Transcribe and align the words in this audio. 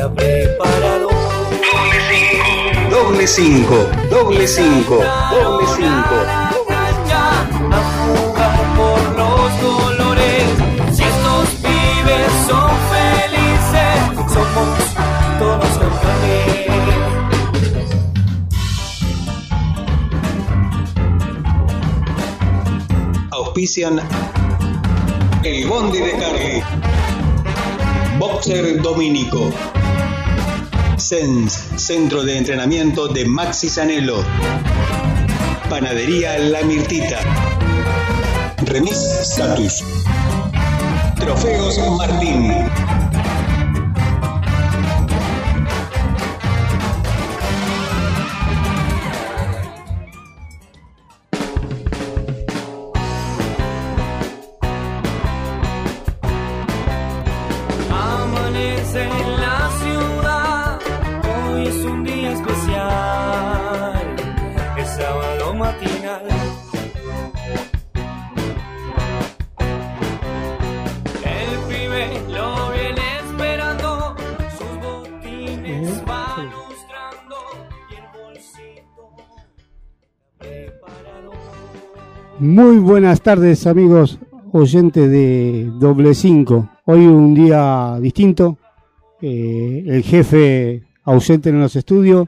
ha 0.00 0.08
preparado. 0.12 1.08
Doble 2.90 3.26
cinco, 3.26 3.76
doble 4.10 4.46
cinco, 4.46 5.02
doble 5.30 5.66
cinco. 5.76 6.14
A 7.72 7.80
jugar 7.96 8.58
por 8.76 9.00
los 9.18 9.60
dolores. 9.60 10.44
Si 10.92 11.02
estos 11.02 11.48
pibes 11.62 12.32
son 12.48 12.70
felices, 12.94 13.96
somos 14.32 14.78
todos 15.38 15.72
campeones. 15.78 17.10
Auspician 23.30 24.00
El 25.42 25.66
Bondi 25.68 25.98
de 25.98 26.12
Carly. 26.12 26.62
Boxer 28.18 28.80
Domínico. 28.82 29.50
SENS, 31.10 31.52
Centro 31.74 32.22
de 32.22 32.38
Entrenamiento 32.38 33.08
de 33.08 33.24
Maxi 33.24 33.68
Sanelo. 33.68 34.24
Panadería 35.68 36.38
La 36.38 36.62
Mirtita. 36.62 37.18
Remis 38.58 38.96
Status. 39.22 39.82
Trofeos 41.18 41.78
Martín. 41.98 42.54
Muy 82.50 82.78
buenas 82.78 83.22
tardes 83.22 83.64
amigos 83.68 84.18
oyentes 84.52 85.08
de 85.08 85.70
Doble 85.78 86.16
5. 86.16 86.68
Hoy 86.86 87.06
un 87.06 87.32
día 87.32 87.96
distinto. 88.00 88.58
Eh, 89.22 89.84
el 89.86 90.02
jefe 90.02 90.82
ausente 91.04 91.50
en 91.50 91.60
los 91.60 91.76
estudios, 91.76 92.26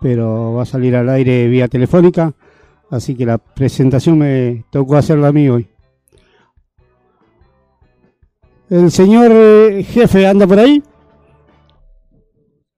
pero 0.00 0.54
va 0.54 0.62
a 0.64 0.66
salir 0.66 0.96
al 0.96 1.08
aire 1.08 1.46
vía 1.46 1.68
telefónica. 1.68 2.34
Así 2.90 3.14
que 3.14 3.24
la 3.24 3.38
presentación 3.38 4.18
me 4.18 4.64
tocó 4.72 4.96
hacerla 4.96 5.28
a 5.28 5.32
mí 5.32 5.48
hoy. 5.48 5.70
El 8.70 8.90
señor 8.90 9.30
eh, 9.30 9.84
jefe 9.84 10.26
anda 10.26 10.48
por 10.48 10.58
ahí. 10.58 10.82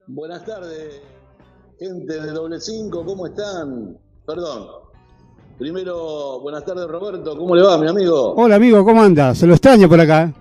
Buenas 0.05 0.45
tardes, 0.45 1.01
gente 1.79 2.21
de 2.21 2.31
Doble 2.33 2.61
5, 2.61 3.03
¿cómo 3.03 3.25
están? 3.25 3.97
Perdón. 4.27 4.92
Primero, 5.57 6.39
buenas 6.41 6.65
tardes 6.65 6.87
Roberto, 6.87 7.37
¿cómo 7.37 7.55
le 7.55 7.61
va 7.61 7.77
mi 7.77 7.87
amigo? 7.87 8.33
Hola 8.35 8.55
amigo, 8.55 8.83
¿cómo 8.83 9.01
anda? 9.01 9.33
Se 9.35 9.45
lo 9.45 9.53
extraña 9.53 9.87
por 9.87 9.99
acá. 9.99 10.33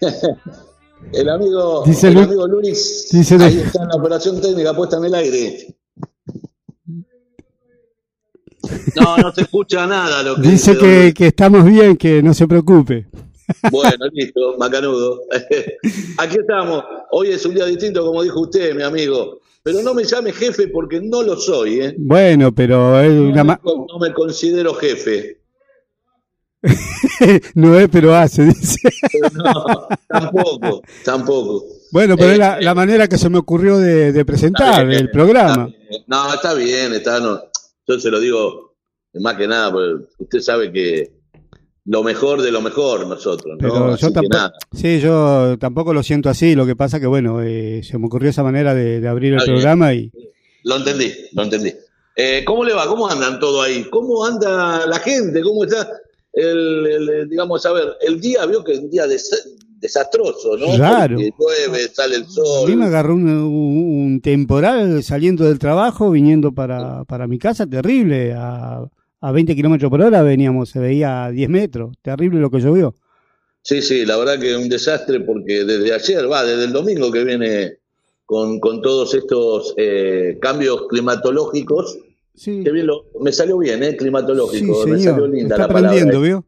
El 1.12 1.28
amigo, 1.30 1.82
Dice 1.86 2.08
el 2.08 2.14
Lu- 2.14 2.20
amigo 2.20 2.46
Luis, 2.46 3.08
dice 3.10 3.38
Lu- 3.38 3.44
ahí 3.44 3.58
está 3.58 3.82
en 3.84 3.88
la 3.88 3.94
operación 3.96 4.38
técnica 4.40 4.74
puesta 4.74 4.98
en 4.98 5.04
el 5.06 5.14
aire. 5.14 5.76
No, 8.96 9.16
no 9.16 9.32
se 9.32 9.40
escucha 9.40 9.86
nada 9.86 10.22
lo 10.22 10.36
que 10.36 10.42
Dice 10.42 10.76
que, 10.76 11.14
que 11.16 11.28
estamos 11.28 11.64
bien, 11.64 11.96
que 11.96 12.22
no 12.22 12.34
se 12.34 12.46
preocupe. 12.46 13.08
Bueno, 13.72 14.06
listo, 14.12 14.54
macanudo. 14.58 15.22
Aquí 16.18 16.36
estamos. 16.38 16.84
Hoy 17.10 17.30
es 17.30 17.44
un 17.44 17.52
día 17.54 17.64
distinto, 17.64 18.06
como 18.06 18.22
dijo 18.22 18.40
usted, 18.42 18.76
mi 18.76 18.82
amigo. 18.84 19.40
Pero 19.62 19.82
no 19.82 19.92
me 19.94 20.04
llame 20.04 20.32
jefe 20.32 20.68
porque 20.68 21.00
no 21.02 21.22
lo 21.22 21.36
soy, 21.36 21.80
¿eh? 21.80 21.94
Bueno, 21.98 22.52
pero 22.54 22.98
es 23.00 23.12
No, 23.12 23.22
una 23.28 23.44
me, 23.44 23.48
ma- 23.48 23.60
no 23.64 23.98
me 24.00 24.12
considero 24.12 24.74
jefe. 24.74 25.38
no 27.54 27.78
es, 27.78 27.88
pero 27.88 28.14
hace, 28.14 28.44
dice. 28.46 28.88
No, 29.34 29.88
tampoco, 30.08 30.82
tampoco. 31.04 31.64
Bueno, 31.92 32.16
pero 32.16 32.30
Eh, 32.30 32.32
es 32.34 32.38
la, 32.38 32.60
la 32.60 32.74
manera 32.74 33.08
que 33.08 33.18
se 33.18 33.28
me 33.30 33.38
ocurrió 33.38 33.78
de, 33.78 34.12
de 34.12 34.24
presentar 34.24 34.86
bien, 34.86 35.00
el 35.00 35.10
programa. 35.10 35.68
está. 35.90 36.04
No, 36.06 36.34
está 36.34 36.54
bien, 36.54 36.92
está, 36.92 37.18
no. 37.20 37.40
Yo 37.86 37.98
se 37.98 38.10
lo 38.10 38.20
digo 38.20 38.76
más 39.14 39.36
que 39.36 39.48
nada, 39.48 39.72
porque 39.72 40.04
usted 40.18 40.40
sabe 40.40 40.70
que 40.72 41.19
lo 41.86 42.02
mejor 42.02 42.42
de 42.42 42.50
lo 42.52 42.60
mejor 42.60 43.06
nosotros, 43.06 43.52
¿no? 43.54 43.58
Pero 43.58 43.96
yo 43.96 44.12
tampoco, 44.12 44.36
nada. 44.36 44.52
sí, 44.72 45.00
yo 45.00 45.56
tampoco 45.58 45.92
lo 45.94 46.02
siento 46.02 46.28
así. 46.28 46.54
Lo 46.54 46.66
que 46.66 46.76
pasa 46.76 47.00
que, 47.00 47.06
bueno, 47.06 47.40
eh, 47.42 47.80
se 47.82 47.98
me 47.98 48.06
ocurrió 48.06 48.30
esa 48.30 48.42
manera 48.42 48.74
de, 48.74 49.00
de 49.00 49.08
abrir 49.08 49.34
el 49.34 49.42
programa 49.44 49.94
y 49.94 50.12
Lo 50.64 50.76
entendí, 50.76 51.10
lo 51.32 51.42
entendí. 51.44 51.72
Eh, 52.16 52.42
¿Cómo 52.44 52.64
le 52.64 52.74
va? 52.74 52.86
¿Cómo 52.86 53.08
andan 53.08 53.40
todo 53.40 53.62
ahí? 53.62 53.84
¿Cómo 53.90 54.24
anda 54.24 54.86
la 54.86 54.98
gente? 54.98 55.40
¿Cómo 55.42 55.64
está 55.64 55.88
el, 56.32 56.86
el- 56.86 57.28
digamos, 57.30 57.64
a 57.64 57.72
ver, 57.72 57.94
el 58.06 58.20
día, 58.20 58.44
vio 58.46 58.62
que 58.62 58.72
es 58.72 58.78
un 58.78 58.90
día 58.90 59.06
des- 59.06 59.56
desastroso, 59.80 60.56
¿no? 60.58 60.66
Porque 60.66 61.32
llueve, 61.38 61.88
sale 61.92 62.16
el 62.16 62.24
a 62.24 62.28
sol. 62.28 62.68
mí 62.68 62.76
me 62.76 62.84
agarró 62.84 63.14
un 63.14 64.20
temporal 64.22 65.02
saliendo 65.02 65.44
del 65.44 65.58
trabajo, 65.58 66.10
viniendo 66.10 66.52
para, 66.52 67.04
para 67.04 67.26
mi 67.26 67.38
casa, 67.38 67.66
terrible. 67.66 68.34
A, 68.36 68.84
a 69.20 69.32
20 69.32 69.54
kilómetros 69.54 69.90
por 69.90 70.00
hora 70.00 70.22
veníamos, 70.22 70.70
se 70.70 70.78
veía 70.80 71.24
a 71.26 71.30
10 71.30 71.48
metros. 71.48 71.96
Terrible 72.02 72.40
lo 72.40 72.50
que 72.50 72.60
llovió. 72.60 72.94
Sí, 73.62 73.82
sí, 73.82 74.06
la 74.06 74.16
verdad 74.16 74.38
que 74.40 74.52
es 74.52 74.56
un 74.56 74.68
desastre 74.68 75.20
porque 75.20 75.64
desde 75.64 75.92
ayer, 75.92 76.30
va, 76.30 76.44
desde 76.44 76.64
el 76.64 76.72
domingo 76.72 77.12
que 77.12 77.24
viene 77.24 77.74
con, 78.24 78.58
con 78.60 78.80
todos 78.80 79.12
estos 79.14 79.74
eh, 79.76 80.38
cambios 80.40 80.86
climatológicos, 80.88 81.98
Sí, 82.32 82.62
que 82.64 82.70
bien 82.70 82.86
lo- 82.86 83.04
me 83.20 83.32
salió 83.32 83.58
bien, 83.58 83.82
¿eh? 83.82 83.90
sí 83.90 83.96
Climatológico, 83.98 84.86
me 84.86 84.98
salió 84.98 85.26
linda 85.26 85.56
Está 85.56 85.66
la 85.66 85.72
palabra. 85.74 85.90
aprendiendo, 85.90 86.20
¿vio? 86.22 86.44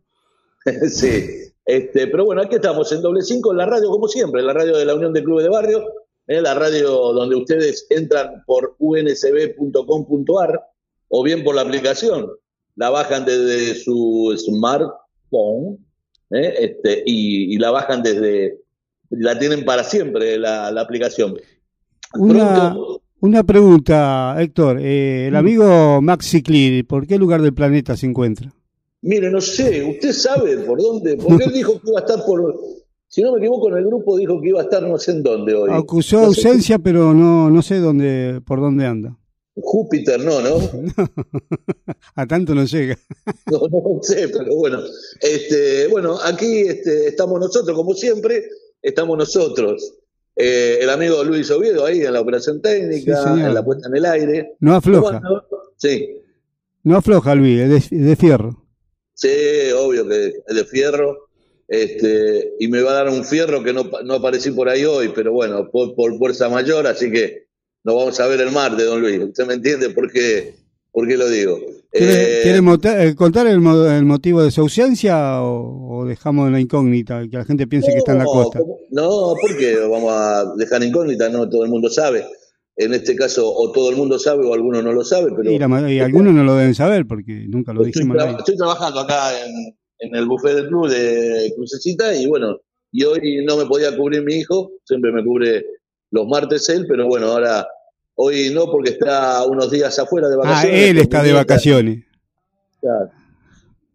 sí, 0.88 1.26
este, 1.66 2.06
pero 2.06 2.24
bueno, 2.24 2.40
aquí 2.40 2.54
estamos 2.54 2.90
en 2.92 3.02
doble 3.02 3.20
cinco, 3.20 3.50
en 3.50 3.58
la 3.58 3.66
radio 3.66 3.90
como 3.90 4.08
siempre, 4.08 4.40
en 4.40 4.46
la 4.46 4.54
radio 4.54 4.76
de 4.78 4.86
la 4.86 4.94
Unión 4.94 5.12
de 5.12 5.22
Clubes 5.22 5.44
de 5.44 5.50
Barrio, 5.50 5.84
en 6.28 6.42
la 6.44 6.54
radio 6.54 6.88
donde 7.12 7.36
ustedes 7.36 7.86
entran 7.90 8.42
por 8.46 8.74
unsb.com.ar 8.78 10.60
o 11.08 11.22
bien 11.22 11.44
por 11.44 11.54
la 11.56 11.62
aplicación, 11.62 12.30
la 12.76 12.90
bajan 12.90 13.24
desde 13.24 13.74
su 13.74 14.34
smartphone 14.38 15.78
¿eh? 16.30 16.54
este, 16.58 17.02
y, 17.06 17.54
y 17.54 17.58
la 17.58 17.70
bajan 17.70 18.02
desde, 18.02 18.58
la 19.10 19.38
tienen 19.38 19.64
para 19.64 19.84
siempre 19.84 20.38
la, 20.38 20.70
la 20.70 20.80
aplicación. 20.80 21.36
Una, 22.14 22.72
Pronto- 22.74 23.02
una 23.20 23.42
pregunta, 23.44 24.34
Héctor. 24.38 24.78
Eh, 24.80 25.24
Mm. 25.24 25.28
el 25.28 25.36
amigo 25.36 26.02
Maxi 26.02 26.42
Clear, 26.42 26.84
¿por 26.86 27.06
qué 27.06 27.18
lugar 27.18 27.40
del 27.42 27.54
planeta 27.54 27.96
se 27.96 28.06
encuentra? 28.06 28.52
Mire, 29.02 29.30
no 29.30 29.40
sé, 29.40 29.84
usted 29.84 30.12
sabe 30.12 30.58
por 30.58 30.80
dónde, 30.80 31.16
porque 31.16 31.44
él 31.44 31.52
dijo 31.54 31.80
que 31.80 31.90
iba 31.90 32.00
a 32.00 32.04
estar 32.04 32.24
por, 32.24 32.54
si 33.08 33.22
no 33.22 33.32
me 33.32 33.38
equivoco, 33.38 33.68
en 33.70 33.76
el 33.78 33.86
grupo 33.86 34.16
dijo 34.16 34.40
que 34.40 34.48
iba 34.50 34.60
a 34.60 34.64
estar 34.64 34.82
no 34.82 34.96
sé 34.98 35.12
en 35.12 35.22
dónde 35.22 35.54
hoy. 35.54 35.70
Acusó 35.72 36.16
No 36.22 36.32
sé, 36.32 36.48
ausencia, 36.48 36.78
pero 36.78 37.12
no, 37.14 37.50
no 37.50 37.62
sé 37.62 37.78
dónde, 37.80 38.40
por 38.46 38.60
dónde 38.60 38.86
anda. 38.86 39.16
Júpiter 39.54 40.20
no, 40.20 40.40
¿no? 40.40 40.56
A 42.14 42.26
tanto 42.26 42.54
no 42.54 42.64
llega. 42.64 42.96
No, 43.50 43.58
no 43.68 44.02
sé, 44.02 44.28
pero 44.28 44.54
bueno. 44.56 44.80
Este, 45.20 45.86
bueno, 45.88 46.18
aquí 46.22 46.60
este, 46.60 47.08
estamos 47.08 47.38
nosotros, 47.40 47.76
como 47.76 47.92
siempre, 47.94 48.44
estamos 48.80 49.18
nosotros. 49.18 49.94
Eh, 50.36 50.78
el 50.80 50.88
amigo 50.88 51.22
Luis 51.24 51.50
Oviedo 51.50 51.84
ahí 51.84 52.00
en 52.00 52.12
la 52.14 52.20
operación 52.22 52.62
técnica, 52.62 53.22
Sí, 53.22 53.40
en 53.40 53.52
la 53.52 53.62
puesta 53.62 53.88
en 53.88 53.96
el 53.96 54.06
aire. 54.06 54.54
No 54.60 54.74
afloja. 54.74 55.20
Bueno, 55.20 55.44
sí, 55.76 56.08
No 56.84 56.96
afloja, 56.96 57.34
Luis, 57.34 57.60
es 57.60 57.90
de, 57.90 57.96
de 57.98 58.16
fierro. 58.16 58.64
sí, 59.14 59.28
obvio 59.76 60.08
que 60.08 60.28
es 60.46 60.56
de 60.56 60.64
fierro. 60.64 61.28
Este, 61.68 62.54
y 62.58 62.68
me 62.68 62.80
va 62.82 62.92
a 62.92 62.94
dar 62.94 63.08
un 63.10 63.24
fierro 63.24 63.62
que 63.62 63.72
no, 63.72 63.84
no 64.04 64.14
aparecí 64.14 64.50
por 64.50 64.68
ahí 64.68 64.84
hoy, 64.84 65.10
pero 65.14 65.32
bueno, 65.32 65.70
por, 65.70 65.94
por 65.94 66.16
fuerza 66.18 66.48
mayor, 66.48 66.86
así 66.86 67.10
que 67.10 67.46
nos 67.84 67.94
vamos 67.94 68.20
a 68.20 68.26
ver 68.26 68.40
el 68.40 68.50
martes, 68.52 68.86
don 68.86 69.00
Luis. 69.00 69.20
¿Usted 69.20 69.46
me 69.46 69.54
entiende 69.54 69.90
por 69.90 70.10
qué, 70.10 70.54
por 70.90 71.06
qué 71.06 71.16
lo 71.16 71.28
digo? 71.28 71.58
¿Quiere, 71.90 72.14
Eh, 72.14 72.40
quiere 72.42 73.06
eh, 73.08 73.14
contar 73.14 73.46
el, 73.46 73.60
mo- 73.60 73.84
el 73.86 74.04
motivo 74.04 74.42
de 74.42 74.50
su 74.50 74.62
ausencia 74.62 75.42
o, 75.42 75.98
o 75.98 76.04
dejamos 76.06 76.46
en 76.46 76.52
la 76.54 76.60
incógnita 76.60 77.22
que 77.30 77.36
la 77.36 77.44
gente 77.44 77.66
piense 77.66 77.92
que 77.92 77.98
está 77.98 78.12
en 78.12 78.18
la 78.18 78.24
costa? 78.24 78.60
No, 78.90 79.34
porque 79.40 79.76
vamos 79.76 80.10
a 80.12 80.54
dejar 80.56 80.82
incógnita, 80.82 81.28
no 81.28 81.48
todo 81.48 81.64
el 81.64 81.70
mundo 81.70 81.88
sabe. 81.90 82.24
En 82.76 82.94
este 82.94 83.14
caso, 83.14 83.52
o 83.52 83.70
todo 83.70 83.90
el 83.90 83.96
mundo 83.96 84.18
sabe 84.18 84.46
o 84.46 84.54
alguno 84.54 84.80
no 84.80 84.92
lo 84.92 85.04
sabe, 85.04 85.30
pero 85.36 85.50
Y, 85.50 85.58
la 85.58 85.92
y 85.92 85.98
algunos 86.00 86.32
no 86.32 86.42
lo 86.44 86.56
deben 86.56 86.74
saber 86.74 87.06
porque 87.06 87.44
nunca 87.46 87.74
lo 87.74 87.84
dijimos. 87.84 88.16
tra- 88.16 88.38
estoy 88.38 88.56
trabajando 88.56 89.00
acá 89.00 89.30
en, 89.44 89.76
en 89.98 90.14
el 90.16 90.24
buffet 90.26 90.54
del 90.54 90.68
club 90.68 90.88
de 90.88 91.52
Crucecita 91.54 92.16
y 92.16 92.26
bueno, 92.26 92.58
y 92.90 93.04
hoy 93.04 93.44
no 93.44 93.58
me 93.58 93.66
podía 93.66 93.94
cubrir 93.94 94.22
mi 94.24 94.36
hijo, 94.36 94.70
siempre 94.84 95.12
me 95.12 95.22
cubre 95.22 95.62
los 96.12 96.26
martes 96.28 96.68
él, 96.68 96.86
pero 96.88 97.06
bueno, 97.08 97.26
ahora 97.32 97.66
hoy 98.14 98.50
no 98.50 98.66
porque 98.70 98.90
está 98.90 99.44
unos 99.44 99.70
días 99.70 99.98
afuera 99.98 100.28
de 100.28 100.34
Ah, 100.34 100.38
vacaciones. 100.38 100.80
él 100.80 100.94
con 100.96 101.02
está 101.02 101.22
de 101.22 101.32
vacaciones. 101.32 102.04
Claro. 102.80 103.10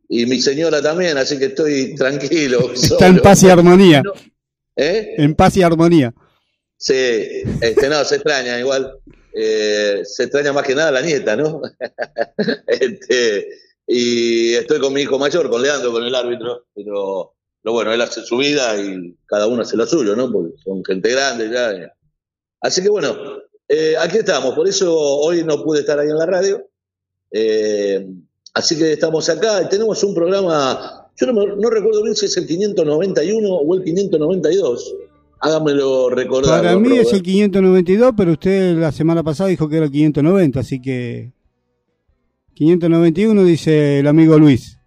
Y 0.10 0.26
mi 0.26 0.42
señora 0.42 0.82
también, 0.82 1.18
así 1.18 1.38
que 1.38 1.46
estoy 1.46 1.94
tranquilo. 1.96 2.72
Está 2.74 3.08
en 3.08 3.20
paz 3.20 3.44
y 3.44 3.50
armonía. 3.50 4.02
¿Eh? 4.76 5.16
En 5.18 5.36
paz 5.36 5.58
y 5.58 5.64
armonía. 5.64 6.14
Sí, 6.78 6.94
este, 7.62 7.90
no, 7.90 8.06
se 8.06 8.16
extraña 8.16 8.58
igual. 8.58 9.00
Eh, 9.34 10.02
se 10.06 10.24
extraña 10.24 10.54
más 10.54 10.66
que 10.66 10.76
nada 10.76 10.92
la 10.92 11.02
nieta, 11.02 11.36
¿no? 11.36 11.62
este, 12.68 13.48
y 13.86 14.54
estoy 14.54 14.80
con 14.80 14.94
mi 14.94 15.02
hijo 15.02 15.20
mayor, 15.20 15.50
con 15.50 15.62
Leandro, 15.62 15.92
con 15.92 16.04
el 16.04 16.16
árbitro, 16.16 16.68
pero 16.74 17.34
lo 17.64 17.72
bueno, 17.74 17.92
él 17.94 18.02
hace 18.02 18.22
su 18.22 18.38
vida 18.38 18.80
y 18.80 19.14
cada 19.26 19.48
uno 19.48 19.64
hace 19.64 19.76
lo 19.76 19.86
suyo, 19.86 20.16
¿no? 20.16 20.32
Porque 20.32 20.54
son 20.64 20.84
gente 20.86 21.12
grande 21.12 21.50
ya. 21.52 21.94
Así 22.62 22.82
que 22.82 22.90
bueno, 22.90 23.16
eh, 23.68 23.96
aquí 24.00 24.18
estamos, 24.18 24.56
por 24.56 24.68
eso 24.68 24.96
hoy 24.98 25.44
no 25.44 25.64
pude 25.64 25.82
estar 25.82 26.00
ahí 26.00 26.10
en 26.10 26.18
la 26.18 26.26
radio. 26.26 26.66
Eh, 27.32 28.08
así 28.54 28.78
que 28.78 28.94
estamos 28.94 29.30
acá 29.30 29.62
y 29.64 29.70
tenemos 29.70 30.04
un 30.04 30.16
programa, 30.16 31.10
yo 31.20 31.28
no, 31.28 31.34
me- 31.34 31.56
no 31.56 31.70
recuerdo 31.70 32.02
bien 32.04 32.16
si 32.16 32.26
es 32.26 32.38
el 32.38 32.48
591 32.48 33.48
o 33.50 33.76
el 33.76 33.84
592. 33.84 34.96
Hágamelo 35.40 36.10
recordar. 36.10 36.62
Para 36.62 36.74
¿no, 36.74 36.80
mí 36.80 36.98
es 36.98 37.14
el 37.14 37.22
592, 37.22 38.14
pero 38.18 38.32
usted 38.32 38.76
la 38.78 38.92
semana 38.92 39.22
pasada 39.24 39.50
dijo 39.50 39.70
que 39.70 39.76
era 39.78 39.86
el 39.86 39.92
590, 39.92 40.60
así 40.60 40.82
que 40.82 41.32
591 42.56 43.44
dice 43.44 44.00
el 44.00 44.08
amigo 44.08 44.38
Luis. 44.40 44.78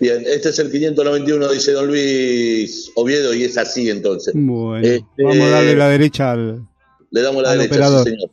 Bien, 0.00 0.22
este 0.26 0.48
es 0.48 0.58
el 0.58 0.70
591, 0.70 1.48
dice 1.50 1.72
don 1.72 1.86
Luis 1.86 2.90
Oviedo, 2.96 3.34
y 3.34 3.44
es 3.44 3.56
así 3.58 3.88
entonces. 3.90 4.32
Bueno, 4.34 4.84
Este- 4.86 5.22
vamos 5.22 5.36
a 5.46 5.50
darle 5.50 5.76
la 5.76 5.88
derecha 5.90 6.32
al... 6.32 6.66
Le 7.10 7.22
damos 7.22 7.42
la 7.42 7.50
Al 7.52 7.58
derecha, 7.58 7.74
operador. 7.76 8.04
sí, 8.06 8.10
señor. 8.10 8.30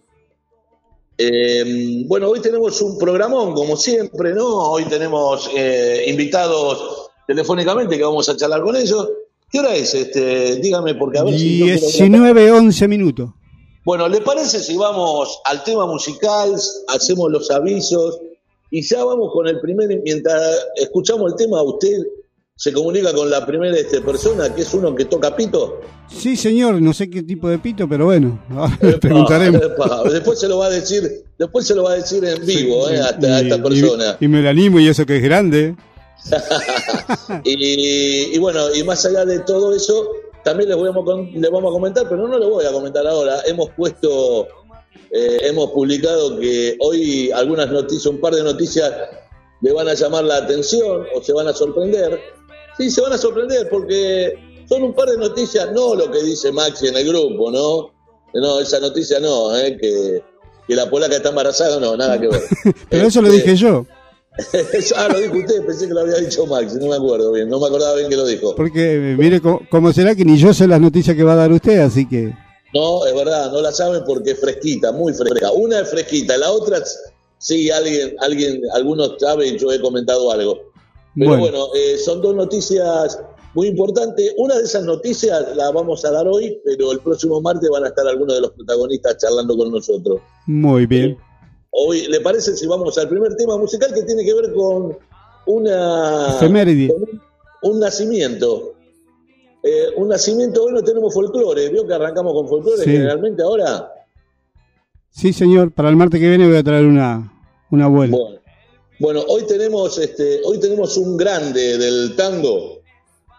Eh, 1.19 2.03
bueno, 2.05 2.29
hoy 2.29 2.39
tenemos 2.41 2.79
un 2.81 2.97
programón, 2.97 3.53
como 3.55 3.75
siempre, 3.75 4.33
¿no? 4.33 4.45
Hoy 4.71 4.83
tenemos 4.85 5.49
eh, 5.55 6.05
invitados 6.07 7.09
telefónicamente 7.25 7.97
que 7.97 8.03
vamos 8.03 8.29
a 8.29 8.37
charlar 8.37 8.61
con 8.61 8.75
ellos. 8.75 9.09
¿Qué 9.49 9.59
hora 9.59 9.73
es? 9.75 9.93
Este, 9.95 10.57
dígame, 10.57 10.93
porque 10.95 11.17
a 11.19 11.23
ver 11.23 11.37
si. 11.37 11.59
no 11.59 11.65
quiero- 11.65 11.79
19, 11.81 12.51
11 12.51 12.87
minutos. 12.87 13.29
Bueno, 13.83 14.07
¿le 14.09 14.21
parece 14.21 14.59
si 14.59 14.75
vamos 14.77 15.39
al 15.45 15.63
tema 15.63 15.87
musical, 15.87 16.53
hacemos 16.89 17.31
los 17.31 17.49
avisos 17.49 18.19
y 18.69 18.81
ya 18.81 19.03
vamos 19.03 19.31
con 19.31 19.47
el 19.47 19.59
primer, 19.61 19.87
mientras 20.03 20.67
escuchamos 20.75 21.31
el 21.31 21.37
tema, 21.37 21.61
usted 21.63 21.97
se 22.57 22.73
comunica 22.73 23.13
con 23.13 23.29
la 23.29 23.45
primera 23.45 23.77
este, 23.77 24.01
persona, 24.01 24.53
que 24.53 24.63
es 24.63 24.73
uno 24.73 24.93
que 24.93 25.05
toca 25.05 25.35
pito? 25.35 25.79
Sí, 26.09 26.35
señor, 26.35 26.81
no 26.81 26.91
sé 26.91 27.09
qué 27.09 27.21
tipo 27.23 27.47
de 27.47 27.59
pito, 27.59 27.87
pero 27.87 28.05
bueno, 28.05 28.43
ahora 28.49 28.77
le 28.81 28.97
preguntaremos. 28.97 29.61
Epa, 29.61 30.03
después 30.11 30.39
se 30.39 30.49
lo 30.49 30.57
va 30.57 30.65
a 30.65 30.71
decir, 30.71 31.23
después 31.37 31.65
se 31.65 31.75
lo 31.75 31.83
va 31.83 31.91
a 31.91 31.95
decir 31.95 32.25
en 32.25 32.45
vivo, 32.45 32.89
eh, 32.89 32.99
hasta 32.99 33.27
a 33.27 33.39
esta 33.39 33.63
persona. 33.63 34.17
Y, 34.19 34.25
y 34.25 34.27
me 34.27 34.41
la 34.41 34.49
animo 34.49 34.79
y 34.79 34.89
eso 34.89 35.05
que 35.05 35.17
es 35.17 35.23
grande. 35.23 35.75
Y, 37.43 38.35
y 38.35 38.37
bueno, 38.39 38.73
y 38.73 38.83
más 38.83 39.05
allá 39.05 39.23
de 39.23 39.39
todo 39.39 39.73
eso, 39.73 40.09
también 40.43 40.69
les, 40.69 40.77
voy 40.77 40.89
a, 40.89 41.37
les 41.37 41.51
vamos 41.51 41.71
a 41.71 41.73
comentar, 41.73 42.09
pero 42.09 42.27
no 42.27 42.37
les 42.37 42.49
voy 42.49 42.65
a 42.65 42.71
comentar 42.71 43.05
ahora. 43.05 43.41
Hemos 43.45 43.69
puesto, 43.71 44.47
eh, 45.11 45.39
hemos 45.43 45.71
publicado 45.71 46.39
que 46.39 46.77
hoy 46.79 47.31
algunas 47.31 47.69
noticias, 47.69 48.05
un 48.07 48.19
par 48.19 48.33
de 48.33 48.43
noticias 48.43 48.93
le 49.61 49.73
van 49.73 49.87
a 49.87 49.93
llamar 49.93 50.23
la 50.23 50.37
atención 50.37 51.05
o 51.13 51.21
se 51.21 51.33
van 51.33 51.47
a 51.47 51.53
sorprender. 51.53 52.19
Sí, 52.77 52.89
se 52.91 53.01
van 53.01 53.13
a 53.13 53.17
sorprender 53.17 53.67
porque 53.69 54.33
son 54.69 54.83
un 54.83 54.93
par 54.93 55.09
de 55.09 55.17
noticias, 55.17 55.71
no 55.73 55.95
lo 55.95 56.11
que 56.11 56.21
dice 56.23 56.51
Maxi 56.51 56.87
en 56.87 56.97
el 56.97 57.07
grupo, 57.07 57.51
¿no? 57.51 57.91
No, 58.33 58.59
esa 58.59 58.79
noticia 58.79 59.19
no, 59.19 59.55
¿eh? 59.57 59.77
que, 59.81 60.21
que 60.67 60.75
la 60.75 60.89
polaca 60.89 61.15
está 61.15 61.29
embarazada, 61.29 61.79
no, 61.79 61.95
nada 61.97 62.19
que 62.19 62.27
ver. 62.27 62.41
Pero 62.89 63.07
eso 63.07 63.21
lo 63.21 63.29
Este, 63.29 63.41
dije 63.51 63.55
yo, 63.55 63.85
eso- 64.73 64.95
ah, 64.97 65.07
lo 65.11 65.17
dijo 65.19 65.37
usted, 65.37 65.65
pensé 65.65 65.87
que 65.87 65.93
lo 65.93 66.01
había 66.01 66.17
dicho 66.17 66.45
Maxi, 66.45 66.77
no 66.77 66.87
me 66.87 66.95
acuerdo 66.95 67.31
bien, 67.31 67.49
no 67.49 67.59
me 67.59 67.67
acordaba 67.67 67.95
bien 67.95 68.09
que 68.09 68.15
lo 68.17 68.25
dijo. 68.25 68.53
porque 68.55 68.93
eh, 68.93 69.15
mire 69.17 69.41
cómo 69.41 69.91
será 69.93 70.13
que 70.15 70.25
ni 70.25 70.37
yo 70.37 70.53
sé 70.53 70.67
las 70.67 70.79
noticias 70.81 71.15
que 71.15 71.23
va 71.23 71.33
a 71.33 71.37
dar 71.37 71.51
usted, 71.51 71.79
así 71.79 72.07
que... 72.07 72.33
No, 72.73 73.05
es 73.07 73.15
verdad, 73.15 73.51
no 73.51 73.61
la 73.61 73.71
saben 73.71 74.03
porque 74.05 74.31
es 74.31 74.39
fresquita, 74.41 74.91
muy 74.91 75.13
fresca. 75.13 75.51
Una 75.53 75.79
es 75.79 75.89
fresquita, 75.89 76.37
la 76.37 76.51
otra 76.51 76.83
sí, 77.39 77.71
alguien, 77.71 78.15
alguien, 78.19 78.61
algunos 78.73 79.13
saben, 79.19 79.57
yo 79.57 79.71
he 79.71 79.79
comentado 79.81 80.29
algo. 80.31 80.59
Pero 81.17 81.29
Bueno. 81.31 81.43
bueno, 81.43 81.65
eh, 81.75 81.97
son 81.97 82.21
dos 82.21 82.35
noticias 82.35 83.19
muy 83.53 83.67
importantes. 83.67 84.33
Una 84.37 84.55
de 84.57 84.63
esas 84.63 84.83
noticias 84.83 85.55
la 85.55 85.71
vamos 85.71 86.05
a 86.05 86.11
dar 86.11 86.27
hoy, 86.27 86.59
pero 86.63 86.91
el 86.91 86.99
próximo 86.99 87.41
martes 87.41 87.69
van 87.69 87.85
a 87.85 87.87
estar 87.87 88.07
algunos 88.07 88.35
de 88.35 88.41
los 88.41 88.51
protagonistas 88.51 89.17
charlando 89.17 89.57
con 89.57 89.71
nosotros. 89.71 90.19
Muy 90.45 90.85
bien. 90.85 91.17
Hoy, 91.71 92.07
¿le 92.07 92.19
parece 92.21 92.55
si 92.55 92.67
vamos 92.67 92.97
al 92.97 93.09
primer 93.09 93.35
tema 93.35 93.57
musical 93.57 93.93
que 93.93 94.03
tiene 94.03 94.23
que 94.23 94.33
ver 94.33 94.53
con 94.53 94.97
una 95.47 96.35
Efeméride. 96.35 96.87
con 96.89 97.01
un, 97.01 97.21
un 97.73 97.79
nacimiento? 97.79 98.73
Eh, 99.63 99.87
un 99.97 100.07
nacimiento, 100.09 100.63
hoy 100.63 100.73
no 100.73 100.81
tenemos 100.83 101.13
folclore, 101.13 101.69
vio 101.69 101.85
que 101.85 101.93
arrancamos 101.93 102.33
con 102.33 102.47
folclore 102.47 102.83
Sí. 102.83 102.91
generalmente 102.91 103.41
ahora. 103.43 103.91
Sí, 105.09 105.33
señor, 105.33 105.71
para 105.71 105.89
el 105.89 105.95
martes 105.95 106.19
que 106.19 106.29
viene 106.29 106.47
voy 106.47 106.57
a 106.57 106.63
traer 106.63 106.85
una, 106.85 107.33
una. 107.71 107.87
Bueno, 107.87 108.17
bueno, 108.99 109.21
hoy 109.27 109.45
tenemos 109.47 109.97
este, 109.97 110.41
hoy 110.45 110.59
tenemos 110.59 110.97
un 110.97 111.17
grande 111.17 111.77
del 111.77 112.15
tango, 112.15 112.79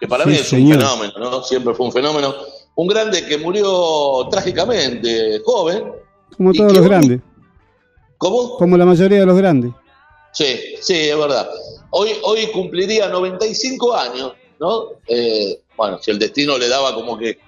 que 0.00 0.06
para 0.06 0.24
Sí, 0.24 0.30
mí 0.30 0.36
es 0.36 0.48
señor. 0.48 0.76
un 0.76 0.82
fenómeno, 0.82 1.12
¿no? 1.18 1.42
Siempre 1.42 1.74
fue 1.74 1.86
un 1.86 1.92
fenómeno. 1.92 2.34
Un 2.76 2.86
grande 2.86 3.26
que 3.26 3.38
murió 3.38 4.28
trágicamente, 4.30 5.40
joven. 5.44 5.84
Como 6.36 6.52
¿y 6.52 6.56
todos 6.58 6.72
los 6.76 6.84
grandes, 6.84 7.20
¿Cómo? 8.18 8.56
como 8.56 8.76
la 8.76 8.84
mayoría 8.86 9.20
de 9.20 9.26
los 9.26 9.36
grandes. 9.36 9.72
Sí, 10.32 10.44
sí, 10.80 10.94
es 10.94 11.18
verdad. 11.18 11.48
Hoy, 11.90 12.10
hoy 12.22 12.46
cumpliría 12.52 13.08
95 13.08 13.94
años, 13.96 14.32
¿no? 14.60 14.84
Eh, 15.08 15.60
bueno, 15.76 15.98
si 16.00 16.10
el 16.12 16.18
destino 16.18 16.56
le 16.58 16.68
daba 16.68 16.94
como 16.94 17.16
que 17.18 17.38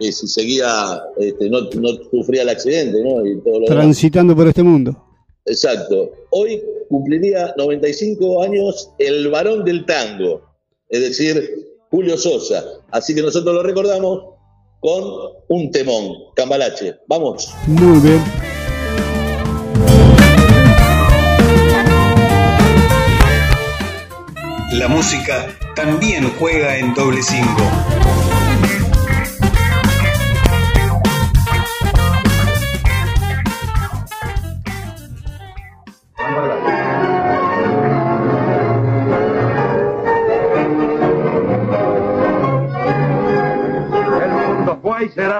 eh, 0.00 0.12
si 0.12 0.26
seguía, 0.28 1.02
este, 1.18 1.50
no, 1.50 1.62
no 1.62 1.88
sufría 2.10 2.42
el 2.42 2.48
accidente, 2.48 3.02
¿no? 3.02 3.26
Y 3.26 3.40
todo 3.40 3.54
lo 3.54 3.60
demás. 3.60 3.68
Transitando 3.68 4.34
por 4.36 4.46
este 4.48 4.62
mundo. 4.62 5.04
Exacto. 5.48 6.12
Hoy 6.30 6.62
cumpliría 6.88 7.54
95 7.56 8.42
años 8.42 8.90
el 8.98 9.28
varón 9.28 9.64
del 9.64 9.84
tango, 9.86 10.42
es 10.88 11.00
decir, 11.00 11.68
Julio 11.90 12.16
Sosa. 12.16 12.64
Así 12.90 13.14
que 13.14 13.22
nosotros 13.22 13.54
lo 13.54 13.62
recordamos 13.62 14.24
con 14.80 15.32
un 15.48 15.70
temón, 15.70 16.14
Cambalache. 16.36 16.96
Vamos. 17.08 17.52
Muy 17.66 17.98
bien. 18.00 18.22
La 24.72 24.86
música 24.86 25.46
también 25.74 26.30
juega 26.38 26.76
en 26.76 26.94
doble 26.94 27.22
cinco. 27.22 27.97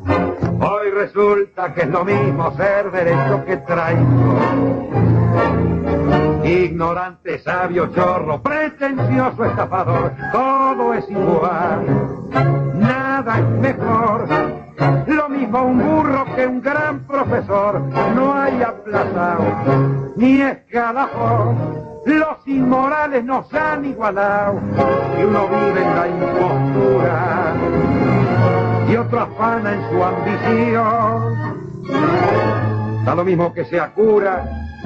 resulta 1.01 1.73
que 1.73 1.81
es 1.81 1.89
lo 1.89 2.05
mismo 2.05 2.55
ser 2.55 2.91
derecho 2.91 3.43
que 3.45 3.57
traición. 3.57 4.91
Ignorante, 6.43 7.39
sabio, 7.39 7.87
chorro, 7.87 8.41
pretencioso, 8.41 9.45
estafador, 9.45 10.11
todo 10.31 10.93
es 10.93 11.09
igual, 11.09 11.85
nada 12.75 13.39
es 13.39 13.49
mejor. 13.59 14.27
Lo 15.07 15.29
mismo 15.29 15.63
un 15.63 15.79
burro 15.79 16.25
que 16.35 16.45
un 16.45 16.61
gran 16.61 16.99
profesor, 17.07 17.81
no 18.15 18.33
hay 18.33 18.61
aplazado 18.61 19.45
ni 20.15 20.41
escalafón. 20.41 21.81
Los 22.05 22.47
inmorales 22.47 23.23
nos 23.23 23.51
han 23.53 23.85
igualado 23.85 24.59
y 25.19 25.23
uno 25.23 25.47
vive 25.47 25.83
en 25.83 25.95
la 25.95 26.07
impostura 26.07 27.40
y 28.91 28.95
otro 28.97 29.21
afana 29.21 29.73
en 29.73 29.89
su 29.89 30.03
ambición. 30.03 31.61
Da 33.05 33.15
lo 33.15 33.23
mismo 33.23 33.53
que 33.53 33.63
sea 33.65 33.93
cura, 33.93 34.43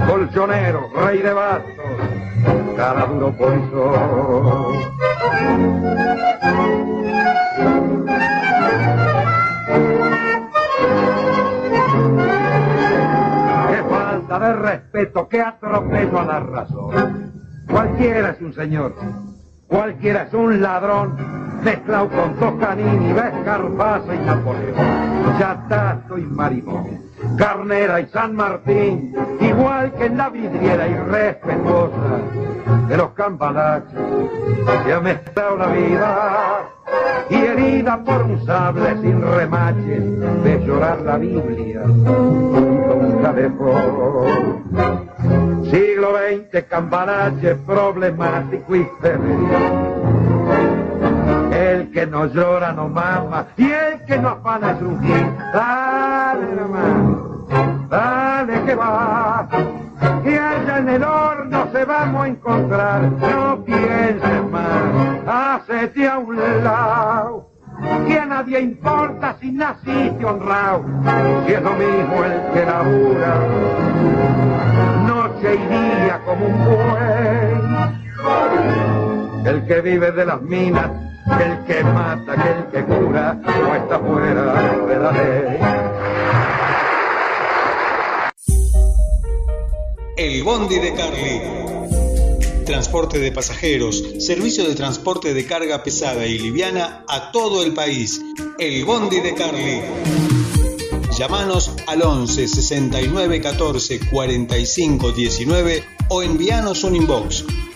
colchonero, 0.07 0.89
rey 0.95 1.21
de 1.21 1.33
bastos, 1.33 1.73
cara 2.77 3.05
duro. 3.07 3.33
Qué 13.69 13.83
falta 13.89 14.39
de 14.39 14.53
respeto, 14.53 15.27
qué 15.27 15.41
atropello 15.41 16.19
a 16.19 16.25
la 16.25 16.39
razón. 16.39 17.31
Cualquiera 17.69 18.29
es 18.29 18.41
un 18.41 18.53
señor, 18.53 18.93
cualquiera 19.67 20.23
es 20.23 20.33
un 20.33 20.61
ladrón, 20.61 21.15
mezclado 21.63 22.09
con 22.09 22.35
Toscanini, 22.35 23.13
Vescarpaza 23.13 24.15
y 24.15 24.19
Napoleón, 24.19 25.37
Chatato 25.39 26.17
y 26.17 26.23
Marimón, 26.23 27.04
Carnera 27.37 27.99
y 28.01 28.07
San 28.07 28.35
Martín, 28.35 29.15
igual 29.39 29.93
que 29.93 30.05
en 30.05 30.17
la 30.17 30.29
vidriera 30.29 30.87
irrespetuosa 30.87 32.19
de 32.87 32.97
los 32.97 33.09
campanaches, 33.11 33.99
se 34.85 34.93
ha 34.93 34.99
mezclado 34.99 35.57
la 35.57 35.67
vida 35.67 36.69
y 37.29 37.35
herida 37.35 38.03
por 38.03 38.23
un 38.23 38.45
sable 38.45 38.97
sin 39.01 39.21
remache 39.21 39.99
de 39.99 40.65
llorar 40.65 41.01
la 41.01 41.17
Biblia 41.17 41.81
nunca 43.15 43.33
dejó. 43.33 44.25
Siglo 45.69 46.09
XX, 46.17 46.63
campanache 46.69 47.55
problemático 47.55 48.75
y 48.75 48.87
femenino. 49.01 50.14
Que 51.95 52.05
no 52.05 52.25
llora 52.25 52.73
no 52.73 52.89
mama 52.89 53.45
y 53.55 53.71
el 53.71 54.03
que 54.03 54.17
no 54.17 54.27
afana 54.27 54.71
es 54.71 54.81
un 54.81 55.01
gil. 55.01 55.27
Dale 55.53 56.51
hermano, 56.51 57.47
dale 57.89 58.61
que 58.63 58.75
va. 58.75 59.47
Que 60.21 60.37
allá 60.37 60.79
en 60.79 60.89
el 60.89 61.03
horno 61.05 61.67
se 61.71 61.85
vamos 61.85 62.21
a 62.21 62.27
encontrar. 62.27 63.01
No 63.01 63.63
pienses 63.63 64.51
más, 64.51 65.61
hacete 65.61 66.05
a 66.09 66.17
un 66.17 66.35
lado. 66.65 67.49
Que 68.05 68.19
a 68.19 68.25
nadie 68.25 68.59
importa 68.59 69.37
si 69.39 69.53
naciste 69.53 70.25
honrado. 70.25 70.83
Si 71.47 71.53
es 71.53 71.61
lo 71.61 71.71
mismo 71.75 72.25
el 72.25 72.51
que 72.51 72.65
labura 72.65 73.39
noche 75.07 75.55
y 75.55 75.65
día 75.69 76.19
como 76.25 76.45
un 76.45 76.65
buey. 76.65 77.65
El 79.45 79.63
que 79.67 79.79
vive 79.81 80.11
de 80.11 80.25
las 80.25 80.41
minas, 80.41 80.89
el 81.39 81.65
que 81.65 81.83
mata, 81.83 82.33
que 82.35 82.49
el 82.49 82.85
que 82.85 82.93
cura, 82.93 83.33
no 83.35 83.75
está 83.75 83.99
fuera 83.99 84.85
de 84.87 84.99
la 84.99 85.11
ley. 85.11 85.59
El 90.17 90.43
Bondi 90.43 90.79
de 90.79 90.93
Carly. 90.95 92.65
Transporte 92.65 93.19
de 93.19 93.31
pasajeros, 93.31 94.03
servicio 94.17 94.67
de 94.67 94.73
transporte 94.73 95.35
de 95.35 95.45
carga 95.45 95.83
pesada 95.83 96.25
y 96.25 96.39
liviana 96.39 97.03
a 97.07 97.31
todo 97.31 97.63
el 97.63 97.75
país. 97.75 98.19
El 98.57 98.83
Bondi 98.83 99.19
de 99.19 99.35
Carly. 99.35 99.81
Llámanos 101.15 101.71
al 101.85 102.01
11 102.01 102.47
69 102.47 103.41
14 103.41 103.99
45 104.09 105.11
19 105.11 105.83
o 106.09 106.23
envíanos 106.23 106.83
un 106.83 106.95
inbox. 106.95 107.45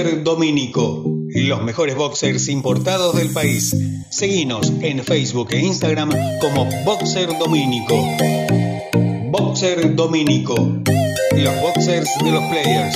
Boxer 0.00 0.24
Domínico, 0.24 1.04
los 1.28 1.62
mejores 1.62 1.94
boxers 1.94 2.48
importados 2.48 3.14
del 3.16 3.28
país. 3.34 3.76
Seguinos 4.08 4.72
en 4.80 5.04
Facebook 5.04 5.48
e 5.50 5.58
Instagram 5.58 6.10
como 6.40 6.66
Boxer 6.86 7.28
Domínico. 7.38 8.02
Boxer 9.30 9.94
Domínico, 9.94 10.54
los 11.34 11.60
boxers 11.60 12.08
de 12.24 12.30
los 12.30 12.44
players. 12.44 12.94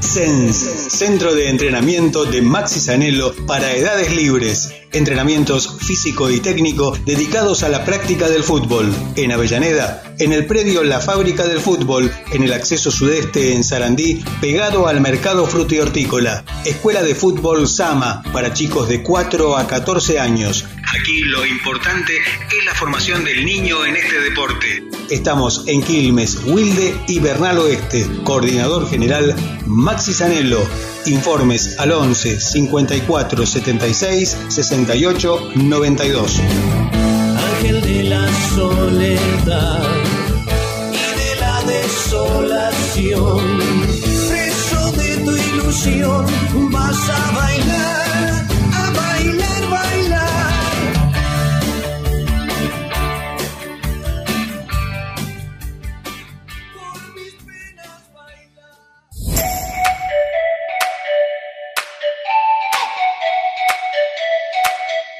SENS, 0.00 0.83
Centro 0.94 1.34
de 1.34 1.48
Entrenamiento 1.48 2.24
de 2.24 2.40
Maxi 2.40 2.78
Sanelo 2.78 3.34
para 3.48 3.72
edades 3.72 4.14
libres. 4.14 4.72
Entrenamientos 4.92 5.76
físico 5.80 6.30
y 6.30 6.38
técnico 6.38 6.96
dedicados 7.04 7.64
a 7.64 7.68
la 7.68 7.84
práctica 7.84 8.28
del 8.28 8.44
fútbol. 8.44 8.94
En 9.16 9.32
Avellaneda, 9.32 10.14
en 10.20 10.32
el 10.32 10.46
predio 10.46 10.84
La 10.84 11.00
Fábrica 11.00 11.48
del 11.48 11.58
Fútbol, 11.58 12.12
en 12.30 12.44
el 12.44 12.52
acceso 12.52 12.92
sudeste 12.92 13.54
en 13.54 13.64
Sarandí, 13.64 14.22
pegado 14.40 14.86
al 14.86 15.00
mercado 15.00 15.46
fruto 15.46 15.74
y 15.74 15.80
hortícola. 15.80 16.44
Escuela 16.64 17.02
de 17.02 17.16
Fútbol 17.16 17.66
Sama 17.66 18.22
para 18.32 18.52
chicos 18.54 18.88
de 18.88 19.02
4 19.02 19.56
a 19.56 19.66
14 19.66 20.20
años. 20.20 20.64
Aquí 20.96 21.22
lo 21.22 21.44
importante 21.44 22.12
es 22.16 22.64
la 22.64 22.74
formación 22.74 23.24
del 23.24 23.44
niño 23.44 23.84
en 23.84 23.96
este 23.96 24.20
deporte. 24.20 24.84
Estamos 25.10 25.64
en 25.66 25.82
Quilmes, 25.82 26.38
Wilde 26.46 26.94
y 27.08 27.18
Bernal 27.18 27.58
Oeste. 27.58 28.06
Coordinador 28.22 28.88
General 28.88 29.34
Maxi 29.66 30.14
Sanello. 30.14 30.66
Informes 31.06 31.78
al 31.78 31.92
11 31.92 32.40
54 32.40 33.46
76 33.46 34.36
68 34.48 35.50
92. 35.56 36.40
Ángel 37.36 37.80
de 37.82 38.04
la 38.04 38.26
soledad 38.54 39.82
y 40.92 41.04
de 41.18 41.40
la 41.40 41.62
desolación. 41.62 43.58
Preso 44.28 44.92
de 44.92 45.16
tu 45.18 45.36
ilusión, 45.36 46.26
vas 46.70 47.08
a 47.08 47.30
bailar, 47.32 47.93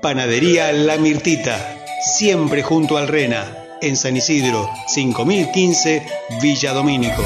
Panadería 0.02 0.72
La 0.72 0.98
Mirtita. 0.98 1.74
Siempre 2.04 2.62
junto 2.62 2.98
al 2.98 3.08
Rena. 3.08 3.65
En 3.82 3.96
San 3.96 4.16
Isidro, 4.16 4.70
5015, 4.88 6.06
Villa 6.40 6.72
Domínico. 6.72 7.22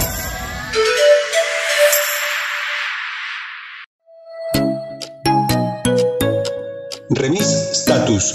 Remis 7.11 7.47
Status. 7.73 8.33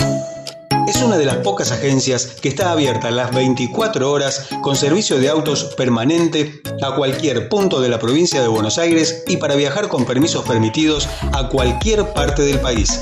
Es 0.87 1.01
una 1.01 1.17
de 1.17 1.25
las 1.25 1.37
pocas 1.37 1.71
agencias 1.71 2.27
que 2.41 2.47
está 2.47 2.71
abierta 2.71 3.11
las 3.11 3.33
24 3.33 4.09
horas 4.09 4.47
con 4.61 4.75
servicio 4.75 5.19
de 5.19 5.29
autos 5.29 5.73
permanente 5.75 6.61
a 6.81 6.95
cualquier 6.95 7.49
punto 7.49 7.81
de 7.81 7.89
la 7.89 7.99
provincia 7.99 8.41
de 8.41 8.47
Buenos 8.47 8.77
Aires 8.77 9.23
y 9.27 9.37
para 9.37 9.55
viajar 9.55 9.89
con 9.89 10.05
permisos 10.05 10.45
permitidos 10.45 11.09
a 11.33 11.49
cualquier 11.49 12.13
parte 12.13 12.43
del 12.43 12.59
país. 12.59 13.01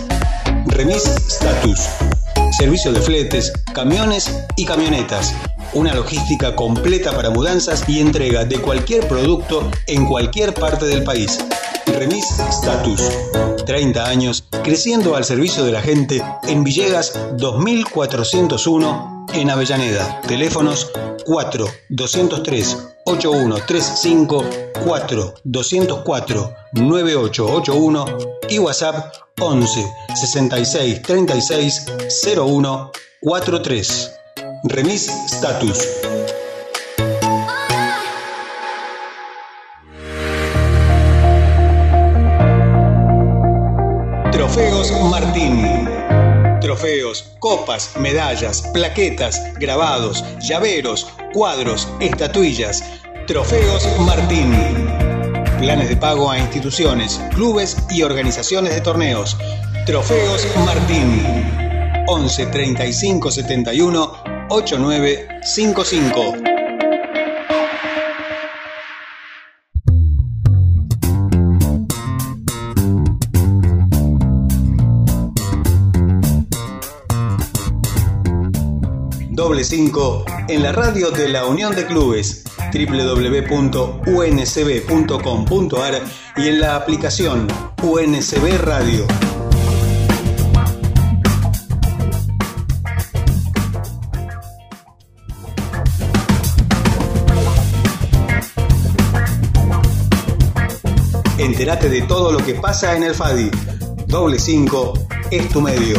Remis 0.68 1.04
Status. 1.28 2.13
Servicio 2.58 2.94
de 2.94 3.02
fletes, 3.02 3.52
camiones 3.74 4.46
y 4.56 4.66
camionetas. 4.66 5.34
Una 5.74 5.94
logística 5.94 6.56
completa 6.56 7.12
para 7.16 7.32
mudanzas 7.32 7.84
y 7.88 8.00
entrega 8.00 8.46
de 8.46 8.62
cualquier 8.62 9.08
producto 9.08 9.70
en 9.88 10.06
cualquier 10.06 10.54
parte 10.54 10.86
del 10.86 11.04
país. 11.04 11.40
Remis 11.88 12.26
Status. 12.50 13.02
30 13.66 14.06
años 14.06 14.46
creciendo 14.64 15.16
al 15.16 15.24
servicio 15.24 15.64
de 15.64 15.72
la 15.72 15.82
gente 15.82 16.22
en 16.48 16.64
Villegas 16.64 17.18
2401 17.38 19.26
en 19.34 19.50
Avellaneda. 19.50 20.22
Teléfonos 20.22 20.92
4 21.26 21.66
203 21.90 22.78
8135 23.06 24.46
4 24.86 25.34
204 25.44 26.56
9881 26.74 28.06
y 28.50 28.60
WhatsApp 28.60 29.23
11 29.40 29.86
66 30.16 31.02
36 31.02 31.86
01 32.36 32.92
43. 33.22 34.12
Remis 34.66 35.08
Status. 35.28 35.88
Trofeos 44.32 44.92
Martín. 45.10 45.88
Trofeos, 46.62 47.36
copas, 47.40 47.92
medallas, 47.98 48.62
plaquetas, 48.74 49.42
grabados, 49.56 50.24
llaveros, 50.40 51.08
cuadros, 51.34 51.88
estatuillas. 52.00 52.84
Trofeos 53.26 53.88
Martín. 54.00 55.03
Planes 55.64 55.88
de 55.88 55.96
pago 55.96 56.30
a 56.30 56.38
instituciones, 56.38 57.22
clubes 57.34 57.78
y 57.90 58.04
organizaciones 58.04 58.76
de 58.76 58.82
torneos. 58.82 59.38
Trofeos 59.86 60.46
Martín. 60.66 61.24
11 62.06 62.48
35 62.48 63.32
71 63.32 64.14
8955. 64.50 66.34
Doble 79.30 79.64
5 79.64 80.26
en 80.50 80.62
la 80.62 80.74
radio 80.74 81.10
de 81.12 81.30
la 81.30 81.46
Unión 81.46 81.74
de 81.74 81.86
Clubes 81.86 82.43
www.uncb.com.ar 82.74 84.04
y 86.38 86.48
en 86.48 86.60
la 86.60 86.76
aplicación 86.76 87.48
UNCB 87.84 88.58
Radio. 88.64 89.06
Entérate 101.38 101.90
de 101.90 102.02
todo 102.04 102.32
lo 102.32 102.40
que 102.44 102.56
pasa 102.56 102.96
en 102.96 103.04
el 103.04 103.14
FADI. 103.14 103.52
Doble 104.08 104.40
5 104.40 104.94
es 105.30 105.50
tu 105.50 105.62
medio. 105.62 105.98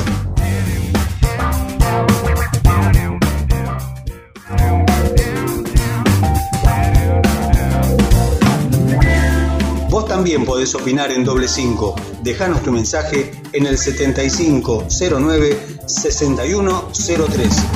También 10.25 10.47
podés 10.47 10.75
opinar 10.75 11.12
en 11.12 11.23
doble 11.23 11.47
5. 11.47 11.97
Dejanos 12.23 12.62
tu 12.62 12.73
mensaje 12.73 13.31
en 13.52 13.66
el 13.66 13.76
7509 13.76 15.59
6103. 15.85 17.66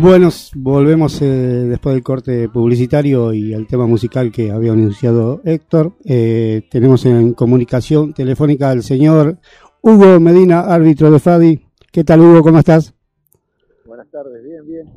Bueno, 0.00 0.28
volvemos 0.54 1.20
eh, 1.22 1.26
después 1.26 1.96
del 1.96 2.04
corte 2.04 2.48
publicitario 2.48 3.34
y 3.34 3.52
al 3.52 3.66
tema 3.66 3.88
musical 3.88 4.30
que 4.30 4.52
había 4.52 4.70
anunciado 4.70 5.40
Héctor. 5.44 5.96
Eh, 6.04 6.68
tenemos 6.70 7.04
en 7.04 7.32
comunicación 7.34 8.14
telefónica 8.14 8.70
al 8.70 8.84
señor 8.84 9.40
Hugo 9.80 10.20
Medina, 10.20 10.60
árbitro 10.60 11.10
de 11.10 11.18
Fadi. 11.18 11.71
¿Qué 11.92 12.04
tal, 12.04 12.20
Hugo? 12.20 12.42
¿Cómo 12.42 12.58
estás? 12.58 12.94
Buenas 13.84 14.08
tardes, 14.10 14.42
bien, 14.42 14.66
bien. 14.66 14.92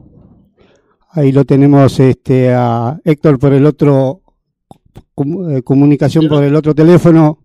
Ahí 1.12 1.32
lo 1.32 1.44
tenemos 1.46 2.00
este, 2.00 2.54
a 2.54 3.00
Héctor 3.04 3.38
por 3.40 3.54
el 3.54 3.66
otro, 3.66 4.22
com- 5.14 5.52
eh, 5.58 5.62
comunicación 5.64 6.28
por 6.28 6.44
el 6.44 6.56
otro 6.56 6.74
teléfono. 6.74 7.40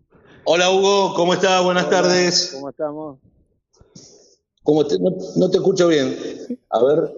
Hola 0.45 0.71
Hugo, 0.71 1.15
¿cómo 1.15 1.35
estás? 1.35 1.63
Buenas 1.65 1.89
tardes. 1.91 2.53
¿Cómo 2.55 2.71
estamos? 2.71 3.19
¿Cómo 4.63 4.87
te- 4.87 4.99
no, 4.99 5.11
no 5.37 5.51
te 5.51 5.57
escucho 5.59 5.89
bien. 5.89 6.17
A 6.71 6.85
ver, 6.85 7.13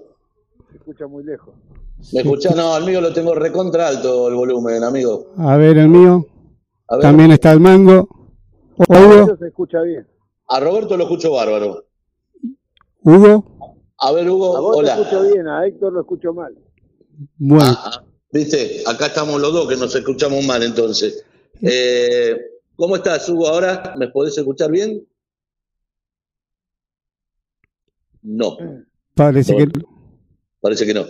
Se 0.71 0.77
escucha 0.77 1.07
muy 1.07 1.23
lejos. 1.23 1.53
¿me 2.11 2.21
escuchás? 2.21 2.55
No, 2.55 2.75
el 2.77 2.85
mío 2.85 2.99
lo 2.99 3.13
tengo 3.13 3.33
recontra 3.35 3.87
alto 3.87 4.27
el 4.27 4.35
volumen, 4.35 4.83
amigo. 4.83 5.27
A 5.37 5.55
ver, 5.57 5.77
el 5.77 5.87
mío. 5.89 6.25
A 6.87 6.95
ver, 6.95 7.01
También 7.03 7.31
está 7.31 7.51
el 7.51 7.59
mango. 7.59 8.07
Hugo, 8.77 9.37
se 9.37 9.47
escucha 9.47 9.81
bien. 9.81 10.07
a 10.49 10.59
Roberto 10.59 10.97
lo 10.97 11.03
escucho 11.03 11.31
bárbaro. 11.31 11.85
Hugo. 13.03 13.77
A 13.99 14.11
ver, 14.11 14.29
Hugo, 14.29 14.57
A 14.57 14.59
vos 14.59 14.77
hola. 14.77 14.95
te 14.95 15.01
escucho 15.01 15.23
bien, 15.31 15.47
a 15.47 15.65
Héctor 15.65 15.93
lo 15.93 16.01
escucho 16.01 16.33
mal. 16.33 16.53
Bueno, 17.37 17.63
Ah, 17.77 17.91
ah, 17.95 18.03
Viste, 18.31 18.81
acá 18.87 19.07
estamos 19.07 19.39
los 19.39 19.53
dos 19.53 19.67
que 19.67 19.75
nos 19.75 19.93
escuchamos 19.95 20.43
mal 20.45 20.63
entonces. 20.63 21.23
Eh, 21.61 22.35
¿Cómo 22.75 22.95
estás, 22.95 23.29
Hugo? 23.29 23.47
¿Ahora 23.47 23.93
me 23.97 24.07
podés 24.07 24.35
escuchar 24.37 24.71
bien? 24.71 25.05
No, 28.23 28.57
parece 29.13 29.55
que 29.55 29.67
parece 30.61 30.85
que 30.85 30.93
no. 30.93 31.05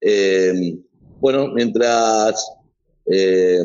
Eh, 0.00 0.76
bueno, 1.20 1.48
mientras 1.54 2.50
eh, 3.06 3.60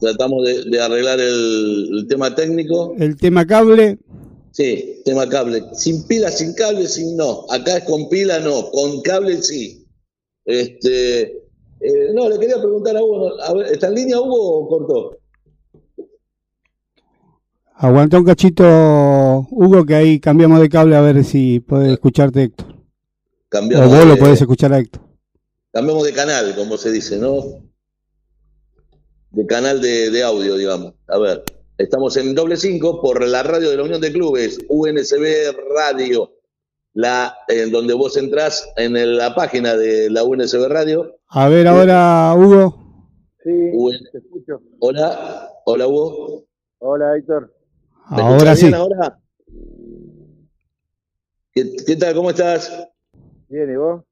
tratamos 0.00 0.44
de, 0.46 0.64
de 0.70 0.80
arreglar 0.80 1.18
el, 1.20 1.88
el 1.92 2.06
tema 2.08 2.34
técnico, 2.34 2.94
el 2.96 3.16
tema 3.16 3.44
cable. 3.44 3.98
Sí, 4.52 5.02
tema 5.04 5.28
cable. 5.28 5.62
Sin 5.74 6.06
pila, 6.06 6.30
sin 6.30 6.54
cable, 6.54 6.86
sin 6.86 7.16
no. 7.16 7.46
Acá 7.50 7.78
es 7.78 7.84
con 7.84 8.08
pila, 8.08 8.38
no. 8.38 8.70
Con 8.70 9.02
cable, 9.02 9.42
sí. 9.42 9.86
Este, 10.44 11.42
eh, 11.84 12.12
no, 12.14 12.28
le 12.28 12.38
quería 12.38 12.58
preguntar 12.58 12.96
a 12.96 13.02
Hugo, 13.02 13.40
a 13.42 13.54
ver, 13.54 13.66
¿está 13.72 13.88
en 13.88 13.94
línea 13.94 14.20
Hugo 14.20 14.58
o 14.58 14.68
cortó? 14.68 15.18
Aguanta 17.74 18.18
un 18.18 18.24
cachito, 18.24 19.48
Hugo, 19.50 19.84
que 19.84 19.96
ahí 19.96 20.20
cambiamos 20.20 20.60
de 20.60 20.68
cable 20.68 20.94
a 20.94 21.00
ver 21.00 21.24
si 21.24 21.58
puede 21.58 21.94
escucharte 21.94 22.44
Héctor. 22.44 22.76
O 23.52 23.88
vos 23.88 24.06
lo 24.06 24.16
podés 24.16 24.40
escuchar 24.40 24.72
a 24.72 24.78
Héctor. 24.78 25.02
cambiamos 25.72 26.04
de 26.04 26.12
canal, 26.12 26.54
como 26.54 26.76
se 26.76 26.92
dice, 26.92 27.18
¿no? 27.18 27.42
De 29.30 29.44
canal 29.46 29.80
de, 29.80 30.10
de 30.10 30.22
audio, 30.22 30.54
digamos. 30.56 30.94
A 31.08 31.18
ver, 31.18 31.42
estamos 31.82 32.16
en 32.16 32.34
doble 32.34 32.56
cinco 32.56 33.00
por 33.00 33.26
la 33.26 33.42
radio 33.42 33.70
de 33.70 33.76
la 33.76 33.82
Unión 33.82 34.00
de 34.00 34.12
Clubes, 34.12 34.58
UNSB 34.68 35.54
Radio, 35.74 36.32
la 36.94 37.34
en 37.48 37.70
donde 37.70 37.94
vos 37.94 38.16
entrás 38.16 38.68
en 38.76 38.96
el- 38.96 39.16
la 39.16 39.34
página 39.34 39.76
de 39.76 40.10
la 40.10 40.24
UNSB 40.24 40.68
Radio. 40.68 41.16
A 41.28 41.48
ver 41.48 41.66
ahora, 41.66 42.34
Hugo. 42.36 42.78
Sí, 43.42 43.50
te 44.12 44.18
escucho. 44.18 44.60
Hola, 44.80 45.50
hola 45.64 45.86
Hugo. 45.88 46.44
Hola, 46.78 47.16
Héctor. 47.16 47.52
¿Me 48.10 48.22
Ahora 48.22 48.54
sí. 48.56 48.72
ahora? 48.72 49.18
¿Qué, 51.52 51.76
qué 51.86 51.96
tal? 51.96 52.14
¿Cómo 52.14 52.30
estás? 52.30 52.70
Bien, 53.48 53.70
¿y 53.70 53.76
vos? 53.76 54.02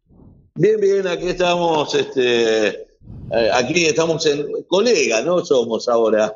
Bien, 0.55 0.79
bien, 0.81 1.07
aquí 1.07 1.29
estamos, 1.29 1.95
este, 1.95 2.69
eh, 2.69 3.51
aquí 3.55 3.87
estamos 3.87 4.25
en 4.27 4.47
colega, 4.69 5.23
¿no? 5.23 5.45
Somos 5.45 5.89
ahora. 5.89 6.35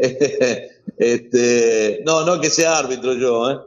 este, 0.98 2.02
no, 2.06 2.24
no 2.24 2.40
que 2.40 2.48
sea 2.48 2.78
árbitro 2.78 3.14
yo, 3.14 3.50
¿eh? 3.50 3.58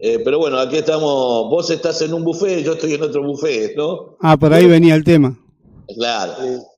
Eh, 0.00 0.20
pero 0.24 0.38
bueno, 0.38 0.58
aquí 0.58 0.76
estamos, 0.76 1.50
vos 1.50 1.70
estás 1.70 2.00
en 2.02 2.14
un 2.14 2.22
buffet, 2.22 2.64
yo 2.64 2.72
estoy 2.72 2.94
en 2.94 3.02
otro 3.02 3.22
buffet, 3.22 3.76
¿no? 3.76 4.16
Ah, 4.20 4.36
por 4.36 4.52
ahí 4.52 4.66
venía 4.66 4.94
el 4.94 5.02
tema. 5.02 5.36
Claro. 5.94 6.34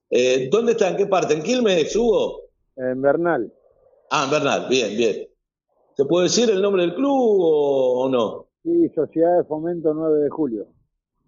Eh, 0.08 0.48
¿Dónde 0.50 0.72
está? 0.72 0.88
¿En 0.88 0.96
qué 0.96 1.06
parte? 1.06 1.34
¿En 1.34 1.42
Quilmes, 1.42 1.94
Hugo? 1.94 2.48
En 2.76 3.00
Bernal. 3.02 3.52
Ah, 4.10 4.24
en 4.24 4.30
Bernal, 4.30 4.66
bien, 4.68 4.96
bien. 4.96 5.28
¿Se 5.96 6.04
puede 6.06 6.24
decir 6.24 6.48
el 6.48 6.62
nombre 6.62 6.82
del 6.82 6.94
club 6.94 7.10
o, 7.12 8.04
o 8.04 8.08
no? 8.08 8.46
Sí, 8.62 8.88
Sociedad 8.94 9.38
de 9.38 9.44
Fomento 9.44 9.92
9 9.92 10.24
de 10.24 10.30
Julio. 10.30 10.66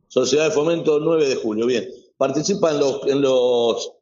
Sociedad 0.09 0.45
de 0.47 0.51
Fomento 0.51 0.99
9 1.01 1.29
de 1.29 1.37
julio, 1.37 1.67
bien. 1.67 1.89
¿Participa 2.19 2.71
en 2.71 2.81
los, 2.81 3.07
en 3.07 3.23
los 3.23 3.95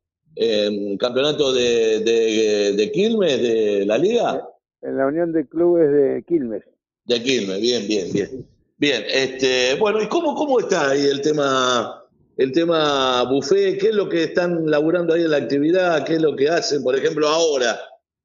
em, 0.42 0.96
campeonatos 0.96 1.55
de, 1.55 2.00
de, 2.00 2.72
de 2.74 2.92
Quilmes, 2.92 3.42
de 3.42 3.85
la 3.85 3.98
liga? 3.98 4.48
En 4.81 4.96
la 4.96 5.07
Unión 5.07 5.33
de 5.33 5.46
Clubes 5.46 5.92
de 5.92 6.24
Quilmes. 6.26 6.62
De 7.05 7.22
Quilmes, 7.22 7.61
bien, 7.61 7.87
bien, 7.87 8.07
bien. 8.12 8.46
Bien, 8.79 9.03
este, 9.07 9.74
bueno, 9.79 10.00
¿y 10.03 10.09
cómo, 10.09 10.35
cómo 10.35 10.59
está 10.59 10.90
ahí 10.92 11.05
el 11.07 11.20
tema, 11.20 12.03
el 12.38 12.50
tema 12.53 13.24
buffet? 13.24 13.79
¿Qué 13.79 13.88
es 13.88 13.94
lo 13.94 14.09
que 14.09 14.22
están 14.24 14.64
laburando 14.70 15.12
ahí 15.12 15.22
en 15.24 15.31
la 15.33 15.37
actividad? 15.37 16.07
¿Qué 16.07 16.14
es 16.14 16.22
lo 16.22 16.35
que 16.35 16.48
hacen? 16.48 16.83
Por 16.83 16.96
ejemplo, 16.96 17.29
ahora, 17.29 17.79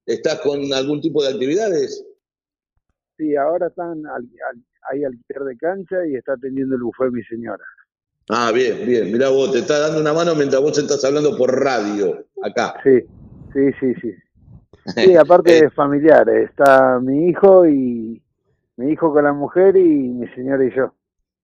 ¿estás 0.05 0.39
con 0.39 0.71
algún 0.73 1.01
tipo 1.01 1.21
de 1.21 1.31
actividades? 1.33 2.05
Sí, 3.17 3.35
ahora 3.35 3.67
están 3.67 4.05
al- 4.07 4.29
al- 4.49 4.63
hay 4.91 5.03
alquiler 5.03 5.43
de 5.43 5.57
cancha 5.57 5.95
y 6.07 6.15
está 6.15 6.33
atendiendo 6.33 6.75
el 6.75 6.83
buffet 6.83 7.11
mi 7.11 7.23
señora. 7.23 7.63
Ah, 8.29 8.51
bien, 8.51 8.85
bien. 8.85 9.11
Mirá 9.11 9.29
vos, 9.29 9.51
te 9.51 9.59
está 9.59 9.79
dando 9.79 9.99
una 10.01 10.13
mano 10.13 10.33
mientras 10.35 10.61
vos 10.61 10.77
estás 10.77 11.03
hablando 11.05 11.37
por 11.37 11.51
radio, 11.63 12.25
acá. 12.41 12.75
Sí, 12.83 13.01
sí, 13.53 13.71
sí, 13.79 13.93
sí. 14.01 14.11
Sí, 14.95 15.15
aparte 15.15 15.57
Eh, 15.57 15.65
es 15.65 15.73
familiar, 15.73 16.29
está 16.29 16.99
mi 16.99 17.29
hijo 17.29 17.65
y 17.67 18.21
mi 18.77 18.91
hijo 18.91 19.11
con 19.11 19.23
la 19.23 19.33
mujer 19.33 19.75
y 19.77 19.83
mi 20.09 20.27
señora 20.29 20.63
y 20.63 20.75
yo. 20.75 20.93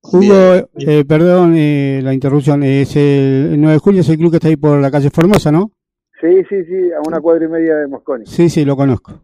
Hugo, 0.04 0.68
eh, 0.78 1.06
perdón 1.06 1.56
eh, 1.58 2.02
la 2.04 2.14
interrupción, 2.14 2.62
es 2.64 2.96
el, 2.96 3.50
el 3.54 3.62
9 3.62 3.74
de 3.74 3.80
julio 3.80 4.02
es 4.02 4.10
el 4.10 4.18
club 4.18 4.30
que 4.32 4.38
está 4.38 4.48
ahí 4.48 4.58
por 4.58 4.80
la 4.80 4.92
calle 4.92 5.10
Formosa, 5.10 5.52
¿no? 5.52 5.72
Sí, 6.20 6.44
sí, 6.50 6.66
sí, 6.66 6.92
a 6.92 7.00
una 7.08 7.20
cuadra 7.20 7.46
y 7.46 7.48
media 7.48 7.76
de 7.78 7.88
Mosconi. 7.88 8.26
Sí, 8.28 8.48
sí, 8.50 8.64
lo 8.64 8.76
conozco. 8.76 9.22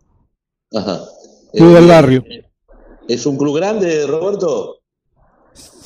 Ajá. 0.74 1.00
Club 1.54 1.74
del 1.74 1.86
Eh, 1.86 1.88
barrio. 1.88 2.24
¿Es 3.08 3.26
un 3.28 3.38
club 3.38 3.56
grande, 3.58 4.06
Roberto? 4.08 4.77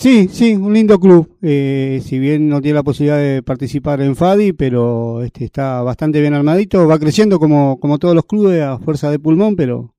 Sí, 0.01 0.27
sí, 0.29 0.55
un 0.55 0.73
lindo 0.73 0.99
club. 0.99 1.37
Eh, 1.43 2.01
si 2.03 2.17
bien 2.17 2.49
no 2.49 2.59
tiene 2.59 2.75
la 2.75 2.83
posibilidad 2.83 3.19
de 3.19 3.43
participar 3.43 4.01
en 4.01 4.15
FADI, 4.15 4.53
pero 4.53 5.21
este 5.21 5.45
está 5.45 5.83
bastante 5.83 6.19
bien 6.19 6.33
armadito. 6.33 6.87
Va 6.87 6.97
creciendo 6.97 7.37
como, 7.39 7.79
como 7.79 7.99
todos 7.99 8.15
los 8.15 8.25
clubes 8.25 8.63
a 8.63 8.79
fuerza 8.79 9.11
de 9.11 9.19
pulmón, 9.19 9.55
pero 9.55 9.93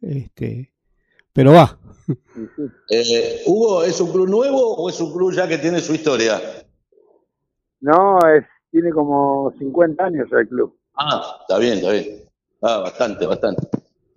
este, 0.00 0.72
pero 1.32 1.52
va. 1.52 1.78
Eh, 2.88 3.42
Hugo, 3.46 3.82
¿es 3.82 4.00
un 4.00 4.10
club 4.10 4.28
nuevo 4.28 4.76
o 4.76 4.88
es 4.88 4.98
un 5.00 5.12
club 5.12 5.32
ya 5.32 5.46
que 5.46 5.58
tiene 5.58 5.80
su 5.80 5.92
historia? 5.92 6.40
No, 7.80 8.18
es, 8.34 8.44
tiene 8.70 8.90
como 8.90 9.52
50 9.58 10.04
años 10.04 10.28
el 10.32 10.48
club. 10.48 10.74
Ah, 10.94 11.36
está 11.40 11.58
bien, 11.58 11.74
está 11.74 11.90
bien. 11.90 12.28
Ah, 12.62 12.78
bastante, 12.78 13.26
bastante. 13.26 13.68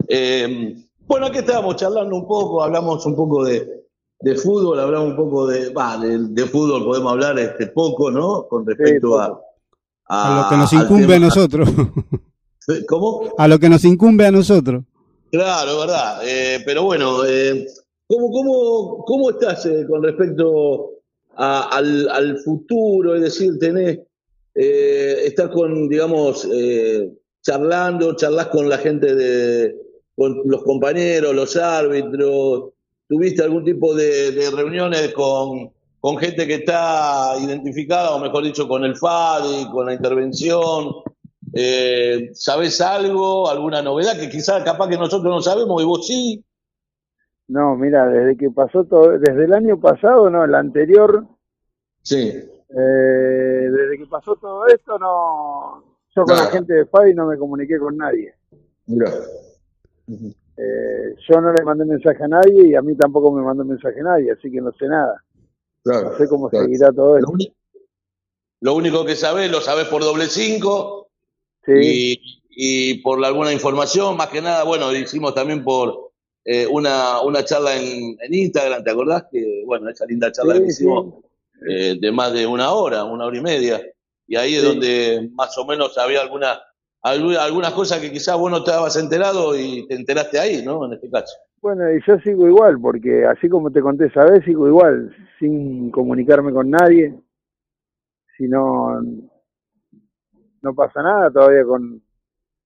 Eh, 0.08 0.76
bueno, 1.06 1.26
aquí 1.26 1.40
estábamos 1.40 1.76
charlando 1.76 2.16
un 2.16 2.28
poco, 2.28 2.64
hablamos 2.64 3.06
un 3.06 3.16
poco 3.16 3.44
de, 3.44 3.81
de 4.22 4.36
fútbol, 4.36 4.80
hablamos 4.80 5.10
un 5.10 5.16
poco 5.16 5.48
de, 5.48 5.70
va, 5.74 5.98
de, 5.98 6.18
de 6.20 6.46
fútbol 6.46 6.84
podemos 6.86 7.12
hablar 7.14 7.40
este 7.40 7.68
poco, 7.68 8.12
¿no? 8.12 8.48
Con 8.48 8.66
respecto 8.66 9.20
a. 9.20 9.40
A 10.14 10.44
lo 10.44 10.50
que 10.50 10.58
nos 10.58 10.74
incumbe 10.74 11.16
a 11.16 11.20
nosotros. 11.20 11.70
¿Cómo? 12.88 13.34
A 13.38 13.48
lo 13.48 13.60
que 13.60 13.70
nos 13.70 13.84
incumbe 13.86 14.26
a 14.26 14.32
nosotros. 14.32 14.84
Claro, 15.32 15.80
verdad. 15.80 16.22
Eh, 16.26 16.60
pero 16.66 16.84
bueno, 16.84 17.24
eh, 17.26 17.66
¿cómo, 18.08 18.30
cómo, 18.32 19.06
cómo 19.06 19.30
estás 19.32 19.66
eh, 19.66 19.86
con 19.90 20.04
respecto 20.04 20.92
a- 21.38 21.70
al, 21.78 22.10
al 22.10 22.38
futuro? 22.40 23.16
Es 23.16 23.22
decir, 23.22 23.58
tenés, 23.60 24.00
eh, 24.54 25.16
estás 25.26 25.50
con, 25.50 25.88
digamos, 25.88 26.48
eh, 26.54 27.10
charlando, 27.42 28.16
charlas 28.16 28.48
con 28.48 28.68
la 28.70 28.78
gente 28.78 29.16
de, 29.16 29.76
con 30.16 30.42
los 30.46 30.64
compañeros, 30.64 31.34
los 31.34 31.56
árbitros. 31.56 32.72
¿Tuviste 33.12 33.44
algún 33.44 33.66
tipo 33.66 33.94
de, 33.94 34.32
de 34.32 34.50
reuniones 34.52 35.14
con, 35.14 35.70
con 36.00 36.16
gente 36.16 36.48
que 36.48 36.54
está 36.54 37.34
identificada, 37.42 38.16
o 38.16 38.20
mejor 38.20 38.42
dicho, 38.42 38.70
con 38.70 38.86
el 38.86 38.96
FADI, 38.96 39.70
con 39.70 39.88
la 39.88 39.94
intervención? 39.96 40.94
Eh, 41.54 42.30
¿Sabés 42.32 42.80
algo, 42.80 43.50
alguna 43.50 43.82
novedad 43.82 44.18
que 44.18 44.30
quizás 44.30 44.64
capaz 44.64 44.88
que 44.88 44.98
nosotros 44.98 45.30
no 45.30 45.42
sabemos 45.42 45.82
y 45.82 45.86
vos 45.86 46.08
sí? 46.08 46.46
No, 47.50 47.76
mira, 47.76 48.08
desde 48.08 48.38
que 48.38 48.50
pasó 48.50 48.86
todo, 48.86 49.20
desde 49.20 49.44
el 49.44 49.52
año 49.52 49.78
pasado, 49.78 50.30
no, 50.30 50.46
el 50.46 50.56
anterior, 50.56 51.28
Sí. 52.04 52.30
eh, 52.30 52.74
desde 52.74 53.98
que 53.98 54.06
pasó 54.10 54.38
todo 54.38 54.68
esto, 54.68 54.98
no, 54.98 55.84
yo 56.16 56.24
con 56.24 56.38
la 56.38 56.46
gente 56.46 56.74
de 56.76 56.86
FADI 56.86 57.14
no 57.14 57.28
me 57.28 57.38
comuniqué 57.38 57.78
con 57.78 57.98
nadie. 57.98 58.34
Mira. 58.86 59.12
Eh, 60.64 61.16
yo 61.28 61.42
no 61.42 61.52
le 61.54 61.64
mandé 61.64 61.86
mensaje 61.86 62.24
a 62.24 62.28
nadie 62.28 62.68
y 62.68 62.76
a 62.76 62.82
mí 62.84 62.96
tampoco 62.96 63.32
me 63.32 63.42
mandó 63.42 63.64
mensaje 63.66 64.00
a 64.02 64.04
nadie, 64.04 64.32
así 64.32 64.52
que 64.52 64.62
no 64.62 64.72
sé 64.74 64.88
nada. 64.88 65.24
Claro. 65.84 66.12
No 66.12 66.18
sé 66.18 66.28
cómo 66.28 66.50
claro. 66.50 66.66
seguirá 66.66 66.92
todo 66.92 67.18
esto. 67.18 67.32
lo 68.62 68.76
único 68.76 69.04
que 69.06 69.16
sabés, 69.16 69.50
lo 69.50 69.60
sabés 69.62 69.88
por 69.88 70.04
doble 70.04 70.28
cinco 70.28 71.08
Sí, 71.66 71.72
y, 71.74 72.44
y 72.50 72.94
por 73.02 73.24
alguna 73.24 73.54
información, 73.54 74.18
más 74.18 74.28
que 74.30 74.42
nada, 74.42 74.64
bueno, 74.64 74.92
hicimos 74.96 75.34
también 75.36 75.64
por 75.64 76.12
eh, 76.44 76.66
una, 76.68 77.22
una 77.22 77.46
charla 77.46 77.76
en, 77.76 78.18
en 78.20 78.34
Instagram, 78.34 78.84
¿te 78.84 78.90
acordás? 78.92 79.26
Que, 79.32 79.64
bueno, 79.66 79.90
esa 79.90 80.06
linda 80.08 80.32
charla 80.32 80.56
que 80.56 80.72
sí. 80.72 80.84
hicimos 80.84 81.24
eh, 81.70 81.98
de 82.00 82.12
más 82.12 82.34
de 82.34 82.46
una 82.48 82.72
hora, 82.72 83.04
una 83.04 83.26
hora 83.26 83.38
y 83.38 83.42
media. 83.42 83.82
Y 84.28 84.36
ahí 84.36 84.56
es 84.56 84.64
donde 84.64 85.30
más 85.34 85.56
o 85.58 85.66
menos 85.66 85.96
había 86.00 86.22
alguna, 86.22 86.54
algu- 86.54 86.62
algunas 87.04 87.72
cosas 87.74 88.00
que 88.00 88.12
quizás 88.12 88.38
vos 88.38 88.52
no 88.52 88.58
estabas 88.58 88.96
enterado 88.98 89.58
y 89.58 89.88
te 89.88 89.96
enteraste 89.96 90.40
ahí, 90.40 90.62
¿no? 90.64 90.86
En 90.86 90.94
este 90.94 91.10
caso. 91.10 91.36
Bueno, 91.62 91.92
y 91.94 92.00
yo 92.06 92.18
sigo 92.20 92.48
igual, 92.48 92.80
porque 92.80 93.26
así 93.26 93.48
como 93.50 93.72
te 93.72 93.82
conté 93.82 94.08
esa 94.08 94.24
vez, 94.26 94.44
sigo 94.46 94.68
igual, 94.68 95.16
sin 95.40 95.92
comunicarme 95.92 96.52
con 96.54 96.70
nadie. 96.70 97.14
Si 98.38 98.48
no, 98.48 99.00
no 100.62 100.76
pasa 100.76 101.02
nada 101.04 101.32
todavía 101.32 101.64
con 101.66 102.02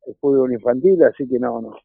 el 0.07 0.15
fútbol 0.21 0.53
infantil, 0.53 1.03
así 1.03 1.27
que 1.27 1.39
no, 1.39 1.61
no. 1.61 1.75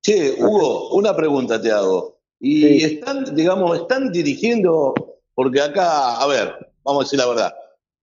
Che, 0.00 0.36
Hugo, 0.38 0.94
una 0.94 1.14
pregunta 1.14 1.60
te 1.60 1.72
hago. 1.72 2.16
Y 2.38 2.62
Sí. 2.80 2.84
están, 2.94 3.34
digamos, 3.34 3.78
están 3.78 4.12
dirigiendo, 4.12 4.94
porque 5.34 5.60
acá, 5.60 6.16
a 6.16 6.26
ver, 6.26 6.54
vamos 6.84 7.02
a 7.02 7.04
decir 7.04 7.18
la 7.18 7.26
verdad, 7.28 7.54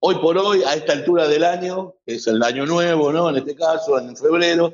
hoy 0.05 0.15
por 0.15 0.37
hoy, 0.37 0.63
a 0.63 0.73
esta 0.73 0.91
altura 0.91 1.29
del 1.29 1.45
año, 1.45 1.95
que 2.05 2.15
es 2.15 2.27
el 2.27 2.43
año 2.43 2.65
nuevo, 2.65 3.13
¿no? 3.13 3.29
En 3.29 3.37
este 3.37 3.55
caso, 3.55 3.97
en 3.97 4.17
febrero, 4.17 4.73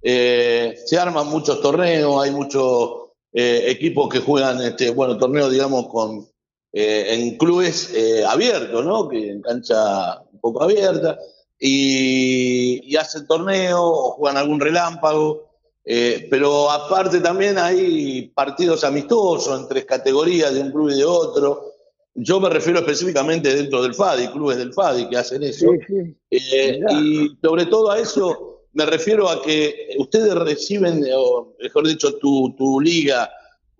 eh, 0.00 0.74
se 0.86 0.98
arman 0.98 1.28
muchos 1.28 1.60
torneos, 1.60 2.24
hay 2.24 2.30
muchos 2.30 3.10
eh, 3.34 3.64
equipos 3.66 4.08
que 4.08 4.20
juegan, 4.20 4.62
este, 4.62 4.90
bueno, 4.90 5.18
torneos, 5.18 5.50
digamos, 5.50 5.88
con 5.88 6.26
eh, 6.72 7.06
en 7.10 7.36
clubes 7.36 7.92
eh, 7.94 8.24
abiertos, 8.24 8.82
¿no? 8.82 9.08
Que 9.10 9.32
en 9.32 9.42
cancha 9.42 10.22
un 10.32 10.40
poco 10.40 10.62
abierta, 10.62 11.18
y, 11.58 12.96
hacen 12.96 13.26
torneos 13.26 13.78
o 13.78 14.10
juegan 14.12 14.38
algún 14.38 14.58
relámpago. 14.58 15.50
Pero 15.84 16.70
aparte 16.70 17.20
también 17.20 17.58
hay 17.58 18.28
partidos 18.28 18.84
amistosos 18.84 19.60
entre 19.60 19.84
categorías 19.84 20.54
de 20.54 20.60
un 20.60 20.70
club 20.70 20.90
y 20.90 20.98
de 20.98 21.04
otro. 21.04 21.71
Yo 22.14 22.40
me 22.40 22.50
refiero 22.50 22.80
específicamente 22.80 23.54
dentro 23.54 23.82
del 23.82 23.94
FADI, 23.94 24.28
clubes 24.28 24.58
del 24.58 24.72
FADI 24.72 25.08
que 25.08 25.16
hacen 25.16 25.42
eso. 25.42 25.70
Sí, 25.72 25.78
sí. 25.86 26.16
Eh, 26.30 26.80
y 26.92 27.36
sobre 27.42 27.66
todo 27.66 27.90
a 27.90 27.98
eso 27.98 28.66
me 28.74 28.86
refiero 28.86 29.28
a 29.28 29.42
que 29.42 29.94
ustedes 29.98 30.34
reciben, 30.34 31.02
o 31.14 31.54
mejor 31.60 31.86
dicho, 31.86 32.16
tu, 32.18 32.54
tu 32.56 32.80
liga, 32.80 33.30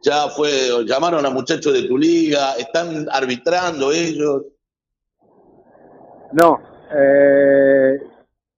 ya 0.02 0.28
fue, 0.28 0.50
llamaron 0.86 1.24
a 1.24 1.30
muchachos 1.30 1.72
de 1.72 1.84
tu 1.84 1.96
liga, 1.96 2.54
están 2.54 3.06
arbitrando 3.10 3.90
ellos. 3.92 4.42
No, 6.32 6.58
eh, 6.94 8.00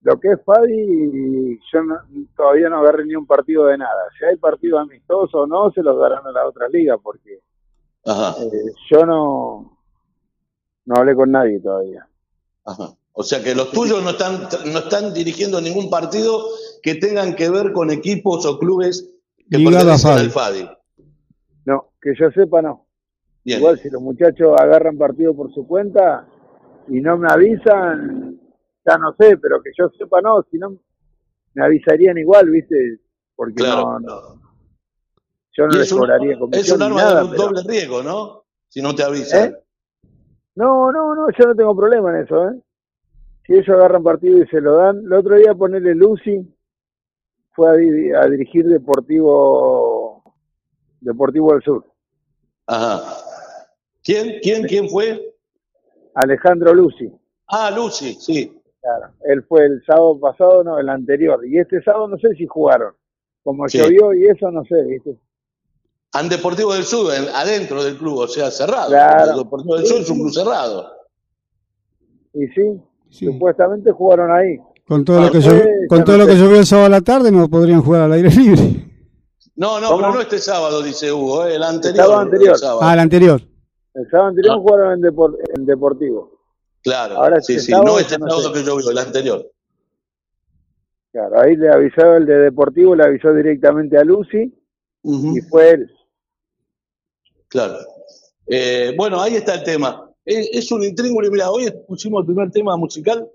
lo 0.03 0.21
que 0.21 0.29
es 0.33 0.39
Fadi, 0.45 1.59
yo 1.73 1.83
no- 1.83 2.01
todavía 2.37 2.69
no 2.69 2.79
agarré 2.79 3.05
ni 3.07 3.15
un 3.15 3.27
partido 3.27 3.67
de 3.67 3.79
nada. 3.79 4.05
Si 4.19 4.25
hay 4.25 4.37
partido 4.37 4.79
amistoso 4.79 5.41
o 5.41 5.47
no, 5.47 5.71
se 5.73 5.83
los 5.83 5.99
darán 5.99 6.27
a 6.27 6.33
la 6.33 6.47
otra 6.47 6.69
liga, 6.69 6.99
porque 6.99 7.41
Ajá, 8.07 8.37
eh, 8.43 8.73
yo 8.90 9.07
no, 9.07 9.79
no 10.85 10.95
hablé 10.97 11.14
con 11.14 11.31
nadie 11.33 11.61
todavía. 11.61 12.07
ajá. 12.64 12.95
O 13.17 13.23
sea 13.23 13.40
que 13.45 13.55
los 13.55 13.71
tuyos 13.71 14.03
no 14.03 14.11
están, 14.11 14.49
no 14.73 14.79
están 14.81 15.14
dirigiendo 15.14 15.61
ningún 15.61 15.88
partido 15.88 16.47
que 16.83 16.97
tengan 16.97 17.37
que 17.37 17.49
ver 17.49 17.73
con 17.73 17.93
equipos 17.93 18.45
o 18.45 18.59
clubes 18.59 19.09
que 19.49 19.59
pertenecen 19.59 19.99
FADI. 20.01 20.21
al 20.21 20.31
FADI. 20.33 20.69
No, 21.67 21.93
que 22.03 22.12
yo 22.19 22.29
sepa, 22.33 22.61
no. 22.61 22.87
Bien. 23.45 23.61
Igual 23.61 23.79
si 23.79 23.88
los 23.88 24.03
muchachos 24.03 24.59
agarran 24.59 24.99
partido 24.99 25.33
por 25.33 25.55
su 25.55 25.64
cuenta 25.64 26.27
y 26.88 27.01
no 27.01 27.17
me 27.17 27.29
avisan, 27.31 28.40
ya 28.85 28.99
no 28.99 29.14
sé, 29.17 29.37
pero 29.38 29.62
que 29.62 29.71
yo 29.79 29.88
sepa, 29.97 30.21
no. 30.21 30.43
Si 30.51 30.59
no, 30.59 30.77
me 31.55 31.64
avisarían 31.64 32.19
igual, 32.19 32.51
¿viste? 32.51 32.99
Porque 33.37 33.55
Claro. 33.55 34.01
no, 34.01 34.01
no, 34.01 34.40
yo 35.57 35.67
no 35.67 35.73
les 35.73 35.83
es 35.87 35.93
un, 35.93 35.99
cobraría 36.01 36.33
es 36.33 36.38
comisión 36.38 36.83
un 36.83 36.88
ni 36.88 36.99
arma 37.01 37.03
nada. 37.11 37.23
de 37.25 37.31
pero- 37.31 37.43
doble 37.43 37.62
riesgo, 37.67 38.03
¿no? 38.03 38.45
Si 38.69 38.83
no 38.83 38.95
te 38.95 39.03
avisan. 39.05 39.45
¿Eh? 39.53 39.57
No, 40.57 40.90
no, 40.93 41.14
no, 41.14 41.27
yo 41.38 41.47
no 41.47 41.55
tengo 41.55 41.75
problema 41.77 42.11
en 42.17 42.25
eso, 42.25 42.49
¿eh? 42.51 42.61
Si 43.47 43.53
ellos 43.55 43.69
agarran 43.71 44.03
partido 44.03 44.38
y 44.43 44.47
se 44.49 44.61
lo 44.61 44.77
dan. 44.77 44.99
El 44.99 45.12
otro 45.12 45.37
día 45.37 45.55
ponerle 45.55 45.95
Lucy 45.95 46.47
fue 47.53 47.69
a, 47.71 47.73
di- 47.75 48.12
a 48.12 48.27
dirigir 48.27 48.67
Deportivo 48.67 50.23
Deportivo 51.01 51.53
del 51.53 51.62
Sur. 51.62 51.85
Ajá. 52.67 53.03
¿Quién, 54.03 54.38
quién, 54.43 54.64
quién 54.67 54.88
fue? 54.88 55.35
Alejandro 56.14 56.73
Lucy, 56.75 57.12
Ah, 57.49 57.71
Lucy, 57.75 58.14
sí. 58.14 58.61
claro. 58.81 59.12
Él 59.25 59.43
fue 59.45 59.67
el 59.67 59.83
sábado 59.85 60.19
pasado, 60.21 60.62
no, 60.64 60.79
el 60.79 60.88
anterior. 60.88 61.45
Y 61.47 61.59
este 61.59 61.83
sábado 61.83 62.09
no 62.09 62.17
sé 62.19 62.35
si 62.37 62.47
jugaron. 62.47 62.95
Como 63.43 63.69
Sí. 63.69 63.79
llovió 63.79 64.14
y 64.14 64.27
eso, 64.27 64.51
no 64.51 64.64
sé, 64.64 64.83
¿viste? 64.85 65.17
An 66.14 66.29
Deportivo 66.29 66.72
del 66.74 66.85
Sur, 66.85 67.12
en- 67.14 67.29
adentro 67.35 67.83
del 67.85 67.96
club, 67.96 68.18
o 68.18 68.29
sea, 68.29 68.50
cerrado. 68.50 68.88
Claro. 68.88 69.33
El 69.33 69.38
Deportivo 69.38 69.77
del 69.77 69.87
Sur 69.87 70.00
es 70.00 70.11
un 70.11 70.20
club 70.20 70.33
cerrado. 70.33 70.90
Y 72.33 72.46
sí, 72.48 72.81
Sí. 73.11 73.27
supuestamente 73.27 73.90
jugaron 73.92 74.31
ahí. 74.33 74.59
Con 74.87 75.05
todo, 75.05 75.20
lo 75.20 75.31
que 75.31 75.40
llovió, 75.40 75.64
con 75.88 76.05
todo 76.05 76.18
lo 76.18 76.27
que 76.27 76.35
llovió 76.37 76.59
el 76.59 76.66
sábado 76.66 76.87
a 76.87 76.90
la 76.90 77.00
tarde 77.00 77.31
no 77.33 77.48
podrían 77.48 77.81
jugar 77.83 78.03
al 78.03 78.12
aire 78.12 78.31
libre. 78.31 78.90
No, 79.57 79.81
no, 79.81 79.88
¿Cómo? 79.88 80.00
pero 80.03 80.14
no 80.14 80.20
este 80.20 80.38
sábado, 80.38 80.83
dice 80.83 81.12
Hugo, 81.12 81.46
eh, 81.46 81.55
el 81.57 81.62
anterior. 81.62 82.05
sábado 82.05 82.20
anterior. 82.20 82.53
el 82.55 82.59
sábado. 82.59 82.81
Ah, 82.83 82.92
el 82.94 82.98
anterior. 83.00 83.40
El 83.94 84.11
sábado 84.11 84.29
anterior 84.31 84.55
Ah. 84.57 84.61
jugaron 84.61 84.92
en, 84.94 85.00
Depor- 85.00 85.38
en 85.57 85.64
Deportivo. 85.66 86.31
Claro, 86.83 87.16
Ahora 87.16 87.40
sí, 87.40 87.53
este 87.55 87.66
sí, 87.66 87.70
sábado 87.72 87.92
no 87.94 87.98
este 88.00 88.18
no 88.18 88.29
sábado 88.29 88.48
sé. 88.48 88.53
que 88.61 88.66
yo 88.66 88.77
vivo, 88.77 88.90
el 88.90 88.98
anterior. 88.98 89.50
Claro, 91.12 91.40
ahí 91.40 91.57
le 91.57 91.70
avisó 91.70 92.16
el 92.16 92.27
de 92.27 92.35
Deportivo, 92.40 92.94
le 92.96 93.05
avisó 93.05 93.33
directamente 93.33 93.96
a 93.96 94.05
Lucy 94.05 94.53
y 95.03 95.40
fue 95.48 95.70
él. 95.70 95.90
Claro. 97.55 97.79
Eh, 98.49 98.93
bueno, 98.97 99.21
ahí 99.23 99.37
está 99.37 99.55
el 99.55 99.62
tema. 99.62 100.11
Es, 100.25 100.49
es 100.53 100.73
un 100.73 100.83
intríngulo. 100.83 101.31
Mira, 101.31 101.51
hoy 101.53 101.73
pusimos 101.87 102.21
el 102.23 102.27
primer 102.27 102.51
tema 102.51 102.77
musical, 102.77 103.29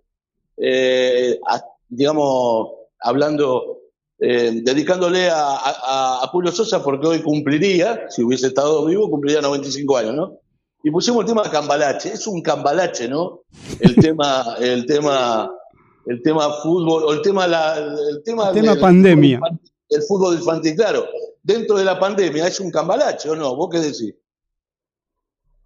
eh, 0.58 1.40
a- 1.48 1.64
digamos, 1.88 2.68
hablando, 3.00 3.78
eh, 4.20 4.60
dedicándole 4.62 5.30
a, 5.30 5.40
a, 5.40 6.24
a 6.24 6.28
Julio 6.28 6.52
Sosa 6.52 6.84
porque 6.84 7.08
hoy 7.08 7.22
cumpliría, 7.22 8.08
si 8.10 8.24
hubiese 8.24 8.48
estado 8.48 8.86
vivo, 8.86 9.10
cumpliría 9.10 9.40
95 9.42 9.98
años, 9.98 10.16
¿no? 10.16 10.38
Y 10.84 10.92
pusimos 10.92 11.22
el 11.22 11.28
tema 11.28 11.44
Cambalache. 11.50 12.10
Es 12.14 12.28
un 12.28 12.42
cambalache, 12.42 13.08
¿no? 13.08 13.42
El 13.80 13.96
tema, 14.04 14.58
el 14.60 14.86
tema, 14.86 15.50
el 16.08 16.22
tema 16.22 16.54
fútbol, 16.62 17.04
o 17.06 17.14
el 17.14 17.22
tema, 17.22 17.48
la, 17.48 17.78
el 17.78 18.22
tema, 18.26 18.50
El 18.50 18.56
tema 18.56 18.72
del- 18.74 18.82
pandemia. 18.82 19.40
El 19.90 20.02
fútbol 20.04 20.36
infantil, 20.36 20.76
claro. 20.76 21.06
Dentro 21.50 21.78
de 21.78 21.84
la 21.84 22.00
pandemia, 22.00 22.46
¿es 22.46 22.60
un 22.60 22.70
cambalache 22.70 23.28
o 23.28 23.36
no? 23.36 23.56
¿Vos 23.56 23.70
qué 23.72 23.80
decís? 23.80 24.14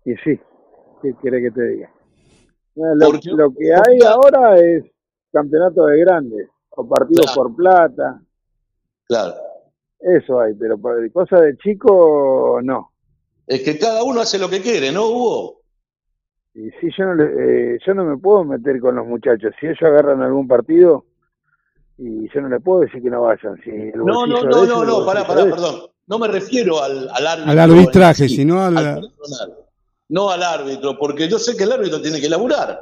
Y 0.05 0.15
sí, 0.23 0.39
¿qué 1.01 1.13
quiere 1.21 1.41
que 1.41 1.51
te 1.51 1.61
diga? 1.61 1.93
Lo, 2.75 3.51
que 3.51 3.73
hay 3.73 3.99
ahora 4.07 4.57
es 4.59 4.85
campeonato 5.33 5.87
de 5.87 5.99
grandes 5.99 6.47
o 6.69 6.87
partidos 6.87 7.25
Claro. 7.25 7.35
por 7.35 7.55
plata, 7.57 8.21
Claro. 9.09 9.33
eso 9.99 10.39
hay, 10.39 10.53
pero 10.53 10.79
cosas 11.11 11.41
de 11.41 11.57
chico 11.57 12.61
no. 12.63 12.93
Es 13.45 13.61
que 13.63 13.77
cada 13.77 14.03
uno 14.03 14.21
hace 14.21 14.39
lo 14.39 14.49
que 14.49 14.61
quiere, 14.61 14.89
¿no, 14.89 15.07
Hugo? 15.07 15.63
Y 16.53 16.69
sí, 16.79 16.91
yo 16.97 17.13
no, 17.13 17.21
eh, 17.21 17.77
yo 17.85 17.93
no 17.93 18.05
me 18.05 18.17
puedo 18.17 18.45
meter 18.45 18.79
con 18.79 18.95
los 18.95 19.05
muchachos. 19.05 19.53
Si 19.59 19.65
ellos 19.65 19.81
agarran 19.81 20.21
algún 20.21 20.47
partido, 20.47 21.03
y 21.97 22.27
yo 22.33 22.41
no 22.41 22.49
le 22.49 22.59
puedo 22.59 22.81
decir 22.81 23.01
que 23.01 23.09
no 23.09 23.21
vayan. 23.21 23.59
Si 23.63 23.69
No, 23.95 24.25
no, 24.25 24.43
no, 24.43 24.65
no, 24.65 24.83
no, 24.85 25.05
pará, 25.05 25.25
pará, 25.25 25.43
perdón. 25.45 25.87
No 26.07 26.19
me 26.19 26.27
refiero 26.27 26.81
al, 26.83 27.09
al 27.09 27.27
árbitro. 27.27 27.51
Al 27.51 27.59
arbitraje, 27.59 28.27
sí, 28.27 28.35
sino 28.37 28.61
al- 28.61 28.73
personal. 28.75 29.57
No 30.09 30.29
al 30.29 30.43
árbitro, 30.43 30.97
porque 30.99 31.27
yo 31.29 31.39
sé 31.39 31.55
que 31.55 31.63
el 31.63 31.71
árbitro 31.71 32.01
tiene 32.01 32.19
que 32.19 32.29
laburar. 32.29 32.81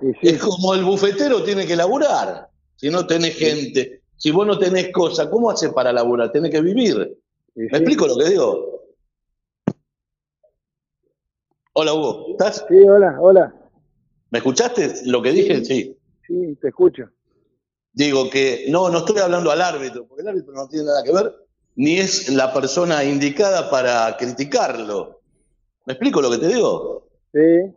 Sí, 0.00 0.10
Es 0.22 0.42
como 0.42 0.74
el 0.74 0.84
bufetero 0.84 1.42
tiene 1.42 1.66
que 1.66 1.76
laburar. 1.76 2.48
Si 2.76 2.88
no 2.90 3.06
tenés 3.06 3.36
gente, 3.36 4.02
si 4.16 4.30
vos 4.30 4.46
no 4.46 4.58
tenés 4.58 4.90
cosas, 4.90 5.28
¿cómo 5.28 5.50
haces 5.50 5.70
para 5.72 5.92
laburar? 5.92 6.32
Tenés 6.32 6.50
que 6.50 6.60
vivir. 6.60 6.96
¿Me 7.54 7.68
sí. 7.68 7.76
explico 7.76 8.06
lo 8.06 8.16
que 8.16 8.30
digo? 8.30 8.80
Hola, 11.74 11.94
Hugo. 11.94 12.26
¿Estás? 12.30 12.64
Sí, 12.68 12.74
hola, 12.88 13.16
hola. 13.20 13.54
¿Me 14.30 14.38
escuchaste 14.38 14.92
lo 15.06 15.22
que 15.22 15.30
dije? 15.32 15.64
Sí. 15.64 15.96
Sí, 16.26 16.56
te 16.60 16.68
escucho. 16.68 17.04
Digo 17.92 18.30
que 18.30 18.66
no, 18.68 18.88
no 18.88 18.98
estoy 18.98 19.18
hablando 19.18 19.50
al 19.50 19.60
árbitro, 19.60 20.06
porque 20.06 20.22
el 20.22 20.28
árbitro 20.28 20.52
no 20.54 20.68
tiene 20.68 20.86
nada 20.86 21.02
que 21.02 21.12
ver, 21.12 21.34
ni 21.76 21.98
es 21.98 22.28
la 22.30 22.52
persona 22.52 23.04
indicada 23.04 23.70
para 23.70 24.16
criticarlo. 24.16 25.20
¿Me 25.86 25.94
explico 25.94 26.22
lo 26.22 26.30
que 26.30 26.38
te 26.38 26.48
digo? 26.48 27.06
Sí, 27.32 27.74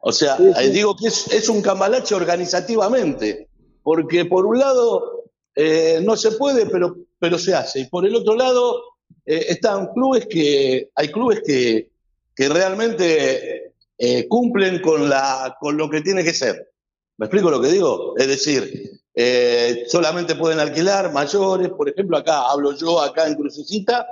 O 0.00 0.12
sea, 0.12 0.36
Sí, 0.36 0.52
sí. 0.54 0.64
eh, 0.64 0.70
digo 0.70 0.96
que 0.96 1.08
es, 1.08 1.26
es 1.32 1.48
un 1.48 1.60
cambalache 1.60 2.14
organizativamente, 2.14 3.48
porque 3.82 4.24
por 4.24 4.46
un 4.46 4.58
lado 4.58 5.24
eh, 5.54 6.00
no 6.02 6.16
se 6.16 6.32
puede, 6.32 6.66
pero, 6.66 6.96
pero 7.18 7.38
se 7.38 7.54
hace, 7.54 7.80
y 7.80 7.84
por 7.86 8.06
el 8.06 8.14
otro 8.14 8.34
lado 8.36 8.80
eh, 9.26 9.46
están 9.48 9.88
clubes 9.92 10.26
que, 10.26 10.90
hay 10.94 11.08
clubes 11.10 11.42
que, 11.44 11.90
que 12.34 12.48
realmente 12.48 13.72
eh, 13.98 14.28
cumplen 14.28 14.80
con, 14.80 15.08
la, 15.08 15.56
con 15.60 15.76
lo 15.76 15.90
que 15.90 16.00
tiene 16.00 16.22
que 16.24 16.32
ser. 16.32 16.70
¿Me 17.16 17.26
explico 17.26 17.50
lo 17.50 17.60
que 17.60 17.68
digo? 17.68 18.14
Es 18.16 18.28
decir, 18.28 19.00
eh, 19.20 19.84
solamente 19.88 20.36
pueden 20.36 20.60
alquilar 20.60 21.12
mayores, 21.12 21.70
por 21.70 21.88
ejemplo, 21.88 22.16
acá 22.16 22.48
hablo 22.48 22.72
yo, 22.72 23.00
acá 23.00 23.26
en 23.26 23.34
Crucecita, 23.34 24.06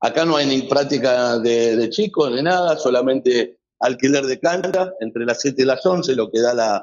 acá 0.00 0.24
no 0.24 0.36
hay 0.36 0.46
ni 0.46 0.62
práctica 0.62 1.38
de, 1.38 1.76
de 1.76 1.90
chicos 1.90 2.30
ni 2.32 2.42
nada, 2.42 2.78
solamente 2.78 3.58
alquiler 3.80 4.24
de 4.24 4.40
cancha 4.40 4.94
entre 5.00 5.26
las 5.26 5.38
7 5.42 5.60
y 5.60 5.64
las 5.66 5.84
11, 5.84 6.14
lo 6.14 6.30
que 6.30 6.40
da 6.40 6.54
la, 6.54 6.82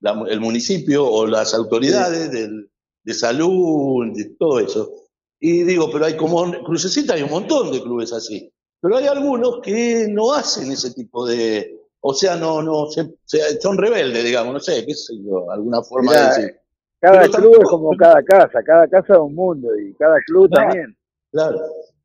la- 0.00 0.24
el 0.28 0.40
municipio 0.40 1.04
o 1.06 1.26
las 1.26 1.52
autoridades 1.52 2.30
del- 2.30 2.70
de 3.04 3.14
salud, 3.14 4.06
de 4.14 4.24
todo 4.38 4.58
eso. 4.60 4.90
Y 5.38 5.64
digo, 5.64 5.90
pero 5.92 6.06
hay 6.06 6.16
como, 6.16 6.50
Crucecita 6.64 7.12
hay 7.12 7.22
un 7.22 7.30
montón 7.30 7.72
de 7.72 7.82
clubes 7.82 8.10
así, 8.14 8.50
pero 8.80 8.96
hay 8.96 9.06
algunos 9.06 9.60
que 9.62 10.06
no 10.08 10.32
hacen 10.32 10.72
ese 10.72 10.94
tipo 10.94 11.26
de, 11.26 11.78
o 12.00 12.14
sea, 12.14 12.36
no, 12.36 12.62
no, 12.62 12.90
se- 12.90 13.16
se- 13.26 13.60
son 13.60 13.76
rebeldes, 13.76 14.24
digamos, 14.24 14.54
no 14.54 14.60
sé, 14.60 14.86
qué 14.86 14.94
sé 14.94 15.12
yo, 15.22 15.50
alguna 15.50 15.82
forma 15.82 16.12
Mirá, 16.12 16.22
de 16.34 16.40
decir. 16.42 16.60
Cada 17.06 17.20
Pero 17.20 17.32
club 17.32 17.42
tampoco- 17.52 17.62
es 17.62 17.68
como 17.70 17.96
cada 17.96 18.22
casa, 18.22 18.62
cada 18.64 18.88
casa 18.88 19.12
es 19.14 19.18
un 19.18 19.34
mundo 19.34 19.68
y 19.78 19.94
cada 19.94 20.16
club 20.26 20.48
Claro. 20.48 20.66
también. 20.68 20.96
Claro. 21.32 21.60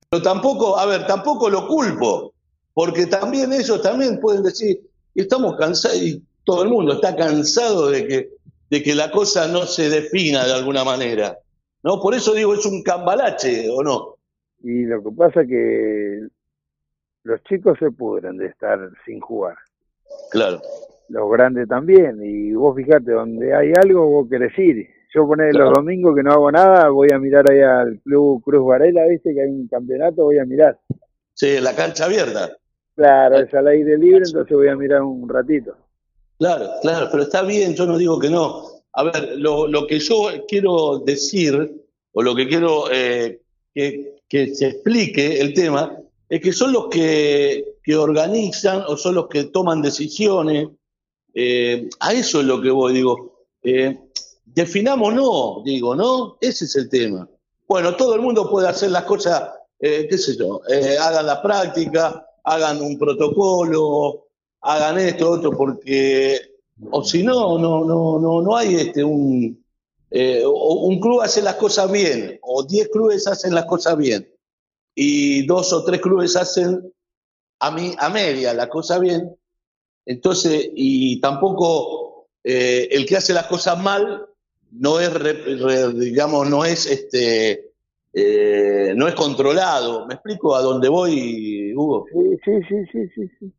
Pero 0.09 0.23
tampoco, 0.23 0.77
a 0.77 0.85
ver, 0.85 1.07
tampoco 1.07 1.49
lo 1.49 1.67
culpo, 1.67 2.33
porque 2.73 3.05
también 3.07 3.51
ellos 3.53 3.81
también 3.81 4.19
pueden 4.19 4.43
decir, 4.43 4.79
estamos 5.15 5.55
cansados, 5.57 5.97
y 6.01 6.23
todo 6.43 6.63
el 6.63 6.69
mundo 6.69 6.93
está 6.93 7.15
cansado 7.15 7.89
de 7.89 8.07
que, 8.07 8.29
de 8.69 8.83
que 8.83 8.93
la 8.95 9.09
cosa 9.11 9.47
no 9.47 9.63
se 9.65 9.89
defina 9.89 10.45
de 10.45 10.53
alguna 10.53 10.83
manera. 10.83 11.37
¿No? 11.83 11.99
Por 11.99 12.13
eso 12.13 12.33
digo, 12.33 12.53
es 12.53 12.65
un 12.65 12.83
cambalache, 12.83 13.67
¿o 13.71 13.81
no? 13.81 14.15
Y 14.63 14.83
lo 14.83 15.01
que 15.03 15.11
pasa 15.17 15.41
es 15.41 15.47
que 15.47 16.27
los 17.23 17.43
chicos 17.43 17.77
se 17.79 17.89
pudren 17.89 18.37
de 18.37 18.45
estar 18.47 18.79
sin 19.05 19.19
jugar. 19.19 19.55
Claro. 20.29 20.61
Los 21.11 21.29
grandes 21.31 21.67
también. 21.67 22.19
Y 22.23 22.53
vos 22.53 22.75
fijate, 22.75 23.11
donde 23.11 23.53
hay 23.53 23.73
algo, 23.75 24.05
vos 24.07 24.27
querés 24.29 24.57
ir. 24.57 24.87
Yo 25.13 25.27
poner 25.27 25.51
Claro. 25.51 25.65
los 25.65 25.75
domingos 25.75 26.15
que 26.15 26.23
no 26.23 26.31
hago 26.31 26.51
nada, 26.51 26.89
voy 26.89 27.09
a 27.13 27.19
mirar 27.19 27.49
ahí 27.51 27.59
al 27.59 27.99
Club 28.01 28.41
Cruz 28.43 28.65
Varela, 28.65 29.05
viste 29.09 29.33
que 29.33 29.41
hay 29.41 29.49
un 29.49 29.67
campeonato, 29.67 30.23
voy 30.23 30.37
a 30.39 30.45
mirar. 30.45 30.79
Sí, 31.33 31.59
la 31.59 31.75
cancha 31.75 32.05
abierta. 32.05 32.55
Claro, 32.95 33.39
es 33.39 33.53
al 33.53 33.67
aire 33.67 33.97
libre, 33.97 34.23
entonces 34.25 34.55
voy 34.55 34.69
a 34.69 34.75
mirar 34.75 35.01
un 35.01 35.27
ratito. 35.27 35.75
Claro, 36.39 36.65
claro, 36.81 37.07
pero 37.11 37.23
está 37.23 37.41
bien, 37.43 37.73
yo 37.75 37.85
no 37.85 37.97
digo 37.97 38.19
que 38.19 38.29
no. 38.29 38.63
A 38.93 39.03
ver, 39.03 39.33
lo, 39.37 39.67
lo 39.67 39.85
que 39.85 39.99
yo 39.99 40.29
quiero 40.47 40.99
decir, 40.99 41.83
o 42.13 42.21
lo 42.23 42.33
que 42.35 42.47
quiero 42.47 42.85
eh, 42.91 43.41
que, 43.73 44.15
que 44.29 44.55
se 44.55 44.67
explique 44.67 45.39
el 45.41 45.53
tema, 45.53 45.97
es 46.29 46.39
que 46.41 46.53
son 46.53 46.71
los 46.71 46.87
que, 46.87 47.65
que 47.83 47.95
organizan 47.97 48.83
o 48.87 48.95
son 48.95 49.15
los 49.15 49.27
que 49.27 49.45
toman 49.45 49.81
decisiones. 49.81 50.69
Eh, 51.33 51.89
a 51.99 52.13
eso 52.13 52.41
es 52.41 52.45
lo 52.45 52.61
que 52.61 52.71
voy, 52.71 52.93
digo. 52.93 53.45
Eh, 53.63 53.99
definamos 54.45 55.13
no, 55.13 55.61
digo, 55.63 55.95
¿no? 55.95 56.37
Ese 56.41 56.65
es 56.65 56.75
el 56.75 56.89
tema. 56.89 57.27
Bueno, 57.67 57.95
todo 57.95 58.15
el 58.15 58.21
mundo 58.21 58.49
puede 58.49 58.67
hacer 58.67 58.91
las 58.91 59.03
cosas, 59.03 59.49
eh, 59.79 60.07
qué 60.09 60.17
sé 60.17 60.35
yo, 60.35 60.61
eh, 60.67 60.97
hagan 60.99 61.25
la 61.25 61.41
práctica, 61.41 62.25
hagan 62.43 62.81
un 62.81 62.97
protocolo, 62.97 64.27
hagan 64.61 64.99
esto, 64.99 65.31
otro, 65.31 65.55
porque, 65.55 66.37
o 66.89 67.03
si 67.03 67.23
no, 67.23 67.57
no, 67.57 67.85
no, 67.85 68.19
no, 68.19 68.41
no 68.41 68.55
hay 68.55 68.75
este 68.75 69.03
un, 69.03 69.63
un 70.11 70.99
club 70.99 71.21
hace 71.21 71.41
las 71.41 71.55
cosas 71.55 71.89
bien, 71.89 72.37
o 72.41 72.63
10 72.63 72.89
clubes 72.89 73.27
hacen 73.27 73.55
las 73.55 73.65
cosas 73.65 73.95
bien, 73.95 74.29
y 74.93 75.45
dos 75.45 75.71
o 75.71 75.85
tres 75.85 76.01
clubes 76.01 76.35
hacen 76.35 76.93
a, 77.59 77.71
mi, 77.71 77.95
a 77.97 78.09
media 78.09 78.53
la 78.53 78.67
cosa 78.67 78.99
bien, 78.99 79.33
entonces, 80.05 80.69
y 80.73 81.19
tampoco 81.21 82.27
eh, 82.43 82.87
el 82.91 83.05
que 83.05 83.17
hace 83.17 83.33
las 83.33 83.47
cosas 83.47 83.81
mal 83.81 84.25
no 84.71 84.99
es, 84.99 85.13
re- 85.13 85.33
re- 85.57 85.93
digamos, 85.93 86.49
no 86.49 86.63
es 86.65 86.85
este, 86.85 87.71
eh, 88.13 88.93
no 88.95 89.07
es 89.07 89.15
controlado. 89.15 90.05
¿Me 90.07 90.15
explico 90.15 90.55
a 90.55 90.61
dónde 90.61 90.89
voy, 90.89 91.73
Hugo? 91.75 92.05
Sí, 92.11 92.37
sí, 92.45 92.51
sí, 92.69 92.75
sí, 92.91 93.09
sí. 93.15 93.53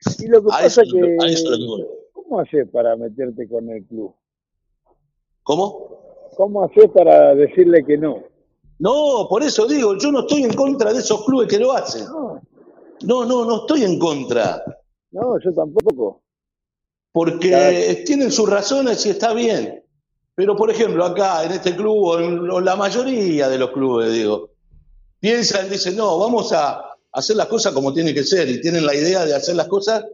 sí. 0.00 0.24
Y 0.24 0.28
lo 0.28 0.42
que 0.42 0.48
A 0.50 0.58
pasa 0.62 0.66
eso, 0.66 0.82
es 0.82 0.92
que, 0.92 1.16
a 1.20 1.26
eso 1.28 1.52
es 1.54 1.58
lo 1.60 1.76
que 1.76 1.82
voy. 1.82 1.86
¿cómo 2.12 2.40
haces 2.40 2.68
para 2.70 2.94
meterte 2.96 3.48
con 3.48 3.68
el 3.70 3.84
club? 3.86 4.14
¿Cómo? 5.42 5.98
¿Cómo 6.36 6.64
haces 6.64 6.90
para 6.90 7.34
decirle 7.34 7.84
que 7.84 7.96
no? 7.96 8.22
No, 8.78 9.26
por 9.28 9.42
eso 9.42 9.66
digo, 9.66 9.96
yo 9.98 10.12
no 10.12 10.20
estoy 10.20 10.44
en 10.44 10.52
contra 10.54 10.92
de 10.92 11.00
esos 11.00 11.24
clubes 11.24 11.48
que 11.48 11.58
lo 11.58 11.72
hacen. 11.72 12.04
No, 12.06 12.40
No, 13.02 13.24
no, 13.24 13.44
no 13.44 13.56
estoy 13.60 13.82
en 13.82 13.98
contra. 13.98 14.62
No, 15.10 15.38
yo 15.40 15.52
tampoco. 15.54 16.22
Porque 17.12 17.48
Claro. 17.48 18.04
tienen 18.04 18.30
sus 18.30 18.48
razones 18.48 19.04
y 19.06 19.10
está 19.10 19.32
bien. 19.32 19.82
Pero, 20.34 20.56
por 20.56 20.70
ejemplo, 20.70 21.04
acá 21.04 21.44
en 21.44 21.52
este 21.52 21.74
club, 21.74 21.98
o 21.98 22.20
en 22.20 22.50
o 22.50 22.60
la 22.60 22.76
mayoría 22.76 23.48
de 23.48 23.58
los 23.58 23.70
clubes, 23.70 24.12
digo, 24.12 24.50
piensan, 25.18 25.68
dicen, 25.68 25.96
no, 25.96 26.18
vamos 26.18 26.52
a 26.52 26.80
hacer 27.12 27.36
las 27.36 27.46
cosas 27.48 27.72
como 27.72 27.92
tienen 27.92 28.14
que 28.14 28.22
ser. 28.22 28.48
Y 28.48 28.60
tienen 28.60 28.86
la 28.86 28.94
idea 28.94 29.24
de 29.24 29.34
hacer 29.34 29.56
las 29.56 29.66
cosas 29.66 30.04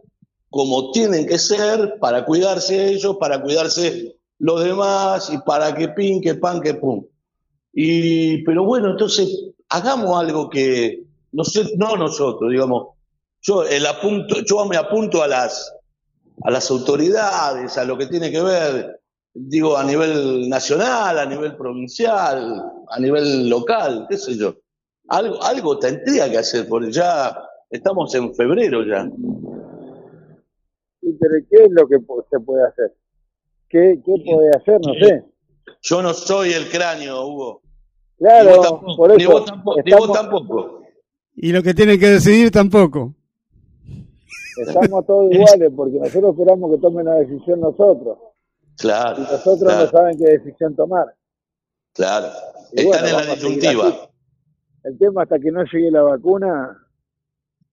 como 0.49 0.91
tienen 0.91 1.27
que 1.27 1.37
ser 1.37 1.99
para 1.99 2.25
cuidarse 2.25 2.87
ellos, 2.89 3.17
para 3.19 3.41
cuidarse 3.41 4.15
los 4.39 4.63
demás 4.63 5.29
y 5.31 5.37
para 5.39 5.75
que 5.75 5.89
pin, 5.89 6.21
que 6.21 6.35
pan, 6.35 6.61
que 6.61 6.73
pum. 6.75 7.05
Y, 7.73 8.41
pero 8.43 8.63
bueno, 8.63 8.91
entonces 8.91 9.27
hagamos 9.69 10.17
algo 10.17 10.49
que, 10.49 11.03
no, 11.33 11.43
sé, 11.43 11.65
no 11.77 11.97
nosotros, 11.97 12.49
digamos, 12.49 12.94
yo, 13.45 13.63
el 13.63 13.85
apunto, 13.85 14.37
yo 14.43 14.65
me 14.65 14.75
apunto 14.75 15.21
a 15.21 15.27
las, 15.27 15.71
a 16.43 16.49
las 16.49 16.69
autoridades, 16.71 17.77
a 17.77 17.85
lo 17.85 17.95
que 17.95 18.07
tiene 18.07 18.31
que 18.31 18.41
ver, 18.41 18.99
digo, 19.35 19.77
a 19.77 19.83
nivel 19.83 20.49
nacional, 20.49 21.19
a 21.19 21.25
nivel 21.27 21.55
provincial, 21.55 22.63
a 22.89 22.99
nivel 22.99 23.47
local, 23.47 24.07
qué 24.09 24.17
sé 24.17 24.35
yo. 24.35 24.55
Algo, 25.09 25.43
algo 25.43 25.77
tendría 25.77 26.29
que 26.31 26.39
hacer, 26.39 26.67
porque 26.67 26.91
ya 26.91 27.37
estamos 27.69 28.15
en 28.15 28.33
febrero 28.33 28.83
ya. 28.83 29.05
Sí, 31.01 31.15
pero 31.19 31.35
¿qué 31.47 31.63
es 31.65 31.71
lo 31.71 31.87
que 31.87 31.97
se 32.31 32.39
puede 32.39 32.67
hacer? 32.67 32.95
¿Qué, 33.69 34.01
qué 34.03 34.23
puede 34.25 34.49
hacer? 34.57 34.79
No 34.81 34.93
sé. 34.95 35.23
Yo 35.83 36.01
no 36.01 36.15
soy 36.15 36.53
el 36.53 36.67
cráneo, 36.71 37.27
Hugo. 37.27 37.61
Ni 38.17 38.27
Claro, 38.27 38.55
vos 38.57 38.61
tampoco. 38.67 38.95
por 38.97 39.15
ni 39.17 39.23
eso 39.23 39.31
vos 39.31 39.45
tampoco. 39.45 39.81
ni 39.85 39.91
vos 39.93 40.11
tampoco. 40.11 40.81
Y 41.35 41.51
lo 41.51 41.61
que 41.61 41.75
tienen 41.75 41.99
que 41.99 42.07
decidir 42.09 42.49
tampoco. 42.49 43.13
Estamos 44.57 45.05
todos 45.05 45.27
iguales 45.31 45.71
porque 45.75 45.99
nosotros 45.99 46.31
esperamos 46.31 46.71
que 46.71 46.77
tomen 46.81 47.05
la 47.05 47.15
decisión 47.15 47.59
nosotros 47.61 48.17
Claro. 48.77 49.17
y 49.17 49.21
nosotros 49.21 49.59
claro, 49.59 49.85
no 49.85 49.91
saben 49.91 50.17
qué 50.17 50.25
decisión 50.37 50.75
tomar. 50.75 51.05
claro. 51.93 52.27
Y 52.73 52.81
Están 52.81 53.01
bueno, 53.03 53.19
en 53.19 53.27
la 53.27 53.35
disyuntiva. 53.35 54.09
El 54.83 54.97
tema 54.97 55.23
hasta 55.23 55.39
que 55.39 55.51
no 55.51 55.63
llegue 55.63 55.89
la 55.91 56.01
vacuna, 56.01 56.77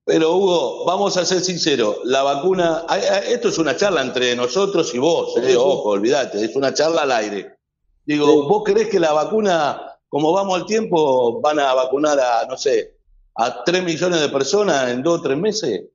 Pero 0.05 0.35
Hugo, 0.35 0.85
vamos 0.85 1.15
a 1.17 1.25
ser 1.25 1.39
sinceros, 1.41 1.97
la 2.05 2.23
vacuna, 2.23 2.85
esto 3.27 3.49
es 3.49 3.57
una 3.57 3.75
charla 3.75 4.01
entre 4.01 4.35
nosotros 4.35 4.93
y 4.95 4.97
vos, 4.99 5.35
eh, 5.37 5.55
ojo, 5.57 5.89
olvídate, 5.89 6.43
es 6.43 6.55
una 6.55 6.73
charla 6.73 7.03
al 7.03 7.11
aire. 7.11 7.57
Digo, 8.05 8.25
Sí. 8.27 8.39
¿vos 8.49 8.63
creés 8.65 8.89
que 8.89 8.99
la 8.99 9.13
vacuna, 9.13 9.81
como 10.09 10.31
vamos 10.33 10.59
al 10.59 10.65
tiempo, 10.65 11.39
van 11.41 11.59
a 11.59 11.73
vacunar 11.73 12.19
a, 12.19 12.45
no 12.47 12.57
sé, 12.57 12.97
a 13.35 13.63
3 13.63 13.83
millones 13.83 14.19
de 14.21 14.29
personas 14.29 14.89
en 14.89 15.01
dos 15.03 15.19
o 15.19 15.23
tres 15.23 15.37
meses? 15.37 15.85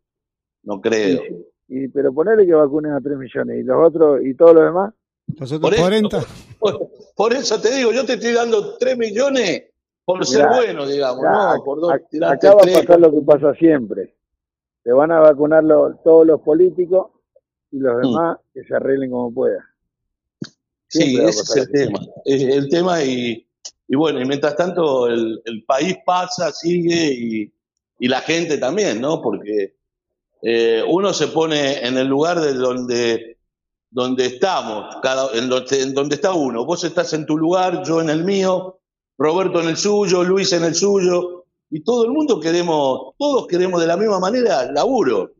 No 0.68 0.80
creo. 0.80 1.22
y, 1.68 1.84
y- 1.84 1.88
pero 1.88 2.12
ponerle 2.12 2.44
que 2.46 2.52
vacunen 2.54 2.92
a 2.92 3.00
3 3.00 3.16
millones 3.16 3.58
y 3.58 3.62
los 3.62 3.86
otros 3.88 4.20
y 4.24 4.34
todos 4.34 4.54
los 4.54 4.64
demás, 4.64 4.92
Los 5.38 5.50
otros 5.52 5.60
Por 5.60 5.72
eso, 5.74 5.82
40. 5.82 6.20
por, 6.58 6.88
por 7.16 7.32
eso 7.32 7.60
te 7.60 7.74
digo, 7.74 7.92
yo 7.92 8.04
te 8.04 8.14
estoy 8.14 8.32
dando 8.34 8.76
3 8.76 8.96
millones 8.98 9.64
por 10.04 10.24
ser 10.26 10.44
Mirá, 10.46 10.56
bueno, 10.56 10.86
digamos, 10.86 11.24
acá, 11.24 11.56
no, 11.56 11.64
por 11.64 11.80
dos, 11.80 11.92
acá 11.92 12.54
va 12.54 12.60
a 12.60 12.64
tres. 12.64 12.80
pasar 12.80 13.00
lo 13.00 13.10
que 13.12 13.20
pasa 13.22 13.54
siempre. 13.54 14.14
Se 14.84 14.92
van 14.92 15.10
a 15.12 15.20
vacunar 15.20 15.64
lo- 15.64 15.94
todos 16.04 16.26
los 16.26 16.40
políticos 16.42 17.08
y 17.70 17.78
los 17.78 18.00
demás 18.00 18.38
que 18.54 18.62
se 18.64 18.74
arreglen 18.74 19.10
como 19.10 19.32
puedan. 19.34 19.62
Sí, 20.86 21.18
ese 21.18 21.28
es 21.42 21.56
el 21.56 21.70
tema. 21.70 21.98
Es 22.24 22.42
el 22.42 22.68
tema 22.70 23.04
y, 23.04 23.46
y 23.88 23.96
bueno, 23.96 24.20
y 24.22 24.24
mientras 24.24 24.56
tanto 24.56 25.06
el, 25.08 25.40
el 25.44 25.62
país 25.64 25.96
pasa, 26.06 26.50
sigue 26.52 27.12
y, 27.12 27.52
y 27.98 28.08
la 28.08 28.20
gente 28.20 28.56
también, 28.56 29.00
¿no? 29.00 29.20
Porque 29.20 29.74
eh, 30.42 30.84
uno 30.86 31.12
se 31.12 31.28
pone 31.28 31.84
en 31.86 31.98
el 31.98 32.06
lugar 32.06 32.40
de 32.40 32.54
donde, 32.54 33.38
donde 33.90 34.26
estamos, 34.26 34.96
cada, 35.02 35.32
en, 35.36 35.48
donde, 35.48 36.14
está 36.14 36.32
uno. 36.32 36.64
Vos 36.64 36.84
estás 36.84 37.12
en 37.12 37.26
tu 37.26 37.36
lugar, 37.36 37.82
yo 37.84 38.00
en 38.00 38.10
el 38.10 38.24
mío, 38.24 38.78
Roberto 39.16 39.60
en 39.60 39.68
el 39.68 39.76
suyo, 39.76 40.22
Luis 40.22 40.52
en 40.52 40.64
el 40.64 40.74
suyo, 40.74 41.44
y 41.70 41.80
todo 41.80 42.04
el 42.04 42.12
mundo 42.12 42.40
queremos, 42.40 43.14
todos 43.18 43.46
queremos 43.46 43.80
de 43.80 43.86
la 43.86 43.96
misma 43.96 44.20
manera 44.20 44.70
laburo. 44.70 45.32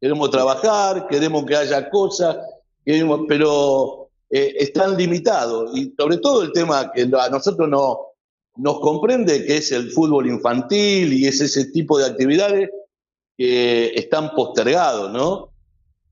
Queremos 0.00 0.30
trabajar, 0.30 1.08
queremos 1.08 1.44
que 1.44 1.56
haya 1.56 1.90
cosas, 1.90 2.36
pero 3.28 4.10
eh, 4.30 4.54
están 4.58 4.96
limitados. 4.96 5.76
Y 5.76 5.92
sobre 5.98 6.18
todo 6.18 6.42
el 6.42 6.52
tema 6.52 6.92
que 6.92 7.02
a 7.02 7.28
nosotros 7.28 7.68
no, 7.68 7.98
nos 8.56 8.78
comprende, 8.78 9.44
que 9.44 9.56
es 9.56 9.72
el 9.72 9.90
fútbol 9.90 10.28
infantil 10.28 11.12
y 11.12 11.26
es 11.26 11.40
ese 11.40 11.66
tipo 11.72 11.98
de 11.98 12.06
actividades 12.06 12.70
que 13.38 13.94
están 13.94 14.30
postergados, 14.34 15.12
¿no? 15.12 15.50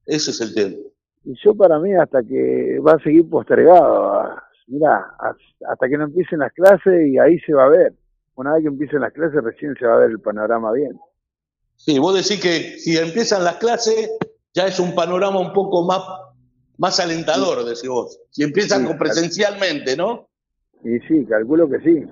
Ese 0.07 0.31
es 0.31 0.41
el 0.41 0.55
tema. 0.55 0.77
Y 1.25 1.35
yo 1.45 1.55
para 1.57 1.81
mí 1.81 1.93
hasta 1.93 2.23
que 2.23 2.79
va 2.79 2.93
a 2.93 3.03
seguir 3.03 3.29
postergado. 3.29 4.37
Mira, 4.69 5.05
hasta 5.69 5.89
que 5.89 5.99
no 5.99 6.05
empiecen 6.05 6.39
las 6.39 6.53
clases 6.53 7.09
y 7.09 7.19
ahí 7.19 7.39
se 7.41 7.53
va 7.53 7.65
a 7.65 7.69
ver. 7.69 7.93
Una 8.37 8.55
vez 8.55 8.63
que 8.63 8.69
empiecen 8.69 9.01
las 9.01 9.13
clases 9.13 9.43
recién 9.43 9.75
se 9.79 9.87
va 9.87 9.95
a 9.95 9.99
ver 9.99 10.11
el 10.11 10.21
panorama 10.21 10.71
bien. 10.73 10.99
Sí, 11.75 11.99
vos 11.99 12.15
decís 12.15 12.41
que 12.41 12.79
si 12.79 12.97
empiezan 12.97 13.43
las 13.43 13.57
clases 13.57 14.09
ya 14.55 14.67
es 14.67 14.79
un 14.79 14.95
panorama 14.95 15.41
un 15.41 15.53
poco 15.53 15.85
más, 15.85 16.01
más 16.79 17.01
alentador, 17.01 17.65
decís 17.65 17.89
vos. 17.89 18.21
Si 18.31 18.45
empiezan 18.45 18.83
Sí, 18.83 18.87
con 18.87 18.99
presencialmente, 18.99 19.97
¿no? 19.97 20.29
Y 20.85 21.01
sí, 21.01 21.27
calculo 21.27 21.69
que 21.69 21.81
sí. 21.81 22.05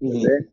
¿entendés? 0.00 0.48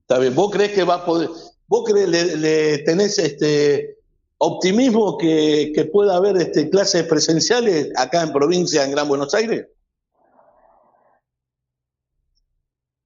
Está 0.00 0.20
bien. 0.20 0.34
¿Vos 0.34 0.52
crees 0.52 0.72
que 0.72 0.84
va 0.84 0.94
a 0.94 1.04
poder, 1.04 1.28
vos 1.68 1.84
crees, 1.84 2.08
le, 2.08 2.36
le 2.36 2.78
tenés 2.78 3.18
este 3.18 3.98
optimismo 4.38 5.18
que, 5.18 5.72
que 5.74 5.84
pueda 5.84 6.16
haber 6.16 6.36
este 6.36 6.70
clases 6.70 7.04
presenciales 7.04 7.92
acá 7.96 8.22
en 8.22 8.32
provincia, 8.32 8.84
en 8.84 8.92
Gran 8.92 9.08
Buenos 9.08 9.34
Aires? 9.34 9.68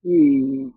Y 0.04 0.70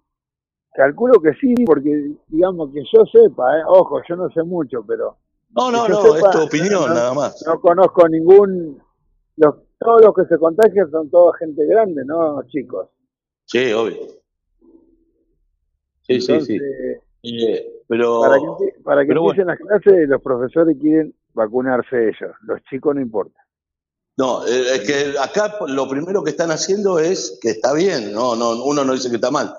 calculo 0.73 1.19
que 1.21 1.33
sí, 1.33 1.53
porque 1.65 2.15
digamos 2.27 2.71
que 2.73 2.83
yo 2.93 3.05
sepa, 3.05 3.57
¿eh? 3.57 3.63
ojo, 3.67 4.01
yo 4.07 4.15
no 4.15 4.29
sé 4.29 4.43
mucho, 4.43 4.83
pero 4.85 5.17
No, 5.55 5.71
no, 5.71 5.87
no, 5.87 6.01
sepa, 6.01 6.17
es 6.17 6.31
tu 6.31 6.43
opinión 6.43 6.87
no, 6.89 6.93
nada 6.93 7.13
más. 7.13 7.43
no 7.45 7.59
conozco 7.59 8.07
ningún... 8.07 8.81
Los, 9.37 9.55
todos 9.77 10.01
los 10.01 10.13
que 10.15 10.25
se 10.25 10.37
contagian 10.37 10.89
son 10.89 11.09
toda 11.09 11.37
gente 11.37 11.65
grande, 11.65 12.03
no 12.05 12.41
chicos. 12.47 12.87
Sí, 13.45 13.73
obvio. 13.73 13.97
Sí, 16.03 16.21
sí, 16.21 16.41
sí. 16.41 16.59
Eh, 17.27 17.81
pero 17.87 18.21
Para 18.21 18.37
que, 18.37 18.81
para 18.83 19.01
que 19.05 19.13
bueno. 19.13 19.29
empiecen 19.29 19.47
las 19.47 19.57
clases, 19.59 20.09
los 20.09 20.21
profesores 20.21 20.77
quieren 20.79 21.13
vacunarse 21.33 22.09
ellos. 22.09 22.31
Los 22.43 22.61
chicos 22.69 22.95
no 22.95 23.01
importa. 23.01 23.39
No, 24.17 24.45
eh, 24.47 24.75
es 24.75 24.79
que 24.81 25.19
acá 25.19 25.57
lo 25.67 25.89
primero 25.89 26.23
que 26.23 26.29
están 26.31 26.51
haciendo 26.51 26.99
es 26.99 27.37
que 27.41 27.49
está 27.49 27.73
bien, 27.73 28.13
no, 28.13 28.35
no, 28.35 28.63
uno 28.63 28.85
no 28.85 28.93
dice 28.93 29.09
que 29.09 29.15
está 29.15 29.29
mal, 29.31 29.53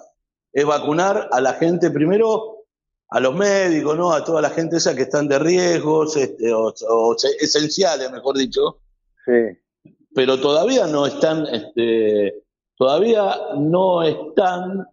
es 0.53 0.65
vacunar 0.65 1.29
a 1.31 1.41
la 1.43 1.53
gente 1.55 1.91
primero, 1.91 2.65
a 3.11 3.21
los 3.21 3.35
médicos, 3.35 3.97
¿no? 3.99 4.13
A 4.13 4.25
toda 4.25 4.41
la 4.41 4.49
gente 4.51 4.79
esa 4.79 4.97
que 4.97 5.03
están 5.03 5.29
de 5.29 5.39
riesgos, 5.39 6.17
este, 6.17 6.53
o, 6.55 6.73
o 6.89 7.15
se- 7.19 7.37
esenciales, 7.39 8.11
mejor 8.11 8.37
dicho, 8.39 8.79
Sí. 9.27 9.93
pero 10.15 10.41
todavía 10.41 10.87
no 10.87 11.07
están, 11.07 11.47
este, 11.49 12.43
todavía 12.77 13.37
no 13.59 14.03
están, 14.05 14.87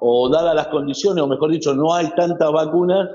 o 0.00 0.28
dadas 0.28 0.54
las 0.54 0.68
condiciones, 0.68 1.22
o 1.22 1.26
mejor 1.26 1.50
dicho, 1.50 1.74
no 1.74 1.92
hay 1.94 2.10
tantas 2.14 2.50
vacunas, 2.52 3.10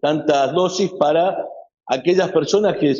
tantas 0.00 0.52
dosis 0.52 0.90
para 0.92 1.44
aquellas 1.86 2.30
personas 2.32 2.76
que 2.76 2.94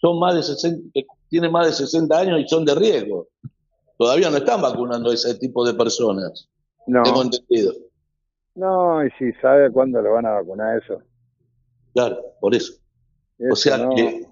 son 0.00 0.18
más 0.18 0.34
de 0.34 0.42
60, 0.42 0.90
que 0.92 1.04
tienen 1.28 1.52
más 1.52 1.66
de 1.66 1.72
60 1.72 2.18
años 2.18 2.40
y 2.40 2.48
son 2.48 2.64
de 2.64 2.74
riesgo. 2.74 3.28
Todavía 3.96 4.30
no 4.30 4.38
están 4.38 4.60
vacunando 4.60 5.10
a 5.10 5.14
ese 5.14 5.34
tipo 5.36 5.64
de 5.64 5.74
personas, 5.74 6.48
No, 6.86 7.02
tengo 7.02 7.22
entendido. 7.22 7.72
no, 8.54 9.04
y 9.04 9.10
si 9.18 9.32
sabe 9.34 9.70
cuándo 9.70 10.02
lo 10.02 10.12
van 10.14 10.26
a 10.26 10.32
vacunar 10.32 10.82
eso. 10.82 11.00
Claro, 11.94 12.18
por 12.40 12.54
eso. 12.54 12.74
O 13.50 13.54
sea 13.56 13.76
no. 13.78 13.94
que, 13.94 14.26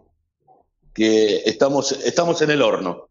que 0.94 1.36
estamos, 1.44 1.92
estamos 2.04 2.40
en 2.42 2.50
el 2.50 2.62
horno. 2.62 3.08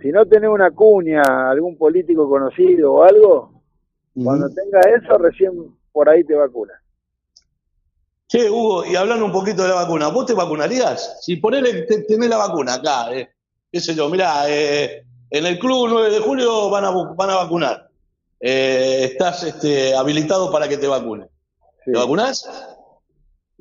Si 0.00 0.08
no 0.12 0.24
tenés 0.26 0.48
una 0.50 0.70
cuña, 0.70 1.50
algún 1.50 1.76
político 1.76 2.28
conocido 2.28 2.94
o 2.94 3.02
algo, 3.02 3.57
cuando 4.24 4.48
tenga 4.50 4.80
eso, 4.80 5.18
recién 5.18 5.52
por 5.92 6.08
ahí 6.08 6.24
te 6.24 6.34
vacunas. 6.34 6.76
Che, 8.28 8.50
Hugo, 8.50 8.84
y 8.84 8.94
hablando 8.94 9.24
un 9.24 9.32
poquito 9.32 9.62
de 9.62 9.68
la 9.70 9.74
vacuna, 9.76 10.08
¿vos 10.08 10.26
te 10.26 10.34
vacunarías? 10.34 11.18
Si 11.22 11.36
ponele, 11.36 11.82
te- 11.82 12.02
tenés 12.02 12.28
la 12.28 12.36
vacuna 12.36 12.74
acá, 12.74 13.12
eh, 13.14 13.30
qué 13.72 13.80
sé 13.80 13.94
yo, 13.94 14.08
mirá, 14.10 14.48
eh, 14.50 15.04
en 15.30 15.46
el 15.46 15.58
club 15.58 15.88
9 15.88 16.10
de 16.10 16.20
julio 16.20 16.68
van 16.68 16.84
a, 16.84 16.90
van 16.90 17.30
a 17.30 17.36
vacunar. 17.36 17.88
Eh, 18.40 19.04
estás 19.04 19.42
este, 19.44 19.94
habilitado 19.94 20.52
para 20.52 20.68
que 20.68 20.76
te 20.76 20.86
vacunen. 20.86 21.28
Sí. 21.84 21.92
¿Te 21.92 21.98
vacunás? 21.98 22.46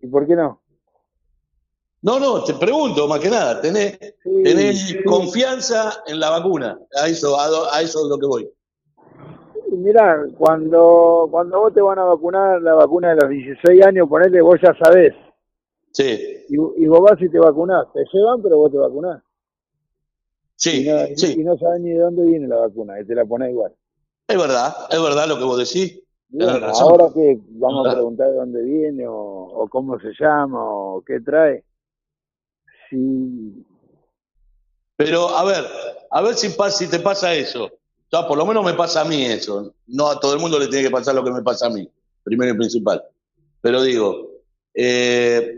¿Y 0.02 0.08
por 0.08 0.28
qué 0.28 0.36
no? 0.36 0.62
No, 2.02 2.20
no, 2.20 2.44
te 2.44 2.54
pregunto 2.54 3.08
más 3.08 3.20
que 3.20 3.30
nada, 3.30 3.60
¿tenés, 3.62 3.98
Sí, 4.24 4.44
tenés 4.44 4.80
sí. 4.90 5.04
confianza 5.04 6.04
en 6.08 6.20
la 6.20 6.30
vacuna? 6.30 6.78
A 7.02 7.08
eso, 7.08 7.40
a, 7.40 7.76
a 7.76 7.82
eso 7.82 8.04
es 8.04 8.08
lo 8.10 8.20
que 8.20 8.26
voy. 8.28 8.50
Mirá, 9.78 10.26
cuando, 10.38 11.28
cuando 11.30 11.60
vos 11.60 11.74
te 11.74 11.82
van 11.82 12.00
a 12.00 12.04
vacunar 12.04 12.62
la 12.62 12.74
vacuna 12.76 13.10
de 13.10 13.22
los 13.22 13.30
16 13.30 13.86
años, 13.86 14.08
ponele, 14.10 14.42
vos 14.42 14.60
ya 14.62 14.74
sabés. 14.84 15.14
Sí, 15.92 16.46
Y, 16.50 16.56
y 16.56 16.88
vos 16.88 17.02
vas 17.02 17.22
y 17.22 17.30
te 17.30 17.40
vacunás. 17.40 17.88
Te 17.94 18.04
llevan, 18.12 18.42
pero 18.42 18.58
vos 18.58 18.72
te 18.72 18.78
vacunás. 18.78 19.22
sí, 20.56 20.84
y, 20.84 20.90
no, 20.90 21.06
sí. 21.16 21.36
y 21.40 21.44
no 21.44 21.58
sabés 21.58 21.82
ni 21.82 21.92
de 21.92 22.00
dónde 22.00 22.26
viene 22.26 22.48
la 22.48 22.58
vacuna, 22.58 23.00
y 23.00 23.06
te 23.06 23.16
la 23.16 23.26
ponés 23.26 23.52
igual. 23.52 23.74
Es 24.28 24.38
verdad, 24.38 24.76
es 24.90 25.02
verdad 25.02 25.28
lo 25.28 25.38
que 25.38 25.44
vos 25.44 25.58
decís. 25.58 26.02
Ahora 26.82 27.08
que 27.14 27.40
vamos 27.52 27.88
a 27.88 27.94
preguntar 27.94 28.30
de 28.30 28.36
dónde 28.36 28.62
viene, 28.62 29.08
o, 29.08 29.14
o 29.16 29.68
cómo 29.70 30.00
se 30.00 30.12
llama, 30.20 30.60
o 30.62 31.02
qué 31.06 31.22
trae. 31.22 31.64
Si, 32.90 33.66
Pero 34.98 35.30
a 35.30 35.44
ver, 35.46 35.64
a 36.12 36.22
ver 36.22 36.36
si, 36.36 36.50
si 36.72 36.90
te 36.90 37.00
pasa 37.00 37.34
eso. 37.34 37.70
O 38.10 38.18
sea, 38.18 38.28
por 38.28 38.38
lo 38.38 38.46
menos 38.46 38.64
me 38.64 38.74
pasa 38.74 39.02
a 39.02 39.06
mí 39.06 39.26
eso. 39.26 39.74
No 39.88 40.08
a 40.08 40.20
todo 40.20 40.34
el 40.34 40.40
mundo 40.40 40.58
le 40.60 40.68
tiene 40.68 40.86
que 40.86 40.92
pasar 40.92 41.14
lo 41.16 41.24
que 41.24 41.32
me 41.32 41.42
pasa 41.42 41.68
a 41.68 41.70
mí, 41.70 41.88
primero 42.24 42.54
y 42.54 42.58
principal. 42.58 43.04
Pero 43.62 43.82
digo, 43.84 44.30
eh, 44.74 45.56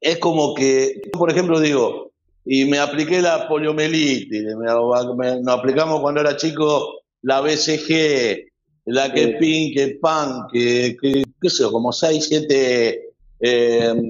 es 0.00 0.18
como 0.18 0.54
que, 0.54 1.00
por 1.12 1.30
ejemplo, 1.30 1.58
digo, 1.60 2.10
y 2.44 2.64
me 2.66 2.78
apliqué 2.78 3.22
la 3.22 3.48
poliomielitis, 3.48 4.44
me, 4.56 5.14
me- 5.16 5.40
nos 5.40 5.58
aplicamos 5.58 6.00
cuando 6.00 6.20
era 6.20 6.36
chico 6.36 7.00
la 7.22 7.40
BCG, 7.40 8.48
la 8.86 9.12
que 9.12 9.26
Sí. 9.28 9.32
PIN, 9.38 9.74
que 9.74 9.98
PAN, 10.00 10.46
que, 10.52 10.96
que 11.00 11.22
qué 11.40 11.50
sé 11.50 11.62
yo, 11.62 11.70
como 11.72 11.92
6, 11.92 12.26
7, 12.28 13.08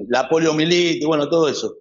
la 0.09 0.27
poliomielitis, 0.27 1.05
bueno, 1.05 1.29
todo 1.29 1.47
eso. 1.47 1.75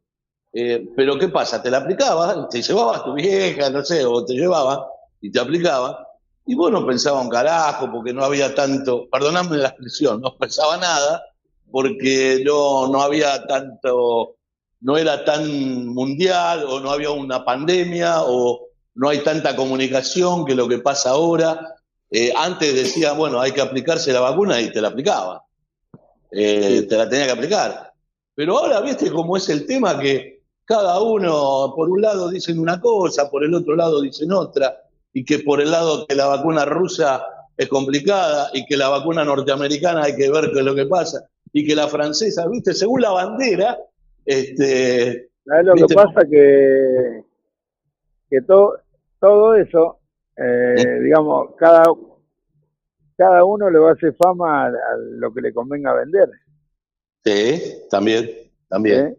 Eh, 0.53 0.87
pero 0.95 1.19
¿qué 1.19 1.29
pasa? 1.29 1.63
Te 1.63 1.71
la 1.71 1.79
aplicabas, 1.79 2.49
te 2.51 2.61
llevabas 2.61 3.03
tu 3.05 3.15
vieja, 3.15 3.71
no 3.71 3.83
sé, 3.83 4.05
o 4.05 4.23
te 4.25 4.35
llevaba 4.35 4.87
y 5.23 5.31
te 5.31 5.41
aplicaba, 5.41 6.07
y 6.45 6.55
vos 6.55 6.71
no 6.71 6.85
pensabas 6.85 7.25
un 7.25 7.31
carajo 7.31 7.91
porque 7.91 8.13
no 8.13 8.25
había 8.25 8.55
tanto, 8.55 9.09
perdonadme 9.11 9.57
la 9.57 9.69
expresión, 9.69 10.21
no 10.21 10.37
pensaba 10.37 10.77
nada 10.77 11.25
porque 11.71 12.43
no, 12.45 12.89
no 12.89 13.01
había 13.01 13.47
tanto, 13.47 14.37
no 14.81 14.99
era 14.99 15.25
tan 15.25 15.87
mundial 15.87 16.65
o 16.69 16.81
no 16.81 16.91
había 16.91 17.11
una 17.11 17.45
pandemia 17.45 18.25
o 18.25 18.67
no 18.97 19.09
hay 19.09 19.21
tanta 19.21 19.57
comunicación 19.57 20.45
que 20.45 20.55
lo 20.55 20.69
que 20.69 20.81
pasa 20.81 21.11
ahora. 21.11 21.77
Eh, 22.11 22.31
antes 22.37 22.75
decía, 22.75 23.13
bueno, 23.13 23.41
hay 23.41 23.53
que 23.53 23.63
aplicarse 23.63 24.13
la 24.13 24.21
vacuna 24.21 24.61
y 24.61 24.71
te 24.71 24.83
la 24.83 24.89
aplicaba. 24.89 25.47
Eh, 26.31 26.87
Te 26.89 26.97
la 26.97 27.09
tenía 27.09 27.27
que 27.27 27.33
aplicar. 27.33 27.93
Pero 28.35 28.59
ahora, 28.59 28.81
viste 28.81 29.11
cómo 29.11 29.37
es 29.37 29.49
el 29.51 29.67
tema 29.67 29.99
que 29.99 30.43
cada 30.65 31.01
uno, 31.01 31.73
por 31.77 31.91
un 31.91 32.01
lado 32.01 32.31
dicen 32.31 32.59
una 32.59 32.81
cosa, 32.81 33.31
por 33.31 33.45
el 33.45 33.55
otro 33.55 33.77
lado 33.77 34.01
dicen 34.01 34.33
otra, 34.33 34.75
y 35.13 35.25
que 35.25 35.41
por 35.41 35.61
el 35.61 35.71
lado 35.71 36.07
que 36.07 36.15
la 36.15 36.27
vacuna 36.27 36.65
rusa 36.65 37.25
es 37.57 37.69
complicada 37.69 38.51
y 38.55 38.65
que 38.65 38.77
la 38.77 38.89
vacuna 38.89 39.25
norteamericana 39.25 40.05
hay 40.05 40.17
que 40.17 40.31
ver 40.31 40.51
qué 40.53 40.61
es 40.61 40.65
lo 40.65 40.75
que 40.75 40.87
pasa, 40.87 41.29
y 41.53 41.67
que 41.67 41.75
la 41.75 41.89
francesa, 41.89 42.49
viste, 42.49 42.73
según 42.73 43.03
la 43.03 43.11
bandera, 43.11 43.79
este, 44.25 45.31
¿Sabes 45.45 45.67
lo 45.67 45.75
que 45.75 45.95
pasa? 45.95 46.25
Que, 46.29 47.25
que 48.31 48.41
todo, 48.43 48.79
todo 49.19 49.55
eso, 49.55 49.99
eh, 50.37 51.01
digamos, 51.03 51.55
cada, 51.59 51.85
cada 53.17 53.45
uno 53.45 53.69
le 53.69 53.79
va 53.79 53.91
a 53.91 53.95
hacer 53.95 54.15
fama 54.15 54.65
a, 54.65 54.69
a 54.69 54.97
lo 54.97 55.33
que 55.35 55.41
le 55.41 55.53
convenga 55.53 55.93
vender. 55.93 56.31
sí, 57.25 57.87
también, 57.91 58.31
también, 58.69 59.07
¿eh? 59.07 59.17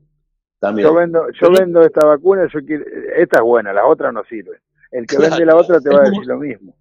también. 0.59 0.87
Yo 0.87 0.95
vendo, 0.95 1.27
yo 1.39 1.51
vendo 1.51 1.81
esta 1.81 2.05
vacuna, 2.05 2.47
yo 2.51 2.59
quiero, 2.65 2.85
esta 3.15 3.39
es 3.39 3.43
buena, 3.43 3.73
las 3.73 3.85
otras 3.85 4.13
no 4.13 4.23
sirven. 4.23 4.59
El 4.93 5.07
que 5.07 5.15
Claro. 5.17 5.31
vende 5.31 5.45
la 5.45 5.55
otra 5.57 5.79
te 5.81 5.89
va 5.89 5.99
a 6.01 6.03
Es 6.03 6.11
decir 6.11 6.25
lo 6.27 6.37
mismo. 6.37 6.75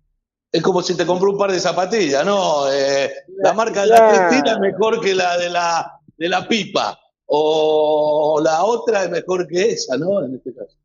Es 0.52 0.62
como 0.62 0.82
si 0.82 0.94
te 0.96 1.06
compró 1.06 1.32
un 1.32 1.38
par 1.38 1.50
de 1.50 1.58
zapatillas, 1.58 2.24
¿no? 2.26 2.70
Eh, 2.70 3.10
la 3.38 3.54
marca 3.54 3.82
de 3.82 3.86
la. 3.88 4.28
Cristina 4.28 4.52
es 4.52 4.58
mejor 4.60 5.00
que 5.00 5.14
la 5.14 5.38
de 5.38 5.48
la, 5.48 5.98
de 6.18 6.28
la 6.28 6.46
pipa. 6.46 6.98
O 7.26 8.38
la 8.44 8.62
otra 8.62 9.04
es 9.04 9.10
mejor 9.10 9.46
que 9.48 9.70
esa, 9.70 9.96
¿no? 9.96 10.22
En 10.22 10.34
este 10.34 10.54
caso. 10.54 10.76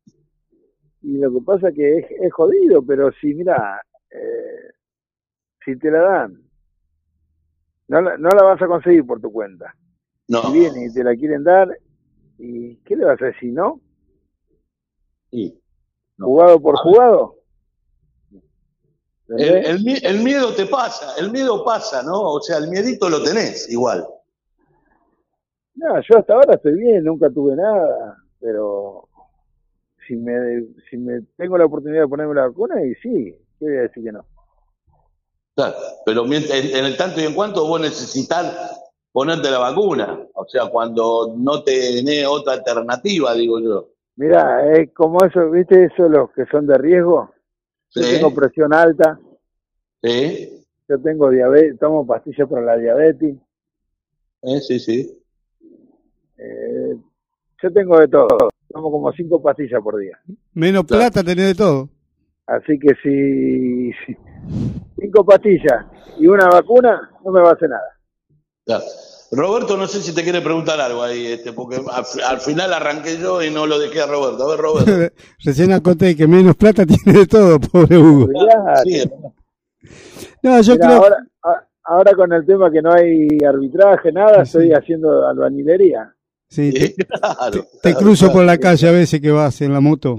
Y 1.02 1.18
lo 1.18 1.30
que 1.30 1.40
pasa 1.44 1.70
que 1.70 1.98
es, 1.98 2.06
es 2.22 2.32
jodido, 2.32 2.82
pero 2.82 3.10
si, 3.20 3.34
mira, 3.34 3.82
eh, 4.10 4.72
si 5.64 5.76
te 5.78 5.90
la 5.90 6.00
dan, 6.00 6.42
no 7.88 8.00
la, 8.00 8.16
no 8.16 8.30
la 8.30 8.42
vas 8.42 8.62
a 8.62 8.66
conseguir 8.66 9.06
por 9.06 9.20
tu 9.20 9.30
cuenta. 9.30 9.74
No. 10.28 10.42
Si 10.42 10.52
vienen 10.60 10.90
y 10.90 10.92
te 10.94 11.04
la 11.04 11.14
quieren 11.14 11.44
dar, 11.44 11.78
¿y 12.38 12.76
qué 12.76 12.96
le 12.96 13.04
vas 13.04 13.20
a 13.20 13.26
decir, 13.26 13.52
no? 13.52 13.80
Sí. 15.30 15.57
No. 16.18 16.26
¿Jugado 16.26 16.60
por 16.60 16.76
jugado? 16.76 17.34
El, 19.28 20.22
miedo 20.22 20.54
te 20.54 20.66
pasa, 20.66 21.14
el 21.18 21.30
miedo 21.30 21.64
pasa, 21.64 22.02
¿no? 22.02 22.32
O 22.32 22.40
sea, 22.40 22.56
el 22.58 22.68
miedito 22.68 23.08
lo 23.10 23.22
tenés 23.22 23.70
igual. 23.70 24.06
No, 25.74 26.00
yo 26.00 26.18
hasta 26.18 26.34
ahora 26.34 26.54
estoy 26.54 26.74
bien, 26.74 27.04
nunca 27.04 27.30
tuve 27.30 27.54
nada, 27.54 28.16
pero 28.40 29.08
si 30.06 30.16
me, 30.16 30.64
si 30.90 30.96
me 30.96 31.20
tengo 31.36 31.58
la 31.58 31.66
oportunidad 31.66 32.02
de 32.02 32.08
ponerme 32.08 32.34
la 32.34 32.48
vacuna, 32.48 32.82
y 32.84 32.94
sí, 32.96 33.38
¿qué 33.58 33.64
voy 33.64 33.76
a 33.76 33.82
decir 33.82 34.02
que 34.02 34.12
no? 34.12 34.24
Claro, 35.54 35.76
pero 36.06 36.24
mient- 36.24 36.50
en, 36.50 36.76
en 36.76 36.84
el 36.86 36.96
tanto 36.96 37.20
y 37.20 37.24
en 37.24 37.34
cuanto 37.34 37.66
vos 37.66 37.80
necesitas 37.80 38.80
ponerte 39.12 39.50
la 39.50 39.58
vacuna. 39.58 40.26
O 40.34 40.46
sea, 40.48 40.66
cuando 40.70 41.34
no 41.36 41.62
tenés 41.62 42.26
otra 42.26 42.54
alternativa, 42.54 43.34
digo 43.34 43.60
yo. 43.60 43.88
Mira, 44.18 44.72
es 44.74 44.90
como 44.94 45.24
eso, 45.24 45.48
¿viste? 45.48 45.84
Eso 45.84 46.08
los 46.08 46.30
que 46.32 46.44
son 46.46 46.66
de 46.66 46.76
riesgo. 46.76 47.32
Yo 47.94 48.02
Sí. 48.02 48.14
tengo 48.16 48.34
presión 48.34 48.74
alta, 48.74 49.18
Sí, 50.02 50.66
yo 50.88 51.00
tengo 51.00 51.30
diabetes, 51.30 51.78
tomo 51.78 52.04
pastillas 52.06 52.48
para 52.48 52.62
la 52.62 52.76
diabetes, 52.76 53.36
eh, 54.42 54.60
sí, 54.60 54.78
sí. 54.80 55.22
eh, 56.36 56.96
yo 57.62 57.72
tengo 57.72 57.98
de 57.98 58.08
todo, 58.08 58.48
tomo 58.72 58.90
como 58.90 59.12
cinco 59.12 59.40
pastillas 59.42 59.80
por 59.82 59.98
día. 59.98 60.18
Menos 60.54 60.84
Claro. 60.84 61.02
plata 61.10 61.22
tenés 61.24 61.46
de 61.48 61.54
todo. 61.54 61.88
Así 62.46 62.78
que 62.78 62.94
si, 63.02 63.92
si 64.06 64.16
cinco 65.00 65.24
pastillas 65.24 65.86
y 66.18 66.26
una 66.26 66.48
vacuna, 66.48 67.10
no 67.24 67.30
me 67.32 67.40
va 67.40 67.50
a 67.50 67.54
hacer 67.54 67.68
nada. 67.70 67.98
Claro. 68.64 68.84
Roberto, 69.30 69.76
no 69.76 69.86
sé 69.86 70.00
si 70.00 70.14
te 70.14 70.22
quiere 70.22 70.40
preguntar 70.40 70.80
algo 70.80 71.02
ahí, 71.02 71.26
este, 71.26 71.52
porque 71.52 71.76
al, 71.76 72.04
al 72.26 72.40
final 72.40 72.72
arranqué 72.72 73.18
yo 73.18 73.42
y 73.42 73.50
no 73.50 73.66
lo 73.66 73.78
dejé 73.78 74.00
a 74.00 74.06
Roberto. 74.06 74.44
A 74.44 74.50
ver, 74.50 74.58
Roberto. 74.60 75.14
Recién 75.44 75.78
conté 75.80 76.16
que 76.16 76.26
menos 76.26 76.56
plata 76.56 76.86
tiene 76.86 77.18
de 77.20 77.26
todo, 77.26 77.60
pobre 77.60 77.98
Hugo. 77.98 78.28
Sí. 78.84 79.02
No, 80.42 80.60
yo 80.62 80.78
creo. 80.78 81.02
ahora, 81.84 82.12
con 82.14 82.32
el 82.32 82.46
tema 82.46 82.70
que 82.70 82.80
no 82.80 82.92
hay 82.92 83.28
arbitraje, 83.46 84.12
nada, 84.12 84.44
Sí. 84.44 84.58
estoy 84.58 84.72
haciendo 84.72 85.26
albañilería. 85.26 86.14
Sí, 86.48 86.72
te, 86.72 86.94
claro, 87.06 87.66
te 87.82 87.90
claro, 87.90 87.98
cruzo 87.98 88.24
claro. 88.26 88.38
por 88.38 88.44
la 88.46 88.56
calle 88.58 88.88
a 88.88 88.92
veces 88.92 89.20
que 89.20 89.30
vas 89.30 89.60
en 89.60 89.72
la 89.74 89.80
moto. 89.80 90.16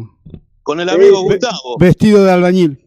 Con 0.61 0.79
el 0.79 0.89
amigo 0.89 1.17
Sí, 1.21 1.23
Gustavo. 1.25 1.77
Vestido 1.79 2.23
de 2.23 2.31
albañil. 2.31 2.77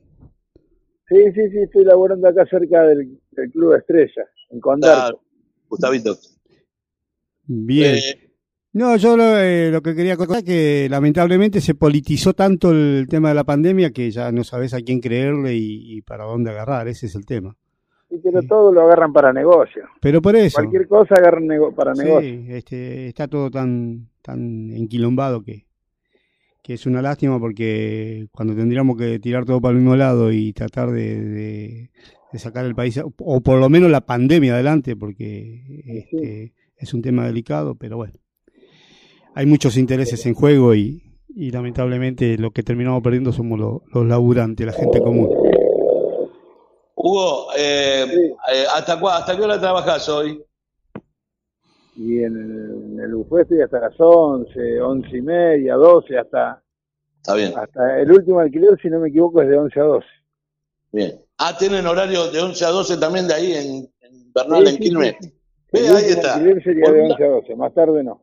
Sí, 1.09 1.17
sí, 1.35 1.51
sí, 1.51 1.59
estoy 1.65 1.85
laborando 1.85 2.29
acá 2.29 2.47
cerca 2.49 2.83
del, 2.85 3.19
del 3.33 3.51
Club 3.51 3.75
Estrella, 3.75 4.23
en 4.51 4.61
Condar. 4.61 5.17
Gustavito. 5.73 6.19
Bien. 7.47 7.95
Eh, 7.97 8.31
No, 8.75 8.95
yo 8.97 9.17
lo, 9.17 9.39
eh, 9.39 9.71
lo 9.71 9.81
que 9.83 9.95
quería 9.95 10.17
contar 10.19 10.39
es 10.39 10.45
que 10.45 10.87
lamentablemente 10.91 11.61
se 11.63 11.75
politizó 11.75 12.35
tanto 12.35 12.71
el 12.73 13.07
tema 13.09 13.31
de 13.31 13.35
la 13.35 13.45
pandemia 13.45 13.91
que 13.91 14.11
ya 14.11 14.31
no 14.33 14.45
sabes 14.45 14.75
a 14.75 14.81
quién 14.83 15.01
creerle 15.01 15.55
y, 15.55 15.97
y 15.97 16.03
para 16.03 16.25
dónde 16.25 16.51
agarrar, 16.51 16.89
ese 16.89 17.07
es 17.07 17.15
el 17.15 17.25
tema. 17.25 17.57
Sí, 18.11 18.17
pero 18.23 18.43
todo 18.43 18.71
lo 18.73 18.83
agarran 18.83 19.13
para 19.15 19.33
negocio. 19.33 19.85
Pero 20.01 20.21
por 20.21 20.37
eso, 20.37 20.57
Cualquier 20.57 20.87
cosa 20.89 21.15
agarran 21.15 21.47
nego- 21.47 21.75
para 21.75 21.95
sí, 21.95 22.03
negocio. 22.05 22.55
este, 22.57 23.09
está 23.09 23.29
todo 23.29 23.51
tan, 23.51 24.09
tan 24.21 24.71
enquilombado 24.71 25.43
que, 25.43 25.65
que 26.63 26.75
es 26.75 26.85
una 26.87 27.01
lástima 27.01 27.39
porque 27.41 28.27
cuando 28.31 28.55
tendríamos 28.55 28.97
que 28.99 29.19
tirar 29.19 29.47
todo 29.47 29.61
para 29.63 29.73
el 29.73 29.79
mismo 29.81 29.97
lado 29.97 30.31
y 30.33 30.53
tratar 30.53 30.91
de, 30.91 31.19
de- 31.23 31.91
de 32.33 32.39
sacar 32.39 32.65
el 32.65 32.75
país, 32.75 32.99
o 33.19 33.41
por 33.41 33.59
lo 33.59 33.69
menos 33.69 33.91
la 33.91 34.01
pandemia 34.01 34.55
adelante, 34.55 34.97
porque 34.97 35.83
este, 35.87 36.55
es 36.77 36.95
un 36.95 37.03
tema 37.03 37.27
delicado, 37.27 37.75
pero 37.75 37.97
bueno, 37.97 38.15
hay 39.35 39.47
muchos 39.47 39.77
intereses 39.77 40.25
en 40.27 40.35
juego 40.35 40.75
y, 40.75 41.03
y 41.29 41.51
lamentablemente 41.51 42.37
lo 42.39 42.51
que 42.51 42.63
terminamos 42.63 43.03
perdiendo 43.03 43.33
somos 43.33 43.59
lo- 43.59 43.83
los 43.93 44.07
laburantes, 44.07 44.67
la 44.67 44.73
gente 44.73 45.01
común. 45.01 45.29
Hugo, 46.95 47.49
eh, 47.57 48.05
eh, 48.53 48.65
¿hasta, 48.75 48.95
¿hasta 48.95 49.37
qué 49.37 49.43
hora 49.43 49.59
trabajás 49.61 50.09
hoy? 50.09 50.43
Y 51.97 52.19
en 52.23 52.37
el, 52.37 52.93
en 52.93 53.01
el 53.01 53.15
buffet 53.15 53.43
estoy 53.43 53.61
hasta 53.61 53.81
las 53.81 53.95
11, 53.99 54.81
11 54.81 55.17
y 55.17 55.23
media, 55.23 55.75
12, 55.75 56.17
hasta, 56.19 56.63
Está 57.17 57.35
bien, 57.35 57.53
hasta 57.57 58.01
el 58.01 58.11
último 58.11 58.39
alquiler, 58.41 58.79
si 58.81 58.89
no 58.89 58.99
me 59.01 59.09
equivoco, 59.09 59.43
es 59.43 59.49
de 59.49 59.57
11 59.59 59.81
a 59.81 59.83
12. 59.85 60.07
Bien. 60.93 61.25
Ah, 61.39 61.57
tienen 61.59 61.87
horario 61.87 62.31
de 62.31 62.41
11 62.41 62.65
a 62.65 62.69
12 62.71 62.97
también 62.99 63.27
de 63.27 63.35
ahí 63.35 63.53
en, 63.55 63.93
en 64.01 64.33
Bernal, 64.33 64.67
Sí, 64.67 64.75
en 64.75 64.81
Quilmes. 64.81 65.17
sí, 65.21 65.29
sí. 65.29 65.35
Ve, 65.73 65.87
El 65.89 65.97
ahí 65.97 66.05
está. 66.11 66.35
sería 66.35 66.85
Por 66.85 66.95
de 66.95 67.01
un, 67.03 67.11
11 67.13 67.25
a 67.25 67.29
12, 67.29 67.57
más 67.57 67.75
tarde 67.75 68.05
no. 68.05 68.23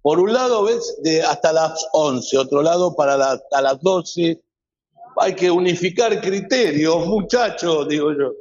por 0.00 0.20
un 0.20 0.32
lado, 0.32 0.62
ves, 0.64 0.98
de 1.02 1.22
hasta 1.22 1.52
las 1.52 1.86
11, 1.92 2.38
otro 2.38 2.62
lado 2.62 2.94
para 2.96 3.16
la- 3.16 3.32
hasta 3.32 3.60
las 3.60 3.80
12. 3.82 4.40
Hay 5.20 5.34
que 5.34 5.50
unificar 5.50 6.20
criterios, 6.20 7.04
muchachos, 7.06 7.88
digo 7.88 8.12
yo. 8.12 8.32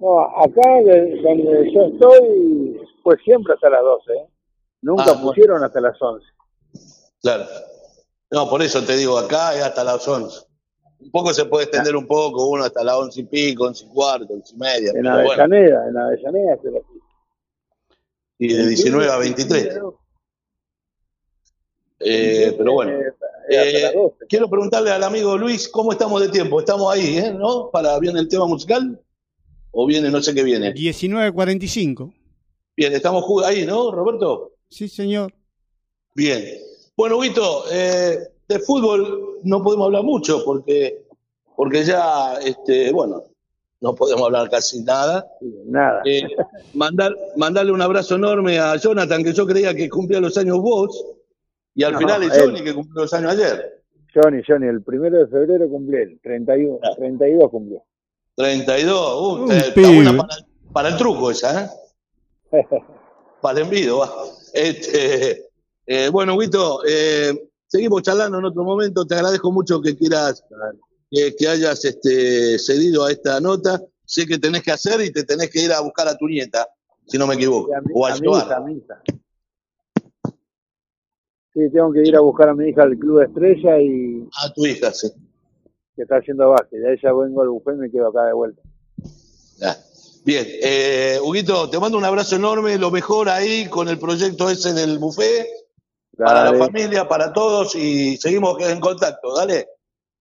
No, 0.00 0.20
acá 0.42 0.62
de- 0.84 1.20
donde 1.22 1.72
yo 1.72 1.82
estoy, 1.82 2.80
pues 3.04 3.18
siempre 3.24 3.52
hasta 3.54 3.68
las 3.68 3.82
12. 3.82 4.12
¿eh? 4.14 4.26
Nunca 4.82 5.02
Ah, 5.08 5.12
bueno. 5.12 5.26
pusieron 5.28 5.62
hasta 5.62 5.80
las 5.80 6.00
11. 6.00 6.24
Claro. 7.20 7.44
No, 8.30 8.48
por 8.48 8.62
eso 8.62 8.82
te 8.82 8.96
digo, 8.96 9.18
acá 9.18 9.54
es 9.54 9.62
hasta 9.62 9.84
las 9.84 10.06
11. 10.08 10.40
Un 11.00 11.10
poco 11.12 11.32
se 11.32 11.44
puede 11.44 11.64
extender 11.64 11.94
un 11.94 12.06
poco, 12.06 12.48
uno 12.48 12.64
hasta 12.64 12.82
las 12.82 12.96
11 12.96 13.20
y 13.20 13.24
pico, 13.24 13.64
11 13.64 13.84
y 13.84 13.88
cuarto, 13.88 14.32
11 14.34 14.54
y 14.54 14.58
media. 14.58 14.90
En 14.90 15.02
pero 15.02 15.10
bueno, 15.14 15.30
Avellaneda, 15.42 15.88
en 15.88 15.96
Avellaneda 15.96 16.58
se 16.62 16.70
lo 16.70 16.84
y 18.40 18.52
de 18.54 18.66
19 18.68 19.10
a 19.10 19.16
23. 19.18 19.78
Eh, 22.00 22.54
pero 22.56 22.72
bueno, 22.72 22.92
Eh, 22.92 23.12
Es 23.48 23.58
hasta 23.58 23.78
las 23.86 23.94
12. 23.94 24.16
quiero 24.28 24.48
preguntarle 24.50 24.90
al 24.90 25.02
amigo 25.02 25.36
Luis 25.36 25.68
cómo 25.68 25.92
estamos 25.92 26.20
de 26.20 26.28
tiempo. 26.28 26.60
Estamos 26.60 26.92
ahí, 26.92 27.18
¿eh? 27.18 27.32
¿No? 27.32 27.70
¿Para 27.70 27.98
viene 27.98 28.20
el 28.20 28.28
tema 28.28 28.46
musical? 28.46 29.00
¿O 29.72 29.86
viene 29.86 30.10
no 30.10 30.22
sé 30.22 30.34
qué 30.34 30.42
viene? 30.42 30.72
19.45. 30.74 32.12
Bien, 32.76 32.92
estamos 32.92 33.24
ahí, 33.44 33.66
¿no, 33.66 33.90
Roberto? 33.90 34.52
Sí, 34.68 34.88
señor. 34.88 35.32
Bien. 36.14 36.44
Bueno, 36.96 37.16
Huguito, 37.18 37.64
eh, 37.72 38.18
de 38.48 38.58
fútbol 38.60 39.38
no 39.42 39.62
podemos 39.62 39.86
hablar 39.86 40.02
mucho 40.02 40.42
porque, 40.44 41.04
porque 41.56 41.84
ya, 41.84 42.34
este, 42.44 42.90
bueno, 42.92 43.24
no 43.80 43.94
podemos 43.94 44.24
hablar 44.26 44.50
casi 44.50 44.82
nada. 44.82 45.26
Nada. 45.66 46.02
Eh, 46.04 46.22
mandar, 46.74 47.14
mandarle 47.36 47.72
un 47.72 47.82
abrazo 47.82 48.16
enorme 48.16 48.58
a 48.58 48.76
Jonathan, 48.76 49.22
que 49.22 49.32
yo 49.32 49.46
creía 49.46 49.74
que 49.74 49.88
cumplía 49.88 50.20
los 50.20 50.36
años 50.38 50.58
vos, 50.58 51.04
y 51.74 51.84
al 51.84 51.92
No, 51.92 51.98
final 51.98 52.22
es 52.24 52.32
él. 52.36 52.44
Johnny 52.46 52.64
que 52.64 52.74
cumplió 52.74 53.02
los 53.02 53.14
años 53.14 53.32
ayer. 53.32 53.82
Johnny, 54.14 54.42
Johnny, 54.46 54.66
el 54.66 54.82
primero 54.82 55.18
de 55.18 55.26
febrero 55.28 55.68
cumplió 55.68 56.00
él. 56.02 56.18
31, 56.22 56.80
Ah. 56.82 56.94
32 56.96 57.50
cumplió. 57.50 57.82
32. 58.34 59.20
Uh, 59.20 59.42
Un 59.44 59.52
eh, 59.52 59.72
buena 59.76 60.16
para, 60.16 60.34
para 60.72 60.88
el 60.88 60.96
truco 60.96 61.30
esa, 61.30 61.64
¿eh? 62.52 62.62
Para 63.40 63.60
el 63.60 63.66
envido, 63.66 63.98
va. 63.98 64.12
Este, 64.52 65.46
eh, 65.86 66.08
bueno, 66.10 66.34
Huguito, 66.34 66.80
eh, 66.88 67.47
seguimos 67.68 68.02
charlando 68.02 68.38
en 68.38 68.46
otro 68.46 68.64
momento. 68.64 69.06
Te 69.06 69.14
agradezco 69.14 69.52
mucho 69.52 69.80
que 69.80 69.96
quieras, 69.96 70.42
que 71.10 71.48
hayas 71.48 71.84
este, 71.84 72.58
cedido 72.58 73.04
a 73.04 73.12
esta 73.12 73.40
nota. 73.40 73.80
Sé 74.04 74.26
que 74.26 74.38
tenés 74.38 74.62
que 74.62 74.72
hacer 74.72 75.00
y 75.02 75.12
te 75.12 75.22
tenés 75.22 75.50
que 75.50 75.62
ir 75.62 75.72
a 75.72 75.80
buscar 75.80 76.08
a 76.08 76.16
tu 76.16 76.26
nieta, 76.26 76.66
si 77.06 77.18
no 77.18 77.26
me 77.26 77.34
equivoco. 77.34 77.74
A, 77.74 77.80
mi, 77.82 77.92
o 77.94 78.06
a 78.06 78.12
a 78.12 78.18
mi 78.18 78.28
hija, 78.28 78.56
a 78.56 78.60
mi 78.60 78.72
hija. 78.78 79.02
Sí, 81.52 81.70
tengo 81.72 81.92
que 81.92 82.02
ir 82.02 82.16
a 82.16 82.20
buscar 82.20 82.48
a 82.48 82.54
mi 82.54 82.68
hija 82.68 82.82
al 82.82 82.96
Club 82.98 83.20
Estrella 83.20 83.80
y 83.80 84.26
A 84.42 84.52
tu 84.52 84.64
hija, 84.66 84.92
sí. 84.92 85.08
que 85.94 86.02
está 86.02 86.16
haciendo 86.16 86.48
básquet. 86.48 86.84
Ahí 86.86 86.96
ya 87.02 87.12
vengo 87.12 87.42
al 87.42 87.48
buffet 87.50 87.74
y 87.74 87.78
me 87.78 87.90
quedo 87.90 88.08
acá 88.08 88.24
de 88.24 88.32
vuelta. 88.32 88.62
Ya. 89.58 89.76
Bien, 90.24 90.46
eh, 90.62 91.18
Huguito, 91.22 91.70
te 91.70 91.78
mando 91.78 91.96
un 91.96 92.04
abrazo 92.04 92.36
enorme, 92.36 92.76
lo 92.78 92.90
mejor 92.90 93.28
ahí 93.28 93.66
con 93.68 93.88
el 93.88 93.98
proyecto 93.98 94.50
ese 94.50 94.74
del 94.74 94.98
buffet, 94.98 95.46
para 96.18 96.44
Dale, 96.44 96.58
la 96.58 96.64
familia, 96.66 97.08
para 97.08 97.32
todos 97.32 97.74
y 97.76 98.16
seguimos 98.16 98.60
en 98.60 98.80
contacto, 98.80 99.34
dale. 99.36 99.66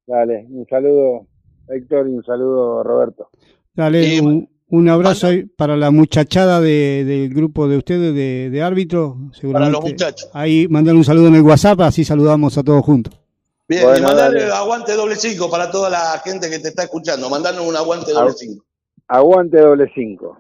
dale. 0.06 0.46
Un 0.50 0.66
saludo, 0.70 1.28
Héctor, 1.68 2.08
y 2.10 2.14
un 2.14 2.24
saludo, 2.24 2.84
Roberto. 2.84 3.30
Dale 3.74 4.04
Y- 4.16 4.20
un, 4.20 4.50
un 4.70 4.90
abrazo 4.90 5.28
ahí 5.28 5.44
para 5.46 5.76
la 5.76 5.92
muchachada 5.92 6.60
de- 6.62 7.04
del 7.06 7.34
grupo 7.34 7.68
de 7.68 7.78
ustedes 7.78 8.14
de, 8.14 8.50
de 8.50 8.62
árbitros. 8.62 9.16
Para 9.18 9.34
Seguramente. 9.40 9.72
los 9.74 9.84
muchachos. 9.84 10.30
Ahí 10.34 10.68
mandar 10.68 10.96
un 10.96 11.04
saludo 11.04 11.28
en 11.28 11.36
el 11.36 11.42
WhatsApp, 11.42 11.82
así 11.82 12.04
saludamos 12.04 12.58
a 12.58 12.64
todos 12.64 12.84
juntos. 12.86 13.20
Bien, 13.68 13.84
Bueno, 13.84 13.98
y 14.00 14.02
mandarle 14.02 14.42
dale. 14.44 14.54
aguante 14.54 14.94
doble 14.94 15.16
cinco 15.18 15.50
para 15.50 15.70
toda 15.70 15.90
la 15.90 16.22
gente 16.24 16.50
que 16.50 16.60
te 16.60 16.70
está 16.70 16.84
escuchando. 16.84 17.30
Mandarle 17.30 17.60
un 17.62 17.76
aguante 17.76 18.14
doble 18.14 18.32
cinco. 18.34 18.64
Aguante 19.10 19.58
doble 19.60 19.92
cinco. 19.94 20.38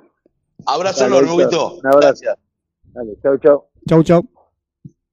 Abrazo 0.66 1.06
enorme. 1.08 1.32
Un 1.34 1.42
abrazo. 1.42 1.80
Gracias. 1.84 2.38
Dale, 2.94 3.12
chau, 3.22 3.38
chau. 3.38 3.66
Chau, 3.88 4.04
chau. 4.04 4.30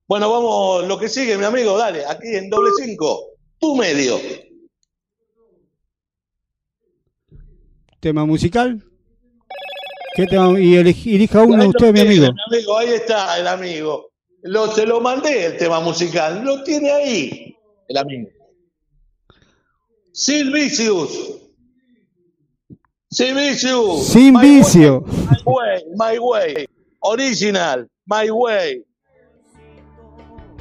Bueno, 0.07 0.31
vamos, 0.31 0.87
lo 0.87 0.99
que 0.99 1.09
sigue, 1.09 1.39
mi 1.39 1.45
amigo, 1.45 1.79
dale, 1.79 2.05
aquí 2.05 2.29
en 2.29 2.51
doble 2.51 2.71
cinco, 2.77 3.31
tu 3.59 3.75
medio. 3.77 4.19
Tema 8.01 8.27
musical. 8.27 8.83
¿Qué 10.15 10.27
tema? 10.27 10.61
Y 10.61 10.75
elij- 10.75 11.15
elija 11.15 11.43
uno 11.43 11.69
usted, 11.69 11.93
mi 11.93 12.01
amigo. 12.01 12.27
mi 12.33 12.57
amigo, 12.57 12.79
ahí 12.79 12.89
está 12.89 13.39
el 13.39 13.47
amigo. 13.49 14.11
Lo, 14.43 14.67
se 14.69 14.85
lo 14.87 15.01
mandé 15.01 15.47
el 15.47 15.57
tema 15.57 15.81
musical, 15.81 16.45
lo 16.45 16.63
tiene 16.63 16.91
ahí 16.93 17.57
el 17.89 17.97
amigo. 17.97 18.29
Sin 23.09 23.33
My 23.33 23.49
vicio. 23.49 25.01
Way, 25.01 25.01
my 25.23 25.39
way, 25.47 25.83
my 25.97 26.19
way. 26.19 26.67
Original, 27.01 27.89
my 28.07 28.31
way. 28.31 28.85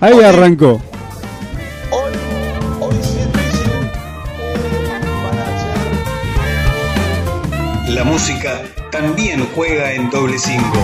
Ahí 0.04 0.22
arrancó. 0.22 0.82
Hoy, 1.90 2.12
hoy 2.82 2.96
hacer 2.98 3.30
La 7.88 8.04
música 8.04 8.64
también 8.92 9.48
juega 9.56 9.94
en 9.94 10.10
doble 10.10 10.38
cinco. 10.40 10.78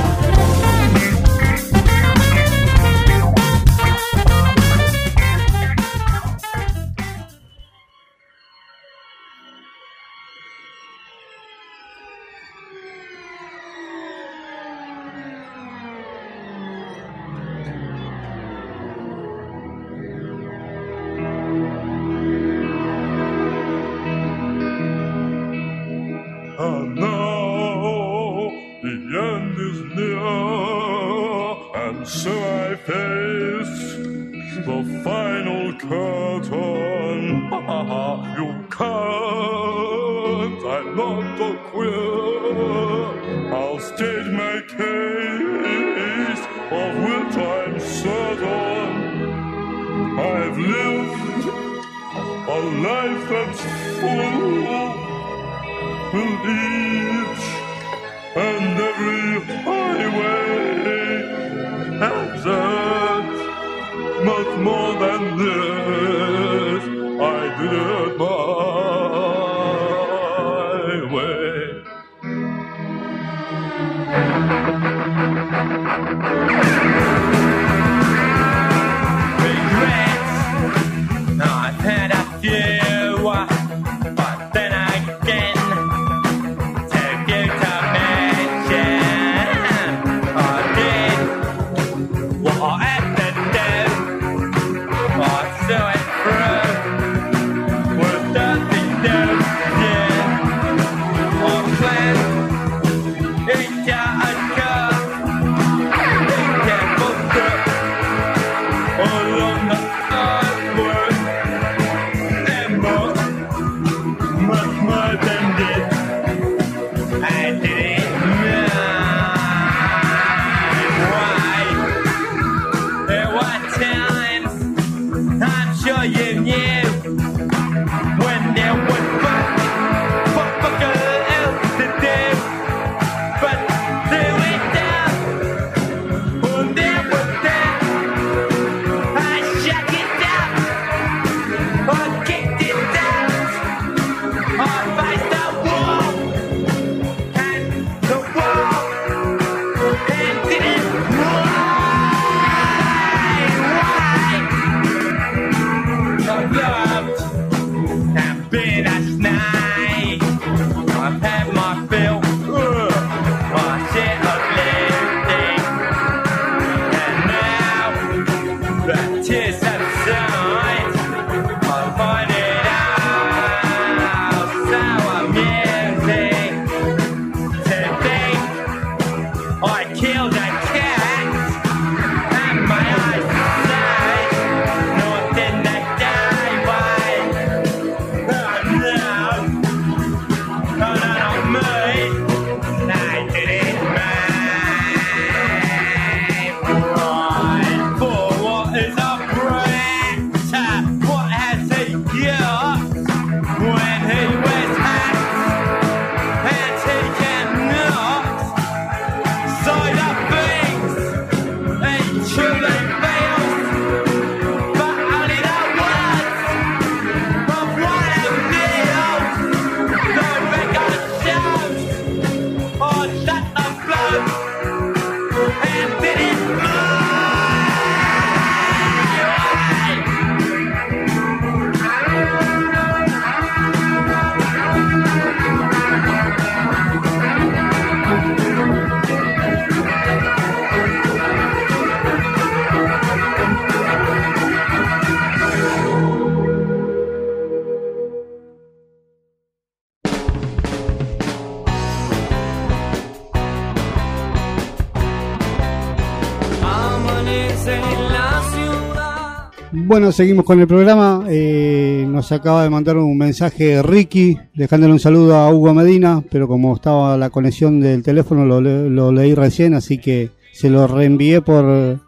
Bueno, 259.90 260.12
seguimos 260.12 260.46
con 260.46 260.60
el 260.60 260.68
programa. 260.68 261.26
Eh, 261.30 262.06
nos 262.08 262.32
acaba 262.32 262.62
de 262.62 262.70
mandar 262.70 262.98
un 262.98 263.18
mensaje 263.18 263.82
Ricky, 263.82 264.38
dejándole 264.54 264.94
un 264.94 265.00
saludo 265.00 265.36
a 265.36 265.52
Hugo 265.52 265.74
Medina, 265.74 266.24
pero 266.30 266.48
como 266.48 266.76
estaba 266.76 267.18
la 267.18 267.32
conexión 267.32 267.80
del 267.80 268.04
teléfono, 268.04 268.46
lo, 268.46 268.62
le- 268.62 268.88
lo 268.88 269.12
leí 269.12 269.34
recién, 269.34 269.74
así 269.74 269.98
que 269.98 270.30
se 270.54 270.70
lo 270.70 270.86
reenvié 270.86 271.42
por, 271.42 272.00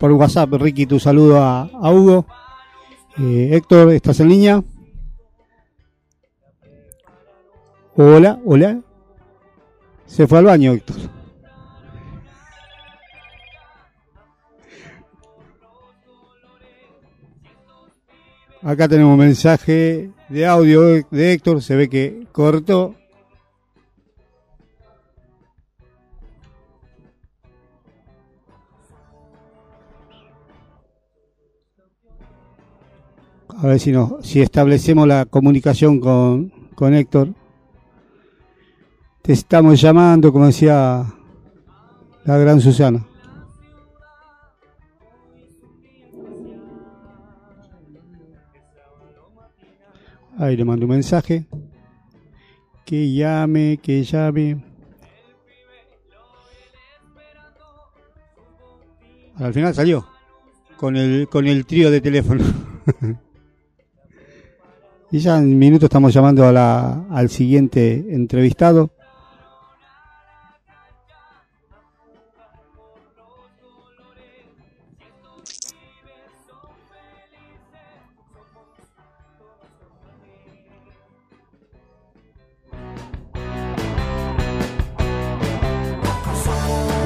por 0.00 0.10
WhatsApp. 0.14 0.52
Ricky, 0.54 0.86
tu 0.86 0.98
saludo 0.98 1.40
a, 1.40 1.62
a 1.80 1.92
Hugo. 1.92 2.26
Eh, 3.20 3.50
Héctor, 3.52 3.92
¿estás 3.92 4.18
en 4.18 4.30
línea? 4.30 4.64
Hola, 7.94 8.40
hola. 8.44 8.80
Se 10.06 10.26
fue 10.26 10.38
al 10.38 10.44
baño, 10.46 10.72
Héctor. 10.72 10.96
Acá 18.62 18.88
tenemos 18.88 19.12
un 19.12 19.20
mensaje 19.20 20.10
de 20.28 20.46
audio 20.46 20.82
de 20.82 21.32
Héctor, 21.32 21.62
se 21.62 21.76
ve 21.76 21.88
que 21.88 22.26
cortó. 22.32 22.96
A 33.48 33.66
ver 33.66 33.78
si 33.78 33.92
nos, 33.92 34.26
si 34.26 34.40
establecemos 34.40 35.06
la 35.06 35.24
comunicación 35.24 36.00
con, 36.00 36.52
con 36.74 36.94
Héctor. 36.94 37.34
Te 39.22 39.32
estamos 39.34 39.80
llamando, 39.80 40.32
como 40.32 40.46
decía 40.46 41.06
la 42.24 42.38
gran 42.38 42.60
Susana. 42.60 43.06
Ahí 50.38 50.56
le 50.56 50.64
mando 50.64 50.86
un 50.86 50.92
mensaje. 50.92 51.46
Que 52.84 53.12
llame, 53.12 53.78
que 53.82 54.04
llame. 54.04 54.64
Al 59.34 59.52
final 59.52 59.74
salió. 59.74 60.06
Con 60.76 60.96
el, 60.96 61.28
con 61.28 61.46
el 61.48 61.66
trío 61.66 61.90
de 61.90 62.00
teléfono. 62.00 62.44
y 65.10 65.18
ya 65.18 65.38
en 65.38 65.58
minutos 65.58 65.84
estamos 65.84 66.14
llamando 66.14 66.44
a 66.44 67.04
al 67.10 67.28
siguiente 67.30 68.06
entrevistado. 68.10 68.90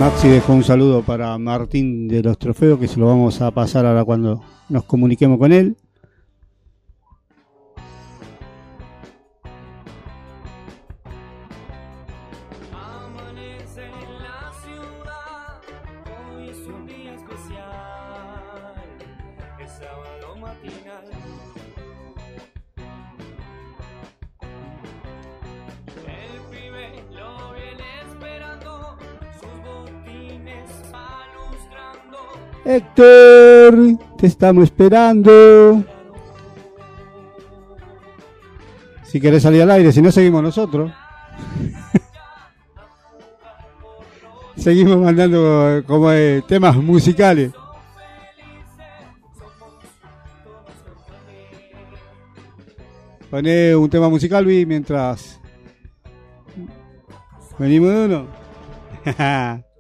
Maxi 0.03 0.27
dejó 0.27 0.55
un 0.55 0.65
saludo 0.65 1.03
para 1.03 1.39
Martín 1.39 2.09
de 2.09 2.25
los 2.25 2.37
Trofeos, 2.37 2.81
que 2.81 2.89
se 2.89 2.99
lo 2.99 3.07
vamos 3.07 3.41
a 3.41 3.53
pasar 3.53 3.87
ahora 3.87 4.05
cuando 4.05 4.43
nos 4.69 4.83
comuniquemos 4.83 5.39
con 5.39 5.53
él. 5.53 5.77
Héctor, 32.65 33.99
te 34.19 34.27
estamos 34.27 34.65
esperando. 34.65 35.85
Si 39.03 39.21
querés 39.21 39.43
salir 39.43 39.63
al 39.63 39.71
aire, 39.73 39.93
si 39.93 40.01
no 40.01 40.13
seguimos 40.13 40.43
nosotros. 40.43 40.93
seguimos 44.57 44.99
mandando 44.99 45.79
eh, 45.79 45.83
como 45.83 46.13
eh, 46.13 46.43
temas 46.47 46.77
musicales. 46.77 47.53
Poné 53.29 53.75
un 53.75 53.91
tema 53.91 54.09
musical, 54.09 54.45
Vi, 54.45 54.67
mientras 54.67 55.41
venimos 57.59 57.91
de 57.91 58.05
uno. 58.05 58.27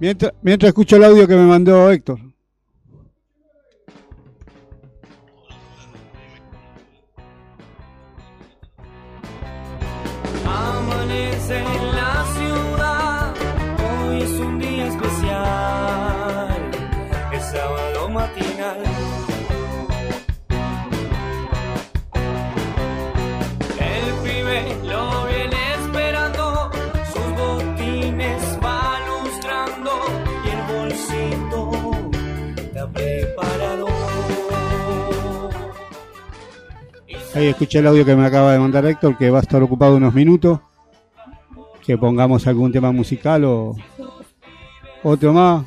mientras, 0.00 0.32
mientras 0.42 0.68
escucho 0.68 0.96
el 0.96 1.04
audio 1.04 1.28
que 1.28 1.36
me 1.36 1.46
mandó 1.46 1.90
Héctor. 1.90 2.29
Ahí 37.40 37.46
escuché 37.46 37.78
el 37.78 37.86
audio 37.86 38.04
que 38.04 38.14
me 38.14 38.26
acaba 38.26 38.52
de 38.52 38.58
mandar 38.58 38.84
Héctor, 38.84 39.16
que 39.16 39.30
va 39.30 39.38
a 39.38 39.40
estar 39.40 39.62
ocupado 39.62 39.96
unos 39.96 40.12
minutos. 40.12 40.60
Que 41.82 41.96
pongamos 41.96 42.46
algún 42.46 42.70
tema 42.70 42.92
musical 42.92 43.44
o 43.46 43.74
otro 45.02 45.32
más. 45.32 45.64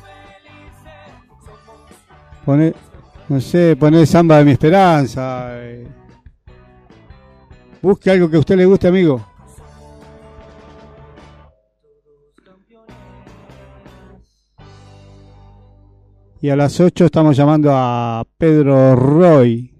Poner, 2.44 2.76
no 3.28 3.40
sé, 3.40 3.74
poner 3.74 4.06
samba 4.06 4.38
de 4.38 4.44
mi 4.44 4.52
esperanza. 4.52 5.48
Eh. 5.50 5.88
Busque 7.82 8.12
algo 8.12 8.30
que 8.30 8.36
a 8.36 8.38
usted 8.38 8.56
le 8.56 8.66
guste, 8.66 8.86
amigo. 8.86 9.26
Y 16.40 16.50
a 16.50 16.54
las 16.54 16.78
8 16.78 17.06
estamos 17.06 17.36
llamando 17.36 17.72
a 17.74 18.22
Pedro 18.38 18.94
Roy. 18.94 19.73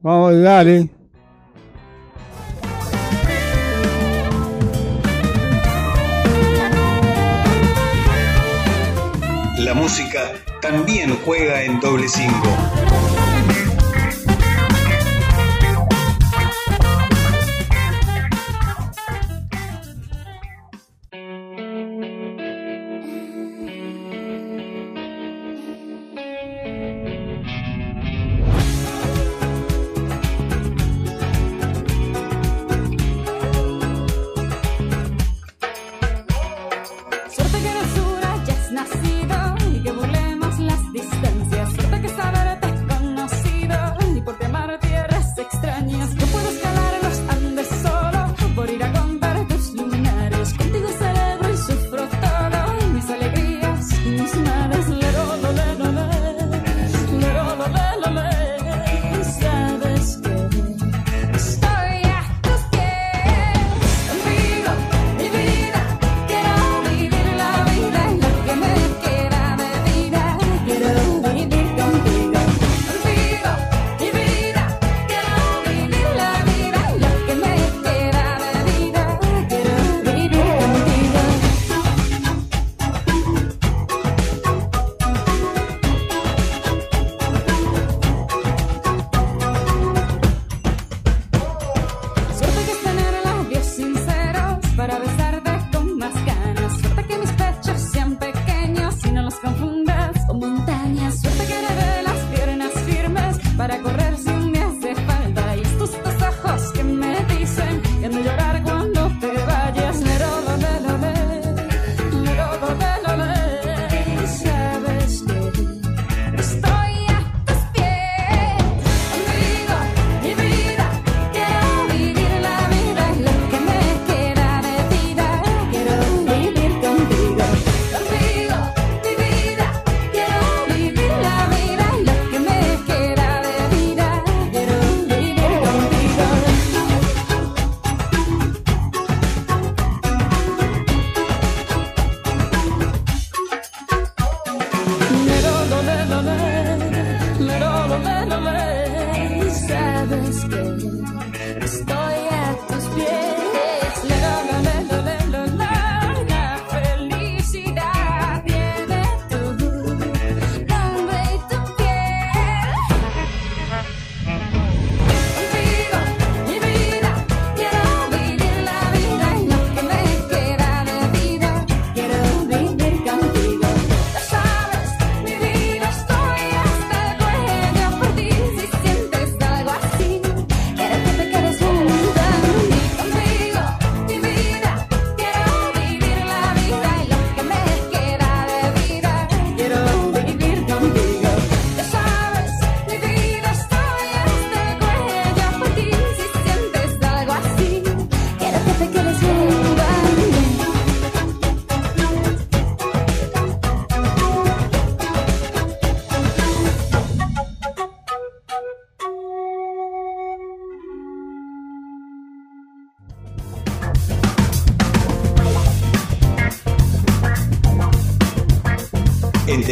Vamos, 0.00 0.40
dale. 0.40 0.88
La 9.58 9.74
música 9.74 10.32
también 10.62 11.18
juega 11.24 11.62
en 11.64 11.80
doble 11.80 12.08
cinco. 12.08 12.87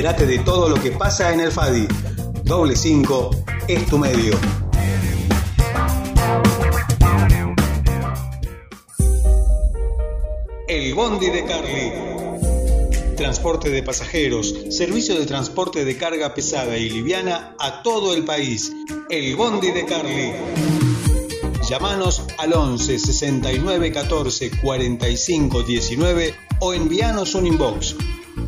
Entérate 0.06 0.38
de 0.38 0.44
todo 0.44 0.68
lo 0.68 0.80
que 0.80 0.92
pasa 0.92 1.32
en 1.32 1.40
el 1.40 1.50
FADI. 1.50 1.88
Doble 2.44 2.76
5 2.76 3.30
es 3.66 3.86
tu 3.86 3.98
medio. 3.98 4.38
El 10.68 10.94
Bondi 10.94 11.28
de 11.30 11.44
Carly. 11.44 11.92
Transporte 13.16 13.70
de 13.70 13.82
pasajeros, 13.82 14.54
servicio 14.70 15.18
de 15.18 15.26
transporte 15.26 15.84
de 15.84 15.96
carga 15.96 16.34
pesada 16.34 16.78
y 16.78 16.88
liviana 16.88 17.56
a 17.58 17.82
todo 17.82 18.14
el 18.14 18.24
país. 18.24 18.72
El 19.10 19.34
Bondi 19.34 19.72
de 19.72 19.86
Carly. 19.86 20.32
Llámanos 21.68 22.22
al 22.38 22.52
11 22.52 23.00
69 23.00 23.90
14 23.90 24.52
45 24.62 25.64
19 25.64 26.34
o 26.60 26.74
envíanos 26.74 27.34
un 27.34 27.48
inbox 27.48 27.96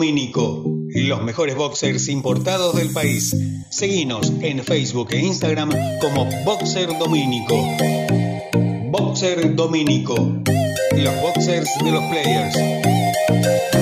Boxer 0.00 0.08
Domínico, 0.16 0.64
los 0.94 1.22
mejores 1.22 1.56
boxers 1.56 2.08
importados 2.08 2.74
del 2.74 2.90
país. 2.90 3.36
Seguinos 3.68 4.32
en 4.40 4.64
Facebook 4.64 5.08
e 5.12 5.18
Instagram 5.18 5.70
como 6.00 6.24
Boxer 6.42 6.88
Domínico. 6.98 7.54
Boxer 8.90 9.54
Domínico, 9.54 10.14
los 10.96 11.20
boxers 11.20 11.68
de 11.84 11.90
los 11.90 12.02
players. 12.04 13.79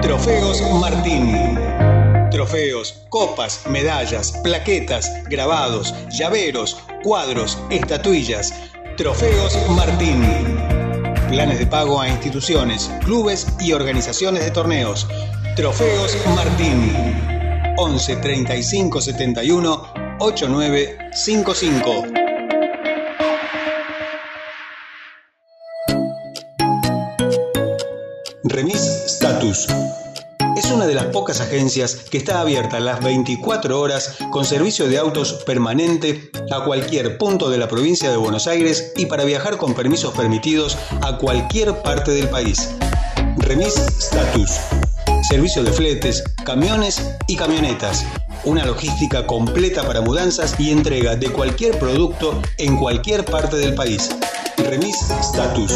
Trofeos 0.01 0.61
Martín. 0.79 1.59
Trofeos, 2.31 3.05
copas, 3.09 3.63
medallas, 3.67 4.31
plaquetas, 4.43 5.11
grabados, 5.29 5.93
llaveros, 6.09 6.77
cuadros, 7.03 7.57
estatuillas. 7.69 8.53
Trofeos 8.95 9.57
Martín. 9.71 10.23
Planes 11.29 11.59
de 11.59 11.67
pago 11.67 11.99
a 11.99 12.07
instituciones, 12.07 12.89
clubes 13.03 13.47
y 13.59 13.73
organizaciones 13.73 14.45
de 14.45 14.51
torneos. 14.51 15.05
Trofeos 15.55 16.17
Martín. 16.35 17.38
11 17.80 18.17
35 18.17 19.01
71 19.01 19.93
8955. 20.19 22.03
Remis 28.43 28.82
Status. 29.05 29.67
Es 30.57 30.69
una 30.71 30.88
de 30.88 30.93
las 30.93 31.05
pocas 31.05 31.39
agencias 31.39 31.95
que 31.95 32.17
está 32.17 32.41
abierta 32.41 32.82
las 32.82 33.01
24 33.01 33.80
horas 33.80 34.17
con 34.30 34.43
servicio 34.43 34.89
de 34.89 34.97
autos 34.97 35.32
permanente 35.45 36.32
a 36.51 36.65
cualquier 36.65 37.17
punto 37.17 37.49
de 37.49 37.59
la 37.59 37.69
provincia 37.69 38.11
de 38.11 38.17
Buenos 38.17 38.47
Aires 38.47 38.91
y 38.97 39.05
para 39.05 39.23
viajar 39.23 39.55
con 39.55 39.73
permisos 39.73 40.13
permitidos 40.13 40.77
a 41.01 41.17
cualquier 41.17 41.82
parte 41.82 42.11
del 42.11 42.27
país. 42.27 42.75
Remis 43.38 43.77
Status. 43.77 44.78
Servicio 45.30 45.63
de 45.63 45.71
fletes, 45.71 46.23
camiones 46.43 47.15
y 47.27 47.36
camionetas. 47.36 48.03
Una 48.45 48.65
logística 48.65 49.27
completa 49.27 49.84
para 49.84 50.01
mudanzas 50.01 50.59
y 50.59 50.71
entrega 50.71 51.15
de 51.15 51.32
cualquier 51.32 51.77
producto 51.77 52.41
en 52.57 52.75
cualquier 52.75 53.23
parte 53.25 53.57
del 53.57 53.75
país. 53.75 54.09
Remis 54.57 54.97
Status. 55.21 55.71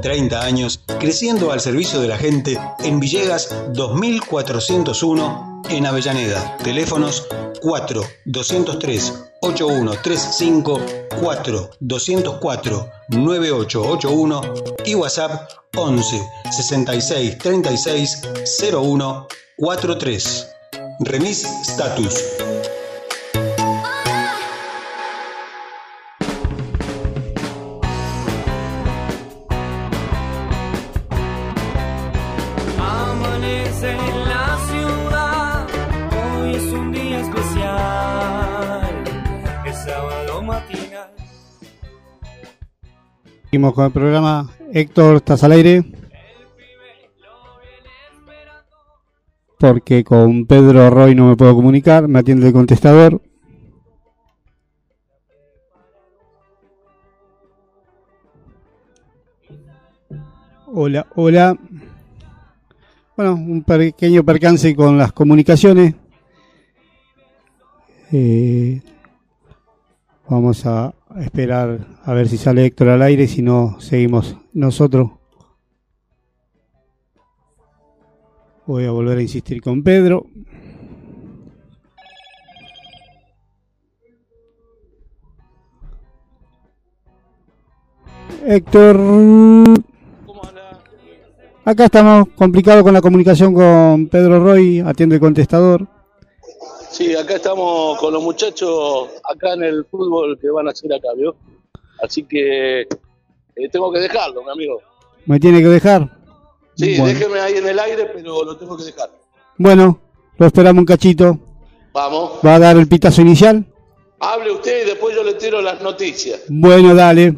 30 0.00 0.40
años 0.40 0.80
creciendo 1.00 1.50
al 1.50 1.60
servicio 1.60 2.00
de 2.00 2.06
la 2.06 2.18
gente 2.18 2.56
en 2.84 3.00
Villegas 3.00 3.52
2401 3.72 5.62
en 5.70 5.86
Avellaneda. 5.86 6.56
Teléfonos 6.58 7.26
4 7.62 8.00
203 8.26 9.33
8135 9.44 10.80
4 11.20 11.70
204 11.78 12.92
9881 13.10 14.40
y 14.86 14.94
WhatsApp 14.94 15.50
11 15.76 16.22
66 16.50 17.38
36 17.38 18.22
01 18.72 19.26
43. 19.58 20.46
Remis 21.00 21.44
Status. 21.62 22.83
Seguimos 43.54 43.74
con 43.74 43.84
el 43.84 43.92
programa. 43.92 44.50
Héctor, 44.72 45.14
¿estás 45.14 45.44
al 45.44 45.52
aire? 45.52 45.84
Porque 49.60 50.02
con 50.02 50.44
Pedro 50.44 50.90
Roy 50.90 51.14
no 51.14 51.28
me 51.28 51.36
puedo 51.36 51.54
comunicar, 51.54 52.08
me 52.08 52.18
atiende 52.18 52.48
el 52.48 52.52
contestador. 52.52 53.22
Hola, 60.66 61.06
hola. 61.14 61.56
Bueno, 63.16 63.34
un 63.34 63.62
pequeño 63.62 64.24
percance 64.24 64.74
con 64.74 64.98
las 64.98 65.12
comunicaciones. 65.12 65.94
Eh, 68.10 68.82
vamos 70.28 70.66
a 70.66 70.92
esperar 71.20 71.86
a 72.04 72.12
ver 72.12 72.28
si 72.28 72.36
sale 72.36 72.66
Héctor 72.66 72.88
al 72.88 73.02
aire, 73.02 73.26
si 73.26 73.42
no, 73.42 73.80
seguimos 73.80 74.36
nosotros. 74.52 75.10
Voy 78.66 78.84
a 78.84 78.90
volver 78.90 79.18
a 79.18 79.22
insistir 79.22 79.60
con 79.60 79.82
Pedro. 79.82 80.26
Héctor. 88.46 89.00
Acá 91.64 91.86
estamos 91.86 92.28
complicado 92.36 92.82
con 92.82 92.92
la 92.92 93.00
comunicación 93.00 93.54
con 93.54 94.08
Pedro 94.08 94.42
Roy, 94.42 94.80
atiende 94.80 95.16
el 95.16 95.20
contestador. 95.20 95.93
Sí, 96.94 97.12
acá 97.16 97.34
estamos 97.34 97.98
con 97.98 98.12
los 98.12 98.22
muchachos 98.22 99.08
acá 99.28 99.54
en 99.54 99.64
el 99.64 99.84
fútbol 99.84 100.38
que 100.40 100.48
van 100.48 100.68
a 100.68 100.70
hacer 100.70 100.92
acá, 100.92 101.08
¿vio? 101.16 101.34
Así 102.00 102.22
que 102.22 102.82
eh, 102.82 103.68
tengo 103.72 103.90
que 103.92 103.98
dejarlo, 103.98 104.44
mi 104.44 104.50
amigo. 104.52 104.80
¿Me 105.26 105.40
tiene 105.40 105.60
que 105.60 105.66
dejar? 105.70 106.08
Sí, 106.76 106.96
Bueno. 106.96 107.06
déjeme 107.18 107.40
ahí 107.40 107.54
en 107.56 107.66
el 107.66 107.80
aire, 107.80 108.06
pero 108.14 108.44
lo 108.44 108.56
tengo 108.56 108.76
que 108.76 108.84
dejar. 108.84 109.10
Bueno, 109.58 109.98
lo 110.38 110.46
esperamos 110.46 110.82
un 110.82 110.86
cachito. 110.86 111.36
Vamos. 111.92 112.34
¿Va 112.46 112.54
a 112.54 112.58
dar 112.60 112.76
el 112.76 112.86
pitazo 112.86 113.22
inicial? 113.22 113.66
Hable 114.20 114.52
usted 114.52 114.84
y 114.84 114.90
después 114.90 115.16
yo 115.16 115.24
le 115.24 115.34
tiro 115.34 115.60
las 115.60 115.82
noticias. 115.82 116.42
Bueno, 116.48 116.94
dale. 116.94 117.36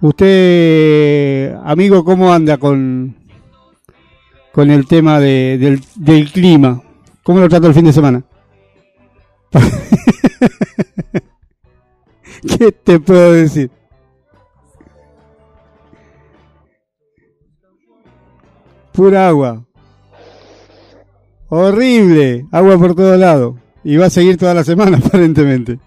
Usted, 0.00 1.54
amigo, 1.64 2.02
¿cómo 2.02 2.32
anda 2.32 2.56
con, 2.56 3.14
con 4.56 4.70
el 4.70 4.86
tema 4.86 5.20
de- 5.20 5.58
del, 5.60 5.82
del 5.96 6.32
clima? 6.32 6.82
¿Cómo 7.22 7.40
lo 7.40 7.48
trató 7.50 7.66
el 7.66 7.74
fin 7.74 7.84
de 7.84 7.92
semana? 7.92 8.24
¿Qué 12.58 12.72
te 12.72 12.98
puedo 13.00 13.34
decir? 13.34 13.70
Pura 18.92 19.28
agua. 19.28 19.64
Horrible. 21.48 22.46
Agua 22.50 22.78
por 22.78 22.94
todos 22.94 23.18
lados. 23.18 23.56
Y 23.84 23.96
va 23.96 24.06
a 24.06 24.10
seguir 24.10 24.36
toda 24.36 24.54
la 24.54 24.64
semana, 24.64 24.98
aparentemente. 25.04 25.78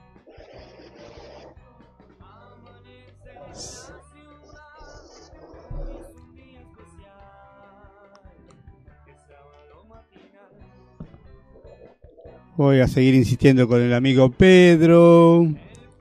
Voy 12.59 12.81
a 12.81 12.89
seguir 12.89 13.15
insistiendo 13.15 13.69
con 13.69 13.79
el 13.79 13.93
amigo 13.93 14.29
Pedro. 14.29 15.47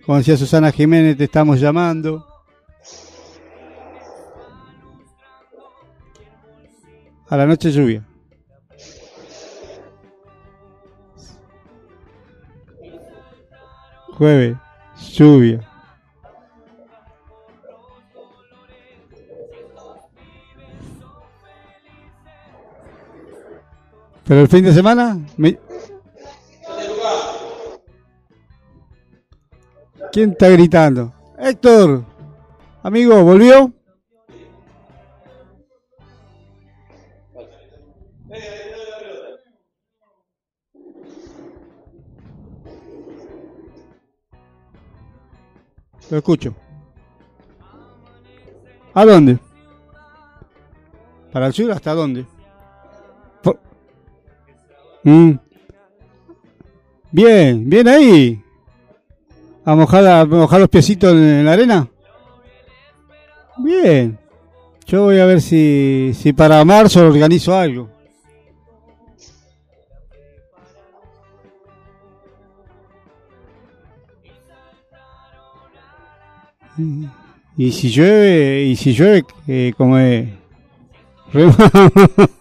Como 0.05 0.19
decía 0.19 0.37
Susana 0.37 0.73
Jiménez, 0.73 1.17
te 1.17 1.23
estamos 1.23 1.61
llamando. 1.61 2.27
A 7.29 7.37
la 7.37 7.47
noche 7.47 7.71
lluvia. 7.71 8.05
Jueves, 14.15 14.57
lluvia. 15.15 15.61
Pero 24.25 24.41
el 24.41 24.49
fin 24.49 24.65
de 24.65 24.73
semana, 24.73 25.21
¿quién 30.13 30.31
está 30.31 30.49
gritando? 30.49 31.13
Héctor, 31.39 32.05
amigo, 32.83 33.23
¿volvió? 33.23 33.73
Lo 46.11 46.17
escucho. 46.17 46.55
¿A 48.95 49.05
dónde? 49.05 49.39
¿Para 51.33 51.49
el 51.49 51.53
sur 51.53 51.71
hasta 51.71 51.93
dónde? 51.93 52.27
Mm. 55.05 55.33
Bien, 57.13 57.69
bien 57.71 57.89
ahí. 57.89 58.43
¿A 59.69 59.75
mojar, 59.75 60.07
a 60.07 60.25
mojar 60.25 60.61
los 60.61 60.71
piecitos 60.71 61.13
en, 61.13 61.45
la 61.45 61.53
arena? 61.53 61.87
Bien. 63.59 64.19
Yo 64.87 65.03
voy 65.03 65.19
a 65.19 65.27
ver 65.27 65.43
si, 65.43 66.13
si 66.15 66.33
para 66.33 66.65
marzo 66.65 67.07
organizo 67.07 67.55
algo. 67.55 67.91
Y 77.59 77.71
si 77.71 77.91
llueve, 77.91 78.63
y 78.63 78.75
si 78.75 78.95
llueve, 78.95 79.27
eh, 79.49 79.75
como 79.77 79.99
es. 79.99 80.31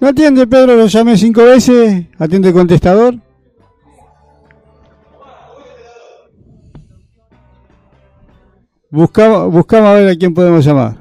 No 0.00 0.08
atiende 0.08 0.46
Pedro, 0.46 0.76
lo 0.76 0.86
llamé 0.86 1.18
cinco 1.18 1.44
veces, 1.44 2.06
atiende 2.18 2.48
el 2.48 2.54
contestador. 2.54 3.16
Buscamos, 8.88 9.52
buscamos 9.52 9.88
a 9.90 9.92
ver 9.94 10.08
a 10.08 10.16
quién 10.16 10.32
podemos 10.32 10.64
llamar. 10.64 10.96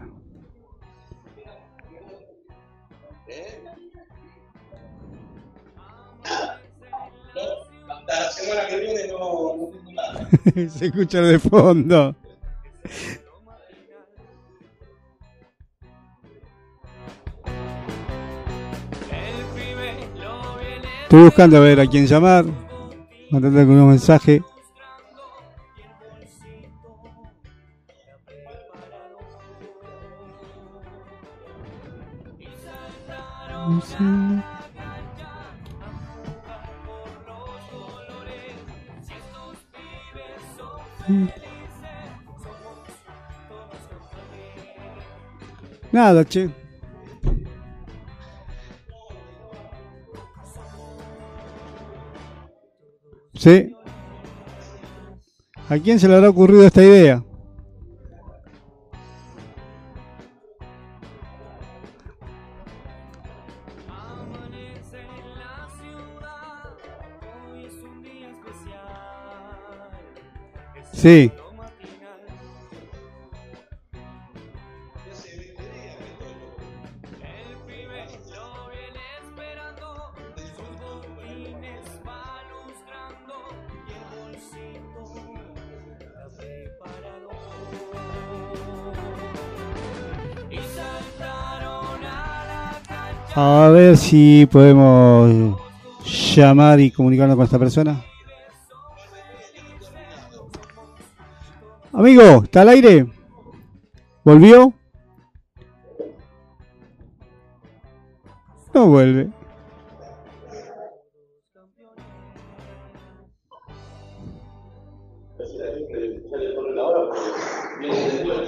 Hasta 7.87 8.19
la 8.19 8.31
semana 8.31 8.67
que 8.67 8.79
viene 8.79 9.07
no, 9.07 9.55
no 9.57 9.69
tengo 9.69 9.91
nada. 9.93 10.29
Se 10.69 10.85
escucha 10.87 11.21
de 11.21 11.39
fondo. 11.39 12.15
Estoy 21.09 21.23
buscando 21.23 21.57
a 21.57 21.61
ver 21.61 21.79
a 21.79 21.87
quién 21.87 22.05
llamar. 22.05 22.45
Mandando 23.31 23.59
algún 23.61 23.89
mensaje. 23.89 24.43
Nada, 45.91 46.23
che. 46.23 46.58
Sí. 53.39 53.73
¿A 55.69 55.77
quién 55.77 55.97
se 55.97 56.09
le 56.09 56.15
habrá 56.15 56.29
ocurrido 56.29 56.65
esta 56.65 56.83
idea? 56.83 57.23
Sí. 70.91 71.31
Si 94.09 94.47
podemos 94.51 95.55
llamar 96.35 96.79
y 96.79 96.89
comunicarnos 96.89 97.35
con 97.35 97.45
esta 97.45 97.59
persona. 97.59 98.03
Amigo, 101.93 102.41
¿está 102.43 102.61
al 102.61 102.69
aire? 102.69 103.05
¿Volvió? 104.23 104.73
No 108.73 108.87
vuelve. 108.87 109.29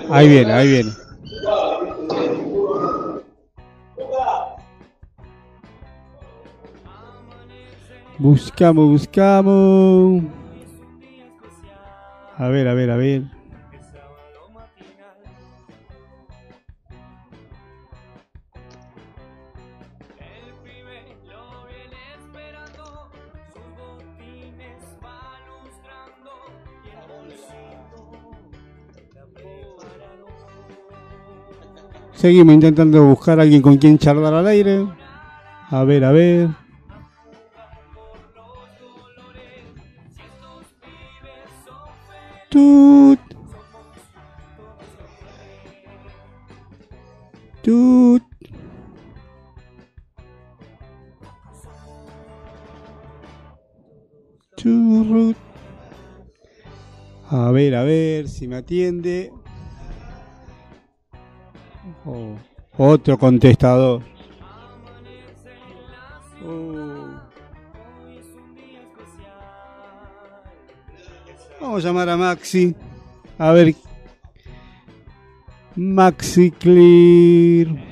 Ahí 0.10 0.28
viene, 0.28 0.54
ahí 0.54 0.68
viene. 0.68 1.01
Buscamos, 8.22 8.88
buscamos. 8.88 10.22
A 12.38 12.48
ver, 12.50 12.68
a 12.68 12.76
ver, 12.76 12.92
a 12.92 12.96
ver. 12.96 13.24
Seguimos 32.14 32.54
intentando 32.54 33.04
buscar 33.04 33.40
a 33.40 33.42
alguien 33.42 33.64
con 33.64 33.78
quien 33.80 33.98
charlar 33.98 34.36
al 34.36 34.46
aire. 34.46 34.86
A 35.72 35.84
ver, 35.84 36.06
a 36.06 36.12
ver. 36.12 36.61
Atiende. 58.62 59.32
Oh, 62.06 62.36
otro 62.78 63.18
contestador. 63.18 64.02
Oh. 66.46 67.10
Vamos 71.60 71.86
a 71.86 71.88
llamar 71.88 72.10
a 72.10 72.18
Maxi. 72.18 72.76
A 73.38 73.52
ver. 73.52 73.76
Maxi 75.76 76.52
Clear. 76.52 77.91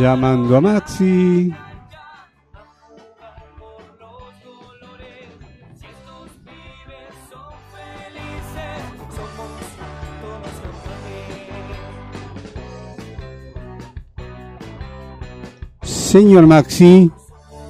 Llamando 0.00 0.56
a 0.56 0.60
Maxi. 0.62 1.52
Señor 15.82 16.46
Maxi, 16.46 17.10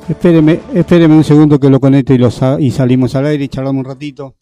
espéreme, 0.08 0.60
espéreme 0.74 1.14
un 1.14 1.24
segundo 1.24 1.58
que 1.58 1.70
lo 1.70 1.80
conecte 1.80 2.14
y, 2.14 2.18
lo 2.18 2.30
sa- 2.30 2.60
y 2.60 2.70
salimos 2.70 3.14
al 3.14 3.26
aire 3.26 3.44
y 3.44 3.48
charlamos 3.48 3.80
un 3.80 3.90
ratito. 3.90 4.34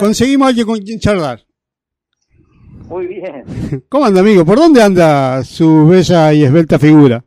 Conseguimos 0.00 0.46
a 0.46 0.48
alguien 0.48 0.66
con 0.66 0.78
quien 0.80 0.98
charlar. 0.98 1.40
Muy 2.88 3.06
bien. 3.06 3.44
¿Cómo 3.88 4.06
anda, 4.06 4.20
amigo? 4.20 4.44
¿Por 4.44 4.58
dónde 4.58 4.82
anda 4.82 5.44
su 5.44 5.86
bella 5.86 6.32
y 6.32 6.42
esbelta 6.42 6.78
figura? 6.78 7.22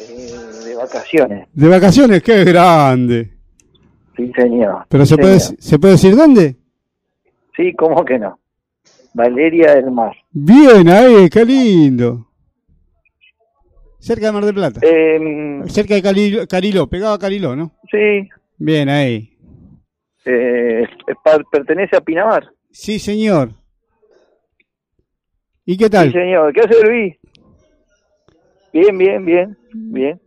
Eh, 0.00 0.32
de 0.66 0.74
vacaciones. 0.76 1.48
¿De 1.52 1.68
vacaciones? 1.68 2.22
¡Qué 2.22 2.44
grande! 2.44 3.32
Sí, 4.16 4.30
señor. 4.36 4.84
¿Pero 4.88 5.04
Sí, 5.04 5.10
se 5.14 5.18
puede, 5.18 5.40
se 5.40 5.78
puede 5.78 5.94
decir 5.94 6.14
dónde? 6.14 6.56
Sí, 7.56 7.74
¿cómo 7.74 8.04
que 8.04 8.18
no? 8.18 8.38
Valeria 9.14 9.74
del 9.74 9.90
Mar. 9.90 10.12
Bien, 10.30 10.88
ahí, 10.88 11.28
qué 11.28 11.44
lindo. 11.44 12.28
Cerca 13.98 14.26
de 14.26 14.32
Mar 14.32 14.44
del 14.44 14.54
Plata. 14.54 14.80
Eh, 14.82 15.62
Cerca 15.66 15.94
de 15.94 16.46
Cariló, 16.46 16.88
pegado 16.88 17.14
a 17.14 17.18
Cariló, 17.18 17.56
¿no? 17.56 17.72
sí, 17.90 18.28
Bien, 18.56 18.88
ahí. 18.88 19.29
Eh, 20.24 20.84
pertenece 21.50 21.96
a 21.96 22.00
Pinamar. 22.00 22.50
Sí, 22.70 22.98
señor. 22.98 23.50
¿Y 25.64 25.76
qué 25.76 25.84
Sí, 25.84 25.90
tal? 25.90 26.12
señor. 26.12 26.52
¿Qué 26.52 26.60
hace 26.60 26.82
Luis? 26.86 27.16
Bien, 28.72 28.96
bien, 28.98 29.24
bien, 29.24 29.58
bien. 29.72 30.20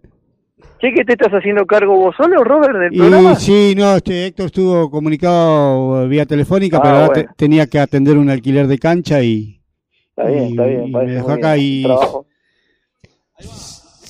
Che, 0.80 0.92
¿qué 0.94 1.06
te 1.06 1.14
estás 1.14 1.32
haciendo 1.32 1.66
cargo 1.66 1.96
vos 1.96 2.14
solo, 2.16 2.44
Robert, 2.44 2.78
del 2.78 2.94
Y 2.94 2.98
programa? 2.98 3.36
sí, 3.36 3.74
no, 3.78 3.96
este 3.96 4.26
Héctor 4.28 4.48
estuvo 4.48 4.90
comunicado 4.92 6.08
vía 6.10 6.26
telefónica, 6.26 6.78
Ah, 6.78 6.82
pero 6.84 6.96
ahora 6.98 7.14
te- 7.14 7.28
tenía 7.38 7.68
que 7.68 7.80
atender 7.80 8.18
un 8.18 8.30
alquiler 8.30 8.68
de 8.68 8.78
cancha 8.78 9.22
y 9.24 9.62
Está 10.10 10.26
bien, 10.30 10.44
está 10.50 10.66
bien. 10.66 10.88
y 10.88 10.92
me 10.92 11.06
dejó 11.06 11.32
acá 11.32 11.54
bien. 11.54 11.66
y- 11.66 11.84
Trabajo. 11.84 12.26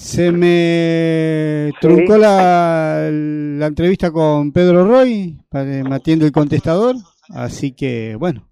Se 0.03 0.31
me 0.33 1.71
truncó 1.79 2.17
la, 2.17 3.09
la 3.11 3.65
entrevista 3.67 4.11
con 4.11 4.51
Pedro 4.51 4.85
Roy, 4.85 5.37
atiende 5.89 6.25
el 6.25 6.31
contestador, 6.31 6.95
así 7.29 7.71
que 7.71 8.15
bueno. 8.19 8.47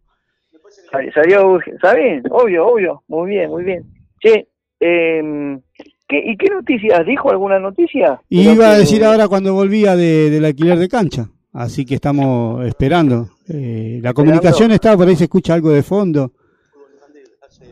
Sal- 0.89 1.11
Salió. 1.13 1.59
Está 1.59 1.93
bien, 1.95 2.23
obvio, 2.31 2.67
obvio. 2.67 3.03
Muy 3.09 3.31
bien, 3.31 3.49
muy 3.49 3.63
bien. 3.63 3.83
Che, 4.21 4.47
eh, 4.79 5.59
¿qué, 6.07 6.23
¿y 6.25 6.37
qué 6.37 6.47
noticias? 6.49 7.05
¿Dijo 7.05 7.29
alguna 7.31 7.59
noticia? 7.59 8.21
Y 8.29 8.49
iba 8.49 8.69
a 8.71 8.77
decir 8.77 9.03
ahora 9.03 9.27
cuando 9.27 9.53
volvía 9.53 9.95
de, 9.97 10.29
del 10.29 10.45
alquiler 10.45 10.77
de 10.79 10.87
cancha, 10.87 11.29
así 11.51 11.85
que 11.85 11.95
estamos 11.95 12.65
esperando. 12.65 13.29
Eh, 13.49 13.99
la 14.01 14.13
comunicación 14.13 14.71
está, 14.71 14.95
por 14.95 15.07
ahí 15.07 15.15
se 15.17 15.25
escucha 15.25 15.53
algo 15.53 15.71
de 15.71 15.83
fondo. 15.83 16.31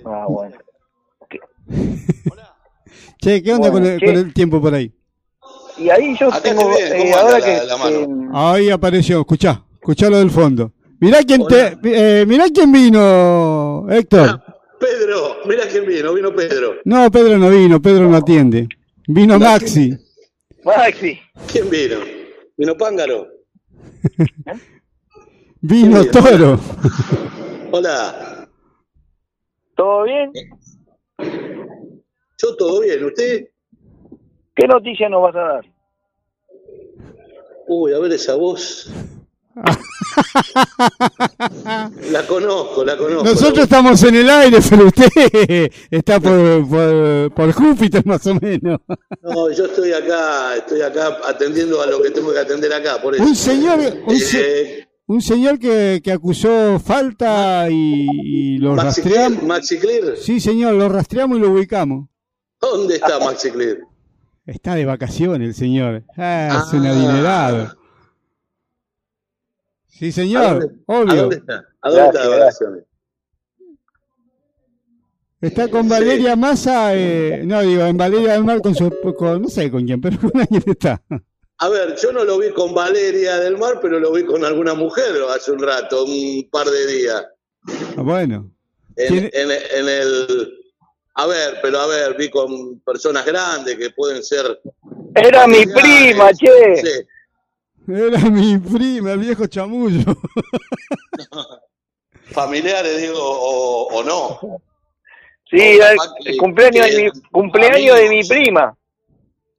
Ah, 0.05 0.25
bueno. 0.27 0.55
Che, 3.21 3.41
¿qué 3.43 3.51
onda 3.53 3.69
Bueno, 3.69 3.85
con, 3.85 3.93
el, 3.93 3.99
che. 3.99 4.05
con 4.05 4.15
el 4.15 4.33
tiempo 4.33 4.61
por 4.61 4.73
ahí? 4.73 4.91
Y 5.77 5.89
ahí 5.89 6.15
yo 6.19 6.27
Acá 6.29 6.41
tengo, 6.41 6.67
bien, 6.69 6.89
¿cómo 6.89 7.03
eh, 7.03 7.13
ahora 7.13 7.39
la- 7.39 7.45
que... 7.45 7.65
la 7.65 7.77
mano? 7.77 7.99
eh, 7.99 8.29
Ahí 8.33 8.69
apareció, 8.69 9.19
escuchá, 9.21 9.63
escuchá 9.73 10.09
lo 10.09 10.17
del 10.19 10.29
fondo. 10.31 10.71
Mirá 10.99 11.19
quién 11.23 11.45
te, 11.47 11.77
eh, 11.83 12.25
mirá 12.25 12.45
quién 12.53 12.71
vino, 12.71 13.85
Héctor. 13.89 14.41
Pedro, 14.79 15.37
mira 15.45 15.63
quién 15.69 15.85
vino, 15.85 16.13
vino 16.13 16.33
Pedro. 16.33 16.75
No, 16.85 17.09
Pedro 17.11 17.37
no 17.37 17.49
vino, 17.49 17.81
Pedro 17.81 18.07
no 18.09 18.15
atiende. 18.17 18.67
Vino 19.07 19.37
Maxi. 19.39 19.93
Maxi, 20.63 21.19
¿Quién 21.51 21.69
vino? 21.69 21.97
Vino 22.57 22.75
Pángaro. 22.77 23.27
Vino 25.61 26.05
Toro. 26.05 26.57
Hola. 27.71 28.47
¿todo 29.75 30.03
bien? 30.03 30.31
Yo 32.41 32.55
todo 32.55 32.81
bien, 32.81 33.03
¿usted? 33.03 33.47
¿Qué 34.55 34.67
noticia 34.67 35.09
nos 35.09 35.23
vas 35.23 35.35
a 35.35 35.39
dar? 35.39 35.65
Uy, 37.67 37.93
a 37.93 37.99
ver 37.99 38.11
esa 38.13 38.35
voz. 38.35 38.91
La 42.11 42.25
conozco, 42.25 42.83
la 42.85 42.97
conozco. 42.97 43.23
Nosotros 43.25 43.63
estamos 43.65 44.01
en 44.03 44.15
el 44.15 44.29
aire, 44.29 44.57
pero 44.69 44.85
usted 44.87 45.07
está 45.91 46.19
por, 46.19 46.67
por, 46.69 47.33
por 47.33 47.51
Júpiter 47.51 48.05
más 48.05 48.25
o 48.27 48.35
menos. 48.35 48.79
No, 49.21 49.51
yo 49.51 49.65
estoy 49.65 49.91
acá, 49.91 50.55
estoy 50.55 50.81
acá 50.81 51.17
atendiendo 51.25 51.81
a 51.81 51.87
lo 51.87 52.01
que 52.01 52.11
tengo 52.11 52.31
que 52.31 52.39
atender 52.39 52.71
acá, 52.73 53.01
por 53.01 53.15
eso. 53.15 53.23
Un 53.23 53.35
señor, 53.35 53.79
un, 54.05 54.15
se- 54.17 54.61
Eh, 54.79 54.87
un 55.07 55.21
señor 55.21 55.59
que, 55.59 55.99
que 56.03 56.11
acusó 56.11 56.79
falta 56.79 57.67
y, 57.69 58.07
y 58.23 58.57
lo 58.59 58.75
Maxi 58.75 59.01
rastreamos. 59.01 59.39
Clear, 59.39 59.47
Maxi 59.47 59.77
Clear. 59.79 60.17
Sí, 60.17 60.39
señor, 60.39 60.73
lo 60.75 60.87
rastreamos 60.89 61.37
y 61.37 61.41
lo 61.41 61.51
ubicamos. 61.51 62.08
¿Dónde 62.59 62.95
está 62.95 63.19
Maxi 63.19 63.51
Clear? 63.51 63.77
Está 64.45 64.75
de 64.75 64.85
vacaciones 64.85 65.47
el 65.49 65.53
señor. 65.55 66.03
Ah, 66.17 66.63
es 66.67 66.73
un 66.73 66.85
Ah. 66.85 66.89
adinerado. 66.91 67.75
Sí, 69.87 70.09
¿A 70.09 70.11
señor, 70.11 70.59
dónde, 70.59 70.75
obvio. 70.87 71.11
¿A 71.11 71.15
dónde 71.15 71.35
está? 71.37 71.65
¿A 71.81 71.89
dónde 71.89 72.05
está 72.07 72.21
de 72.21 72.39
vacaciones? 72.39 72.83
Está 75.41 75.67
con 75.69 75.87
Valeria 75.87 76.35
Massa, 76.35 76.95
eh, 76.95 77.43
no 77.45 77.61
digo, 77.61 77.85
en 77.85 77.95
Valeria 77.95 78.33
del 78.33 78.43
Mar 78.43 78.61
con 78.61 78.75
su, 78.75 78.93
con, 79.17 79.41
no 79.43 79.47
sé 79.47 79.71
con 79.71 79.85
quién, 79.85 80.01
pero 80.01 80.19
con 80.19 80.31
alguien 80.39 80.63
está. 80.65 81.01
A 81.59 81.69
ver, 81.69 81.95
yo 82.01 82.11
no 82.11 82.25
lo 82.25 82.37
vi 82.39 82.49
con 82.51 82.73
Valeria 82.73 83.37
del 83.39 83.57
Mar, 83.57 83.79
pero 83.81 83.99
lo 83.99 84.11
vi 84.11 84.25
con 84.25 84.43
alguna 84.43 84.73
mujer 84.73 85.13
hace 85.33 85.51
un 85.51 85.59
rato, 85.59 86.03
un 86.05 86.47
par 86.51 86.67
de 86.67 86.87
días. 86.87 87.25
Ah, 87.97 88.01
Bueno, 88.01 88.51
En, 88.97 89.07
Tiene- 89.07 89.31
en- 89.33 89.51
en 89.51 89.89
el. 89.89 90.58
A 91.21 91.27
ver, 91.27 91.59
pero 91.61 91.79
a 91.79 91.87
ver, 91.87 92.15
vi 92.17 92.29
con 92.29 92.79
personas 92.79 93.25
grandes 93.25 93.75
que 93.77 93.89
pueden 93.89 94.23
ser. 94.23 94.61
Era 95.15 95.45
mi 95.47 95.65
prima, 95.65 96.31
che. 96.33 96.77
Sí, 96.77 97.91
Era 97.91 98.19
mi 98.29 98.57
prima, 98.57 99.11
el 99.13 99.19
viejo 99.19 99.45
chamullo. 99.47 100.03
Familiares, 102.31 103.01
digo, 103.01 103.17
o, 103.19 103.87
o 103.97 104.03
no. 104.03 104.61
Sí, 105.49 105.57
el, 105.59 105.97
que- 106.23 106.37
cumpleaños 106.37 106.85
de 106.87 107.03
mi, 107.03 107.21
cumpleaños 107.31 107.97
de 107.97 108.09
mi 108.09 108.23
prima. 108.23 108.77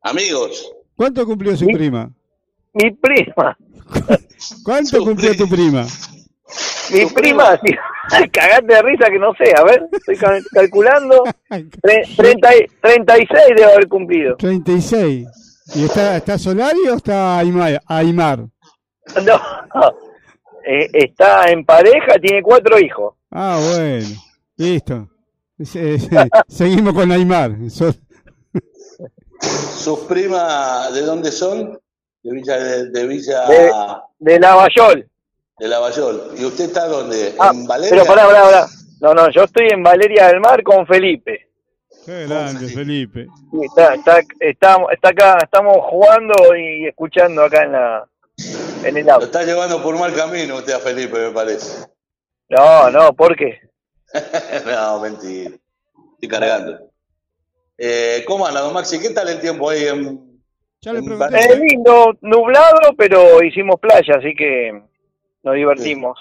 Amigos. 0.02 0.72
¿Cuánto 0.96 1.26
cumplió 1.26 1.56
su 1.56 1.66
Mi- 1.66 1.74
prima? 1.74 2.10
Mi 2.72 2.90
prima. 2.92 3.58
¿Cuánto 4.64 4.98
Su 4.98 5.04
cumplió 5.04 5.36
tu 5.36 5.48
prima? 5.48 5.84
Mi 6.92 7.06
prima, 7.06 7.58
sí. 7.64 7.72
Cagate 8.32 8.66
de 8.74 8.82
risa 8.82 9.06
que 9.10 9.18
no 9.18 9.32
sé. 9.34 9.52
A 9.56 9.62
ver, 9.64 9.86
estoy 9.92 10.16
ca- 10.16 10.38
calculando. 10.52 11.22
Tre- 11.48 12.16
treinta 12.16 12.56
y- 12.56 12.66
36 12.80 13.42
debe 13.56 13.64
haber 13.72 13.88
cumplido. 13.88 14.36
36. 14.36 15.26
¿Y 15.76 15.84
está, 15.84 16.16
está 16.16 16.36
Solari 16.38 16.88
o 16.90 16.96
está 16.96 17.38
Aymar? 17.38 17.80
Aymar? 17.86 18.40
No. 19.24 19.40
Eh, 20.64 20.88
está 20.92 21.50
en 21.50 21.64
pareja, 21.64 22.14
tiene 22.20 22.42
cuatro 22.42 22.78
hijos. 22.78 23.14
Ah, 23.30 23.58
bueno. 23.72 24.06
Listo. 24.56 25.08
Se- 25.58 25.98
se- 25.98 26.28
seguimos 26.48 26.92
con 26.94 27.10
Aymar. 27.10 27.52
¿Sus 29.40 30.00
primas 30.00 30.92
de 30.94 31.02
dónde 31.02 31.32
son? 31.32 31.78
De 32.22 32.32
Villa 32.34 32.56
de, 32.58 32.90
de 32.90 33.06
Villa 33.06 33.46
De- 33.46 33.72
De 34.18 34.38
Lavallol. 34.38 35.08
De 35.60 35.68
Lavallol. 35.68 36.32
¿Y 36.38 36.44
usted 36.44 36.64
está 36.64 36.86
dónde? 36.88 37.34
Ah, 37.38 37.50
¿En 37.54 37.66
Valeria? 37.66 37.90
pero 38.02 38.06
pará, 38.06 38.26
pará, 38.26 38.42
pará. 38.42 38.66
No, 39.00 39.14
no, 39.14 39.30
yo 39.30 39.44
estoy 39.44 39.68
en 39.70 39.82
Valeria 39.82 40.26
del 40.28 40.40
Mar 40.40 40.62
con 40.62 40.86
Felipe. 40.86 41.48
Qué 42.04 42.26
grande, 42.26 42.66
Felipe. 42.68 43.26
Sí, 43.50 43.58
Está, 43.66 43.94
está, 43.94 44.20
estamos, 44.40 44.90
está 44.92 45.10
acá, 45.10 45.38
estamos 45.42 45.76
jugando 45.82 46.34
y 46.56 46.86
escuchando 46.86 47.44
acá 47.44 47.62
en 47.64 47.72
la 47.72 48.06
en 48.84 48.96
el 48.96 49.04
Lo 49.06 49.12
auto. 49.14 49.26
está 49.26 49.42
llevando 49.44 49.82
por 49.82 49.98
mal 49.98 50.14
camino 50.14 50.56
usted 50.56 50.72
a 50.72 50.78
Felipe, 50.78 51.18
me 51.18 51.30
parece. 51.30 51.86
No, 52.48 52.90
no, 52.90 53.12
¿por 53.12 53.36
qué? 53.36 53.60
no, 54.66 55.00
mentira. 55.00 55.50
Estoy 56.14 56.28
cargando. 56.28 56.90
Eh, 57.76 58.24
¿Cómo 58.26 58.46
anda, 58.46 58.60
don 58.60 58.72
Maxi? 58.74 58.98
¿Qué 58.98 59.10
tal 59.10 59.28
el 59.28 59.40
tiempo 59.40 59.68
ahí 59.68 59.84
en, 59.84 60.40
Ya 60.80 60.92
le 60.94 61.00
en 61.00 61.04
pregunté. 61.04 61.38
Es 61.38 61.58
lindo, 61.58 62.14
nublado, 62.22 62.94
pero 62.96 63.42
hicimos 63.42 63.78
playa, 63.78 64.16
así 64.18 64.34
que 64.34 64.82
nos 65.42 65.54
divertimos. 65.54 66.18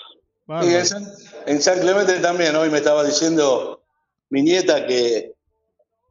En, 0.48 0.86
San, 0.86 1.06
en 1.46 1.62
San 1.62 1.80
Clemente 1.80 2.20
también. 2.20 2.56
Hoy 2.56 2.70
me 2.70 2.78
estaba 2.80 3.04
diciendo 3.04 3.82
mi 4.30 4.42
nieta 4.42 4.86
que 4.88 5.34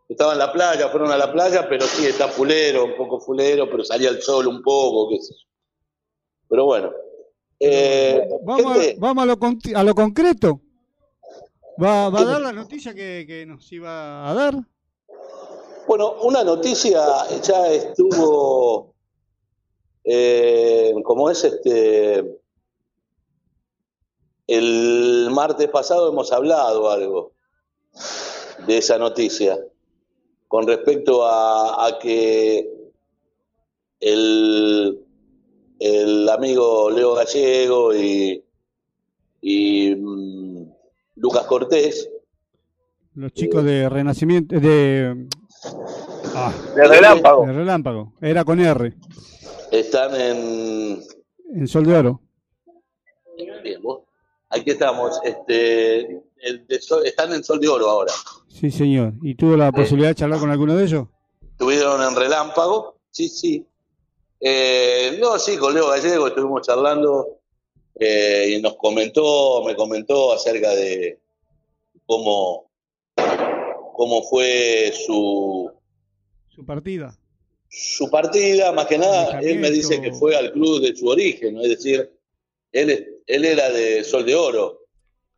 estaba 0.08 0.32
en 0.32 0.38
la 0.38 0.52
playa, 0.52 0.88
fueron 0.88 1.10
a 1.10 1.16
la 1.18 1.32
playa, 1.32 1.68
pero 1.68 1.84
sí, 1.86 2.06
está 2.06 2.28
fulero, 2.28 2.84
un 2.84 2.96
poco 2.96 3.20
fulero, 3.20 3.68
pero 3.70 3.84
salía 3.84 4.10
el 4.10 4.22
sol 4.22 4.46
un 4.46 4.62
poco, 4.62 5.08
qué 5.10 5.20
sé 5.22 5.34
yo. 5.34 5.48
Pero 6.48 6.64
bueno. 6.66 6.92
Eh, 7.60 8.28
Vamos, 8.44 8.78
a, 8.78 8.80
vamos 8.98 9.22
a, 9.24 9.26
lo, 9.26 9.38
con- 9.38 9.58
a 9.74 9.82
lo 9.82 9.94
concreto. 9.94 10.60
¿Va, 11.82 12.08
va 12.08 12.20
a 12.20 12.24
dar 12.24 12.40
la 12.40 12.52
noticia 12.52 12.94
que, 12.94 13.24
que 13.26 13.44
nos 13.46 13.70
iba 13.72 14.28
a 14.30 14.34
dar? 14.34 14.54
Bueno, 15.88 16.14
una 16.22 16.44
noticia 16.44 17.00
ya 17.42 17.66
estuvo, 17.72 18.94
eh, 20.04 20.94
como 21.02 21.30
es 21.30 21.42
este, 21.44 22.40
el 24.48 25.28
martes 25.30 25.68
pasado 25.68 26.10
hemos 26.10 26.32
hablado 26.32 26.90
algo 26.90 27.32
de 28.66 28.78
esa 28.78 28.98
noticia 28.98 29.58
con 30.48 30.66
respecto 30.66 31.24
a, 31.26 31.86
a 31.86 31.98
que 31.98 32.68
el, 34.00 35.04
el 35.78 36.28
amigo 36.30 36.90
Leo 36.90 37.14
Gallego 37.14 37.94
y, 37.94 38.42
y 39.42 39.94
mm, 39.94 40.64
Lucas 41.16 41.44
Cortés 41.44 42.08
Los 43.14 43.32
chicos 43.34 43.62
de 43.64 43.88
Renacimiento, 43.90 44.58
de, 44.58 45.28
ah, 46.34 46.52
De 46.74 46.84
relámpago. 46.88 47.46
de 47.46 47.52
Relámpago. 47.52 48.12
Era 48.22 48.44
con 48.44 48.60
R, 48.60 48.94
están 49.70 50.18
en, 50.18 51.02
en 51.54 51.68
Sol 51.68 51.84
de 51.84 51.94
Oro. 51.96 52.22
Aquí 54.50 54.70
estamos. 54.70 55.18
Este, 55.24 56.20
el 56.40 56.66
de 56.66 56.80
Sol- 56.80 57.06
están 57.06 57.32
en 57.32 57.44
Sol 57.44 57.60
de 57.60 57.68
Oro 57.68 57.88
ahora. 57.90 58.12
Sí, 58.48 58.70
señor. 58.70 59.12
¿Y 59.22 59.34
tuvo 59.34 59.56
la 59.56 59.70
posibilidad 59.72 60.08
de 60.10 60.14
charlar 60.14 60.40
con 60.40 60.50
alguno 60.50 60.74
de 60.74 60.84
ellos? 60.84 61.06
Estuvieron 61.52 62.02
en 62.02 62.16
Relámpago. 62.16 62.96
Sí, 63.10 63.28
sí. 63.28 63.66
Eh, 64.40 65.18
no, 65.20 65.38
sí, 65.38 65.56
con 65.56 65.74
Leo 65.74 65.88
Gallego 65.88 66.28
estuvimos 66.28 66.62
charlando 66.62 67.40
eh, 67.98 68.54
y 68.56 68.62
nos 68.62 68.76
comentó, 68.76 69.64
me 69.64 69.74
comentó 69.74 70.32
acerca 70.32 70.70
de 70.76 71.18
cómo, 72.06 72.70
cómo 73.94 74.22
fue 74.22 74.92
su, 74.94 75.70
Su 76.48 76.64
partida. 76.64 77.18
su 77.68 78.08
partida. 78.08 78.70
Más 78.72 78.86
que 78.86 78.98
nada, 78.98 79.40
él 79.40 79.58
me 79.58 79.70
dice 79.72 80.00
que 80.00 80.12
fue 80.12 80.36
al 80.36 80.52
club 80.52 80.80
de 80.80 80.94
su 80.94 81.08
origen, 81.08 81.54
¿no? 81.54 81.62
es 81.62 81.70
decir, 81.70 82.08
él, 82.70 83.17
él 83.28 83.44
era 83.44 83.70
de 83.70 84.02
Sol 84.04 84.24
de 84.26 84.34
Oro. 84.34 84.80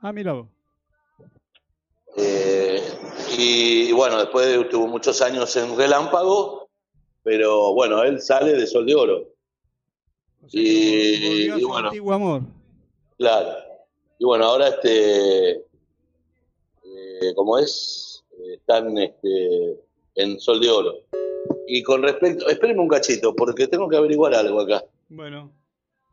Ah, 0.01 0.13
mira 0.13 0.33
vos. 0.33 0.47
Eh, 2.17 2.83
y, 3.39 3.93
bueno, 3.93 4.19
después 4.19 4.69
tuvo 4.69 4.87
muchos 4.87 5.21
años 5.23 5.55
en 5.57 5.77
Relámpago, 5.77 6.69
pero 7.23 7.73
bueno, 7.75 8.03
él 8.03 8.21
sale 8.21 8.53
de 8.53 8.67
Sol 8.67 8.87
de 8.87 8.95
Oro, 8.95 9.19
O 10.43 10.49
sea, 10.49 10.51
que 10.51 10.59
Y- 10.63 11.49
bueno. 11.65 11.89
antiguo 11.89 12.13
amor. 12.13 12.43
claro. 13.19 13.57
Y 14.19 14.25
bueno, 14.25 14.45
ahora 14.47 14.69
este, 14.69 15.51
eh, 16.85 17.35
como 17.35 17.59
es, 17.59 18.07
Eh, 18.43 18.55
están 18.55 18.97
este, 18.97 19.79
en 20.15 20.41
Sol 20.41 20.61
de 20.61 20.71
Oro. 20.71 20.95
Y 21.67 21.83
con 21.83 22.03
respecto, 22.03 22.49
espérenme 22.49 22.81
un 22.83 22.89
cachito, 22.89 23.35
porque 23.37 23.67
tengo 23.69 23.87
que 23.89 23.97
averiguar 23.97 24.35
algo 24.35 24.61
acá. 24.61 24.83
Bueno. 25.11 25.51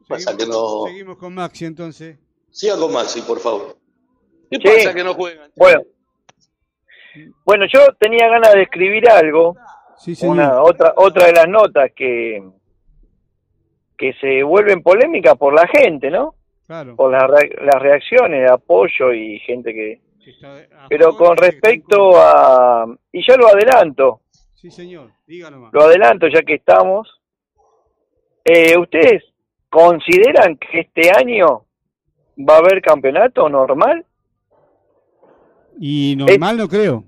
Pasa 0.07 0.31
Seguimos, 0.31 0.37
que 0.37 0.51
no- 0.51 0.87
seguimos 0.87 1.17
con 1.17 1.33
Maxi 1.35 1.65
entonces. 1.65 2.17
Siga 2.49 2.77
con 2.77 2.93
Maxi, 2.93 3.21
por 3.21 3.39
favor. 3.39 3.77
¿Qué 4.49 4.57
Sí. 4.57 4.63
pasa 4.63 4.93
que 4.93 5.03
no 5.03 5.13
juegan? 5.13 5.51
Bueno, 5.55 5.81
bueno, 7.45 7.65
yo 7.71 7.79
tenía 7.99 8.27
ganas 8.29 8.53
de 8.53 8.63
escribir 8.63 9.09
algo, 9.09 9.55
Sí, 9.97 10.15
señor. 10.15 10.35
una 10.35 10.61
otra 10.61 10.93
otra 10.95 11.25
de 11.27 11.33
las 11.33 11.47
notas 11.47 11.91
que 11.95 12.43
que 13.97 14.13
se 14.21 14.43
vuelven 14.43 14.83
polémicas 14.83 15.35
por 15.37 15.53
la 15.55 15.67
gente, 15.67 16.11
¿no? 16.11 16.35
Claro. 16.67 16.95
Por 16.95 17.11
las, 17.11 17.23
re- 17.27 17.55
las 17.65 17.81
reacciones 17.81 18.41
de 18.41 18.51
apoyo 18.53 19.11
y 19.11 19.39
gente 19.39 19.73
que... 19.73 20.01
Pero 20.87 21.15
con 21.17 21.35
respecto 21.35 22.11
a... 22.15 22.85
Y 23.11 23.25
ya 23.27 23.35
lo 23.37 23.47
adelanto, 23.47 24.21
Sí, 24.53 24.69
señor. 24.69 25.09
Dígalo 25.25 25.59
más. 25.61 25.73
lo 25.73 25.81
adelanto 25.81 26.27
ya 26.27 26.41
que 26.43 26.53
estamos. 26.55 27.09
Eh, 28.45 28.77
¿Ustedes 28.77 29.23
consideran 29.69 30.57
que 30.57 30.81
este 30.81 31.11
año 31.17 31.65
va 32.37 32.55
a 32.55 32.59
haber 32.59 32.81
campeonato 32.81 33.49
normal? 33.49 34.05
Y 35.79 36.15
normal 36.17 36.57
no 36.57 36.67
creo. 36.67 37.03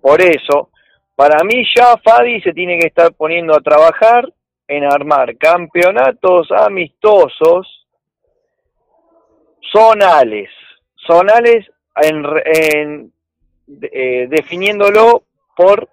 Por 0.00 0.20
eso, 0.20 0.70
para 1.14 1.42
mí 1.44 1.64
ya 1.76 1.96
Fadi 1.98 2.40
se 2.40 2.52
tiene 2.52 2.78
que 2.78 2.88
estar 2.88 3.12
poniendo 3.12 3.54
a 3.54 3.60
trabajar 3.60 4.32
en 4.68 4.84
armar 4.84 5.36
campeonatos 5.36 6.50
amistosos 6.50 7.86
zonales, 9.72 10.48
zonales 11.06 11.66
en, 11.96 12.24
en, 12.44 13.12
eh, 13.82 14.26
definiéndolo 14.28 15.24
por 15.56 15.88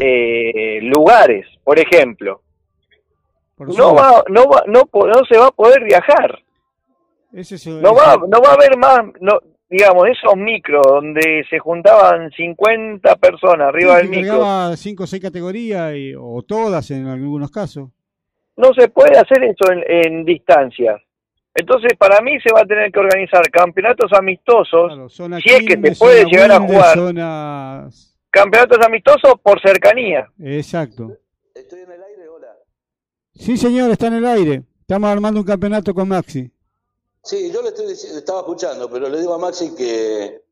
eh, 0.00 0.80
lugares, 0.82 1.46
por 1.64 1.78
ejemplo. 1.78 2.42
No 3.58 3.94
va, 3.94 4.24
no 4.28 4.44
va, 4.48 4.62
no, 4.66 4.82
no 4.92 5.24
se 5.28 5.38
va 5.38 5.46
a 5.46 5.50
poder 5.52 5.84
viajar. 5.84 6.38
Ese 7.32 7.54
es- 7.56 7.66
No 7.66 7.94
va, 7.94 8.16
no 8.16 8.40
va 8.40 8.50
a 8.50 8.54
haber 8.54 8.76
más, 8.76 9.00
no, 9.20 9.38
digamos, 9.70 10.08
esos 10.08 10.36
micros 10.36 10.82
donde 10.86 11.44
se 11.48 11.58
juntaban 11.58 12.30
50 12.32 13.16
personas 13.16 13.68
arriba 13.68 13.96
sí, 13.96 14.02
del 14.02 14.10
micro. 14.10 14.38
cargaba 14.38 14.76
cinco 14.76 15.04
o 15.04 15.06
seis 15.06 15.22
categorías, 15.22 15.94
y- 15.96 16.14
o 16.18 16.42
todas 16.42 16.90
en 16.90 17.06
algunos 17.06 17.50
casos. 17.50 17.88
No 18.56 18.70
se 18.74 18.88
puede 18.88 19.16
hacer 19.18 19.42
eso 19.44 19.72
en, 19.72 19.82
en 19.88 20.24
distancias. 20.24 21.00
Entonces, 21.54 21.92
para 21.98 22.20
mí 22.20 22.38
se 22.40 22.52
va 22.52 22.60
a 22.62 22.66
tener 22.66 22.90
que 22.90 22.98
organizar 23.00 23.42
campeonatos 23.50 24.10
amistosos, 24.12 24.92
Claro, 24.92 25.08
si 25.08 25.50
es 25.50 25.60
que 25.66 25.80
se 25.94 25.96
puede 25.98 26.24
llegar 26.24 26.50
a 26.52 26.60
jugar. 26.60 26.96
zonas- 26.96 28.16
campeonatos 28.30 28.78
amistosos 28.84 29.34
por 29.42 29.60
cercanía. 29.60 30.26
Exacto. 30.42 31.12
Estoy 31.54 31.80
en 31.80 31.92
el 31.92 32.02
aire, 32.02 32.28
hola. 32.28 32.48
Sí, 33.34 33.56
señor, 33.56 33.90
está 33.90 34.08
en 34.08 34.14
el 34.14 34.26
aire. 34.26 34.64
Estamos 34.80 35.10
armando 35.10 35.40
un 35.40 35.46
campeonato 35.46 35.94
con 35.94 36.08
Maxi. 36.08 36.50
Sí, 37.24 37.50
yo 37.52 37.62
le 37.62 37.68
estoy 37.68 37.92
estaba 37.92 38.40
escuchando, 38.40 38.90
pero 38.90 39.08
le 39.08 39.20
digo 39.20 39.34
a 39.34 39.38
Maxi 39.38 39.74
que, 39.74 40.42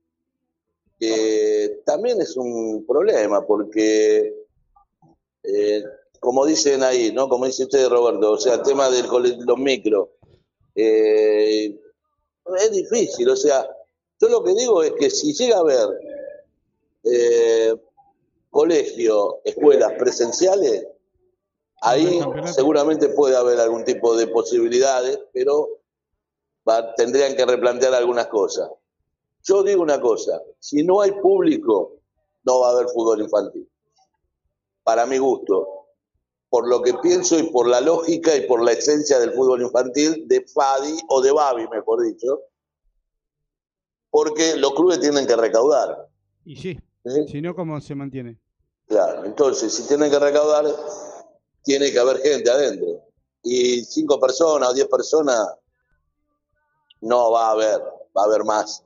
que 0.99 1.83
también 1.85 2.21
es 2.21 2.37
un 2.37 2.85
problema, 2.87 3.45
porque 3.45 4.35
eh, 5.43 5.85
como 6.21 6.47
dicen 6.47 6.83
ahí, 6.83 7.13
¿no? 7.13 7.29
Como 7.29 7.47
dice 7.47 7.65
usted, 7.65 7.89
Roberto, 7.89 8.33
o 8.33 8.39
sea, 8.39 8.55
el 8.55 8.63
tema 8.63 8.91
de 8.91 9.03
los 9.03 9.59
micros. 9.59 10.09
Eh, 10.75 11.77
es 12.59 12.71
difícil, 12.73 13.29
o 13.29 13.37
sea, 13.37 13.67
yo 14.21 14.29
lo 14.29 14.43
que 14.43 14.55
digo 14.55 14.83
es 14.83 14.93
que 14.93 15.11
si 15.11 15.33
llega 15.33 15.57
a 15.57 15.61
haber 15.61 15.89
eh, 17.05 17.75
colegio, 18.51 19.41
escuelas 19.45 19.93
presenciales, 19.99 20.87
ahí 21.81 22.21
seguramente 22.55 23.09
puede 23.11 23.37
haber 23.37 23.59
algún 23.61 23.85
tipo 23.85 24.17
de 24.17 24.27
posibilidades, 24.29 25.19
pero 25.33 25.69
va- 26.69 26.95
tendrían 26.95 27.35
que 27.37 27.47
replantear 27.47 27.95
algunas 27.95 28.27
cosas. 28.27 28.71
Yo 29.43 29.63
digo 29.63 29.83
una 29.83 30.01
cosa, 30.01 30.41
si 30.59 30.83
no 30.83 31.01
hay 31.01 31.13
público, 31.13 32.01
no 32.45 32.61
va 32.61 32.69
a 32.69 32.73
haber 32.73 32.89
fútbol 32.89 33.21
infantil. 33.23 33.69
Para 34.83 35.07
mi 35.07 35.19
gusto, 35.19 35.87
por 36.49 36.69
lo 36.69 36.83
que 36.83 36.95
pienso 36.95 37.39
y 37.39 37.45
por 37.45 37.67
la 37.69 37.81
lógica 37.81 38.35
y 38.37 38.47
por 38.47 38.63
la 38.63 38.73
esencia 38.73 39.19
del 39.19 39.33
fútbol 39.33 39.63
infantil 39.63 40.27
de 40.27 40.45
Fadi 40.47 40.99
o 41.09 41.21
de 41.23 41.33
Babi, 41.33 41.69
mejor 41.69 42.03
dicho, 42.03 42.41
porque 44.11 44.57
los 44.57 44.75
clubes 44.75 45.01
tienen 45.01 45.27
que 45.27 45.37
recaudar. 45.37 46.09
Y 46.45 46.57
sí, 46.57 46.79
¿sí? 47.05 47.29
si 47.29 47.41
no, 47.41 47.55
¿cómo 47.55 47.81
se 47.81 47.95
mantiene? 47.95 48.39
Claro, 48.89 49.25
entonces 49.25 49.73
si 49.73 49.87
tienen 49.87 50.11
que 50.11 50.19
recaudar, 50.19 50.65
tiene 51.63 51.91
que 51.93 51.99
haber 51.99 52.19
gente 52.19 52.51
adentro. 52.51 53.03
Y 53.43 53.85
cinco 53.85 54.21
personas 54.21 54.71
o 54.71 54.75
diez 54.75 54.89
personas, 54.89 55.57
no 57.01 57.31
va 57.33 57.49
a 57.49 57.51
haber, 57.53 57.81
va 58.17 58.23
a 58.23 58.25
haber 58.25 58.45
más. 58.45 58.85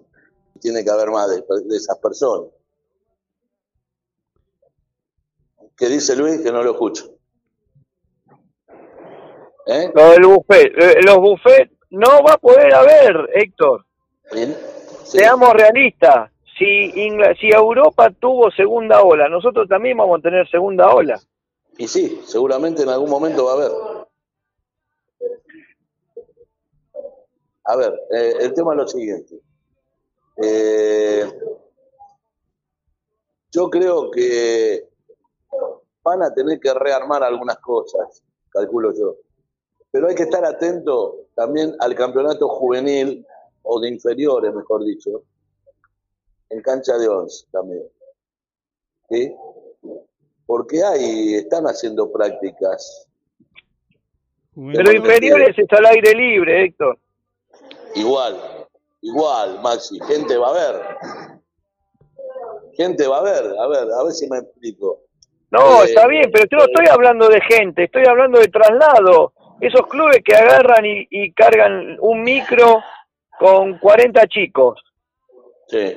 Tiene 0.61 0.85
que 0.85 0.91
haber 0.91 1.11
más 1.11 1.29
de, 1.29 1.43
de 1.65 1.77
esas 1.77 1.99
personas. 1.99 2.51
¿Qué 5.77 5.89
dice 5.89 6.15
Luis? 6.15 6.41
Que 6.41 6.53
no 6.53 6.63
lo 6.63 6.73
escucho. 6.73 7.11
¿Eh? 9.67 9.91
Lo 9.95 10.11
del 10.11 10.27
buffet. 10.27 10.73
Eh, 10.77 11.01
Los 11.05 11.17
buffets 11.17 11.73
no 11.91 12.23
va 12.23 12.35
a 12.35 12.39
poder 12.39 12.73
haber, 12.75 13.31
Héctor. 13.35 13.85
Sí. 14.31 14.55
Seamos 15.05 15.53
realistas. 15.53 16.31
Si, 16.57 16.93
si 17.41 17.49
Europa 17.49 18.11
tuvo 18.21 18.51
segunda 18.53 19.03
ola, 19.03 19.29
nosotros 19.29 19.69
también 19.69 19.97
vamos 19.97 20.21
a 20.21 20.23
tener 20.23 20.49
segunda 20.49 20.95
ola. 20.95 21.21
Y 21.77 21.89
sí, 21.89 22.23
seguramente 22.27 22.83
en 22.83 22.89
algún 22.89 23.11
momento 23.11 23.47
va 23.47 23.51
a 23.51 23.55
haber. 23.55 23.73
A 27.65 27.77
ver, 27.77 28.01
eh, 28.11 28.35
el 28.41 28.55
tema 28.55 28.73
es 28.73 28.79
lo 28.79 28.89
siguiente. 28.89 29.41
Eh, 30.37 31.33
yo 33.51 33.71
creo 33.71 34.11
que 34.11 34.89
van 36.03 36.23
a 36.23 36.35
tener 36.35 36.61
que 36.61 36.75
rearmar 36.75 37.23
algunas 37.23 37.59
cosas, 37.59 38.23
calculo 38.51 38.93
yo. 38.93 39.17
Pero 39.91 40.09
hay 40.09 40.15
que 40.15 40.25
estar 40.25 40.45
atento 40.45 41.29
también 41.35 41.75
al 41.79 41.95
campeonato 41.95 42.49
juvenil 42.49 43.27
o 43.63 43.81
de 43.81 43.89
inferiores, 43.89 44.53
mejor 44.55 44.85
dicho, 44.85 45.23
en 46.51 46.61
cancha 46.61 46.99
de 46.99 47.09
once 47.09 47.47
también. 47.51 47.89
¿Sí? 49.09 49.35
Porque 50.47 50.83
hay, 50.85 51.35
están 51.35 51.65
haciendo 51.65 52.11
prácticas. 52.13 53.09
Pero 54.55 54.93
inferiores 54.93 55.59
es 55.59 55.73
al 55.73 55.87
aire 55.87 56.15
libre, 56.15 56.65
Héctor. 56.65 56.99
Igual, 57.95 58.37
igual, 59.03 59.61
Maxi, 59.63 59.99
gente 60.07 60.37
va 60.37 60.51
a 60.51 60.53
ver. 60.53 60.83
Gente 62.77 63.07
va 63.07 63.19
a 63.19 63.23
ver, 63.23 63.45
a 63.59 63.67
ver, 63.69 63.93
a 63.93 64.05
ver 64.05 64.13
si 64.13 64.29
me 64.29 64.39
explico. 64.39 65.01
No, 65.51 65.83
Eh, 65.83 65.87
está 65.87 66.07
bien, 66.07 66.31
pero 66.33 66.45
yo 66.51 66.59
no 66.59 66.65
estoy 66.65 66.87
hablando 66.91 67.29
de 67.29 67.41
gente, 67.41 67.85
estoy 67.85 68.05
hablando 68.07 68.39
de 68.39 68.49
traslado. 68.49 69.33
Esos 69.61 69.87
clubes 69.87 70.19
que 70.25 70.35
agarran 70.35 70.85
y, 70.85 71.07
y 71.11 71.33
cargan 71.33 71.97
un 72.01 72.23
micro 72.23 72.83
con 73.39 73.79
40 73.79 74.27
chicos. 74.27 74.81
Sí, 75.69 75.97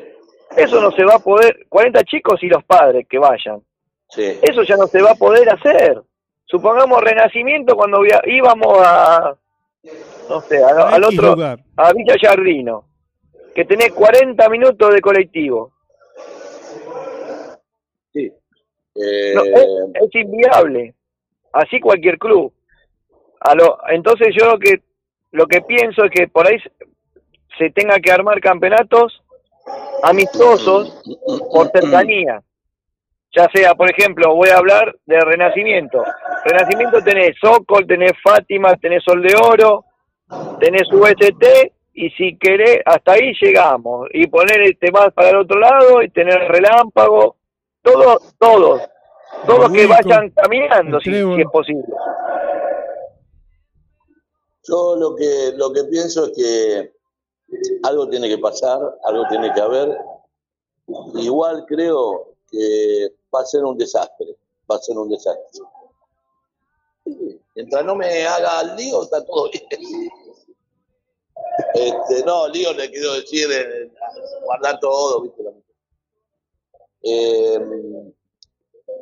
Eso 0.56 0.82
no 0.82 0.92
se 0.92 1.04
va 1.04 1.16
a 1.16 1.20
poder, 1.20 1.66
40 1.70 2.04
chicos 2.04 2.42
y 2.44 2.48
los 2.48 2.64
padres 2.64 3.06
que 3.10 3.18
vayan. 3.18 3.62
Sí. 4.10 4.40
Eso 4.42 4.64
ya 4.64 4.76
no 4.78 4.88
se 4.88 5.02
va 5.02 5.12
a 5.12 5.16
poder 5.16 5.50
hacer. 5.50 6.02
Supongamos 6.46 7.02
Renacimiento 7.02 7.76
cuando 7.76 8.00
íbamos 8.26 8.78
a, 8.80 9.36
no 10.30 10.42
sé, 10.42 10.64
a- 10.64 10.68
A 10.70 10.90
al 10.96 11.04
otro, 11.04 11.32
lugar. 11.36 11.60
a 11.76 11.92
Villa 11.94 12.16
Yardino, 12.22 12.86
que 13.54 13.66
tenés 13.66 13.92
40 13.94 14.48
minutos 14.50 14.94
de 14.94 15.02
colectivo. 15.02 15.72
sí. 18.14 18.32
Eh, 18.96 19.34
No, 19.36 19.44
es, 19.44 19.68
es 20.02 20.16
inviable. 20.16 20.96
Así 21.54 21.80
cualquier 21.80 22.18
club. 22.18 22.54
A 23.42 23.54
lo, 23.56 23.78
entonces 23.90 24.30
yo 24.38 24.46
lo 24.52 24.58
que 24.60 24.82
lo 25.32 25.46
que 25.46 25.62
pienso 25.62 26.04
es 26.06 26.12
que 26.12 26.28
por 26.28 26.48
ahí 26.48 26.58
se 27.58 27.70
tenga 27.72 28.00
que 28.00 28.12
armar 28.12 28.40
campeonatos 28.40 29.22
amistosos 30.04 31.00
por 31.52 31.70
cercanía. 31.76 32.42
Ya 33.36 33.48
sea, 33.54 33.76
por 33.76 33.90
ejemplo, 33.92 34.36
voy 34.36 34.50
a 34.50 34.58
hablar 34.58 34.96
de 35.06 35.20
Renacimiento. 35.20 36.04
Renacimiento 36.46 37.02
tenés 37.02 37.36
Sokol, 37.40 37.86
tenés 37.86 38.14
Fátima, 38.24 38.76
tenés 38.78 39.04
Sol 39.04 39.22
de 39.22 39.36
Oro, 39.36 39.86
tenés 40.60 40.92
UST 40.92 41.72
y 41.94 42.10
si 42.12 42.38
querés, 42.38 42.80
hasta 42.86 43.14
ahí 43.14 43.34
llegamos. 43.42 44.08
Y 44.14 44.28
poner 44.28 44.62
este 44.62 44.92
más 44.92 45.12
para 45.14 45.32
el 45.32 45.38
otro 45.38 45.60
lado 45.60 46.02
y 46.02 46.10
tener 46.10 46.40
Relámpago, 46.48 47.36
todos, 47.82 48.36
todos, 48.40 48.82
todos 49.46 49.72
que 49.72 49.88
vayan 49.88 50.30
caminando 50.32 51.00
si, 51.00 51.12
si 51.12 51.42
es 51.42 51.48
posible. 51.52 51.94
Yo 54.64 54.96
lo 54.98 55.16
que, 55.16 55.54
lo 55.56 55.72
que 55.72 55.86
pienso 55.86 56.26
es 56.26 56.32
que 56.36 56.94
algo 57.84 58.10
tiene 58.10 58.28
que 58.28 58.38
pasar, 58.38 58.80
algo 59.06 59.24
tiene 59.30 59.54
que 59.54 59.62
haber. 59.62 59.98
Igual 61.16 61.66
creo 61.68 62.36
que 62.52 63.08
va 63.38 63.42
a 63.42 63.46
ser 63.46 63.64
un 63.64 63.78
desastre, 63.78 64.36
va 64.70 64.76
a 64.76 64.80
ser 64.80 64.98
un 64.98 65.10
desastre. 65.10 65.64
Sí, 67.04 67.42
Mientras 67.56 67.86
no 67.86 67.96
me 67.96 68.26
haga 68.26 68.62
el 68.62 68.76
lío, 68.76 69.04
está 69.04 69.24
todo 69.24 69.50
bien. 69.50 69.64
Este, 71.74 72.24
no, 72.24 72.48
lío 72.48 72.74
le 72.74 72.90
quiero 72.90 73.14
decir, 73.14 73.48
eh, 73.52 73.92
guardar 74.44 74.80
todo, 74.80 75.22
¿viste? 75.22 75.44
Eh, 77.04 77.60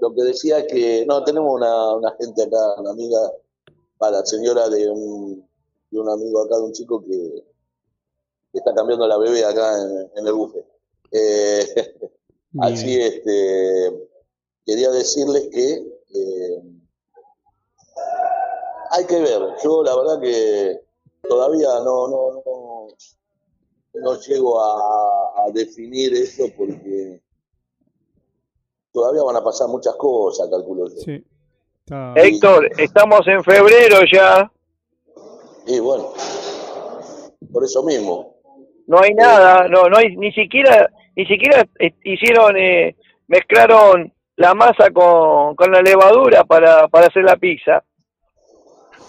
lo 0.01 0.13
que 0.13 0.21
decía 0.23 0.65
que, 0.67 1.05
no, 1.05 1.23
tenemos 1.23 1.53
una, 1.53 1.95
una 1.95 2.15
gente 2.19 2.43
acá, 2.43 2.75
una 2.79 2.91
amiga, 2.91 3.19
para 3.97 4.19
la 4.19 4.25
señora 4.25 4.69
de 4.69 4.89
un, 4.89 5.47
de 5.89 5.99
un 5.99 6.09
amigo 6.09 6.41
acá, 6.41 6.57
de 6.57 6.63
un 6.63 6.73
chico 6.73 7.01
que, 7.01 7.43
que 8.51 8.57
está 8.57 8.73
cambiando 8.73 9.07
la 9.07 9.17
bebé 9.17 9.43
acá 9.45 9.81
en, 9.81 10.11
en 10.15 10.27
el 10.27 10.33
buffet. 10.33 10.65
Eh, 11.11 11.97
así, 12.59 12.99
este, 12.99 14.09
quería 14.65 14.89
decirles 14.91 15.47
que 15.51 15.73
eh, 15.73 16.61
hay 18.91 19.05
que 19.05 19.19
ver. 19.19 19.41
Yo 19.63 19.83
la 19.83 19.95
verdad 19.95 20.21
que 20.21 20.79
todavía 21.27 21.67
no, 21.83 22.07
no, 22.07 22.41
no, 22.45 22.87
no 23.93 24.19
llego 24.21 24.61
a, 24.61 25.43
a 25.45 25.51
definir 25.51 26.13
eso 26.13 26.45
porque 26.57 27.21
todavía 28.91 29.23
van 29.23 29.35
a 29.37 29.43
pasar 29.43 29.67
muchas 29.67 29.95
cosas, 29.95 30.49
calculo 30.49 30.87
yo. 30.89 30.97
Sí. 30.97 31.23
Está- 31.85 32.13
Héctor, 32.15 32.69
estamos 32.79 33.27
en 33.27 33.43
febrero 33.43 33.97
ya, 34.11 34.51
Y 35.67 35.79
bueno, 35.79 36.13
por 37.51 37.63
eso 37.63 37.83
mismo. 37.83 38.35
no 38.87 38.99
hay 39.01 39.13
nada, 39.13 39.67
no, 39.67 39.87
no 39.89 39.97
hay 39.97 40.15
ni 40.15 40.31
siquiera, 40.31 40.89
ni 41.15 41.25
siquiera 41.27 41.67
eh, 41.79 41.93
hicieron, 42.03 42.55
eh, 42.57 42.95
mezclaron 43.27 44.11
la 44.37 44.53
masa 44.53 44.91
con, 44.93 45.55
con 45.55 45.71
la 45.71 45.81
levadura 45.81 46.43
para, 46.43 46.87
para 46.87 47.07
hacer 47.07 47.23
la 47.23 47.37
pizza. 47.37 47.83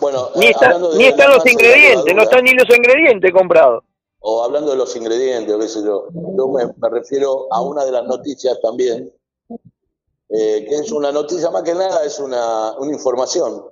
Bueno, 0.01 0.29
Ni, 0.37 0.47
eh, 0.47 0.51
está- 0.51 0.79
ni 0.97 1.05
están 1.07 1.31
los 1.31 1.47
ingredientes, 1.47 2.15
no 2.15 2.23
están 2.23 2.45
ni 2.45 2.53
los 2.53 2.69
ingredientes 2.77 3.33
comprados. 3.33 3.83
O 4.21 4.43
hablando 4.45 4.71
de 4.73 4.77
los 4.77 4.95
ingredientes, 4.97 5.55
o 5.55 5.59
qué 5.59 5.69
sé 5.69 5.83
yo, 5.85 6.09
yo 6.37 6.49
me, 6.49 6.67
me 6.67 6.89
refiero 6.91 7.47
a 7.51 7.61
una 7.63 7.85
de 7.85 7.93
las 7.93 8.05
noticias 8.05 8.61
también, 8.61 9.13
eh, 10.29 10.67
que 10.69 10.75
es 10.77 10.91
una 10.93 11.13
noticia 11.13 11.51
más 11.51 11.63
que 11.63 11.75
nada, 11.75 12.05
es 12.05 12.19
una, 12.19 12.73
una 12.79 12.93
información. 12.93 13.65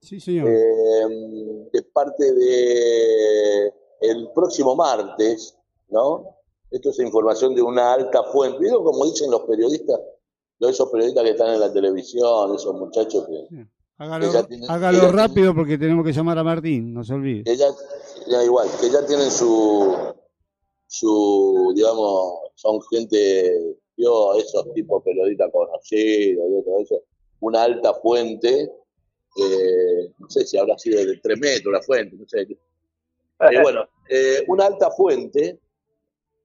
Sí, 0.00 0.20
señor. 0.20 0.48
eh, 0.48 1.68
de 1.72 1.82
parte 1.92 2.32
de 2.32 3.72
el 4.02 4.30
próximo 4.34 4.76
martes, 4.76 5.56
¿no? 5.88 6.36
Esto 6.70 6.90
es 6.90 6.98
información 7.00 7.54
de 7.54 7.62
una 7.62 7.92
alta 7.94 8.22
fuente. 8.24 8.58
¿Vieron 8.60 8.84
como 8.84 9.04
dicen 9.06 9.30
los 9.30 9.42
periodistas? 9.42 9.98
Los- 10.58 10.70
Esos 10.72 10.90
periodistas 10.90 11.24
que 11.24 11.30
están 11.30 11.54
en 11.54 11.60
la 11.60 11.72
televisión, 11.72 12.54
esos 12.54 12.74
muchachos 12.74 13.26
que, 13.26 13.66
Hágalo, 13.98 14.30
hágalo 14.68 15.10
rápido 15.12 15.54
porque 15.54 15.78
tenemos 15.78 16.04
que 16.04 16.12
llamar 16.12 16.36
a 16.38 16.44
Martín, 16.44 16.92
no 16.92 17.02
se 17.02 17.14
olvide. 17.14 17.44
que 17.44 17.56
ya, 17.56 17.66
ya 18.28 18.44
igual, 18.44 18.68
que 18.80 18.90
ya 18.90 19.06
tienen 19.06 19.30
su, 19.30 19.96
su, 20.86 21.72
digamos, 21.74 22.34
son 22.54 22.78
gente, 22.90 23.76
yo, 23.96 24.34
esos 24.38 24.72
tipos 24.74 25.02
periodistas 25.02 25.50
conocidos, 25.50 26.44
y 26.46 26.64
todo 26.64 26.78
eso, 26.80 27.02
una 27.40 27.62
alta 27.62 27.94
fuente 27.94 28.70
eh, 29.38 30.12
no 30.18 30.28
sé 30.30 30.46
si 30.46 30.56
habrá 30.58 30.78
sido 30.78 31.04
de 31.04 31.18
3 31.22 31.38
metros 31.38 31.72
la 31.72 31.82
fuente, 31.82 32.16
no 32.16 32.24
sé. 32.28 32.42
Eh, 32.42 33.62
bueno, 33.62 33.86
eh, 34.08 34.42
una 34.48 34.66
alta 34.66 34.90
fuente 34.90 35.58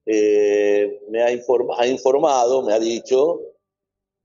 eh, 0.05 1.01
me 1.09 1.21
ha, 1.21 1.31
informa- 1.31 1.75
ha 1.77 1.87
informado, 1.87 2.61
me 2.63 2.73
ha 2.73 2.79
dicho 2.79 3.39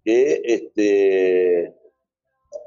que 0.07 0.41
este, 0.45 1.75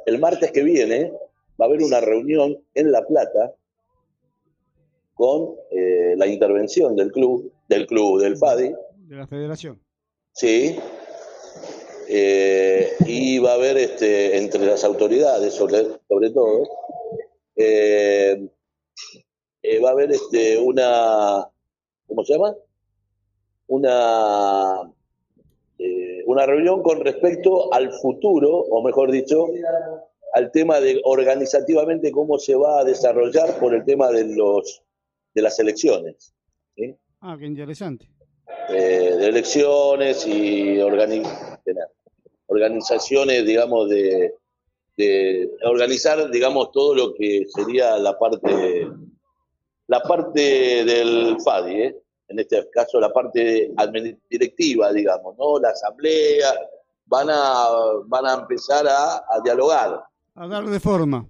el 0.06 0.20
martes 0.20 0.52
que 0.52 0.62
viene 0.62 1.14
va 1.60 1.66
a 1.66 1.70
haber 1.70 1.82
una 1.82 2.02
reunión 2.02 2.62
en 2.74 2.92
La 2.92 3.02
Plata 3.08 3.56
con 5.14 5.56
eh, 5.72 6.16
la 6.18 6.28
intervención 6.28 6.98
del 6.98 7.14
club, 7.14 7.50
del 7.70 7.88
club, 7.88 8.22
del 8.22 8.36
FADI, 8.36 8.74
De 9.08 9.16
la 9.16 9.26
federación. 9.26 9.82
Sí. 10.34 10.78
Eh, 12.10 12.92
y 13.06 13.40
va 13.40 13.52
a 13.52 13.56
haber 13.56 13.78
este, 13.78 14.38
entre 14.38 14.66
las 14.66 14.84
autoridades, 14.84 15.54
sobre, 15.54 15.86
sobre 16.10 16.32
todo, 16.32 16.68
eh, 17.56 18.50
va 19.82 19.90
a 19.90 19.92
haber 19.94 20.12
este, 20.12 20.58
una, 20.58 21.50
¿cómo 22.06 22.26
se 22.26 22.34
llama? 22.34 22.54
Una, 23.68 24.92
una 26.32 26.46
reunión 26.46 26.84
con 26.84 27.00
respecto 27.02 27.74
al 27.74 27.92
futuro, 27.92 28.50
o 28.50 28.84
mejor 28.84 29.10
dicho, 29.12 29.48
al 30.34 30.52
tema 30.52 30.80
de 30.80 31.02
organizativamente 31.04 32.12
cómo 32.12 32.38
se 32.38 32.56
va 32.56 32.80
a 32.82 32.84
desarrollar 32.84 33.58
por 33.60 33.74
el 33.74 33.84
tema 33.84 34.10
de 34.12 34.36
los 34.36 34.84
de 35.34 35.42
las 35.42 35.58
elecciones. 35.60 36.34
¿sí? 36.76 36.96
Ah, 37.22 37.36
qué 37.40 37.46
interesante. 37.48 38.06
eh, 38.70 39.16
de 39.20 39.26
elecciones 39.28 40.26
y 40.28 40.78
organi- 40.78 41.26
organizaciones, 42.48 43.46
digamos, 43.46 43.90
de, 43.90 44.34
de 44.98 45.50
organizar, 45.64 46.30
digamos, 46.30 46.72
todo 46.72 46.94
lo 46.96 47.14
que 47.14 47.46
sería 47.48 47.98
la 47.98 48.18
parte, 48.18 48.88
la 49.88 50.02
parte 50.02 50.84
del 50.86 51.38
FADI, 51.44 51.82
¿eh? 51.82 51.99
En 52.30 52.40
este 52.40 52.70
caso 52.70 53.00
la 53.00 53.12
parte 53.12 53.72
directiva, 54.30 54.92
digamos, 54.94 55.36
¿no? 55.38 55.60
La 55.60 55.70
asamblea, 55.70 56.54
van 57.06 57.28
a, 57.32 57.68
van 58.06 58.26
a 58.28 58.34
empezar 58.36 58.88
a, 58.88 59.18
a 59.18 59.42
dialogar. 59.44 60.04
A 60.36 60.48
darle 60.48 60.80
forma. 60.80 61.26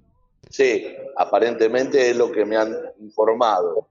Sí, 0.49 0.85
aparentemente 1.15 2.09
es 2.09 2.15
lo 2.17 2.31
que 2.31 2.43
me 2.45 2.57
han 2.57 2.75
informado. 2.99 3.87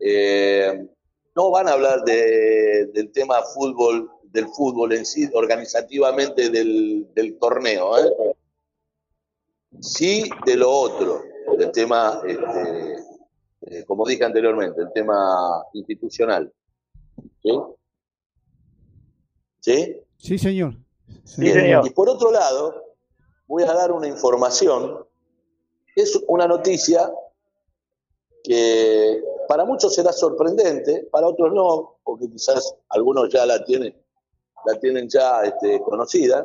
Eh, 0.00 0.86
no 1.36 1.50
van 1.50 1.68
a 1.68 1.72
hablar 1.72 2.02
de- 2.04 2.86
del 2.94 3.12
tema 3.12 3.42
fútbol, 3.54 4.10
del 4.24 4.46
fútbol 4.48 4.92
en 4.92 5.04
sí, 5.04 5.28
organizativamente 5.34 6.48
del, 6.50 7.06
del 7.14 7.38
torneo, 7.38 7.98
¿eh? 7.98 8.34
sí 9.80 10.28
de 10.46 10.56
lo 10.56 10.70
otro, 10.70 11.22
del 11.58 11.70
tema, 11.72 12.20
este, 12.26 12.99
eh, 13.70 13.84
como 13.84 14.04
dije 14.04 14.24
anteriormente, 14.24 14.80
el 14.80 14.92
tema 14.92 15.64
institucional. 15.74 16.52
¿Sí? 17.40 17.60
¿Sí? 19.60 19.96
Sí, 20.18 20.38
señor. 20.38 20.74
Sí, 21.24 21.50
señor. 21.52 21.86
Y 21.86 21.90
por 21.90 22.08
otro 22.08 22.32
lado, 22.32 22.96
voy 23.46 23.62
a 23.62 23.72
dar 23.72 23.92
una 23.92 24.08
información, 24.08 25.06
es 25.94 26.20
una 26.26 26.48
noticia 26.48 27.12
que 28.42 29.22
para 29.46 29.64
muchos 29.64 29.94
será 29.94 30.12
sorprendente, 30.12 31.06
para 31.10 31.28
otros 31.28 31.52
no, 31.52 31.98
porque 32.02 32.28
quizás 32.28 32.74
algunos 32.88 33.32
ya 33.32 33.46
la 33.46 33.64
tienen, 33.64 33.94
la 34.66 34.80
tienen 34.80 35.08
ya 35.08 35.42
este, 35.42 35.80
conocida. 35.80 36.44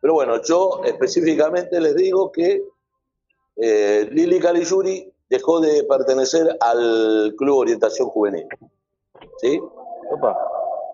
Pero 0.00 0.14
bueno, 0.14 0.42
yo 0.42 0.82
específicamente 0.84 1.80
les 1.80 1.94
digo 1.94 2.32
que 2.32 2.64
eh, 3.56 4.08
Lili 4.10 4.40
Caligiuri 4.40 5.13
dejó 5.28 5.60
de 5.60 5.84
pertenecer 5.84 6.56
al 6.60 7.34
Club 7.36 7.58
Orientación 7.58 8.08
Juvenil. 8.08 8.46
¿Sí? 9.38 9.60
Opa. 10.10 10.36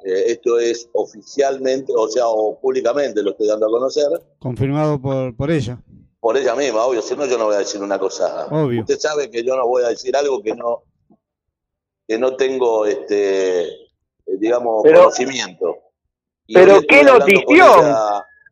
Eh, 0.05 0.24
esto 0.28 0.59
es 0.59 0.89
oficialmente, 0.93 1.93
o 1.97 2.09
sea, 2.09 2.27
o 2.28 2.59
públicamente 2.59 3.23
lo 3.23 3.32
estoy 3.32 3.48
dando 3.48 3.66
a 3.66 3.70
conocer, 3.70 4.07
Confirmado 4.39 4.98
por, 5.01 5.36
por 5.36 5.51
ella. 5.51 5.78
por 6.20 6.39
ella 6.39 6.55
misma, 6.55 6.85
obvio, 6.86 7.02
si 7.02 7.15
no 7.15 7.27
yo 7.27 7.36
no 7.36 7.44
voy 7.47 7.57
a 7.57 7.59
decir 7.59 7.82
una 7.82 7.98
cosa. 7.98 8.47
Obvio. 8.51 8.81
Usted 8.81 8.98
sabe 8.98 9.31
que 9.31 9.44
yo 9.44 9.57
no 9.57 9.66
voy 9.69 9.82
a 9.85 9.89
decir 9.89 10.16
algo 10.16 10.43
que 10.43 10.55
no 10.55 10.82
que 12.09 12.19
no 12.19 12.35
tengo 12.35 12.86
este 12.86 13.69
digamos 14.27 14.81
Pero- 14.82 15.01
conocimiento. 15.01 15.77
Y 16.47 16.55
pero 16.55 16.81
qué 16.89 17.02
notición. 17.05 17.94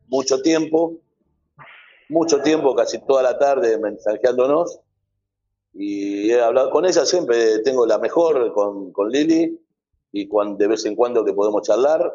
Mucho 0.07 0.41
tiempo, 0.41 0.93
mucho 2.09 2.41
tiempo, 2.41 2.73
casi 2.75 2.99
toda 2.99 3.23
la 3.23 3.37
tarde 3.39 3.77
mensajeándonos. 3.77 4.79
Y 5.73 6.31
he 6.31 6.41
hablado 6.41 6.69
con 6.71 6.85
ella, 6.85 7.05
siempre 7.05 7.59
tengo 7.59 7.85
la 7.85 7.97
mejor 7.99 8.51
con, 8.53 8.91
con 8.91 9.09
Lili, 9.09 9.59
y 10.11 10.27
cuando, 10.27 10.57
de 10.57 10.67
vez 10.67 10.85
en 10.85 10.95
cuando 10.95 11.23
que 11.23 11.33
podemos 11.33 11.61
charlar. 11.61 12.11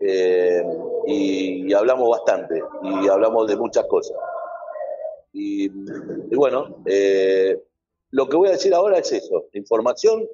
eh, 0.00 0.62
y, 1.06 1.70
y 1.70 1.72
hablamos 1.72 2.08
bastante, 2.10 2.62
y 2.82 3.08
hablamos 3.08 3.46
de 3.48 3.56
muchas 3.56 3.86
cosas. 3.86 4.16
Y, 5.32 5.64
y 5.66 6.36
bueno, 6.36 6.82
eh, 6.86 7.60
lo 8.10 8.28
que 8.28 8.36
voy 8.36 8.48
a 8.48 8.52
decir 8.52 8.74
ahora 8.74 8.98
es 8.98 9.10
eso, 9.12 9.46
información. 9.52 10.26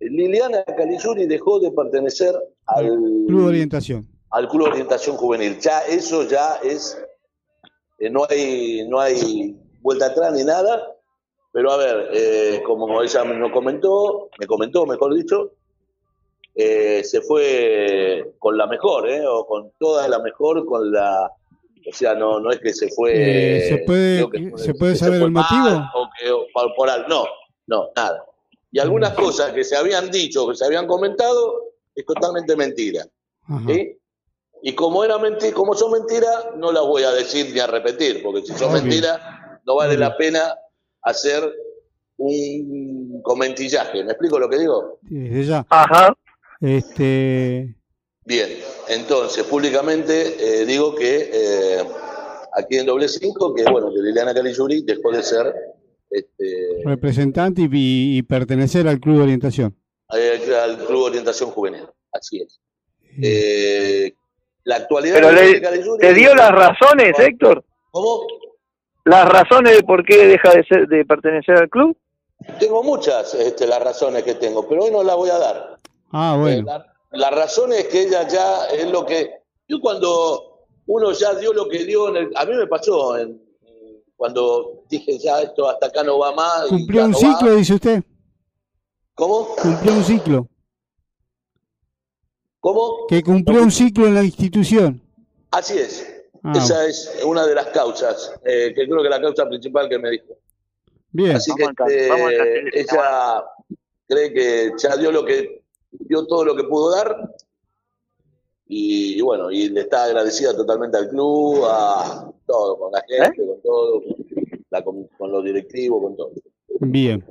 Liliana 0.00 0.64
Caligiuri 0.64 1.26
dejó 1.26 1.58
de 1.60 1.70
pertenecer 1.72 2.34
al 2.66 2.86
Club 3.26 3.40
de 3.40 3.46
Orientación. 3.46 4.06
al 4.30 4.48
Club 4.48 4.68
Orientación 4.68 5.16
Juvenil. 5.16 5.58
Ya 5.58 5.80
eso 5.80 6.22
ya 6.24 6.56
es, 6.62 6.96
eh, 7.98 8.08
no 8.10 8.24
hay 8.28 8.86
no 8.88 9.00
hay 9.00 9.56
vuelta 9.80 10.06
atrás 10.06 10.32
ni 10.34 10.44
nada, 10.44 10.94
pero 11.52 11.72
a 11.72 11.76
ver, 11.76 12.08
eh, 12.12 12.62
como 12.64 13.02
ella 13.02 13.24
me 13.24 13.50
comentó, 13.50 14.28
me 14.38 14.46
comentó, 14.46 14.86
mejor 14.86 15.14
dicho, 15.14 15.52
eh, 16.54 17.02
se 17.04 17.20
fue 17.20 18.34
con 18.38 18.56
la 18.56 18.66
mejor, 18.66 19.08
¿eh? 19.08 19.24
o 19.26 19.46
con 19.46 19.72
toda 19.78 20.08
la 20.08 20.18
mejor, 20.18 20.66
con 20.66 20.90
la, 20.92 21.30
o 21.88 21.92
sea, 21.92 22.14
no 22.14 22.40
no 22.40 22.50
es 22.50 22.58
que 22.58 22.72
se 22.72 22.88
fue. 22.90 23.12
Eh, 23.14 23.68
¿se 23.68 23.78
puede- 23.78 24.30
que 24.30 24.52
se 24.58 24.74
puede 24.74 24.92
que 24.92 24.98
saber 24.98 25.18
fue 25.20 25.26
el 25.28 25.32
mal, 25.32 25.44
motivo? 25.50 25.84
o 25.94 26.08
que 26.18 26.30
o 26.30 26.46
por, 26.52 26.74
por 26.74 27.08
no, 27.08 27.24
no, 27.66 27.90
nada. 27.94 28.24
Y 28.70 28.80
algunas 28.80 29.14
cosas 29.14 29.52
que 29.52 29.64
se 29.64 29.76
habían 29.76 30.10
dicho, 30.10 30.46
que 30.48 30.54
se 30.54 30.64
habían 30.66 30.86
comentado, 30.86 31.62
es 31.94 32.04
totalmente 32.04 32.54
mentira. 32.54 33.06
¿sí? 33.66 33.96
Y 34.62 34.74
como 34.74 35.04
era 35.04 35.16
mentira, 35.18 35.54
como 35.54 35.74
son 35.74 35.92
mentiras, 35.92 36.48
no 36.56 36.70
las 36.72 36.82
voy 36.82 37.04
a 37.04 37.12
decir 37.12 37.50
ni 37.54 37.60
a 37.60 37.66
repetir, 37.66 38.22
porque 38.22 38.42
si 38.42 38.52
son 38.54 38.72
Obvio. 38.72 38.82
mentiras, 38.82 39.20
no 39.64 39.76
vale 39.76 39.96
la 39.96 40.16
pena 40.16 40.54
hacer 41.08 41.52
un 42.16 43.20
comentillaje. 43.22 44.02
¿Me 44.04 44.10
explico 44.12 44.38
lo 44.38 44.48
que 44.48 44.58
digo? 44.58 44.98
Desde 45.02 45.44
ya. 45.44 45.66
Ajá. 45.68 46.14
Este, 46.60 47.74
Bien, 48.24 48.48
entonces, 48.88 49.44
públicamente 49.44 50.34
eh, 50.62 50.66
digo 50.66 50.94
que 50.94 51.30
eh, 51.32 51.84
aquí 52.54 52.76
en 52.76 52.86
doble 52.86 53.08
cinco, 53.08 53.54
que 53.54 53.62
bueno, 53.70 53.90
que 53.90 54.00
Liliana 54.00 54.34
Caligiuri 54.34 54.82
dejó 54.82 55.12
de 55.12 55.22
ser 55.22 55.54
este, 56.10 56.82
representante 56.84 57.62
y, 57.62 58.18
y 58.18 58.22
pertenecer 58.22 58.86
al 58.88 58.98
Club 59.00 59.18
de 59.18 59.22
Orientación. 59.22 59.76
eh, 60.14 60.40
al 60.62 60.78
Club 60.84 61.02
Orientación 61.04 61.50
Juvenil. 61.50 61.86
Así 62.12 62.42
es. 62.42 62.60
Eh, 63.22 64.12
la 64.64 64.76
actualidad 64.76 65.14
Pero 65.14 65.28
de 65.28 65.60
le, 65.60 65.98
¿te 65.98 66.14
dio 66.14 66.34
las 66.34 66.50
razones, 66.50 67.18
Héctor? 67.18 67.64
¿Cómo? 67.90 68.26
¿Las 69.08 69.28
razones 69.28 69.76
de 69.76 69.82
por 69.82 70.04
qué 70.04 70.26
deja 70.26 70.50
de, 70.52 70.64
ser, 70.64 70.86
de 70.88 71.04
pertenecer 71.04 71.56
al 71.56 71.68
club? 71.70 71.96
Tengo 72.60 72.82
muchas 72.82 73.32
este, 73.34 73.66
las 73.66 73.82
razones 73.82 74.22
que 74.22 74.34
tengo, 74.34 74.68
pero 74.68 74.84
hoy 74.84 74.90
no 74.90 75.02
las 75.02 75.16
voy 75.16 75.30
a 75.30 75.38
dar. 75.38 75.78
Ah, 76.12 76.34
Eh, 76.36 76.40
bueno. 76.40 76.62
la, 76.66 76.86
la 77.12 77.30
razón 77.30 77.72
es 77.72 77.86
que 77.88 78.02
ella 78.02 78.26
ya 78.28 78.66
es 78.66 78.90
lo 78.90 79.04
que... 79.06 79.30
Yo 79.66 79.80
cuando 79.80 80.66
uno 80.86 81.12
ya 81.12 81.34
dio 81.34 81.52
lo 81.52 81.68
que 81.68 81.84
dio, 81.84 82.08
en 82.10 82.16
el- 82.16 82.32
a 82.36 82.44
mí 82.44 82.54
me 82.54 82.66
pasó 82.66 83.16
en- 83.18 83.40
cuando 84.16 84.82
dije 84.90 85.16
ya 85.18 85.40
esto 85.42 85.68
hasta 85.68 85.86
acá 85.86 86.02
no 86.02 86.18
va 86.18 86.32
más. 86.34 86.66
Cumplió 86.68 87.04
un 87.04 87.12
no 87.12 87.18
ciclo, 87.18 87.50
va. 87.50 87.54
dice 87.56 87.74
usted. 87.74 88.02
¿Cómo? 89.14 89.48
Cumplió 89.62 89.92
un 89.92 90.04
ciclo. 90.04 90.48
¿Cómo? 92.60 93.06
Que 93.08 93.22
cumplió 93.22 93.62
un 93.62 93.70
ciclo 93.70 94.06
en 94.06 94.14
la 94.14 94.24
institución. 94.24 95.00
Así 95.50 95.78
es. 95.78 96.07
Ah, 96.44 96.52
Esa 96.56 96.86
es 96.86 97.20
una 97.24 97.46
de 97.46 97.54
las 97.54 97.66
causas, 97.68 98.32
eh, 98.44 98.72
que 98.74 98.86
creo 98.86 99.02
que 99.02 99.08
la 99.08 99.20
causa 99.20 99.46
principal 99.48 99.88
que 99.88 99.98
me 99.98 100.10
dijo. 100.10 100.36
bien. 101.10 101.36
Así 101.36 101.50
que 101.54 101.64
Vamos 101.64 101.90
este, 101.90 102.08
caso, 102.08 102.22
vamos 102.22 102.32
caso. 102.32 102.94
ella 102.96 103.44
cree 104.06 104.32
que 104.32 104.72
ya 104.78 104.96
dio 104.96 105.10
lo 105.12 105.24
que 105.24 105.62
dio 105.90 106.26
todo 106.26 106.44
lo 106.44 106.54
que 106.56 106.64
pudo 106.64 106.90
dar 106.94 107.34
y, 108.66 109.18
y 109.18 109.20
bueno 109.22 109.50
y 109.50 109.68
le 109.70 109.80
está 109.82 110.04
agradecida 110.04 110.54
totalmente 110.56 110.96
al 110.98 111.08
club, 111.08 111.64
a 111.66 112.30
todo, 112.46 112.78
con 112.78 112.92
la 112.92 113.02
gente, 113.08 113.46
con 113.46 113.60
todo, 113.62 114.02
con, 114.02 114.16
la 114.70 114.84
com- 114.84 115.08
con 115.18 115.32
los 115.32 115.44
directivos, 115.44 116.02
con 116.02 116.16
todo. 116.16 116.32
Bien. 116.80 117.24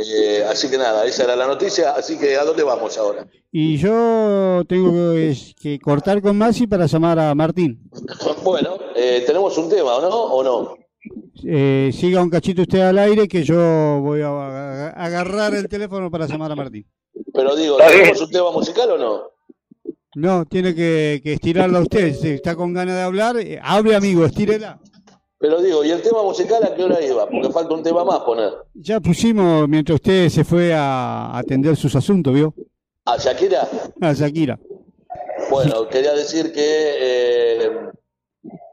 Eh, 0.00 0.44
así 0.48 0.70
que 0.70 0.78
nada, 0.78 1.04
esa 1.04 1.24
era 1.24 1.36
la 1.36 1.46
noticia. 1.46 1.92
Así 1.92 2.18
que, 2.18 2.36
¿a 2.36 2.44
dónde 2.44 2.62
vamos 2.62 2.96
ahora? 2.98 3.26
Y 3.50 3.76
yo 3.76 4.62
tengo 4.68 5.12
que, 5.14 5.36
que 5.60 5.78
cortar 5.78 6.20
con 6.22 6.36
Maxi 6.36 6.66
para 6.66 6.86
llamar 6.86 7.18
a 7.18 7.34
Martín. 7.34 7.90
Bueno, 8.42 8.78
eh, 8.96 9.24
tenemos 9.26 9.58
un 9.58 9.68
tema, 9.68 9.96
¿o 9.96 10.00
no? 10.00 10.08
¿O 10.08 10.42
no? 10.42 10.76
Eh, 11.44 11.90
siga 11.92 12.22
un 12.22 12.30
cachito 12.30 12.62
usted 12.62 12.80
al 12.80 12.98
aire 12.98 13.28
que 13.28 13.44
yo 13.44 14.00
voy 14.00 14.22
a 14.22 14.88
agarrar 14.90 15.54
el 15.54 15.68
teléfono 15.68 16.10
para 16.10 16.26
llamar 16.26 16.52
a 16.52 16.56
Martín. 16.56 16.86
Pero 17.32 17.54
digo, 17.54 17.76
¿tenemos 17.76 18.20
un 18.20 18.30
tema 18.30 18.50
musical 18.50 18.90
o 18.92 18.98
no? 18.98 19.22
No, 20.14 20.46
tiene 20.46 20.74
que, 20.74 21.20
que 21.22 21.34
estirarla 21.34 21.80
usted. 21.80 22.14
Si 22.14 22.28
está 22.28 22.56
con 22.56 22.72
ganas 22.72 22.96
de 22.96 23.02
hablar, 23.02 23.36
eh, 23.36 23.60
hable 23.62 23.94
amigo, 23.94 24.24
estírela. 24.24 24.80
Pero 25.40 25.62
digo, 25.62 25.84
¿y 25.84 25.90
el 25.90 26.02
tema 26.02 26.22
musical 26.22 26.64
a 26.64 26.74
qué 26.74 26.82
hora 26.82 27.00
iba? 27.00 27.28
Porque 27.28 27.50
falta 27.50 27.74
un 27.74 27.82
tema 27.82 28.04
más 28.04 28.20
poner. 28.20 28.52
Ya 28.74 28.98
pusimos 28.98 29.68
mientras 29.68 29.96
usted 29.96 30.28
se 30.28 30.44
fue 30.44 30.74
a 30.74 31.38
atender 31.38 31.76
sus 31.76 31.94
asuntos, 31.94 32.34
¿vio? 32.34 32.52
¿A 33.04 33.16
Shakira? 33.16 33.68
A 34.00 34.12
Shakira. 34.12 34.58
Bueno, 35.50 35.88
quería 35.88 36.12
decir 36.14 36.52
que, 36.52 36.60
eh, 36.60 37.70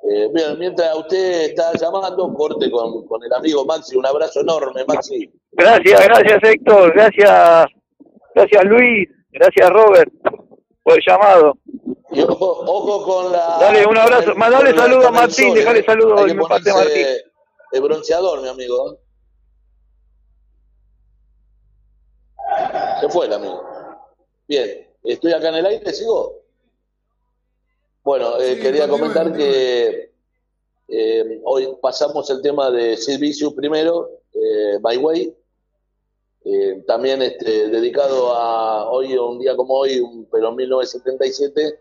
eh, 0.10 0.30
bien, 0.34 0.58
mientras 0.58 0.98
usted 0.98 1.52
está 1.52 1.72
llamando, 1.74 2.34
corte 2.34 2.70
con, 2.72 3.06
con 3.06 3.24
el 3.24 3.32
amigo 3.32 3.64
Maxi. 3.64 3.96
Un 3.96 4.08
abrazo 4.08 4.42
enorme, 4.42 4.84
Maxi. 4.88 5.32
Gracias, 5.52 6.06
gracias 6.06 6.44
Héctor, 6.44 6.94
gracias, 6.94 7.68
gracias 8.34 8.66
Luis, 8.66 9.08
gracias 9.32 9.70
Robert 9.70 10.12
por 10.84 10.96
el 10.96 11.04
llamado. 11.08 11.58
Y 12.12 12.22
ojo, 12.24 12.60
ojo 12.66 13.04
con 13.04 13.32
la. 13.32 13.58
Dale, 13.60 13.86
un 13.86 13.98
abrazo. 13.98 14.36
Mandale 14.36 14.76
saludo 14.76 15.08
a 15.08 15.12
Martín, 15.12 15.54
dejale 15.54 15.80
eh. 15.80 15.84
saludo 15.86 16.18
a 16.18 16.28
Martín. 16.34 16.74
El 17.72 17.82
bronceador, 17.82 18.42
mi 18.42 18.48
amigo. 18.48 19.00
Se 23.02 23.10
fue 23.10 23.26
el 23.26 23.34
amigo. 23.34 23.64
Bien, 24.48 24.88
estoy 25.04 25.34
acá 25.34 25.50
en 25.50 25.56
el 25.56 25.66
aire, 25.66 25.94
¿sigo? 25.94 26.42
Bueno, 28.04 28.40
eh, 28.40 28.60
quería 28.60 28.88
comentar 28.88 29.34
que 29.36 30.14
eh, 30.88 31.42
hoy 31.44 31.76
pasamos 31.82 32.30
el 32.30 32.42
tema 32.42 32.70
de 32.70 32.96
Sid 32.96 33.20
Vicious 33.20 33.54
primero, 33.54 34.10
eh, 34.34 34.80
My 34.84 34.98
Way. 34.98 35.36
Eh, 36.48 36.84
también 36.86 37.24
este, 37.24 37.70
dedicado 37.70 38.36
a 38.36 38.88
hoy, 38.92 39.18
un 39.18 39.40
día 39.40 39.56
como 39.56 39.74
hoy, 39.74 40.00
un- 40.00 40.28
pero 40.32 40.50
en 40.50 40.56
1977, 40.58 41.80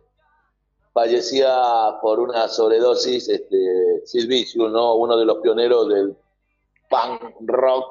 fallecía 0.94 1.52
por 2.00 2.20
una 2.20 2.48
sobredosis 2.48 3.28
este, 3.28 4.02
¿no? 4.56 4.94
uno 4.94 5.16
de 5.16 5.24
los 5.26 5.38
pioneros 5.38 5.88
del 5.88 6.16
punk 6.88 7.34
rock. 7.46 7.84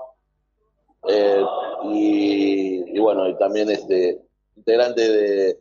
eh, 1.10 1.44
y, 1.84 2.98
bueno, 3.00 3.28
y 3.28 3.38
también 3.38 3.70
este, 3.70 4.22
integrante 4.56 5.02
de, 5.02 5.60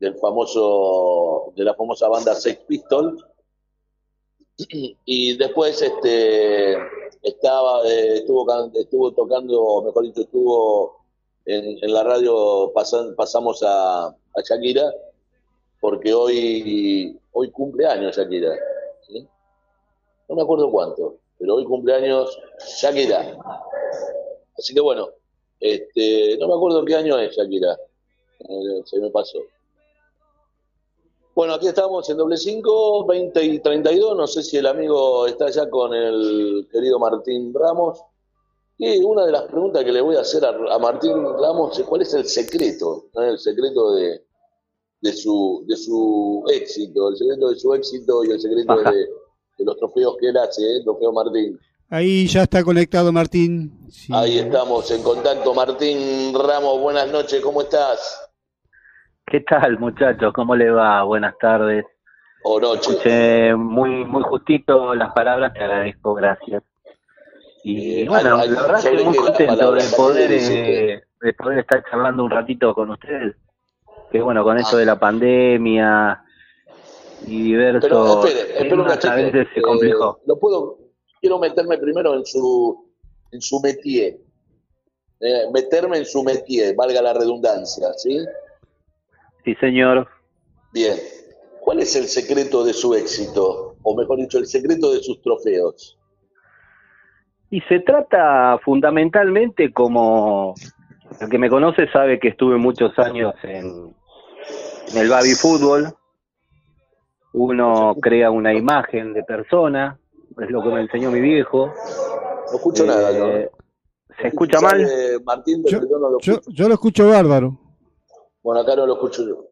del 0.00 0.18
famoso, 0.18 1.52
de 1.56 1.62
la 1.64 1.74
famosa 1.74 2.08
banda 2.08 2.34
Sex 2.34 2.58
Pistols. 2.66 3.24
Y 5.06 5.36
después 5.38 5.80
este, 5.80 6.72
estaba, 7.22 7.86
eh, 7.88 8.16
estuvo, 8.16 8.44
estuvo 8.74 9.12
tocando, 9.12 9.82
mejor 9.82 10.02
dicho, 10.02 10.22
estuvo 10.22 10.96
en, 11.46 11.78
en 11.82 11.92
la 11.94 12.02
radio, 12.02 12.70
pasan- 12.74 13.14
pasamos 13.14 13.62
a 13.62 14.42
Shakira, 14.42 14.92
porque 15.80 16.12
hoy, 16.12 17.18
hoy 17.32 17.50
cumple 17.50 17.86
años 17.86 18.16
Shakira. 18.16 18.54
¿sí? 19.08 19.26
No 20.28 20.36
me 20.36 20.42
acuerdo 20.42 20.70
cuánto, 20.70 21.16
pero 21.38 21.56
hoy 21.56 21.64
cumple 21.64 21.94
años 21.94 22.38
Shakira. 22.80 23.36
Así 24.56 24.74
que 24.74 24.80
bueno, 24.80 25.08
este, 25.58 26.36
no 26.38 26.48
me 26.48 26.54
acuerdo 26.54 26.84
qué 26.84 26.94
año 26.94 27.18
es 27.18 27.34
Shakira. 27.34 27.78
Eh, 28.40 28.82
se 28.84 29.00
me 29.00 29.10
pasó. 29.10 29.38
Bueno, 31.34 31.54
aquí 31.54 31.68
estamos 31.68 32.08
en 32.10 32.18
doble 32.18 32.36
5, 32.36 33.06
20 33.06 33.44
y 33.44 33.58
32. 33.60 34.16
No 34.16 34.26
sé 34.26 34.42
si 34.42 34.58
el 34.58 34.66
amigo 34.66 35.26
está 35.26 35.48
ya 35.48 35.70
con 35.70 35.94
el 35.94 36.68
querido 36.70 36.98
Martín 36.98 37.54
Ramos. 37.54 38.02
Y 38.76 39.02
una 39.02 39.26
de 39.26 39.32
las 39.32 39.42
preguntas 39.42 39.84
que 39.84 39.92
le 39.92 40.00
voy 40.00 40.16
a 40.16 40.20
hacer 40.20 40.44
a, 40.44 40.48
a 40.48 40.78
Martín 40.78 41.22
Ramos 41.22 41.78
es 41.78 41.86
cuál 41.86 42.02
es 42.02 42.12
el 42.14 42.26
secreto, 42.26 43.06
¿no? 43.14 43.22
el 43.22 43.38
secreto 43.38 43.92
de, 43.92 44.24
de, 45.00 45.12
su, 45.12 45.64
de 45.66 45.76
su 45.76 46.44
éxito, 46.52 47.10
el 47.10 47.16
secreto 47.16 47.50
de 47.50 47.56
su 47.56 47.74
éxito 47.74 48.24
y 48.24 48.30
el 48.30 48.40
secreto 48.40 48.76
de, 48.76 48.96
de 49.58 49.64
los 49.64 49.76
trofeos 49.76 50.16
que 50.20 50.28
él 50.28 50.36
hace, 50.36 50.62
¿eh? 50.62 50.82
trofeo 50.84 51.12
Martín. 51.12 51.58
Ahí 51.88 52.26
ya 52.28 52.42
está 52.42 52.62
conectado 52.62 53.12
Martín. 53.12 53.86
Sí. 53.88 54.12
Ahí 54.14 54.38
estamos 54.38 54.88
en 54.90 55.02
contacto. 55.02 55.52
Martín 55.54 56.32
Ramos, 56.34 56.80
buenas 56.80 57.10
noches, 57.10 57.40
¿cómo 57.40 57.62
estás? 57.62 58.30
¿Qué 59.26 59.40
tal, 59.40 59.78
muchachos? 59.78 60.32
¿Cómo 60.32 60.54
le 60.54 60.70
va? 60.70 61.02
Buenas 61.04 61.34
tardes. 61.40 61.84
O 62.42 62.60
noche. 62.60 62.90
Escuché 62.92 63.54
muy, 63.54 64.04
muy 64.04 64.22
justito 64.22 64.94
las 64.94 65.12
palabras, 65.12 65.52
te 65.52 65.60
agradezco, 65.60 66.14
gracias. 66.14 66.62
Y 67.62 68.02
Eh, 68.02 68.08
bueno, 68.08 68.36
la 68.38 68.46
verdad 68.46 68.78
estoy 68.78 69.04
muy 69.04 69.16
contento 69.16 69.72
de 69.72 69.84
poder, 69.96 70.28
¿qué 70.28 70.34
dice 70.34 70.92
eh, 70.92 71.02
de 71.20 71.32
poder 71.34 71.58
estar 71.58 71.84
charlando 71.90 72.24
un 72.24 72.30
ratito 72.30 72.74
con 72.74 72.90
ustedes. 72.90 73.36
Que 74.10 74.20
bueno, 74.20 74.42
con 74.42 74.58
esto 74.58 74.76
de 74.76 74.86
la 74.86 74.98
pandemia 74.98 76.22
y 77.26 77.42
diversos 77.44 77.92
a 79.04 79.14
veces 79.14 79.46
se 79.54 79.60
Eh, 79.60 79.62
complicó. 79.62 80.20
no 80.26 80.36
puedo, 80.36 80.78
quiero 81.20 81.38
meterme 81.38 81.78
primero 81.78 82.14
en 82.14 82.24
su, 82.24 82.90
en 83.30 83.40
su 83.40 83.60
métier. 83.60 84.18
Eh, 85.20 85.42
meterme 85.52 85.98
en 85.98 86.06
su 86.06 86.22
métier, 86.24 86.74
valga 86.74 87.02
la 87.02 87.12
redundancia, 87.12 87.92
¿sí? 87.94 88.18
Sí, 89.44 89.54
señor. 89.56 90.08
Bien. 90.72 90.96
¿Cuál 91.60 91.80
es 91.80 91.94
el 91.94 92.04
secreto 92.04 92.64
de 92.64 92.72
su 92.72 92.94
éxito? 92.94 93.76
O 93.82 93.94
mejor 93.94 94.16
dicho, 94.16 94.38
el 94.38 94.46
secreto 94.46 94.92
de 94.92 95.00
sus 95.02 95.20
trofeos. 95.20 95.98
Y 97.50 97.60
se 97.62 97.80
trata 97.80 98.58
fundamentalmente 98.64 99.72
como 99.72 100.54
el 101.20 101.28
que 101.28 101.38
me 101.38 101.50
conoce 101.50 101.86
sabe 101.90 102.18
que 102.18 102.28
estuve 102.28 102.56
muchos 102.56 102.98
años 102.98 103.34
en, 103.42 103.94
en 104.92 104.98
el 104.98 105.08
baby 105.08 105.34
fútbol. 105.34 105.88
Uno 107.32 107.94
crea 108.00 108.30
una 108.30 108.52
imagen 108.52 109.12
de 109.12 109.22
persona, 109.22 109.98
es 110.40 110.50
lo 110.50 110.62
que 110.62 110.68
me 110.70 110.80
enseñó 110.80 111.10
mi 111.10 111.20
viejo. 111.20 111.72
No 112.50 112.56
escucho 112.56 112.84
nada, 112.84 113.12
¿no? 113.12 113.28
Eh, 113.28 113.50
¿Se 114.20 114.28
escucha 114.28 114.60
mal? 114.60 114.84
Martín, 115.24 115.62
pero 115.64 115.80
yo 115.88 115.98
no 115.98 116.10
lo 116.10 116.18
Yo, 116.20 116.32
escucho. 116.34 116.50
yo 116.52 116.68
lo 116.68 116.74
escucho 116.74 117.08
bárbaro. 117.08 117.58
Bueno, 118.42 118.60
acá 118.62 118.74
no 118.74 118.86
lo 118.86 118.94
escucho 118.94 119.26
yo. 119.26 119.44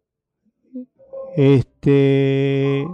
Este. 1.37 2.85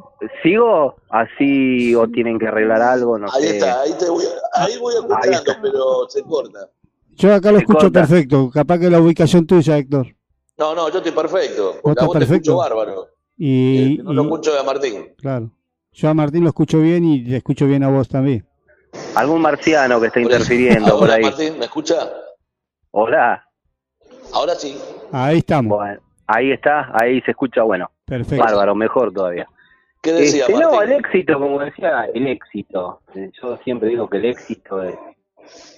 ¿Sigo? 0.42 0.96
¿Así 1.08 1.94
o 1.94 2.06
tienen 2.08 2.38
que 2.38 2.46
arreglar 2.48 2.82
algo? 2.82 3.18
No 3.18 3.26
Ahí 3.32 3.42
sé. 3.42 3.56
está, 3.56 3.80
ahí, 3.80 3.92
te 3.98 4.08
voy, 4.10 4.24
ahí 4.54 4.78
voy 4.78 4.94
escuchando, 4.94 5.52
pero 5.62 6.08
se 6.08 6.22
corta. 6.22 6.68
Yo 7.16 7.32
acá 7.32 7.50
lo 7.52 7.58
Se 7.58 7.62
escucho 7.64 7.78
corta. 7.86 8.00
perfecto. 8.00 8.50
Capaz 8.52 8.78
que 8.78 8.90
la 8.90 9.00
ubicación 9.00 9.46
tuya, 9.46 9.78
Héctor. 9.78 10.08
No, 10.56 10.74
no, 10.74 10.88
yo 10.90 10.98
estoy 10.98 11.12
perfecto. 11.12 11.64
¿Vos 11.64 11.80
Porque 11.82 11.88
a 11.88 11.92
estás 11.92 12.06
vos 12.06 12.14
te 12.14 12.18
perfecto? 12.20 12.50
escucho 12.52 12.56
bárbaro. 12.56 13.06
Y, 13.36 13.96
Eh, 13.98 14.02
no 14.04 14.12
lo 14.12 14.22
escucho 14.22 14.58
a 14.58 14.62
Martín. 14.62 15.08
claro. 15.16 15.50
Yo 15.92 16.08
a 16.08 16.14
Martín 16.14 16.42
lo 16.42 16.48
escucho 16.48 16.80
bien 16.80 17.04
y 17.04 17.24
te 17.24 17.36
escucho 17.36 17.66
bien 17.66 17.84
a 17.84 17.88
vos 17.88 18.08
también. 18.08 18.44
Algún 19.14 19.40
marciano 19.40 20.00
que 20.00 20.06
está 20.08 20.20
Por 20.20 20.32
interfiriendo 20.32 20.90
por 20.98 21.02
Ahora, 21.02 21.14
ahí. 21.14 21.22
Martín, 21.22 21.58
¿me 21.58 21.64
escucha? 21.66 21.94
Hola. 22.90 23.44
Ahora 24.32 24.54
sí. 24.56 24.76
Ahí 25.12 25.38
estamos. 25.38 25.76
Bueno, 25.78 26.00
ahí 26.26 26.50
está, 26.50 26.90
ahí 27.00 27.20
se 27.22 27.30
escucha, 27.30 27.62
bueno. 27.62 27.90
Perfecto. 28.04 28.44
Bárbaro, 28.44 28.74
mejor 28.74 29.12
todavía. 29.12 29.46
¿Qué 30.02 30.12
decía 30.12 30.46
Este, 30.46 30.60
no, 30.60 30.82
el 30.82 30.92
éxito, 30.92 31.38
como 31.38 31.60
decía, 31.60 32.06
el 32.12 32.26
éxito. 32.26 33.00
Yo 33.40 33.56
siempre 33.64 33.88
digo 33.88 34.08
que 34.10 34.16
el 34.18 34.24
éxito 34.26 34.82
es 34.82 34.96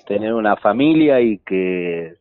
tener 0.07 0.33
una 0.33 0.57
familia 0.57 1.21
y 1.21 1.39
que 1.39 2.15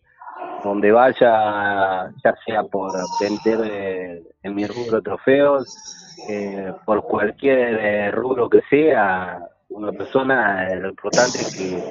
donde 0.65 0.91
vaya, 0.91 2.11
ya 2.23 2.35
sea 2.45 2.63
por 2.63 2.91
vender 3.19 3.59
eh, 3.71 4.23
en 4.43 4.55
mi 4.55 4.65
rubro 4.65 5.01
trofeos, 5.01 6.15
eh, 6.27 6.73
por 6.85 7.03
cualquier 7.03 7.79
eh, 7.79 8.11
rubro 8.11 8.49
que 8.49 8.61
sea, 8.69 9.39
una 9.69 9.91
persona, 9.91 10.67
eh, 10.69 10.77
lo 10.77 10.89
importante 10.89 11.37
que, 11.55 11.83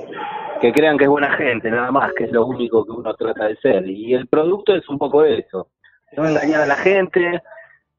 que 0.60 0.72
crean 0.72 0.98
que 0.98 1.04
es 1.04 1.10
buena 1.10 1.36
gente, 1.36 1.70
nada 1.70 1.92
más, 1.92 2.12
que 2.14 2.24
es 2.24 2.32
lo 2.32 2.46
único 2.46 2.84
que 2.84 2.90
uno 2.90 3.14
trata 3.14 3.46
de 3.46 3.56
ser. 3.56 3.88
Y 3.88 4.12
el 4.12 4.26
producto 4.26 4.74
es 4.74 4.88
un 4.88 4.98
poco 4.98 5.24
eso, 5.24 5.68
no 6.16 6.26
engañar 6.26 6.62
a 6.62 6.66
la 6.66 6.76
gente 6.76 7.42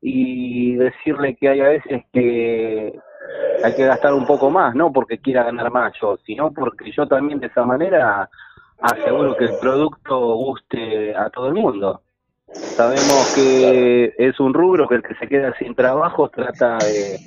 y 0.01 0.75
decirle 0.75 1.35
que 1.35 1.49
hay 1.49 1.61
a 1.61 1.69
veces 1.69 2.03
que 2.11 2.99
hay 3.63 3.75
que 3.75 3.85
gastar 3.85 4.13
un 4.13 4.25
poco 4.25 4.49
más, 4.49 4.75
no 4.75 4.91
porque 4.91 5.19
quiera 5.19 5.43
ganar 5.43 5.71
más 5.71 5.93
yo, 6.01 6.17
sino 6.25 6.51
porque 6.51 6.91
yo 6.91 7.07
también 7.07 7.39
de 7.39 7.47
esa 7.47 7.63
manera 7.63 8.29
aseguro 8.81 9.35
que 9.35 9.45
el 9.45 9.57
producto 9.57 10.35
guste 10.35 11.15
a 11.15 11.29
todo 11.29 11.47
el 11.47 11.53
mundo. 11.55 12.01
Sabemos 12.77 13.25
que 13.33 14.13
es 14.17 14.39
un 14.39 14.53
rubro 14.53 14.87
que 14.87 14.95
el 14.95 15.03
que 15.03 15.15
se 15.15 15.27
queda 15.27 15.53
sin 15.57 15.73
trabajo 15.75 16.29
trata 16.29 16.77
de, 16.79 17.19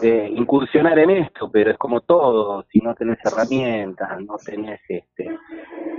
de 0.00 0.28
incursionar 0.30 0.98
en 0.98 1.10
esto, 1.10 1.48
pero 1.50 1.70
es 1.70 1.78
como 1.78 2.00
todo, 2.00 2.64
si 2.72 2.80
no 2.80 2.94
tenés 2.94 3.18
herramientas, 3.24 4.20
no 4.22 4.36
tenés 4.44 4.80
este 4.88 5.38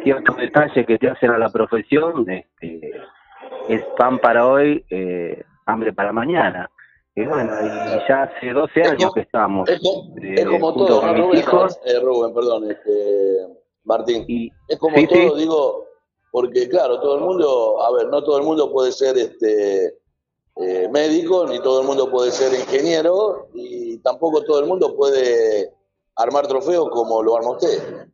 ciertos 0.03 0.35
detalles 0.37 0.85
que 0.85 0.97
te 0.97 1.09
hacen 1.09 1.31
a 1.31 1.37
la 1.37 1.49
profesión, 1.49 2.27
este, 2.29 2.91
es 3.69 3.81
pan 3.97 4.19
para 4.19 4.45
hoy, 4.47 4.83
eh, 4.89 5.43
hambre 5.67 5.93
para 5.93 6.11
mañana. 6.11 6.69
Y 7.15 7.25
bueno, 7.25 7.51
y 7.63 8.07
ya 8.09 8.23
hace 8.23 8.51
12 8.51 8.83
años 8.83 9.13
que 9.13 9.21
estamos 9.21 9.69
Es, 9.69 9.79
co- 9.81 10.05
eh, 10.21 10.35
es 10.37 10.45
como 10.47 10.71
junto 10.71 10.85
todo, 10.99 11.07
¿no, 11.07 11.13
mis 11.13 11.21
Rubén? 11.23 11.39
hijos. 11.39 11.79
Eh, 11.85 11.99
Rubén, 12.01 12.33
perdón, 12.33 12.71
este, 12.71 13.47
Martín. 13.83 14.25
Y, 14.27 14.49
Es 14.67 14.77
como 14.79 14.95
sí, 14.97 15.07
todo, 15.07 15.35
sí. 15.35 15.41
digo, 15.41 15.85
porque 16.31 16.69
claro, 16.69 16.99
todo 16.99 17.15
el 17.15 17.21
mundo, 17.21 17.81
a 17.83 17.91
ver, 17.93 18.07
no 18.07 18.23
todo 18.23 18.37
el 18.37 18.43
mundo 18.43 18.71
puede 18.71 18.91
ser 18.91 19.17
este 19.17 19.97
eh, 20.57 20.89
médico, 20.91 21.45
ni 21.47 21.59
todo 21.59 21.81
el 21.81 21.87
mundo 21.87 22.09
puede 22.09 22.31
ser 22.31 22.53
ingeniero, 22.53 23.47
y 23.53 23.97
tampoco 23.99 24.43
todo 24.43 24.59
el 24.59 24.65
mundo 24.65 24.95
puede 24.95 25.73
armar 26.15 26.47
trofeos 26.47 26.89
como 26.89 27.23
lo 27.23 27.37
arma 27.37 27.51
usted. 27.51 28.07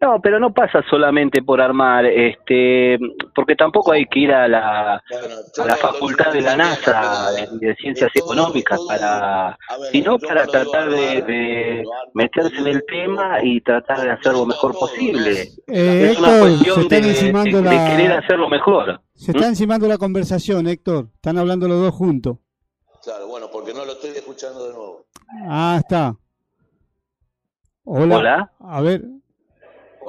No, 0.00 0.20
pero 0.22 0.38
no 0.38 0.54
pasa 0.54 0.80
solamente 0.88 1.42
por 1.42 1.60
armar, 1.60 2.06
este, 2.06 2.96
porque 3.34 3.56
tampoco 3.56 3.90
hay 3.90 4.06
que 4.06 4.20
ir 4.20 4.32
a 4.32 4.46
la, 4.46 5.02
Bueno, 5.10 5.34
a 5.56 5.64
la 5.66 5.72
no- 5.72 5.76
facultad 5.76 6.32
de 6.32 6.40
la 6.40 6.56
NASA 6.56 7.32
de, 7.32 7.48
de 7.66 7.74
ciencias 7.74 8.08
todo- 8.14 8.24
económicas 8.32 8.78
todo- 8.78 8.86
para, 8.86 9.58
ver, 9.80 9.90
sino 9.90 10.16
para 10.20 10.46
tratar 10.46 10.88
de, 10.88 11.82
meterse 12.14 12.58
en 12.58 12.66
el 12.68 12.84
tema 12.86 13.38
y 13.42 13.60
tratar 13.60 14.00
de 14.02 14.10
hacer 14.12 14.34
lo 14.34 14.46
mejor 14.46 14.78
posible. 14.78 15.42
Eh, 15.66 16.10
Es 16.12 16.18
una 16.20 16.28
Héctor, 16.28 16.32
se 16.32 16.40
cuestión 16.40 16.80
están 16.82 17.02
de, 17.02 17.08
encimando 17.10 17.62
de- 17.62 17.68
de 17.70 17.76
querer 17.90 18.08
la, 18.10 18.18
hacerlo 18.18 18.48
mejor. 18.48 19.00
se 19.14 19.32
está 19.32 19.48
encimando 19.48 19.88
la 19.88 19.98
conversación, 19.98 20.68
Héctor. 20.68 21.08
Están 21.16 21.38
hablando 21.38 21.66
los 21.66 21.80
dos 21.82 21.92
juntos. 21.92 22.36
Claro, 23.02 23.26
bueno, 23.26 23.48
porque 23.52 23.74
no 23.74 23.84
lo 23.84 23.92
estoy 23.94 24.10
escuchando 24.10 24.64
de 24.64 24.72
nuevo. 24.74 25.06
Ah, 25.48 25.76
está. 25.80 26.14
Hola. 27.84 28.16
Hola. 28.16 28.52
A 28.60 28.80
ver, 28.80 29.02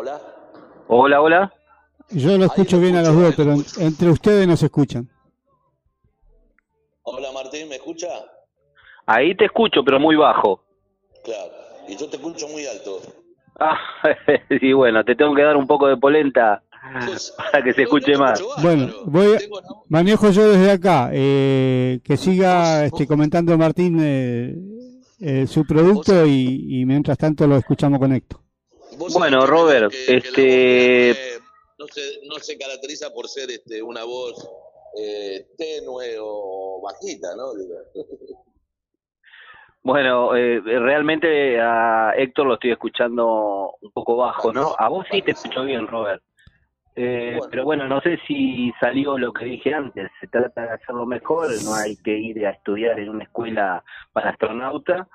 Hola. 0.02 0.18
Hola, 0.88 1.22
hola. 1.22 1.54
yo 2.12 2.38
lo 2.38 2.46
escucho 2.46 2.80
bien 2.80 2.96
a 2.96 3.02
los 3.02 3.14
dos, 3.14 3.34
pero 3.36 3.52
en- 3.52 3.66
entre 3.80 4.10
ustedes 4.10 4.48
no 4.48 4.56
se 4.56 4.68
escuchan. 4.68 5.10
Hola 7.04 7.28
Martín, 7.34 7.68
¿me 7.68 7.76
escucha? 7.76 8.08
Ahí 9.06 9.36
te 9.36 9.44
escucho, 9.44 9.84
pero 9.84 10.00
muy 10.00 10.16
bajo. 10.16 10.64
Claro. 11.26 11.52
Y 11.90 11.98
yo 11.98 12.08
te 12.10 12.16
escucho 12.16 12.48
muy 12.48 12.66
alto. 12.66 13.02
Ah, 13.62 13.78
y 14.50 14.72
bueno, 14.72 15.04
te 15.04 15.18
tengo 15.18 15.36
que 15.36 15.42
dar 15.42 15.58
un 15.58 15.68
poco 15.68 15.88
de 15.88 15.98
polenta 15.98 16.64
para 17.52 17.62
que 17.62 17.74
se 17.74 17.82
escuche 17.84 18.16
más. 18.16 18.42
Bueno, 18.62 18.88
voy 19.04 19.36
a- 19.36 19.40
manejo 19.90 20.30
yo 20.30 20.48
desde 20.50 20.72
acá. 20.72 21.10
eh, 21.12 22.00
que 22.02 22.16
siga 22.16 22.86
este, 22.86 23.06
comentando 23.06 23.58
Martín 23.58 23.98
eh, 24.00 24.56
eh, 25.20 25.46
su 25.46 25.66
producto 25.66 26.26
y, 26.26 26.80
y 26.80 26.86
mientras 26.86 27.18
tanto 27.18 27.46
lo 27.48 27.58
escuchamos 27.58 28.00
con 28.00 28.14
Héctor. 28.14 28.40
Bueno, 29.14 29.46
Robert, 29.46 29.94
este, 29.94 31.40
No 31.78 31.88
se, 31.88 32.02
no 32.28 32.36
se 32.40 32.58
caracteriza 32.58 33.14
por 33.14 33.28
ser 33.28 33.50
este, 33.50 33.82
una 33.82 34.04
voz 34.04 34.48
eh, 34.98 35.48
tenue 35.58 36.18
o 36.20 36.82
bajita, 36.82 37.36
¿no? 37.36 37.52
Bueno, 39.82 40.36
eh, 40.36 40.60
realmente 40.60 41.60
a 41.60 42.12
Héctor 42.16 42.48
lo 42.48 42.54
estoy 42.56 42.72
escuchando 42.72 43.76
un 43.80 43.92
poco 43.94 44.18
bajo, 44.18 44.52
¿no? 44.52 44.76
A 44.78 44.90
vos 44.90 45.08
sí 45.10 45.22
te 45.22 45.32
escucho 45.32 45.64
bien, 45.64 45.88
Robert. 45.88 46.22
Eh, 46.98 47.40
pero 47.50 47.64
bueno, 47.64 47.88
no 47.88 48.02
sé 48.02 48.20
si 48.28 48.74
salió 48.78 49.18
lo 49.18 49.32
que 49.32 49.46
dije 49.46 49.74
antes. 49.74 50.12
Se 50.20 50.28
trata 50.28 50.64
de 50.64 50.72
hacerlo 50.72 51.06
mejor, 51.06 51.48
no 51.64 51.74
hay 51.74 51.96
que 51.96 52.12
ir 52.12 52.46
a 52.46 52.52
estudiar 52.52 53.00
en 53.00 53.08
una 53.08 53.24
escuela 53.24 53.82
para 54.12 54.32
astronauta, 54.32 55.08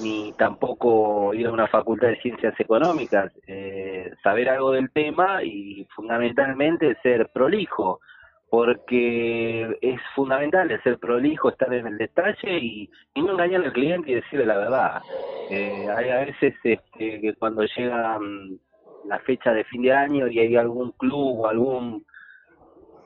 ni 0.00 0.32
tampoco 0.32 1.34
ir 1.34 1.46
a 1.46 1.52
una 1.52 1.68
facultad 1.68 2.08
de 2.08 2.20
ciencias 2.20 2.58
económicas. 2.58 3.32
Eh, 3.46 4.10
saber 4.22 4.48
algo 4.48 4.72
del 4.72 4.90
tema 4.90 5.42
y 5.42 5.86
fundamentalmente 5.94 6.96
ser 7.02 7.28
prolijo, 7.32 8.00
porque 8.48 9.78
es 9.80 10.00
fundamental 10.14 10.68
ser 10.82 10.98
prolijo, 10.98 11.50
estar 11.50 11.72
en 11.72 11.86
el 11.86 11.98
detalle 11.98 12.58
y, 12.58 12.90
no 13.16 13.32
engañar 13.32 13.64
al 13.64 13.72
cliente 13.72 14.10
y 14.10 14.14
decirle 14.14 14.46
la 14.46 14.58
verdad. 14.58 15.02
Eh, 15.50 15.86
hay 15.94 16.08
a 16.10 16.20
veces 16.20 16.54
este, 16.62 17.20
que 17.20 17.34
cuando 17.38 17.62
llega 17.64 18.18
mm, 18.18 18.58
la 19.06 19.18
fecha 19.20 19.52
de 19.52 19.64
fin 19.64 19.82
de 19.82 19.92
año 19.92 20.28
y 20.28 20.38
hay 20.38 20.56
algún 20.56 20.92
club 20.92 21.40
o 21.40 21.48
algún 21.48 22.04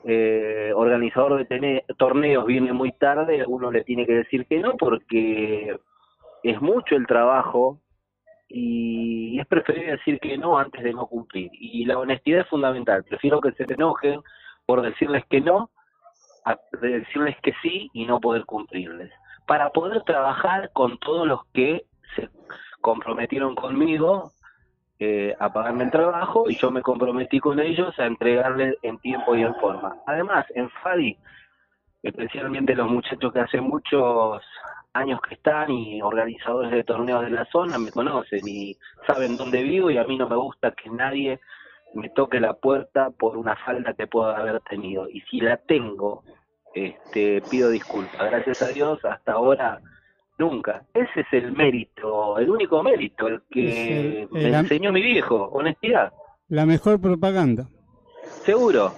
eh, 0.03 0.71
organizador 0.73 1.45
de 1.47 1.83
torneos 1.97 2.45
viene 2.45 2.71
muy 2.71 2.91
tarde, 2.93 3.43
uno 3.45 3.71
le 3.71 3.83
tiene 3.83 4.05
que 4.05 4.13
decir 4.13 4.45
que 4.45 4.59
no 4.59 4.77
porque 4.77 5.75
es 6.51 6.61
mucho 6.61 6.95
el 6.95 7.07
trabajo 7.07 7.79
y 8.47 9.39
es 9.39 9.45
preferible 9.47 9.91
decir 9.91 10.19
que 10.19 10.37
no 10.37 10.57
antes 10.57 10.83
de 10.83 10.93
no 10.93 11.07
cumplir. 11.07 11.49
Y 11.53 11.85
la 11.85 11.97
honestidad 11.99 12.41
es 12.41 12.47
fundamental. 12.47 13.03
Prefiero 13.03 13.41
que 13.41 13.51
se 13.51 13.65
te 13.65 13.73
enojen 13.73 14.21
por 14.65 14.81
decirles 14.81 15.25
que 15.29 15.41
no 15.41 15.69
a 16.45 16.57
de 16.81 16.99
decirles 16.99 17.35
que 17.43 17.53
sí 17.61 17.89
y 17.93 18.05
no 18.05 18.21
poder 18.21 18.45
cumplirles. 18.45 19.11
Para 19.45 19.69
poder 19.71 20.03
trabajar 20.03 20.71
con 20.73 20.97
todos 20.99 21.27
los 21.27 21.45
que 21.53 21.85
se 22.15 22.29
comprometieron 22.79 23.55
conmigo 23.55 24.31
eh, 24.99 25.35
a 25.39 25.51
pagarme 25.51 25.83
el 25.83 25.91
trabajo 25.91 26.49
y 26.49 26.55
yo 26.55 26.71
me 26.71 26.81
comprometí 26.81 27.39
con 27.39 27.59
ellos 27.59 27.97
a 27.99 28.05
entregarles 28.05 28.75
en 28.81 28.97
tiempo 28.99 29.35
y 29.35 29.43
en 29.43 29.53
forma. 29.55 29.97
Además, 30.05 30.45
en 30.55 30.69
FADI, 30.69 31.17
especialmente 32.01 32.75
los 32.75 32.89
muchachos 32.89 33.33
que 33.33 33.39
hace 33.41 33.59
muchos 33.59 34.41
años 34.97 35.19
que 35.27 35.35
están 35.35 35.71
y 35.71 36.01
organizadores 36.01 36.71
de 36.71 36.83
torneos 36.83 37.23
de 37.23 37.29
la 37.31 37.45
zona 37.45 37.77
me 37.77 37.91
conocen 37.91 38.41
y 38.47 38.75
saben 39.05 39.37
dónde 39.37 39.63
vivo 39.63 39.89
y 39.91 39.97
a 39.97 40.03
mí 40.03 40.17
no 40.17 40.27
me 40.27 40.35
gusta 40.35 40.71
que 40.71 40.89
nadie 40.89 41.39
me 41.93 42.09
toque 42.09 42.39
la 42.39 42.53
puerta 42.53 43.09
por 43.11 43.37
una 43.37 43.55
falta 43.55 43.93
que 43.93 44.07
pueda 44.07 44.37
haber 44.37 44.59
tenido. 44.61 45.07
Y 45.09 45.21
si 45.21 45.39
la 45.39 45.57
tengo, 45.57 46.23
este, 46.73 47.41
pido 47.49 47.69
disculpas. 47.69 48.29
Gracias 48.29 48.61
a 48.61 48.67
Dios, 48.67 49.03
hasta 49.05 49.31
ahora 49.33 49.79
nunca. 50.37 50.83
Ese 50.93 51.21
es 51.21 51.27
el 51.31 51.51
mérito, 51.53 52.37
el 52.37 52.49
único 52.49 52.83
mérito, 52.83 53.27
el 53.27 53.41
que 53.49 54.21
el- 54.23 54.29
me 54.31 54.49
enseñó 54.49 54.91
mi 54.91 55.01
viejo, 55.01 55.49
honestidad. 55.53 56.11
La 56.49 56.65
mejor 56.65 56.99
propaganda. 57.01 57.67
Seguro, 58.43 58.93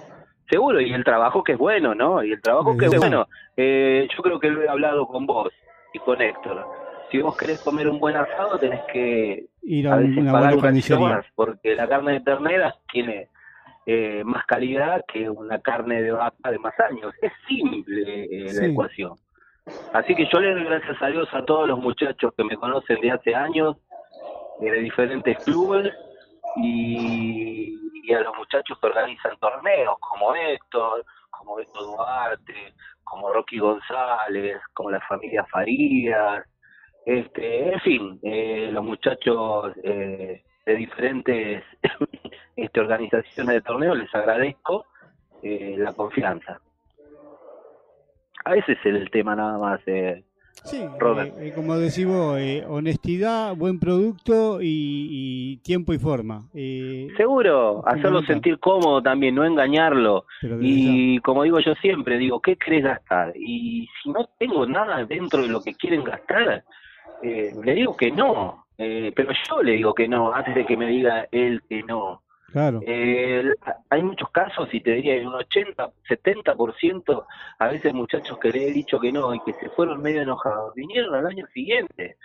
seguro, 0.48 0.80
y 0.80 0.92
el 0.92 1.04
trabajo 1.04 1.42
que 1.42 1.52
es 1.52 1.58
bueno, 1.58 1.94
¿no? 1.94 2.22
Y 2.22 2.32
el 2.32 2.42
trabajo 2.42 2.76
que 2.76 2.86
es 2.86 2.90
bueno. 3.00 3.26
Eh, 3.56 4.08
yo 4.14 4.22
creo 4.22 4.40
que 4.40 4.50
lo 4.50 4.62
he 4.62 4.68
hablado 4.68 5.06
con 5.06 5.26
vos 5.26 5.48
y 5.92 5.98
con 6.00 6.20
Héctor. 6.20 6.66
Si 7.10 7.20
vos 7.20 7.36
querés 7.36 7.60
comer 7.60 7.88
un 7.88 7.98
buen 7.98 8.16
asado, 8.16 8.58
tenés 8.58 8.80
que 8.92 9.46
Ir 9.62 9.88
a 9.88 9.96
un- 9.96 10.02
veces 10.02 10.18
una 10.18 10.32
pagar 10.32 10.54
buena 10.56 10.98
más, 11.00 11.26
porque 11.34 11.74
la 11.74 11.88
carne 11.88 12.12
de 12.12 12.20
ternera 12.20 12.74
tiene 12.92 13.28
eh, 13.86 14.22
más 14.24 14.44
calidad 14.46 15.04
que 15.12 15.28
una 15.28 15.58
carne 15.60 16.02
de 16.02 16.12
vaca 16.12 16.50
de 16.50 16.58
más 16.58 16.78
años. 16.80 17.12
Es 17.20 17.32
simple 17.48 18.24
eh, 18.30 18.52
la 18.52 18.66
ecuación. 18.66 19.14
Así 19.92 20.14
que 20.14 20.28
yo 20.32 20.38
le 20.38 20.52
doy 20.52 20.64
gracias 20.64 21.00
a 21.02 21.06
Dios 21.08 21.28
a 21.32 21.44
todos 21.44 21.66
los 21.66 21.78
muchachos 21.78 22.32
que 22.36 22.44
me 22.44 22.56
conocen 22.56 23.00
de 23.00 23.10
hace 23.10 23.34
años, 23.34 23.76
de 24.60 24.70
diferentes 24.80 25.36
clubes, 25.40 25.92
y, 26.56 27.76
y 28.04 28.12
a 28.14 28.20
los 28.20 28.36
muchachos 28.36 28.78
que 28.80 28.86
organizan 28.86 29.36
torneos, 29.38 29.96
como 30.00 30.34
Héctor, 30.34 31.04
como 31.30 31.58
Héctor 31.58 31.82
Duarte, 31.96 32.74
como 33.04 33.32
Rocky 33.32 33.58
González, 33.58 34.60
como 34.72 34.90
la 34.90 35.00
familia 35.00 35.44
Farías, 35.46 36.44
este, 37.04 37.72
en 37.72 37.80
fin, 37.80 38.20
eh, 38.22 38.68
los 38.72 38.84
muchachos 38.84 39.72
eh, 39.82 40.42
de 40.66 40.76
diferentes 40.76 41.64
este, 42.56 42.80
organizaciones 42.80 43.54
de 43.54 43.60
torneos, 43.62 43.98
les 43.98 44.14
agradezco 44.14 44.86
eh, 45.42 45.76
la 45.78 45.92
confianza. 45.92 46.60
A 48.44 48.54
ese 48.54 48.72
es 48.72 48.86
el 48.86 49.10
tema 49.10 49.34
nada 49.34 49.58
más, 49.58 49.80
eh, 49.86 50.24
Sí, 50.64 50.76
eh, 50.78 51.32
eh, 51.38 51.52
como 51.54 51.76
decimos, 51.78 52.38
eh, 52.38 52.64
honestidad, 52.68 53.56
buen 53.56 53.78
producto 53.80 54.60
y, 54.60 54.66
y 55.10 55.56
tiempo 55.58 55.92
y 55.94 55.98
forma. 55.98 56.42
Eh, 56.54 57.08
Seguro, 57.16 57.82
hacerlo 57.86 58.22
sentir 58.22 58.58
cómodo 58.58 59.02
también, 59.02 59.34
no 59.34 59.44
engañarlo. 59.44 60.26
Y 60.60 61.18
como 61.20 61.44
digo 61.44 61.60
yo 61.60 61.74
siempre, 61.76 62.18
digo, 62.18 62.40
¿qué 62.40 62.56
querés 62.56 62.84
gastar? 62.84 63.32
Y 63.36 63.88
si 64.02 64.10
no 64.10 64.28
tengo 64.38 64.66
nada 64.66 65.04
dentro 65.04 65.42
de 65.42 65.48
lo 65.48 65.62
que 65.62 65.74
quieren 65.74 66.04
gastar, 66.04 66.64
eh, 67.22 67.52
le 67.64 67.74
digo 67.74 67.96
que 67.96 68.10
no. 68.10 68.66
Pero 68.76 69.32
yo 69.48 69.62
le 69.62 69.72
digo 69.72 69.92
que 69.94 70.08
no, 70.08 70.32
antes 70.32 70.54
de 70.54 70.64
que 70.64 70.76
me 70.76 70.86
diga 70.86 71.26
él 71.32 71.62
que 71.68 71.82
no. 71.82 72.22
Claro. 72.52 72.80
Eh, 72.86 73.54
hay 73.90 74.02
muchos 74.02 74.30
casos, 74.30 74.68
y 74.72 74.80
te 74.80 74.92
diría 74.92 75.16
en 75.16 75.28
un 75.28 75.34
80, 75.34 75.90
70%, 76.08 77.24
a 77.58 77.68
veces 77.68 77.94
muchachos 77.94 78.38
que 78.38 78.50
le 78.50 78.68
he 78.68 78.72
dicho 78.72 78.98
que 78.98 79.12
no 79.12 79.34
y 79.34 79.40
que 79.40 79.52
se 79.54 79.68
fueron 79.70 80.02
medio 80.02 80.22
enojados, 80.22 80.74
vinieron 80.74 81.14
al 81.14 81.26
año 81.26 81.46
siguiente, 81.54 82.16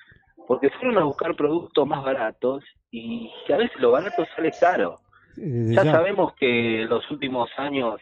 porque 0.47 0.69
fueron 0.71 0.97
a 0.97 1.03
buscar 1.03 1.35
productos 1.35 1.87
más 1.87 2.03
baratos 2.03 2.63
y 2.91 3.31
a 3.51 3.57
veces 3.57 3.79
lo 3.79 3.91
barato 3.91 4.25
sale 4.35 4.51
caro. 4.59 4.99
Ya 5.37 5.83
ya. 5.83 5.91
sabemos 5.91 6.33
que 6.35 6.83
en 6.83 6.89
los 6.89 7.09
últimos 7.11 7.49
años 7.57 7.99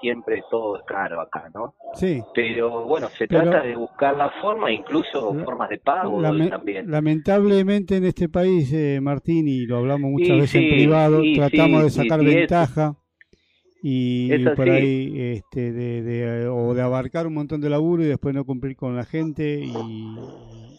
siempre 0.00 0.42
todo 0.50 0.76
es 0.78 0.82
caro 0.86 1.20
acá, 1.20 1.50
¿no? 1.54 1.74
Sí. 1.94 2.22
Pero 2.34 2.84
bueno, 2.84 3.08
se 3.08 3.26
Pero- 3.26 3.42
trata 3.50 3.66
de 3.66 3.76
buscar 3.76 4.16
la 4.16 4.30
forma, 4.42 4.70
incluso 4.70 5.34
La- 5.34 5.44
formas 5.44 5.68
de 5.70 5.78
pago 5.78 6.20
Lame- 6.20 6.48
también. 6.50 6.90
lamentablemente 6.90 7.96
en 7.96 8.04
este 8.04 8.28
país, 8.28 8.72
eh, 8.72 8.98
Martín, 9.02 9.48
y 9.48 9.66
lo 9.66 9.78
hablamos 9.78 10.10
muchas 10.10 10.36
veces 10.36 10.50
sí, 10.50 10.58
en 10.68 10.70
privado, 10.74 11.22
tratamos 11.34 11.82
de 11.84 11.90
sacar 11.90 12.22
ventaja 12.24 12.96
y 13.82 14.30
por 14.56 14.68
ahí 14.68 15.12
este, 15.36 15.72
de, 15.72 16.02
de- 16.02 16.48
o 16.48 16.74
de 16.74 16.82
abarcar 16.82 17.26
un 17.26 17.34
montón 17.34 17.60
de 17.60 17.70
laburo 17.70 18.02
y 18.02 18.06
después 18.06 18.34
no 18.34 18.44
cumplir 18.44 18.74
con 18.76 18.96
la 18.96 19.04
gente 19.04 19.60
y, 19.62 20.16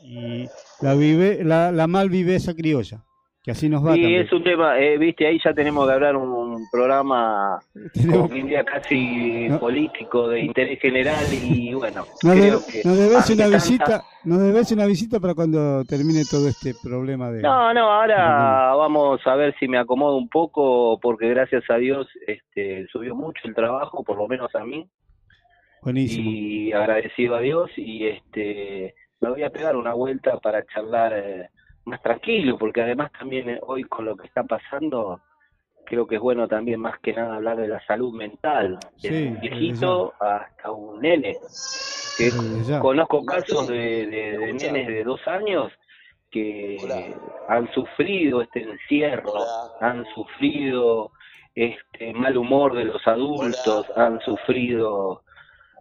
y 0.04 0.48
la, 0.82 0.94
vive, 0.96 1.44
la, 1.44 1.72
la 1.72 1.88
mal 1.88 2.10
viveza 2.10 2.54
criolla, 2.54 3.06
que 3.48 3.52
así 3.52 3.70
nos 3.70 3.82
va 3.82 3.96
Y 3.98 4.02
también. 4.02 4.22
es 4.24 4.34
un 4.34 4.44
tema, 4.44 4.78
eh, 4.78 4.98
viste, 4.98 5.26
ahí 5.26 5.40
ya 5.42 5.54
tenemos 5.54 5.88
que 5.88 5.94
hablar 5.94 6.18
un, 6.18 6.28
un 6.28 6.70
programa, 6.70 7.58
Tenemos- 7.94 8.30
casi 8.66 9.48
No. 9.50 9.58
político, 9.58 10.28
de 10.28 10.42
interés 10.42 10.82
general 10.82 11.16
y 11.32 11.74
bueno, 11.74 12.04
Nos, 12.24 12.34
creo 12.34 12.60
debe- 12.60 12.66
que 12.74 12.82
nos 12.84 12.98
debes 12.98 13.30
una 13.30 13.44
tanta- 13.44 13.56
visita, 13.56 14.04
nos 14.26 14.40
debes 14.42 14.72
una 14.74 14.86
visita 14.86 15.20
para 15.22 15.34
cuando 15.34 15.86
termine 15.86 16.24
todo 16.30 16.50
este 16.50 16.74
problema 16.84 17.32
de... 17.32 17.42
No, 17.42 17.74
no, 17.74 17.90
ahora 17.90 18.76
vamos 18.76 19.22
a 19.26 19.36
ver 19.36 19.56
si 19.58 19.70
me 19.70 19.78
acomodo 19.78 20.18
un 20.18 20.28
poco, 20.28 21.00
porque 21.00 21.30
gracias 21.30 21.64
a 21.70 21.76
Dios 21.78 22.06
este, 22.28 22.86
subió 22.92 23.16
mucho 23.16 23.40
el 23.48 23.56
trabajo, 23.56 24.04
por 24.04 24.18
lo 24.18 24.28
menos 24.28 24.54
a 24.56 24.66
mí, 24.66 24.86
Buenísimo. 25.82 26.30
y 26.30 26.74
agradecido 26.74 27.36
a 27.36 27.40
Dios, 27.40 27.70
y 27.78 28.08
este 28.08 28.94
me 29.22 29.30
voy 29.30 29.44
a 29.44 29.50
pegar 29.52 29.78
una 29.78 29.94
vuelta 29.94 30.38
para 30.40 30.66
charlar 30.66 31.14
eh, 31.16 31.50
más 31.88 32.02
tranquilo, 32.02 32.58
porque 32.58 32.82
además 32.82 33.12
también 33.18 33.50
eh, 33.50 33.60
hoy 33.64 33.84
con 33.84 34.06
lo 34.06 34.16
que 34.16 34.28
está 34.28 34.44
pasando, 34.44 35.22
creo 35.86 36.06
que 36.06 36.16
es 36.16 36.22
bueno 36.22 36.48
también 36.48 36.80
más 36.82 37.00
que 37.00 37.14
nada 37.14 37.36
hablar 37.36 37.58
de 37.58 37.68
la 37.70 37.80
salud 37.86 38.14
mental, 38.14 38.78
desde 39.02 39.24
Sí, 39.24 39.28
un 39.30 39.40
viejito 39.40 40.14
hasta 40.20 40.72
un 40.72 41.02
nene, 41.02 41.38
que 42.18 42.32
Desde 42.32 42.64
ya. 42.64 42.80
conozco 42.80 43.26
casos 43.26 43.68
de, 43.68 44.08
de- 44.08 44.38
de 44.38 44.54
nenes 44.54 44.88
de 44.88 45.04
dos 45.04 45.26
años 45.28 45.72
que 46.30 47.16
han 47.48 47.72
sufrido 47.74 48.42
este 48.42 48.64
encierro, 48.64 49.46
han 49.80 50.06
sufrido 50.14 51.12
este 51.56 52.14
mal 52.14 52.36
humor 52.38 52.74
de 52.76 52.84
los 52.86 53.08
adultos, 53.08 53.86
han 53.96 54.20
sufrido, 54.22 55.24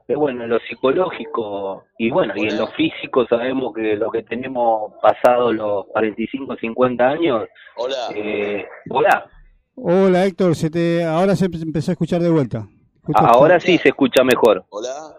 eh, 0.08 0.14
bueno, 0.14 0.44
en 0.44 0.50
lo 0.50 0.58
psicológico 0.60 1.84
y 1.98 2.10
bueno, 2.10 2.32
y 2.36 2.46
en 2.48 2.58
lo 2.58 2.68
físico 2.68 3.26
sabemos 3.26 3.74
que 3.74 3.96
lo 3.96 4.10
que 4.10 4.22
tenemos 4.22 4.92
pasado 5.02 5.52
los 5.52 5.86
45, 5.86 6.56
50 6.56 7.08
años, 7.08 7.48
Hola. 7.76 7.96
eh, 8.14 8.64
hola, 8.90 9.30
Hola 9.78 10.24
Héctor, 10.24 10.54
se 10.56 10.70
te, 10.70 11.04
ahora 11.04 11.36
se 11.36 11.46
empe- 11.50 11.60
empezó 11.62 11.90
a 11.90 11.94
escuchar 11.94 12.22
de 12.22 12.30
vuelta. 12.30 12.66
Justo 13.04 13.22
ahora 13.24 13.60
sí 13.60 13.76
se 13.78 13.90
escucha 13.90 14.24
mejor. 14.24 14.64
Hola. 14.70 15.14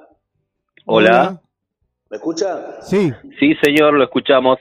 Hola, 0.85 1.41
¿Me 2.09 2.17
escucha? 2.17 2.81
Sí, 2.81 3.11
sí 3.39 3.53
señor, 3.61 3.93
lo 3.93 4.03
escuchamos. 4.05 4.57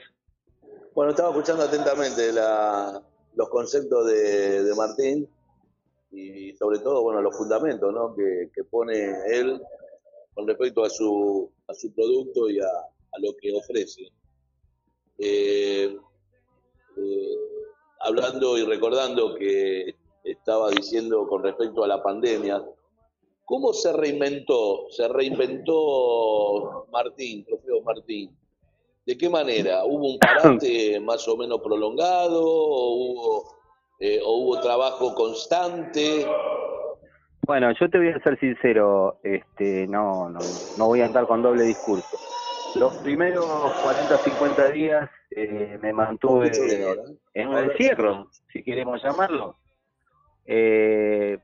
Bueno, 0.93 1.11
estaba 1.11 1.29
escuchando 1.29 1.63
atentamente 1.63 2.31
la- 2.33 3.01
los 3.35 3.49
conceptos 3.49 4.05
de, 4.07 4.63
de 4.63 4.75
Martín 4.75 5.27
y 6.11 6.53
sobre 6.53 6.79
todo, 6.79 7.01
bueno, 7.03 7.21
los 7.21 7.35
fundamentos 7.37 7.93
¿no? 7.93 8.13
que, 8.15 8.49
que 8.53 8.63
pone 8.65 8.93
él 9.31 9.61
con 10.37 10.45
respecto 10.47 10.83
a 10.83 10.89
su, 10.91 11.51
a 11.67 11.73
su 11.73 11.91
producto 11.95 12.47
y 12.47 12.59
a, 12.59 12.67
a 12.67 13.19
lo 13.19 13.35
que 13.41 13.51
ofrece. 13.55 14.03
Eh, 15.17 15.97
eh, 16.95 17.35
hablando 18.01 18.55
y 18.55 18.63
recordando 18.63 19.33
que 19.33 19.95
estaba 20.23 20.69
diciendo 20.69 21.27
con 21.27 21.41
respecto 21.41 21.83
a 21.83 21.87
la 21.87 22.03
pandemia, 22.03 22.63
¿cómo 23.45 23.73
se 23.73 23.91
reinventó? 23.91 24.85
Se 24.91 25.07
reinventó 25.07 26.85
Martín, 26.91 27.43
trofeo 27.43 27.81
Martín. 27.81 28.37
¿De 29.07 29.17
qué 29.17 29.29
manera? 29.29 29.85
¿Hubo 29.85 30.11
un 30.11 30.19
parate 30.19 30.99
más 31.01 31.27
o 31.27 31.35
menos 31.35 31.61
prolongado? 31.61 32.43
¿O 32.45 32.91
hubo, 32.93 33.55
eh, 33.99 34.21
o 34.23 34.33
hubo 34.37 34.59
trabajo 34.59 35.15
constante? 35.15 36.27
Bueno, 37.47 37.71
yo 37.79 37.89
te 37.89 37.97
voy 37.97 38.09
a 38.09 38.19
ser 38.19 38.37
sincero, 38.39 39.19
este, 39.23 39.87
no, 39.87 40.29
no, 40.29 40.39
no 40.77 40.85
voy 40.85 40.99
a 40.99 41.05
andar 41.05 41.25
con 41.25 41.41
doble 41.41 41.63
discurso. 41.63 42.17
Los 42.75 42.97
primeros 42.97 43.45
40, 43.83 44.17
50 44.17 44.69
días 44.71 45.09
eh, 45.31 45.79
me 45.81 45.93
mantuve 45.93 46.51
en 47.33 47.47
un 47.47 47.57
encierro, 47.57 48.29
si 48.51 48.61
queremos 48.63 49.01
llamarlo. 49.01 49.55
Eh, 50.45 51.37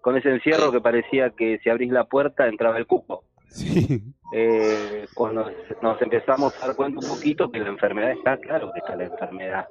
con 0.00 0.16
ese 0.16 0.30
encierro 0.30 0.72
que 0.72 0.80
parecía 0.80 1.28
que 1.30 1.58
si 1.58 1.68
abrís 1.68 1.92
la 1.92 2.04
puerta 2.04 2.46
entraba 2.46 2.78
el 2.78 2.86
cupo. 2.86 3.24
sí. 3.48 4.02
Eh, 4.32 5.06
cuando 5.14 5.48
nos 5.82 6.02
empezamos 6.02 6.52
a 6.60 6.66
dar 6.66 6.76
cuenta 6.76 6.98
un 6.98 7.06
poquito 7.14 7.50
que 7.50 7.60
la 7.60 7.68
enfermedad 7.68 8.10
está, 8.10 8.38
claro 8.38 8.72
que 8.72 8.80
está 8.80 8.96
la 8.96 9.04
enfermedad. 9.04 9.68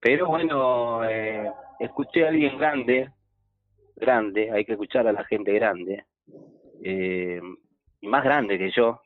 Pero 0.00 0.28
bueno, 0.28 1.04
eh, 1.04 1.50
escuché 1.80 2.24
a 2.24 2.28
alguien 2.28 2.56
grande, 2.58 3.10
grande, 3.96 4.50
hay 4.50 4.64
que 4.64 4.72
escuchar 4.72 5.06
a 5.06 5.12
la 5.12 5.24
gente 5.24 5.52
grande, 5.52 6.04
eh, 6.82 7.40
y 8.00 8.06
más 8.08 8.24
grande 8.24 8.58
que 8.58 8.70
yo, 8.70 9.00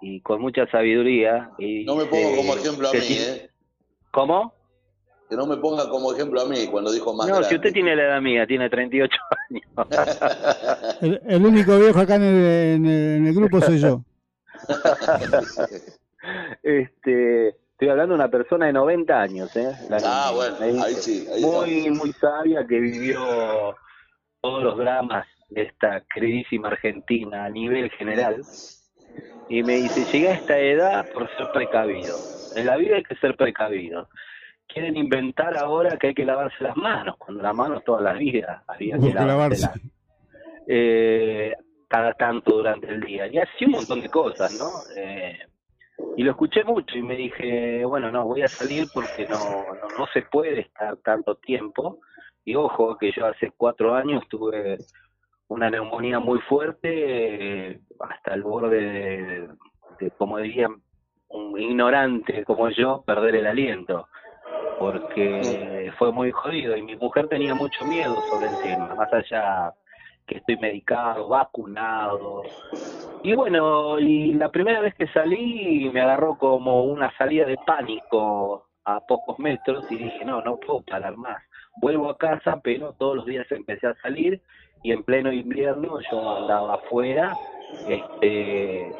y 0.00 0.20
con 0.20 0.40
mucha 0.40 0.66
sabiduría. 0.70 1.50
Y 1.58 1.84
No 1.84 1.96
me 1.96 2.06
pongo 2.06 2.36
como 2.36 2.56
ejemplo 2.56 2.88
a 2.88 2.92
mí, 2.92 2.98
¿eh? 3.10 3.50
¿Cómo? 4.12 4.54
Que 5.28 5.36
no 5.36 5.46
me 5.46 5.56
ponga 5.56 5.88
como 5.88 6.12
ejemplo 6.12 6.40
a 6.40 6.44
mí 6.46 6.66
cuando 6.70 6.92
dijo 6.92 7.14
más 7.14 7.26
No, 7.26 7.32
grande. 7.34 7.48
si 7.48 7.54
usted 7.56 7.72
tiene 7.72 7.96
la 7.96 8.02
edad 8.04 8.20
mía, 8.20 8.46
tiene 8.46 8.68
38 8.68 9.16
años. 9.50 9.64
El, 11.00 11.20
el 11.26 11.46
único 11.46 11.78
viejo 11.78 11.98
acá 11.98 12.16
en 12.16 12.22
el, 12.22 12.44
en 12.44 12.86
el- 12.86 13.16
en 13.16 13.26
el 13.26 13.34
grupo 13.34 13.60
soy 13.60 13.78
yo. 13.78 14.04
este, 16.62 17.56
estoy 17.84 17.90
hablando 17.90 18.14
de 18.14 18.20
una 18.20 18.30
persona 18.30 18.66
de 18.66 18.72
90 18.72 19.20
años, 19.20 19.56
¿eh? 19.56 19.72
La 19.90 19.96
Ah, 19.96 20.00
niña, 20.00 20.30
bueno, 20.32 20.56
me 20.60 20.66
dice. 20.68 20.84
ahí 20.84 20.94
sí, 20.94 21.26
ahí 21.32 21.42
muy, 21.42 21.90
muy 21.90 22.12
sabia 22.14 22.66
que 22.66 22.78
vivió 22.80 23.76
todos 24.40 24.62
los 24.62 24.78
dramas 24.78 25.26
de 25.50 25.62
esta 25.62 26.02
queridísima 26.12 26.68
Argentina 26.68 27.44
a 27.44 27.50
nivel 27.50 27.90
general. 27.90 28.42
Y 29.50 29.62
me 29.62 29.76
dice, 29.76 30.04
llegué 30.10 30.28
a 30.30 30.34
esta 30.34 30.58
edad 30.58 31.06
por 31.12 31.28
ser 31.36 31.48
precavido. 31.52 32.16
En 32.56 32.66
la 32.66 32.76
vida 32.76 32.96
hay 32.96 33.02
que 33.02 33.16
ser 33.16 33.36
precavido. 33.36 34.08
Quieren 34.66 34.96
inventar 34.96 35.56
ahora 35.58 35.98
que 35.98 36.08
hay 36.08 36.14
que 36.14 36.24
lavarse 36.24 36.64
las 36.64 36.76
manos, 36.76 37.16
cuando 37.18 37.42
las 37.42 37.54
manos 37.54 37.84
toda 37.84 38.00
la 38.00 38.14
vida 38.14 38.64
había 38.66 38.96
que 38.98 39.08
que 39.08 39.14
lavarse. 39.14 39.68
Eh, 40.66 41.52
cada 41.88 42.14
tanto 42.14 42.56
durante 42.56 42.88
el 42.88 43.00
día. 43.02 43.26
Y 43.26 43.36
así 43.38 43.66
un 43.66 43.72
montón 43.72 44.00
de 44.00 44.08
cosas, 44.08 44.58
¿no? 44.58 44.70
Eh, 44.96 45.38
y 46.16 46.22
lo 46.22 46.32
escuché 46.32 46.64
mucho 46.64 46.96
y 46.96 47.02
me 47.02 47.16
dije, 47.16 47.84
bueno, 47.84 48.10
no, 48.10 48.24
voy 48.24 48.42
a 48.42 48.48
salir 48.48 48.86
porque 48.92 49.26
no, 49.28 49.38
no, 49.38 49.98
no 49.98 50.06
se 50.12 50.22
puede 50.22 50.60
estar 50.60 50.96
tanto 50.98 51.36
tiempo. 51.36 52.00
Y 52.44 52.54
ojo, 52.56 52.96
que 52.98 53.12
yo 53.12 53.26
hace 53.26 53.52
cuatro 53.56 53.94
años 53.94 54.22
tuve 54.28 54.78
una 55.48 55.70
neumonía 55.70 56.18
muy 56.18 56.40
fuerte, 56.40 57.70
eh, 57.70 57.80
hasta 58.00 58.34
el 58.34 58.42
borde 58.42 58.80
de, 58.80 59.48
de, 60.00 60.10
como 60.12 60.38
dirían, 60.38 60.82
un 61.28 61.58
ignorante 61.58 62.44
como 62.44 62.68
yo, 62.70 63.02
perder 63.06 63.36
el 63.36 63.46
aliento, 63.46 64.08
porque 64.78 65.92
fue 65.98 66.12
muy 66.12 66.30
jodido 66.30 66.76
y 66.76 66.82
mi 66.82 66.96
mujer 66.96 67.28
tenía 67.28 67.54
mucho 67.54 67.84
miedo 67.86 68.14
sobre 68.30 68.48
el 68.48 68.62
tema, 68.62 68.94
más 68.94 69.12
allá 69.12 69.72
que 70.26 70.38
estoy 70.38 70.56
medicado, 70.56 71.28
vacunado. 71.28 72.42
Y 73.22 73.34
bueno, 73.34 73.98
y 73.98 74.34
la 74.34 74.50
primera 74.50 74.80
vez 74.80 74.94
que 74.94 75.06
salí 75.08 75.90
me 75.92 76.00
agarró 76.00 76.36
como 76.38 76.84
una 76.84 77.16
salida 77.16 77.46
de 77.46 77.56
pánico 77.66 78.66
a 78.84 79.00
pocos 79.00 79.38
metros 79.38 79.90
y 79.90 79.96
dije, 79.96 80.24
no, 80.24 80.42
no 80.42 80.56
puedo 80.58 80.82
parar 80.82 81.16
más. 81.16 81.42
Vuelvo 81.80 82.10
a 82.10 82.18
casa, 82.18 82.60
pero 82.62 82.92
todos 82.94 83.16
los 83.16 83.26
días 83.26 83.50
empecé 83.50 83.86
a 83.86 83.94
salir 84.02 84.40
y 84.82 84.92
en 84.92 85.02
pleno 85.02 85.32
invierno 85.32 85.98
yo 86.10 86.36
andaba 86.36 86.74
afuera, 86.74 87.32
este, 87.88 88.92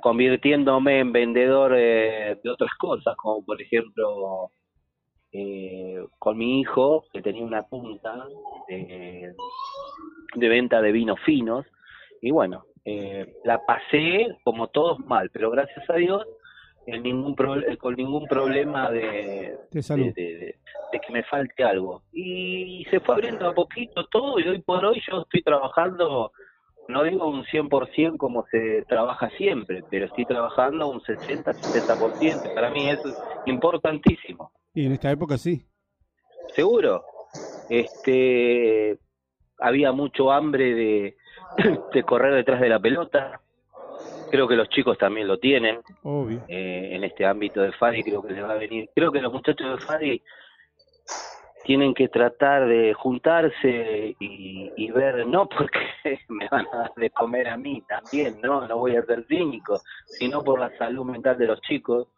convirtiéndome 0.00 1.00
en 1.00 1.12
vendedor 1.12 1.74
eh, 1.76 2.38
de 2.42 2.50
otras 2.50 2.74
cosas, 2.78 3.14
como 3.16 3.44
por 3.44 3.60
ejemplo 3.60 4.50
eh, 5.32 6.04
con 6.18 6.36
mi 6.38 6.60
hijo, 6.60 7.04
que 7.12 7.22
tenía 7.22 7.44
una 7.44 7.62
punta 7.62 8.26
de, 8.68 9.32
de 10.34 10.48
venta 10.48 10.80
de 10.82 10.92
vinos 10.92 11.18
finos, 11.24 11.66
y 12.20 12.30
bueno, 12.30 12.64
eh, 12.84 13.34
la 13.44 13.64
pasé 13.64 14.28
como 14.44 14.68
todos 14.68 14.98
mal, 15.00 15.30
pero 15.30 15.50
gracias 15.50 15.88
a 15.88 15.94
Dios 15.94 16.26
en 16.86 17.02
ningún 17.02 17.34
pro- 17.34 17.62
con 17.78 17.94
ningún 17.94 18.26
problema 18.26 18.90
de, 18.90 19.56
De 19.70 19.82
salud. 19.82 20.12
de, 20.14 20.36
de- 20.36 20.56
de 20.90 21.00
que 21.00 21.12
me 21.12 21.22
falte 21.24 21.64
algo. 21.64 22.02
Y 22.12 22.84
se 22.90 23.00
fue 23.00 23.14
abriendo 23.14 23.48
a 23.48 23.54
poquito 23.54 24.04
todo 24.08 24.38
y 24.38 24.46
hoy 24.46 24.60
por 24.60 24.84
hoy 24.84 25.00
yo 25.10 25.22
estoy 25.22 25.42
trabajando, 25.42 26.32
no 26.88 27.02
digo 27.04 27.26
un 27.30 27.44
100% 27.46 28.18
como 28.18 28.44
se 28.50 28.84
trabaja 28.86 29.30
siempre, 29.38 29.84
pero 29.88 30.04
estoy 30.04 30.26
trabajando 30.26 30.88
un 30.88 31.00
60-70%. 31.00 32.52
Para 32.52 32.70
mí 32.70 32.90
eso 32.90 33.08
es 33.08 33.16
importantísimo. 33.46 34.52
Y 34.74 34.86
en 34.86 34.92
esta 34.92 35.10
época 35.10 35.36
sí. 35.38 35.66
Seguro. 36.54 37.04
Este, 37.68 38.98
había 39.58 39.92
mucho 39.92 40.30
hambre 40.30 40.74
de, 40.74 41.16
de 41.94 42.02
correr 42.02 42.34
detrás 42.34 42.60
de 42.60 42.68
la 42.68 42.80
pelota. 42.80 43.40
Creo 44.30 44.48
que 44.48 44.56
los 44.56 44.68
chicos 44.70 44.96
también 44.96 45.28
lo 45.28 45.38
tienen 45.38 45.80
Obvio. 46.02 46.42
eh, 46.48 46.90
en 46.92 47.04
este 47.04 47.26
ámbito 47.26 47.60
de 47.60 47.72
Fadi, 47.72 48.02
creo 48.02 48.22
que 48.22 48.32
les 48.32 48.42
va 48.42 48.52
a 48.52 48.56
venir. 48.58 48.88
Creo 48.94 49.12
que 49.12 49.20
los 49.20 49.32
muchachos 49.32 49.78
de 49.78 49.86
Fadi 49.86 50.22
tienen 51.64 51.94
que 51.94 52.08
tratar 52.08 52.66
de 52.66 52.92
juntarse 52.94 54.16
y, 54.18 54.72
y 54.76 54.90
ver, 54.90 55.26
no 55.26 55.48
porque 55.56 56.18
me 56.28 56.48
van 56.48 56.66
a 56.72 56.76
dar 56.78 56.92
de 56.96 57.10
comer 57.10 57.48
a 57.48 57.56
mí 57.56 57.82
también, 57.86 58.40
no, 58.42 58.66
no 58.66 58.78
voy 58.78 58.96
a 58.96 59.04
ser 59.04 59.24
cínico, 59.28 59.80
sino 60.06 60.42
por 60.42 60.58
la 60.58 60.76
salud 60.78 61.04
mental 61.04 61.36
de 61.38 61.46
los 61.46 61.60
chicos. 61.60 62.08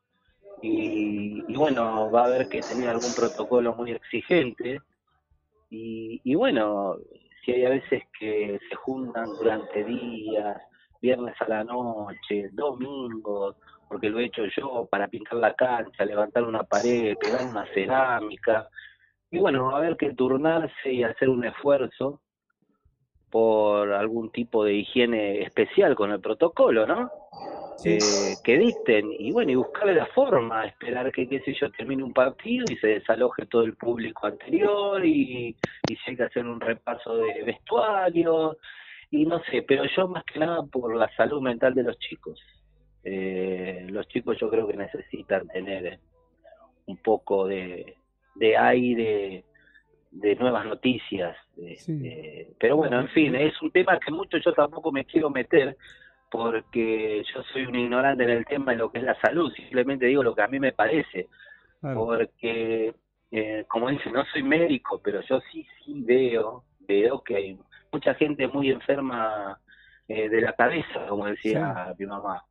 Y, 0.66 1.44
y 1.46 1.56
bueno, 1.56 2.10
va 2.10 2.22
a 2.22 2.24
haber 2.24 2.48
que 2.48 2.62
tener 2.62 2.88
algún 2.88 3.12
protocolo 3.14 3.74
muy 3.74 3.90
exigente. 3.92 4.80
Y, 5.68 6.22
y 6.24 6.34
bueno, 6.34 6.96
si 7.44 7.52
hay 7.52 7.66
a 7.66 7.70
veces 7.70 8.02
que 8.18 8.58
se 8.66 8.74
juntan 8.76 9.28
durante 9.38 9.84
días, 9.84 10.56
viernes 11.02 11.34
a 11.40 11.48
la 11.48 11.64
noche, 11.64 12.48
domingos, 12.52 13.56
porque 13.90 14.08
lo 14.08 14.18
he 14.18 14.24
hecho 14.24 14.44
yo 14.56 14.88
para 14.90 15.06
pintar 15.06 15.34
la 15.34 15.54
cancha, 15.54 16.06
levantar 16.06 16.44
una 16.44 16.62
pared, 16.62 17.14
pegar 17.18 17.44
una 17.44 17.66
cerámica. 17.74 18.66
Y 19.30 19.40
bueno, 19.40 19.66
va 19.66 19.74
a 19.74 19.78
haber 19.78 19.98
que 19.98 20.14
turnarse 20.14 20.90
y 20.90 21.02
hacer 21.02 21.28
un 21.28 21.44
esfuerzo 21.44 22.22
por 23.35 23.93
algún 23.93 24.31
tipo 24.31 24.65
de 24.65 24.74
higiene 24.74 25.43
especial 25.43 25.97
con 25.97 26.12
el 26.12 26.20
protocolo, 26.20 26.86
¿no? 26.86 27.11
Eh, 27.85 28.36
que 28.44 28.56
dicten 28.56 29.11
y 29.11 29.32
bueno, 29.32 29.51
y 29.51 29.56
buscarle 29.56 29.94
la 29.94 30.06
forma, 30.06 30.65
esperar 30.66 31.11
que, 31.11 31.28
qué 31.28 31.40
sé 31.40 31.52
yo, 31.52 31.69
termine 31.73 32.05
un 32.05 32.12
partido 32.12 32.65
y 32.70 32.77
se 32.77 32.86
desaloje 32.86 33.47
todo 33.47 33.65
el 33.65 33.74
público 33.74 34.28
anterior 34.28 35.05
y, 35.05 35.56
y 35.89 35.97
si 35.97 36.11
hay 36.11 36.16
que 36.16 36.23
hacer 36.23 36.47
un 36.47 36.61
repaso 36.61 37.16
de 37.16 37.43
vestuario 37.43 38.56
y 39.11 39.27
no 39.27 39.43
sé, 39.51 39.62
pero 39.62 39.82
yo 39.97 40.06
más 40.06 40.23
que 40.27 40.39
nada 40.39 40.62
por 40.70 40.94
la 40.94 41.11
salud 41.16 41.43
mental 41.43 41.74
de 41.74 41.82
los 41.82 41.98
chicos. 41.98 42.40
Eh, 43.02 43.85
los 43.90 44.06
chicos 44.06 44.39
yo 44.39 44.48
creo 44.48 44.69
que 44.69 44.77
necesitan 44.77 45.48
tener 45.48 45.98
un 46.86 46.98
poco 46.98 47.48
de, 47.48 47.97
de 48.36 48.56
aire, 48.56 49.44
de 50.14 50.36
nuevas 50.36 50.64
noticias. 50.64 51.36
de- 51.56 51.76
de- 51.86 52.52
pero 52.58 52.76
bueno, 52.76 52.98
en 53.00 53.08
fin, 53.08 53.34
es 53.36 53.60
un 53.62 53.70
tema 53.70 53.98
que 53.98 54.10
mucho 54.10 54.38
yo 54.38 54.52
tampoco 54.52 54.90
me 54.90 55.04
quiero 55.04 55.30
meter 55.30 55.76
porque 56.30 57.22
yo 57.32 57.42
soy 57.52 57.66
un 57.66 57.76
ignorante 57.76 58.24
en 58.24 58.30
el 58.30 58.44
tema 58.44 58.72
de 58.72 58.78
lo 58.78 58.90
que 58.90 58.98
es 58.98 59.04
la 59.04 59.14
salud, 59.20 59.52
simplemente 59.54 60.06
digo 60.06 60.22
lo 60.22 60.34
que 60.34 60.42
a 60.42 60.48
mí 60.48 60.58
me 60.58 60.72
parece, 60.72 61.28
Claro. 61.80 62.06
porque 62.06 62.94
eh, 63.30 63.64
como 63.68 63.88
dice, 63.90 64.10
no 64.10 64.24
soy 64.32 64.42
médico, 64.42 65.00
pero 65.02 65.20
yo 65.22 65.40
sí, 65.52 65.66
sí 65.84 65.94
veo, 66.04 66.64
veo 66.80 67.22
que 67.22 67.36
hay 67.36 67.58
mucha 67.92 68.14
gente 68.14 68.46
muy 68.48 68.70
enferma 68.70 69.58
eh, 70.08 70.28
de 70.28 70.40
la 70.40 70.52
cabeza, 70.54 71.06
como 71.08 71.26
decía 71.26 71.94
mi 71.98 72.06
mamá, 72.06 72.42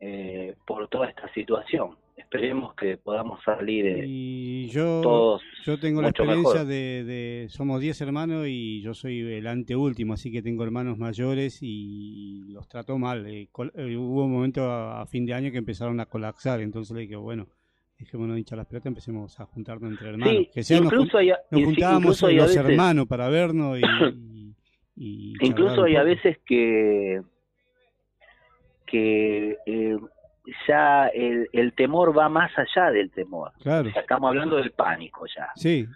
eh, 0.00 0.54
por 0.66 0.88
toda 0.88 1.08
esta 1.08 1.28
situación. 1.32 1.96
Esperemos 2.34 2.74
que 2.74 2.96
podamos 2.96 3.40
salir 3.44 3.86
eh, 3.86 4.04
Y 4.08 4.66
yo, 4.66 5.00
todos 5.02 5.42
yo 5.64 5.78
tengo 5.78 6.02
la 6.02 6.08
experiencia 6.08 6.64
de, 6.64 7.04
de- 7.04 7.46
somos 7.48 7.80
10 7.80 8.00
hermanos 8.00 8.46
y 8.48 8.80
yo 8.82 8.92
soy 8.92 9.20
el 9.20 9.46
anteúltimo, 9.46 10.14
así 10.14 10.32
que 10.32 10.42
tengo 10.42 10.64
hermanos 10.64 10.98
mayores 10.98 11.60
y 11.62 12.42
los 12.48 12.68
trato 12.68 12.98
mal. 12.98 13.24
Eh, 13.28 13.46
col- 13.52 13.72
eh, 13.76 13.96
hubo 13.96 14.24
un 14.24 14.32
momento 14.32 14.64
a, 14.68 15.02
a 15.02 15.06
fin 15.06 15.24
de 15.24 15.32
año 15.32 15.52
que 15.52 15.58
empezaron 15.58 16.00
a 16.00 16.06
colapsar, 16.06 16.60
entonces 16.60 16.92
le 16.96 17.02
dije, 17.02 17.14
bueno, 17.14 17.46
dejémonos 18.00 18.34
de 18.34 18.40
hinchar 18.40 18.58
las 18.58 18.66
pelotas, 18.66 18.86
empecemos 18.86 19.38
a 19.38 19.44
juntarnos 19.46 19.92
entre 19.92 20.08
hermanos. 20.08 20.34
Sí, 20.36 20.50
que 20.52 20.62
sea, 20.64 20.78
incluso 20.78 21.18
nos 21.52 21.64
juntábamos 21.64 22.02
incluso 22.20 22.30
los 22.32 22.46
veces- 22.48 22.56
hermanos 22.56 23.06
para 23.06 23.28
vernos 23.28 23.78
y, 23.78 23.82
y- 24.96 25.34
Incluso 25.40 25.84
hay 25.84 25.94
a 25.94 26.02
veces 26.02 26.38
que, 26.44 27.22
que 28.86 29.56
eh, 29.66 29.96
ya 30.68 31.06
el, 31.08 31.48
el 31.52 31.72
temor 31.74 32.16
va 32.16 32.28
más 32.28 32.50
allá 32.58 32.90
del 32.90 33.10
temor. 33.10 33.52
Claro. 33.62 33.88
O 33.88 33.92
sea, 33.92 34.02
estamos 34.02 34.28
hablando 34.28 34.56
del 34.56 34.72
pánico 34.72 35.26
ya. 35.26 35.50
Sí, 35.56 35.86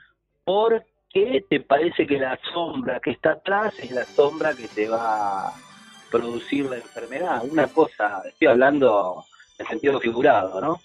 Porque 0.45 1.45
te 1.49 1.61
parece 1.61 2.07
que 2.07 2.19
la 2.19 2.39
sombra 2.53 3.01
que 3.01 3.11
está 3.11 3.33
atrás 3.33 3.79
es 3.79 3.91
la 3.91 4.05
sombra 4.05 4.55
que 4.55 4.69
te 4.69 4.89
va 4.89 5.49
a 5.49 5.53
producir 6.11 6.67
la 6.67 6.77
enfermedad. 6.77 7.43
Una 7.51 7.67
cosa, 7.69 8.23
estoy 8.27 8.49
hablando 8.49 9.25
en 9.59 9.67
sentido 9.67 10.01
figurado, 10.01 10.61
¿no? 10.61 10.81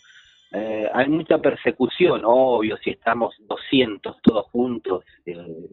Eh, 0.52 0.88
hay 0.94 1.08
mucha 1.10 1.40
persecución, 1.40 2.22
obvio, 2.26 2.78
si 2.78 2.92
estamos 2.92 3.34
200 3.40 4.22
todos 4.22 4.46
juntos. 4.48 5.04
eh, 5.26 5.70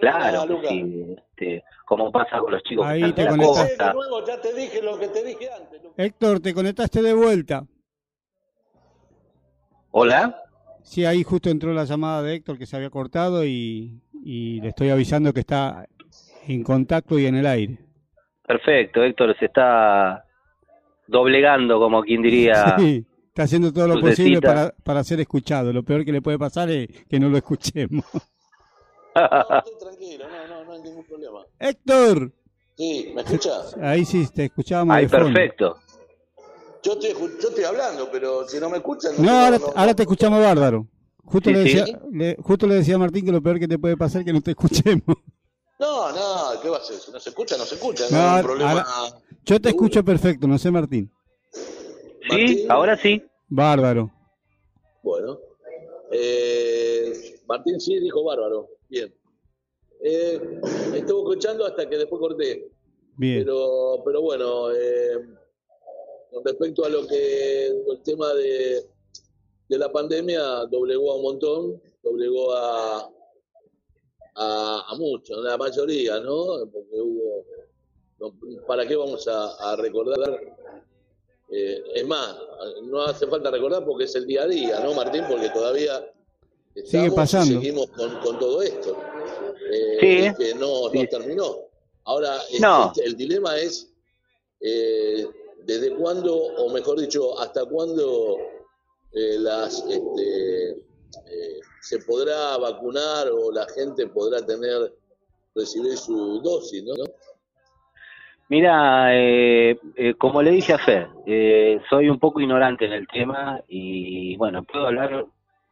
claro, 0.00 0.60
sí, 0.68 1.16
este, 1.16 1.64
como 1.86 2.10
pasa 2.10 2.38
con 2.38 2.52
los 2.52 2.62
chicos 2.62 2.86
Ahí 2.86 3.00
que 3.00 3.08
están 3.08 3.26
te 3.26 3.32
en 3.32 3.38
la 3.38 3.46
costa. 3.46 3.88
De 3.88 3.94
nuevo, 3.94 4.24
ya 4.26 4.40
te 4.40 4.54
dije 4.54 4.82
lo 4.82 4.98
que 4.98 5.08
te 5.08 5.24
dije 5.24 5.48
antes. 5.50 5.80
Héctor, 5.96 6.40
te 6.40 6.54
conectaste 6.54 7.02
de 7.02 7.14
vuelta. 7.14 7.64
Hola. 9.90 10.40
Sí, 10.82 11.04
ahí 11.04 11.22
justo 11.22 11.50
entró 11.50 11.72
la 11.72 11.84
llamada 11.84 12.22
de 12.22 12.34
Héctor 12.34 12.58
que 12.58 12.66
se 12.66 12.76
había 12.76 12.90
cortado 12.90 13.44
y, 13.44 14.02
y 14.24 14.60
le 14.60 14.68
estoy 14.68 14.90
avisando 14.90 15.32
que 15.32 15.40
está 15.40 15.86
en 16.46 16.62
contacto 16.62 17.18
y 17.18 17.26
en 17.26 17.36
el 17.36 17.46
aire. 17.46 17.78
Perfecto, 18.46 19.02
Héctor 19.02 19.36
se 19.38 19.46
está 19.46 20.24
doblegando, 21.06 21.78
como 21.78 22.02
quien 22.02 22.22
diría. 22.22 22.76
Sí, 22.78 23.06
está 23.28 23.44
haciendo 23.44 23.72
todo 23.72 23.88
lo 23.88 24.00
posible 24.00 24.40
para, 24.40 24.72
para 24.82 25.02
ser 25.04 25.20
escuchado. 25.20 25.72
Lo 25.72 25.82
peor 25.82 26.04
que 26.04 26.12
le 26.12 26.22
puede 26.22 26.38
pasar 26.38 26.70
es 26.70 26.88
que 27.08 27.18
no 27.18 27.28
lo 27.28 27.36
escuchemos. 27.36 28.04
Estoy 29.64 29.78
tranquilo, 29.80 30.24
no, 30.28 30.46
no, 30.48 30.64
no 30.64 30.72
hay 30.72 30.82
ningún 30.82 31.04
problema. 31.04 31.46
Héctor, 31.58 32.32
Sí, 32.76 33.12
¿me 33.14 33.22
escuchas? 33.22 33.76
ahí 33.80 34.04
sí 34.04 34.26
te 34.34 34.46
escuchábamos 34.46 34.96
de 34.96 35.08
fondo. 35.08 35.26
perfecto. 35.26 35.76
Yo 36.82 36.92
estoy, 36.94 37.12
yo 37.40 37.48
estoy 37.48 37.64
hablando, 37.64 38.10
pero 38.10 38.46
si 38.48 38.58
no 38.60 38.68
me 38.68 38.78
escuchan... 38.78 39.12
No, 39.18 39.30
ahora, 39.30 39.58
ahora 39.74 39.94
te 39.94 40.02
escuchamos 40.02 40.40
bárbaro. 40.40 40.86
Justo, 41.24 41.48
Sí, 41.50 41.56
le 41.56 41.62
sí. 41.68 41.76
decía, 41.78 42.00
le- 42.12 42.36
justo 42.42 42.66
le 42.66 42.74
decía 42.74 42.96
a 42.96 42.98
Martín 42.98 43.24
que 43.24 43.32
lo 43.32 43.40
peor 43.42 43.58
que 43.58 43.68
te 43.68 43.78
puede 43.78 43.96
pasar 43.96 44.20
es 44.20 44.26
que 44.26 44.32
no 44.34 44.42
te 44.42 44.50
escuchemos. 44.50 45.16
No, 45.78 46.12
no, 46.12 46.60
¿qué 46.60 46.68
va 46.68 46.76
a 46.76 46.80
hacer? 46.80 46.96
Si 46.96 47.10
no 47.10 47.18
se 47.20 47.30
escucha, 47.30 47.56
no 47.56 47.64
se 47.64 47.76
escucha. 47.76 48.04
No, 48.10 48.16
No, 48.18 48.30
hay 48.36 48.42
problema. 48.42 48.70
ahora- 48.72 48.86
Yo 49.44 49.60
te 49.60 49.68
escucho 49.70 50.04
perfecto, 50.04 50.46
no 50.46 50.58
sé 50.58 50.70
Martín. 50.70 51.10
Sí, 52.30 52.66
ahora 52.68 52.96
sí. 52.96 53.22
Bárbaro. 53.48 54.10
Bueno. 55.02 55.38
Eh, 56.12 57.12
Martín 57.46 57.80
sí 57.80 57.98
dijo 58.00 58.22
bárbaro. 58.24 58.68
Bien. 58.94 59.12
Eh, 60.04 60.60
estuve 60.94 61.20
escuchando 61.22 61.66
hasta 61.66 61.88
que 61.88 61.98
después 61.98 62.20
corté. 62.20 62.70
Bien. 63.16 63.40
Pero, 63.44 64.02
pero 64.04 64.22
bueno, 64.22 64.70
eh, 64.72 65.18
con 66.30 66.44
respecto 66.44 66.84
a 66.84 66.88
lo 66.88 67.04
que 67.06 67.66
el 67.66 68.02
tema 68.04 68.32
de, 68.34 68.86
de 69.68 69.78
la 69.78 69.90
pandemia, 69.90 70.40
doblegó 70.70 71.10
a 71.10 71.16
un 71.16 71.22
montón, 71.22 71.82
doblegó 72.04 72.52
a, 72.54 73.10
a, 74.36 74.84
a 74.88 74.94
muchos, 74.96 75.42
la 75.42 75.56
mayoría, 75.56 76.20
¿no? 76.20 76.68
Porque 76.72 77.00
hubo. 77.00 77.44
no, 78.20 78.64
¿Para 78.68 78.86
qué 78.86 78.94
vamos 78.94 79.26
a, 79.26 79.72
a 79.72 79.76
recordar? 79.76 80.40
Eh, 81.50 81.82
es 81.94 82.06
más, 82.06 82.36
no 82.84 83.02
hace 83.02 83.26
falta 83.26 83.50
recordar 83.50 83.84
porque 83.84 84.04
es 84.04 84.14
el 84.14 84.26
día 84.26 84.44
a 84.44 84.46
día, 84.46 84.80
¿no, 84.80 84.94
Martín? 84.94 85.24
Porque 85.28 85.50
todavía 85.50 86.12
Sigue 86.84 87.06
y 87.06 87.10
pasando. 87.10 87.60
seguimos 87.60 87.86
con, 87.90 88.18
con 88.20 88.38
todo 88.38 88.62
esto. 88.62 88.96
Eh, 89.70 90.32
Sí. 90.36 90.44
que 90.44 90.54
no, 90.54 90.90
no 90.92 91.06
terminó. 91.08 91.56
Ahora, 92.04 92.36
este, 92.50 92.60
No. 92.60 92.92
el 93.04 93.16
dilema 93.16 93.56
es 93.56 93.90
eh, 94.60 95.26
desde 95.64 95.94
cuándo, 95.94 96.34
o 96.34 96.72
mejor 96.72 97.00
dicho, 97.00 97.38
hasta 97.40 97.64
cuándo 97.66 98.36
eh, 99.12 99.36
las 99.38 99.84
este, 99.88 100.70
eh, 100.72 101.60
se 101.82 101.98
podrá 102.00 102.56
vacunar 102.58 103.28
o 103.30 103.50
la 103.52 103.66
gente 103.74 104.06
podrá 104.08 104.44
tener 104.44 104.92
recibir 105.54 105.96
su 105.96 106.40
dosis, 106.40 106.82
¿no? 106.84 106.94
Mira, 108.48 109.16
eh, 109.16 109.78
eh, 109.96 110.14
como 110.18 110.42
le 110.42 110.50
dije 110.50 110.74
a 110.74 110.78
Fer, 110.78 111.08
eh, 111.26 111.80
soy 111.88 112.08
un 112.10 112.18
poco 112.18 112.40
ignorante 112.40 112.84
en 112.84 112.92
el 112.92 113.06
tema 113.08 113.62
y 113.68 114.36
bueno, 114.36 114.62
puedo 114.64 114.86
hablar 114.86 115.24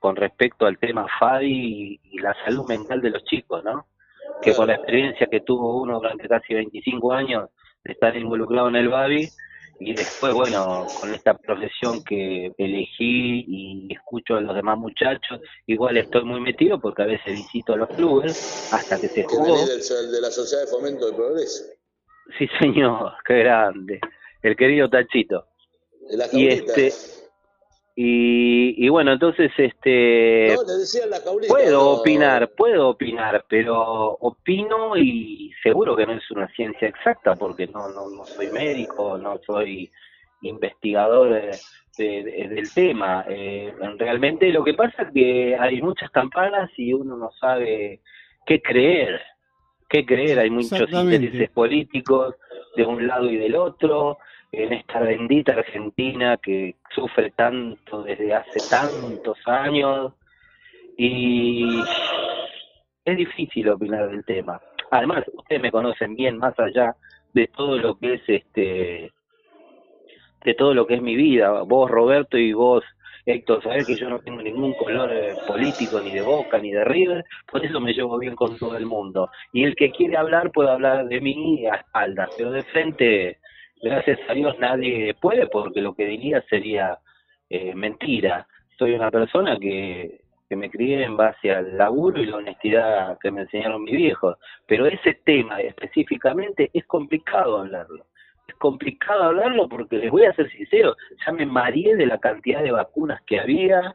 con 0.02 0.16
respecto 0.16 0.66
al 0.66 0.78
tema 0.78 1.06
FADI 1.20 2.00
y, 2.02 2.18
la 2.18 2.34
salud 2.44 2.66
mental 2.66 3.00
de 3.00 3.10
los 3.10 3.24
chicos, 3.24 3.62
¿no? 3.62 3.86
Que 4.42 4.52
por 4.52 4.66
la 4.66 4.74
experiencia 4.74 5.28
que 5.28 5.40
tuvo 5.40 5.80
uno 5.80 6.00
durante 6.00 6.28
casi 6.28 6.54
25 6.54 7.12
años 7.12 7.50
de 7.84 7.92
estar 7.92 8.14
involucrado 8.16 8.68
en 8.68 8.76
el 8.76 8.88
BABI 8.88 9.28
y 9.78 9.94
después, 9.94 10.34
bueno, 10.34 10.86
con 11.00 11.14
esta 11.14 11.34
profesión 11.34 12.02
que 12.04 12.50
elegí 12.58 13.44
y 13.46 13.92
escucho 13.94 14.34
a 14.36 14.40
los 14.40 14.56
demás 14.56 14.76
muchachos, 14.76 15.40
igual 15.66 15.96
estoy 15.96 16.24
muy 16.24 16.40
metido 16.40 16.80
porque 16.80 17.02
a 17.02 17.06
veces 17.06 17.34
visito 17.34 17.76
los 17.76 17.88
clubes 17.90 18.68
hasta 18.72 19.00
que 19.00 19.06
se 19.08 19.22
jugó. 19.22 19.56
del- 19.66 20.12
de 20.12 20.20
la 20.20 20.30
Sociedad 20.30 20.64
de 20.64 20.70
Fomento 20.70 21.06
del 21.06 21.14
Progreso. 21.14 21.64
Sí, 22.38 22.48
señor, 22.58 23.12
qué 23.24 23.38
grande. 23.38 24.00
El 24.42 24.56
querido 24.56 24.88
Tachito. 24.90 25.46
De 26.10 26.26
Y 26.32 26.48
este 26.48 26.90
y, 27.94 28.86
y 28.86 28.88
bueno, 28.88 29.12
entonces 29.12 29.50
este 29.58 30.54
no, 30.54 30.64
te 30.64 30.78
decía 30.78 31.06
la 31.06 31.20
jaulita. 31.20 31.52
puedo 31.52 31.82
no. 31.82 31.90
opinar, 32.00 32.50
puedo 32.56 32.88
opinar, 32.88 33.44
pero 33.48 34.12
opino 34.20 34.96
y 34.96 35.52
seguro 35.62 35.94
que 35.94 36.06
no 36.06 36.14
es 36.14 36.30
una 36.30 36.48
ciencia 36.54 36.88
exacta 36.88 37.34
porque 37.36 37.66
no, 37.66 37.88
no, 37.88 38.08
no 38.08 38.24
soy 38.24 38.50
médico, 38.50 39.18
no 39.18 39.38
soy 39.46 39.90
investigador 40.42 41.30
de- 41.98 42.22
de- 42.22 42.48
del 42.48 42.72
tema. 42.72 43.24
Eh, 43.28 43.72
realmente 43.98 44.50
lo 44.50 44.64
que 44.64 44.74
pasa 44.74 45.02
es 45.02 45.08
que 45.12 45.56
hay 45.58 45.80
muchas 45.82 46.10
campanas 46.10 46.70
y 46.76 46.92
uno 46.94 47.16
no 47.16 47.30
sabe 47.32 48.00
qué 48.46 48.60
creer. 48.62 49.20
¿Qué 49.88 50.06
creer? 50.06 50.38
Hay 50.38 50.48
muchos 50.50 50.90
intereses 50.90 51.50
políticos 51.50 52.34
de 52.76 52.86
un 52.86 53.06
lado 53.06 53.30
y 53.30 53.36
del 53.36 53.54
otro 53.56 54.16
en 54.52 54.72
esta 54.74 55.00
bendita 55.00 55.52
Argentina 55.52 56.36
que 56.36 56.76
sufre 56.94 57.30
tanto 57.30 58.02
desde 58.02 58.34
hace 58.34 58.60
tantos 58.68 59.38
años 59.46 60.12
y 60.96 61.80
es 63.04 63.16
difícil 63.16 63.70
opinar 63.70 64.10
del 64.10 64.24
tema. 64.24 64.60
Además, 64.90 65.24
ustedes 65.32 65.62
me 65.62 65.72
conocen 65.72 66.14
bien 66.14 66.36
más 66.36 66.58
allá 66.60 66.94
de 67.32 67.46
todo 67.48 67.78
lo 67.78 67.98
que 67.98 68.14
es 68.14 68.22
este 68.28 69.10
de 70.44 70.54
todo 70.54 70.74
lo 70.74 70.86
que 70.86 70.94
es 70.94 71.02
mi 71.02 71.16
vida. 71.16 71.62
Vos, 71.62 71.90
Roberto, 71.90 72.36
y 72.36 72.52
vos, 72.52 72.84
Héctor, 73.24 73.62
sabés 73.62 73.86
que 73.86 73.94
yo 73.94 74.10
no 74.10 74.18
tengo 74.18 74.42
ningún 74.42 74.74
color 74.74 75.10
eh, 75.12 75.34
político, 75.46 76.00
ni 76.00 76.10
de 76.10 76.20
Boca, 76.20 76.58
ni 76.58 76.72
de 76.72 76.84
River, 76.84 77.24
por 77.50 77.64
eso 77.64 77.80
me 77.80 77.92
llevo 77.92 78.18
bien 78.18 78.34
con 78.34 78.58
todo 78.58 78.76
el 78.76 78.84
mundo. 78.84 79.30
Y 79.52 79.64
el 79.64 79.76
que 79.76 79.92
quiere 79.92 80.16
hablar 80.16 80.50
puede 80.50 80.70
hablar 80.70 81.06
de 81.06 81.20
mí 81.20 81.64
a 81.66 81.76
espaldas, 81.76 82.30
pero 82.36 82.50
de 82.50 82.64
frente, 82.64 83.38
gracias 83.82 84.18
a 84.28 84.34
Dios, 84.34 84.58
nadie 84.58 85.14
puede, 85.20 85.46
porque 85.48 85.82
lo 85.82 85.94
que 85.94 86.06
diría 86.06 86.42
sería 86.48 86.98
eh, 87.50 87.74
mentira. 87.74 88.46
Soy 88.78 88.94
una 88.94 89.10
persona 89.10 89.58
que, 89.58 90.22
que 90.48 90.56
me 90.56 90.70
crié 90.70 91.04
en 91.04 91.16
base 91.16 91.50
al 91.50 91.76
laburo 91.76 92.22
y 92.22 92.26
la 92.26 92.36
honestidad 92.36 93.18
que 93.20 93.30
me 93.30 93.42
enseñaron 93.42 93.84
mis 93.84 93.96
viejos, 93.96 94.36
pero 94.66 94.86
ese 94.86 95.14
tema 95.24 95.60
específicamente 95.60 96.70
es 96.72 96.86
complicado 96.86 97.58
hablarlo 97.58 98.06
es 98.46 98.54
complicado 98.56 99.22
hablarlo 99.24 99.68
porque 99.68 99.96
les 99.96 100.10
voy 100.10 100.24
a 100.24 100.34
ser 100.34 100.50
sincero, 100.50 100.96
ya 101.24 101.32
me 101.32 101.46
mareé 101.46 101.96
de 101.96 102.06
la 102.06 102.18
cantidad 102.18 102.62
de 102.62 102.72
vacunas 102.72 103.20
que 103.26 103.40
había. 103.40 103.94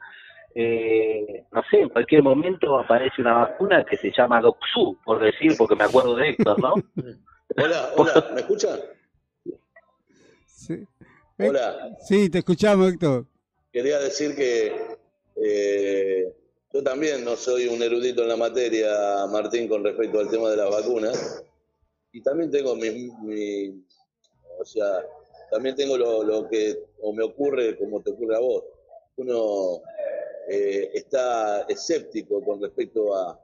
Eh, 0.55 1.43
no 1.51 1.61
sé, 1.69 1.81
en 1.81 1.89
cualquier 1.89 2.23
momento 2.23 2.79
aparece 2.79 3.21
una 3.21 3.33
vacuna 3.33 3.83
que 3.83 3.97
se 3.97 4.11
llama 4.11 4.41
Doxu, 4.41 4.97
por 5.03 5.19
decir, 5.19 5.53
porque 5.57 5.75
me 5.75 5.83
acuerdo 5.83 6.15
de 6.15 6.29
Héctor, 6.29 6.59
¿no? 6.59 6.73
Hola, 7.57 7.89
hola, 7.95 8.25
¿me 8.33 8.41
escucha? 8.41 8.67
Sí. 10.67 10.85
Hola, 11.39 11.95
Sí, 12.07 12.29
te 12.29 12.39
escuchamos, 12.39 12.91
Héctor. 12.91 13.25
quería 13.71 13.99
decir 13.99 14.35
que 14.35 14.71
eh, 15.35 16.33
yo 16.73 16.83
también 16.83 17.23
no 17.23 17.35
soy 17.35 17.67
un 17.67 17.81
erudito 17.81 18.23
en 18.23 18.29
la 18.29 18.35
materia, 18.37 19.25
Martín, 19.31 19.67
con 19.67 19.83
respecto 19.83 20.19
al 20.19 20.29
tema 20.29 20.49
de 20.49 20.57
las 20.57 20.69
vacunas. 20.69 21.43
Y 22.11 22.21
también 22.21 22.49
tengo 22.51 22.75
mi, 22.75 23.09
mi- 23.23 23.83
o 24.59 24.65
sea, 24.65 25.05
también 25.51 25.75
tengo 25.75 25.97
lo, 25.97 26.23
lo 26.23 26.47
que 26.49 26.77
o 27.01 27.13
me 27.13 27.23
ocurre 27.23 27.77
como 27.77 28.01
te 28.01 28.11
ocurre 28.11 28.35
a 28.35 28.39
vos. 28.39 28.63
Uno 29.17 29.81
eh, 30.49 30.89
está 30.93 31.61
escéptico 31.69 32.41
con 32.43 32.61
respecto 32.61 33.15
a, 33.15 33.39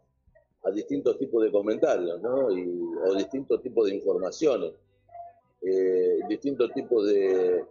a 0.64 0.72
distintos 0.72 1.18
tipos 1.20 1.44
de 1.44 1.52
comentarios, 1.52 2.20
¿no? 2.22 2.52
Y, 2.58 2.68
o 3.06 3.16
distintos 3.16 3.62
tipos 3.62 3.88
de 3.88 3.96
informaciones, 3.96 4.72
eh, 5.66 6.20
distintos 6.28 6.72
tipos 6.74 7.08
de, 7.08 7.64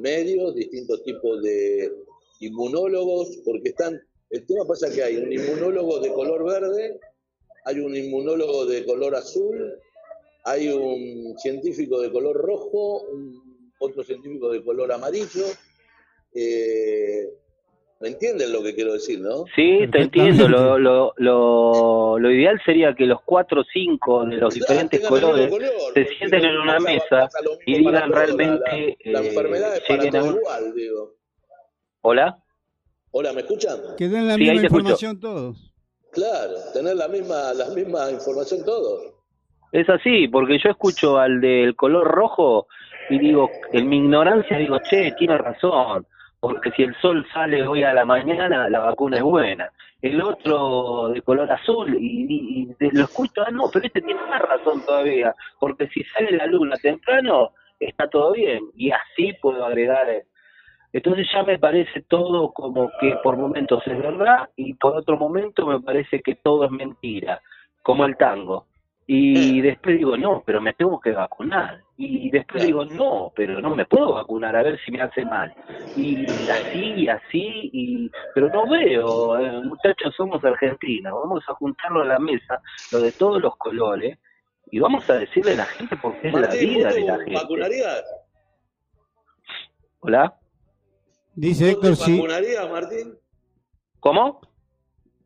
medios, 0.00 0.54
distintos 0.54 1.02
tipos 1.02 1.42
de 1.42 1.92
inmunólogos, 2.40 3.38
porque 3.44 3.70
están, 3.70 4.00
el 4.30 4.46
tema 4.46 4.66
pasa 4.66 4.92
que 4.92 5.02
hay 5.02 5.16
un 5.16 5.32
inmunólogo 5.32 6.00
de 6.00 6.12
color 6.12 6.44
verde, 6.44 7.00
hay 7.64 7.80
un 7.80 7.96
inmunólogo 7.96 8.66
de 8.66 8.84
color 8.84 9.14
azul, 9.14 9.78
hay 10.44 10.68
un 10.68 11.38
científico 11.38 12.00
de 12.00 12.12
color 12.12 12.36
rojo, 12.36 13.06
otro 13.78 14.04
científico 14.04 14.50
de 14.50 14.62
color 14.62 14.92
amarillo. 14.92 15.46
Eh, 16.34 17.32
¿Me 18.04 18.10
entienden 18.10 18.52
lo 18.52 18.62
que 18.62 18.74
quiero 18.74 18.92
decir, 18.92 19.18
no? 19.18 19.46
Sí, 19.56 19.78
te 19.90 20.02
entiendo. 20.02 20.46
Lo, 20.46 20.78
lo, 20.78 21.14
lo, 21.16 22.18
lo 22.18 22.30
ideal 22.30 22.60
sería 22.66 22.92
que 22.94 23.06
los 23.06 23.22
cuatro 23.22 23.62
o 23.62 23.64
cinco 23.64 24.26
de 24.26 24.36
los 24.36 24.52
diferentes 24.52 25.00
colores 25.08 25.48
color, 25.48 25.70
se 25.94 26.04
sienten 26.18 26.44
en 26.44 26.56
una 26.58 26.74
pasa- 26.74 26.84
mesa 26.92 27.08
pasa 27.32 27.38
y 27.64 27.78
digan 27.78 28.12
realmente, 28.12 28.98
La, 29.06 29.12
la 29.12 29.20
eh, 29.24 29.28
enfermedad 29.28 29.76
es 29.76 29.82
para 29.88 30.10
todo 30.10 30.24
un- 30.26 30.36
igual, 30.36 30.74
digo. 30.74 31.12
Hola. 32.02 32.36
Hola, 33.12 33.32
¿me 33.32 33.40
escuchan? 33.40 33.78
Que 33.96 34.06
den 34.08 34.28
la 34.28 34.34
Sí, 34.34 34.40
misma 34.40 34.54
escucho. 34.56 34.66
información 34.76 35.20
todos. 35.20 35.72
Claro, 36.12 36.52
tener 36.74 36.96
la 36.96 37.08
misma, 37.08 37.54
la 37.54 37.70
misma 37.70 38.10
información 38.10 38.62
todos. 38.66 39.14
Es 39.72 39.88
así, 39.88 40.28
porque 40.28 40.58
yo 40.62 40.68
escucho 40.68 41.16
al 41.16 41.40
del 41.40 41.74
color 41.74 42.06
rojo 42.06 42.66
y 43.08 43.18
digo, 43.18 43.50
en 43.72 43.88
mi 43.88 43.96
ignorancia 43.96 44.58
digo, 44.58 44.78
che, 44.90 45.12
tiene 45.18 45.38
razón, 45.38 46.06
porque 46.44 46.70
si 46.72 46.82
el 46.82 46.94
sol 46.96 47.26
sale 47.32 47.66
hoy 47.66 47.84
a 47.84 47.94
la 47.94 48.04
mañana, 48.04 48.68
la 48.68 48.80
vacuna 48.80 49.16
es 49.16 49.22
buena. 49.22 49.70
El 50.02 50.20
otro 50.20 51.08
de 51.08 51.22
color 51.22 51.50
azul, 51.50 51.96
y, 51.98 52.68
lo 52.78 53.04
escucho, 53.04 53.42
ah, 53.46 53.50
no, 53.50 53.70
pero 53.72 53.86
este 53.86 54.02
tiene 54.02 54.20
más 54.28 54.42
razón 54.42 54.84
todavía, 54.84 55.34
porque 55.58 55.88
si 55.88 56.04
sale 56.04 56.32
la 56.32 56.44
luna 56.44 56.76
temprano, 56.76 57.52
está 57.80 58.10
todo 58.10 58.34
bien, 58.34 58.62
y 58.76 58.90
así 58.90 59.32
puedo 59.40 59.64
agregar. 59.64 60.06
eh. 60.10 60.26
Entonces 60.92 61.26
ya 61.32 61.44
me 61.44 61.58
parece 61.58 62.02
todo 62.02 62.52
como 62.52 62.90
que 63.00 63.16
por 63.22 63.38
momentos 63.38 63.82
es 63.86 63.98
verdad, 63.98 64.50
y 64.54 64.74
por 64.74 64.98
otro 64.98 65.16
momento 65.16 65.66
me 65.66 65.80
parece 65.80 66.20
que 66.20 66.34
todo 66.34 66.66
es 66.66 66.70
mentira, 66.72 67.40
como 67.82 68.04
el 68.04 68.18
tango. 68.18 68.66
Y 69.06 69.60
después 69.60 69.98
digo, 69.98 70.16
no, 70.16 70.42
pero 70.46 70.62
me 70.62 70.72
tengo 70.72 70.98
que 70.98 71.12
vacunar. 71.12 71.82
Y 71.96 72.30
después 72.30 72.64
digo, 72.64 72.86
no, 72.86 73.32
pero 73.36 73.60
no 73.60 73.76
me 73.76 73.84
puedo 73.84 74.14
vacunar 74.14 74.56
a 74.56 74.62
ver 74.62 74.80
si 74.84 74.90
me 74.90 75.02
hace 75.02 75.24
mal. 75.26 75.54
Y 75.94 76.24
así, 76.24 76.94
y 76.96 77.08
así, 77.08 77.70
y... 77.72 78.10
pero 78.34 78.48
no 78.48 78.68
veo, 78.68 79.38
eh, 79.38 79.60
muchachos, 79.62 80.14
somos 80.16 80.42
argentinos, 80.42 81.12
vamos 81.12 81.44
a 81.46 81.54
juntarlo 81.54 82.00
a 82.00 82.06
la 82.06 82.18
mesa, 82.18 82.62
lo 82.92 83.00
de 83.00 83.12
todos 83.12 83.42
los 83.42 83.56
colores, 83.56 84.18
y 84.70 84.80
vamos 84.80 85.08
a 85.10 85.14
decirle 85.18 85.52
a 85.52 85.56
la 85.56 85.64
gente 85.66 85.96
porque 86.00 86.28
es 86.28 86.34
la 86.34 86.48
vida 86.48 86.86
¿vos 86.86 86.94
de 86.94 87.00
la 87.02 87.18
te 87.18 87.24
gente. 87.24 87.40
vacunarías? 87.40 88.04
¿Hola? 90.00 90.34
Dice 91.34 91.64
¿Vos 91.64 91.72
Héctor, 91.74 91.90
te 91.90 91.96
sí. 91.96 92.16
vacunarías, 92.16 92.70
Martín? 92.70 93.18
¿Cómo? 94.00 94.40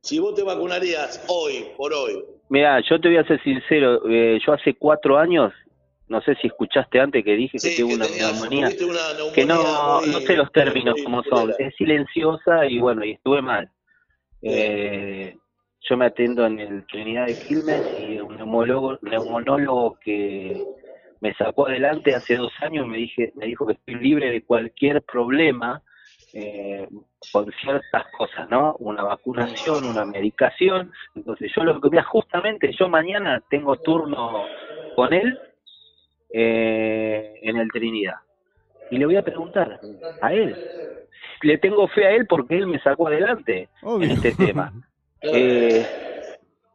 Si 0.02 0.18
vos 0.18 0.34
te 0.34 0.42
vacunarías 0.42 1.24
hoy, 1.28 1.68
por 1.76 1.92
hoy, 1.92 2.24
Mira, 2.50 2.80
yo 2.80 3.00
te 3.00 3.08
voy 3.08 3.18
a 3.18 3.24
ser 3.24 3.42
sincero, 3.42 4.08
eh, 4.08 4.38
yo 4.44 4.52
hace 4.54 4.74
cuatro 4.74 5.18
años, 5.18 5.52
no 6.08 6.20
sé 6.22 6.34
si 6.36 6.46
escuchaste 6.46 6.98
antes 7.00 7.22
que 7.24 7.36
dije 7.36 7.60
que 7.60 7.68
Sí, 7.70 7.76
tuve 7.76 7.88
que 7.88 7.94
una 7.94 8.06
neumonía, 8.08 8.68
tuviste 8.68 8.84
una 8.84 9.14
neumonía 9.14 9.32
que 9.32 9.44
no, 9.44 10.00
muy- 10.00 10.12
no 10.12 10.20
sé 10.20 10.34
los 10.36 10.52
términos 10.52 10.96
como 11.04 11.22
son, 11.24 11.52
es 11.58 11.74
silenciosa 11.76 12.66
y 12.66 12.78
bueno, 12.78 13.04
y 13.04 13.12
estuve 13.12 13.42
mal. 13.42 13.70
Eh, 14.42 15.36
yo 15.82 15.96
me 15.96 16.06
atiendo 16.06 16.46
en 16.46 16.58
el 16.60 16.86
Trinidad 16.86 17.26
de 17.26 17.38
Quilmes 17.38 17.84
y 17.96 18.18
un 18.20 18.36
neumólogo, 18.36 18.98
neumonólogo 19.02 19.98
que 20.00 20.62
me 21.20 21.34
sacó 21.34 21.66
adelante 21.66 22.14
hace 22.14 22.36
dos 22.36 22.52
años 22.60 22.86
me 22.86 22.96
dije 22.98 23.32
me 23.34 23.46
dijo 23.46 23.66
que 23.66 23.72
estoy 23.74 23.96
libre 23.96 24.30
de 24.30 24.42
cualquier 24.42 25.02
problema 25.02 25.82
eh, 26.32 26.88
con 27.32 27.50
ciertas 27.60 28.06
cosas, 28.16 28.48
¿no? 28.50 28.76
Una 28.78 29.02
vacunación, 29.02 29.84
una 29.84 30.04
medicación. 30.04 30.92
Entonces 31.14 31.52
yo 31.54 31.64
lo 31.64 31.80
que 31.80 31.90
mira, 31.90 32.04
justamente 32.04 32.72
yo 32.72 32.88
mañana 32.88 33.42
tengo 33.50 33.76
turno 33.76 34.44
con 34.94 35.12
él 35.12 35.38
eh, 36.32 37.38
en 37.42 37.56
el 37.56 37.70
Trinidad 37.70 38.16
y 38.90 38.98
le 38.98 39.06
voy 39.06 39.16
a 39.16 39.22
preguntar 39.22 39.80
a 40.20 40.32
él. 40.32 40.56
Le 41.42 41.58
tengo 41.58 41.86
fe 41.88 42.06
a 42.06 42.10
él 42.12 42.26
porque 42.26 42.56
él 42.56 42.66
me 42.66 42.80
sacó 42.80 43.08
adelante 43.08 43.68
Obvio. 43.82 44.06
en 44.06 44.10
este 44.12 44.32
tema. 44.32 44.72
Eh, 45.20 45.84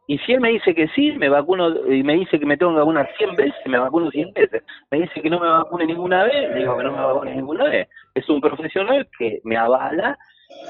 y 0.06 0.18
si 0.18 0.34
él 0.34 0.40
me 0.40 0.50
dice 0.50 0.74
que 0.74 0.86
sí, 0.88 1.12
me 1.12 1.30
vacuno, 1.30 1.90
y 1.90 2.02
me 2.02 2.12
dice 2.12 2.38
que 2.38 2.44
me 2.44 2.58
tengo 2.58 2.72
que 2.72 2.80
vacunar 2.80 3.10
100 3.16 3.36
veces, 3.36 3.54
me 3.64 3.78
vacuno 3.78 4.10
100 4.10 4.34
veces. 4.34 4.62
Me 4.90 5.00
dice 5.00 5.22
que 5.22 5.30
no 5.30 5.40
me 5.40 5.48
vacune 5.48 5.86
ninguna 5.86 6.24
vez, 6.24 6.54
digo 6.54 6.76
que 6.76 6.84
no 6.84 6.92
me 6.92 7.02
vacune 7.02 7.34
ninguna 7.34 7.64
vez. 7.64 7.88
Es 8.14 8.28
un 8.28 8.42
profesional 8.42 9.08
que 9.18 9.40
me 9.44 9.56
avala 9.56 10.18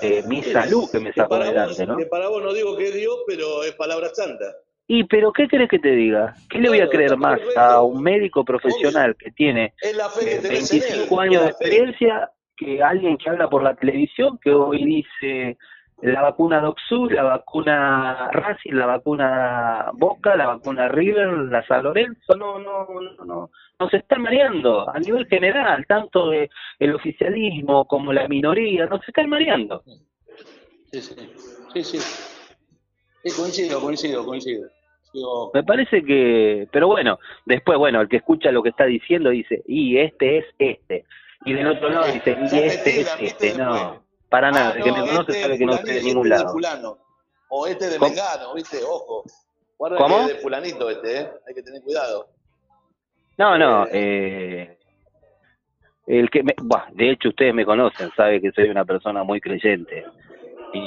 eh, 0.02 0.22
mi 0.26 0.42
salud 0.42 0.90
que 0.90 1.01
me 1.01 1.12
sacó 1.12 1.36
adelante, 1.36 1.86
¿no? 1.86 1.96
que 1.96 2.06
para 2.06 2.28
vos 2.28 2.42
no 2.42 2.52
digo 2.52 2.76
que 2.76 2.88
es 2.88 2.94
Dios, 2.94 3.16
pero 3.26 3.62
es 3.62 3.72
palabra 3.72 4.09
santa. 4.14 4.44
Y, 4.86 5.05
pero, 5.05 5.32
¿qué 5.32 5.48
crees 5.48 5.70
que 5.70 5.78
te 5.78 5.92
diga? 5.92 6.34
¿Qué 6.51 6.59
le 6.59 6.68
voy 6.68 6.80
a 6.80 6.88
creer 6.90 7.16
más 7.16 7.40
a 7.56 7.80
un 7.80 8.02
médico 8.02 8.44
profesional 8.44 9.16
que 9.16 9.30
tiene 9.30 9.72
Es 9.80 9.96
la 9.96 10.10
fe 10.10 10.26
que 10.26 10.34
eh. 10.46 10.51
25 10.51 11.20
años 11.20 11.42
de 11.42 11.48
experiencia 11.48 12.30
que 12.56 12.82
alguien 12.82 13.16
que 13.16 13.30
habla 13.30 13.48
por 13.48 13.62
la 13.62 13.74
televisión 13.74 14.38
que 14.42 14.51
hoy 14.51 14.84
dice 14.84 15.56
la 16.03 16.23
vacuna 16.23 16.61
Doxu, 16.61 17.09
la 17.09 17.23
vacuna 17.23 18.29
Racing, 18.33 18.73
la 18.73 18.87
vacuna 18.87 19.91
Boca, 19.95 20.37
la 20.37 20.47
vacuna 20.47 20.89
River, 20.89 21.29
la 21.51 21.66
San 21.66 21.85
Lorenzo, 21.85 22.35
no, 22.37 22.59
no, 22.59 22.87
no, 22.87 23.25
no, 23.25 23.51
nos 23.79 23.95
están 23.95 24.23
mareando 24.23 24.89
a 24.89 24.99
nivel 24.99 25.27
general, 25.27 25.87
tanto 25.87 26.31
de 26.31 26.51
el 26.79 26.95
oficialismo 26.95 27.87
como 27.87 28.12
la 28.12 28.29
minoría, 28.29 28.87
nos 28.87 29.07
están 29.07 29.29
mareando. 29.29 29.83
Sí, 30.93 31.01
sí, 31.01 31.15
sí, 31.73 31.85
sí. 31.85 31.99
Sí, 33.25 33.41
coincido, 33.41 33.81
coincido, 33.81 34.25
coincido. 34.25 34.69
Digo, 35.12 35.51
Me 35.55 35.62
parece 35.62 36.05
que, 36.05 36.69
pero 36.71 36.89
bueno, 36.89 37.19
después, 37.47 37.79
bueno, 37.79 38.01
el 38.01 38.09
que 38.09 38.16
escucha 38.16 38.51
lo 38.51 38.62
que 38.62 38.69
está 38.71 38.85
diciendo 38.85 39.31
dice, 39.31 39.62
y 39.66 39.97
este 39.97 40.39
es 40.39 40.45
este. 40.59 41.05
Y 41.47 41.53
del 41.55 41.69
otro 41.69 41.89
lado 41.89 42.12
dice, 42.12 42.37
y 42.53 42.59
este 42.59 43.01
es 43.01 43.16
este. 43.21 43.57
No. 43.57 44.03
Para 44.35 44.51
nada. 44.51 44.70
ah, 44.70 44.77
El 44.78 44.82
que 44.82 44.90
me 44.90 44.98
no, 44.98 45.06
conoce 45.06 45.31
este 45.31 45.43
sabe 45.43 45.55
es 45.55 45.59
que 45.61 45.66
no 45.66 45.74
estoy 45.74 45.90
de 45.90 45.97
este 45.98 46.09
ningún 46.09 46.27
es 46.27 46.31
de 46.31 46.36
lado. 46.39 46.52
fulano. 46.52 46.98
O 47.51 47.66
este 47.69 47.86
de. 47.89 47.98
Mengano, 48.01 48.55
¿viste? 48.55 48.78
Ojo. 48.82 49.23
Guarda 49.78 49.97
¿Cómo? 49.97 50.16
que 50.16 50.23
es 50.23 50.28
de 50.28 50.35
fulanito 50.43 50.90
este, 50.90 51.20
¿eh? 51.20 51.31
Hay 51.47 51.55
que 51.55 51.62
tener 51.62 51.82
cuidado. 51.82 52.28
No, 53.39 53.56
no, 53.59 53.86
eh, 53.93 54.77
el 56.06 56.31
que 56.31 56.43
me, 56.43 56.55
buah, 56.62 56.90
de 56.93 57.12
hecho 57.12 57.28
ustedes 57.28 57.55
me 57.55 57.65
conocen, 57.65 58.11
sabe 58.16 58.40
que 58.40 58.51
soy 58.52 58.69
una 58.69 58.85
persona 58.85 59.23
muy 59.24 59.40
creyente 59.40 60.05
y, 60.73 60.78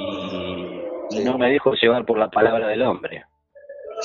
y 1.11 1.23
no 1.25 1.37
me 1.37 1.49
dejo 1.51 1.73
llevar 1.73 2.05
por 2.05 2.17
la 2.17 2.29
palabra 2.29 2.67
del 2.67 2.81
hombre. 2.81 3.23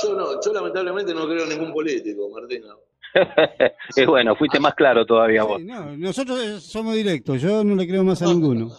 Yo 0.02 0.14
no, 0.14 0.40
yo 0.44 0.52
lamentablemente 0.52 1.14
no 1.14 1.26
creo 1.26 1.44
en 1.44 1.50
ningún 1.50 1.72
político, 1.72 2.28
Martina. 2.30 2.74
y 3.96 4.04
bueno, 4.06 4.34
fuiste 4.36 4.58
más 4.58 4.74
claro 4.74 5.04
todavía 5.04 5.44
vos. 5.44 5.58
Sí, 5.60 5.66
no, 5.66 5.96
nosotros 5.96 6.38
eh, 6.40 6.60
somos 6.60 6.94
directos, 6.94 7.40
yo 7.40 7.62
no 7.62 7.74
le 7.74 7.86
creo 7.86 8.02
más 8.04 8.22
a 8.22 8.26
ninguno. 8.26 8.70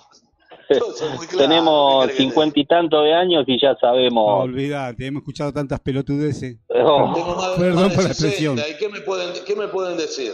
Tenemos 1.37 2.05
¿qué 2.05 2.07
querés 2.07 2.17
que 2.17 2.17
te 2.17 2.29
cincuenta 2.29 2.59
y 2.59 2.65
tantos 2.65 3.03
de 3.03 3.13
años 3.13 3.43
y 3.47 3.59
ya 3.61 3.73
No, 3.73 3.79
sabemos. 3.79 4.43
olvidate, 4.43 5.05
hemos 5.07 5.21
escuchado 5.21 5.53
tantas 5.53 5.79
pelotudeces. 5.79 6.57
Oh, 6.69 7.13
Tengo 7.13 7.35
más, 7.35 7.49
Perdón 7.57 7.83
más 7.85 7.93
por 7.95 8.03
la 8.03 8.13
60, 8.13 8.27
expresión. 8.27 8.57
¿Y 8.57 8.77
qué 8.79 8.89
me 8.89 9.01
pueden, 9.01 9.29
qué 9.45 9.55
me 9.55 9.67
pueden 9.67 9.97
decir? 9.97 10.31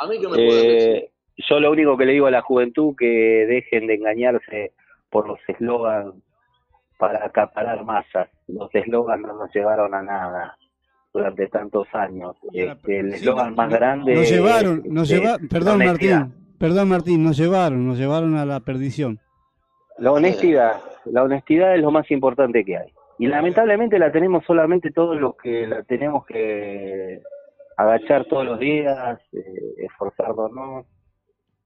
A 0.00 0.06
mí 0.06 0.16
qué 0.20 0.28
me 0.28 0.34
pueden 0.34 0.46
decir. 0.48 0.80
eh, 0.96 1.10
yo 1.48 1.60
lo 1.60 1.70
único 1.70 1.96
que 1.96 2.04
le 2.06 2.12
digo 2.12 2.26
a 2.26 2.30
la 2.30 2.42
juventud 2.42 2.94
que 2.98 3.06
dejen 3.06 3.86
de 3.86 3.94
engañarse 3.94 4.72
por 5.10 5.26
los 5.28 5.38
eslogans 5.48 6.14
para 6.98 7.24
acaparar 7.24 7.84
masas. 7.84 8.28
Los 8.48 8.74
eslogans 8.74 9.22
no 9.22 9.34
nos 9.34 9.52
llevaron 9.54 9.94
a 9.94 10.02
nada 10.02 10.56
durante 11.12 11.46
tantos 11.48 11.86
años. 11.92 12.36
Este, 12.52 13.00
el 13.00 13.14
eslogan 13.14 13.50
no- 13.50 13.56
más 13.56 13.68
no- 13.70 13.76
grande. 13.76 14.14
Nos 14.14 14.28
llevaron, 14.30 14.82
nos 14.86 15.08
lleva, 15.08 15.38
la 15.40 15.48
perdón. 15.48 15.78
Martín, 15.78 16.34
perdón 16.58 16.88
Martín, 16.88 17.22
nos 17.24 17.36
llevaron, 17.36 17.86
nos 17.86 17.98
llevaron 17.98 18.36
a 18.36 18.44
la 18.44 18.60
perdición. 18.60 19.20
La 19.98 20.12
honestidad, 20.12 20.80
la 21.06 21.22
honestidad 21.24 21.74
es 21.74 21.80
lo 21.82 21.90
más 21.90 22.10
importante 22.10 22.64
que 22.64 22.76
hay. 22.76 22.92
Y 23.18 23.26
lamentablemente 23.26 23.98
la 23.98 24.12
tenemos 24.12 24.44
solamente 24.46 24.90
todos 24.92 25.16
los 25.20 25.34
que 25.36 25.66
la 25.66 25.82
tenemos 25.82 26.24
que 26.26 27.20
agachar 27.76 28.24
todos 28.26 28.44
los 28.44 28.58
días, 28.60 29.18
eh, 29.32 29.74
esforzarnos. 29.78 30.86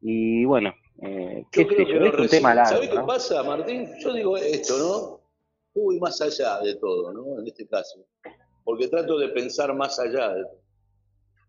Y 0.01 0.45
bueno, 0.47 0.73
eh, 1.03 1.45
qué 1.53 1.65
Yo 1.65 1.71
sé 1.71 1.77
yo, 1.87 1.99
que 2.01 2.09
es 2.09 2.19
un 2.19 2.29
tema 2.29 2.55
largo. 2.55 2.71
¿Sabés 2.77 2.91
qué 2.91 3.01
pasa, 3.07 3.43
Martín? 3.43 3.87
Yo 4.01 4.13
digo 4.15 4.37
esto, 4.37 4.75
¿no? 4.79 5.21
Uy, 5.75 5.99
más 6.01 6.21
allá 6.21 6.59
de 6.61 6.75
todo, 6.77 7.13
¿no? 7.13 7.39
En 7.41 7.47
este 7.47 7.67
caso. 7.67 7.99
Porque 8.65 8.89
trato 8.89 9.19
de 9.19 9.29
pensar 9.29 9.75
más 9.75 9.99
allá. 9.99 10.33
de- 10.35 10.45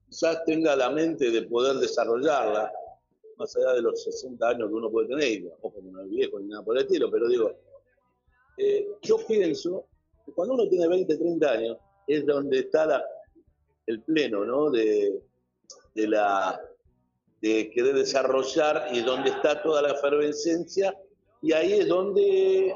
Quizás 0.10 0.44
tenga 0.46 0.76
la 0.76 0.90
mente 0.90 1.32
de 1.32 1.42
poder 1.44 1.78
desarrollarla, 1.78 2.72
más 3.38 3.56
allá 3.56 3.74
de 3.74 3.82
los 3.82 4.04
60 4.04 4.48
años 4.48 4.70
que 4.70 4.76
uno 4.76 4.90
puede 4.90 5.08
tener, 5.08 5.28
y 5.32 5.42
que 5.42 5.82
no 5.84 6.02
es 6.02 6.10
viejo 6.10 6.40
ni 6.40 6.48
nada 6.48 6.64
por 6.64 6.78
el 6.78 6.84
estilo, 6.84 7.10
pero 7.12 7.28
digo, 7.28 7.52
eh, 8.58 8.88
yo 9.02 9.18
pienso 9.28 9.86
que 10.26 10.32
cuando 10.32 10.54
uno 10.56 10.68
tiene 10.70 10.88
20, 10.88 11.18
30 11.18 11.52
años, 11.52 11.78
es 12.08 12.26
donde 12.26 12.60
está 12.60 13.04
el 13.86 14.02
pleno, 14.02 14.46
¿no? 14.46 14.70
De, 14.70 15.22
de 15.96 16.08
la 16.08 16.60
de 17.42 17.70
querer 17.72 17.96
desarrollar 17.96 18.88
y 18.94 19.02
donde 19.02 19.30
está 19.30 19.62
toda 19.62 19.82
la 19.82 19.92
efervescencia 19.92 20.98
y 21.42 21.52
ahí 21.52 21.74
es 21.74 21.90
donde 21.90 22.74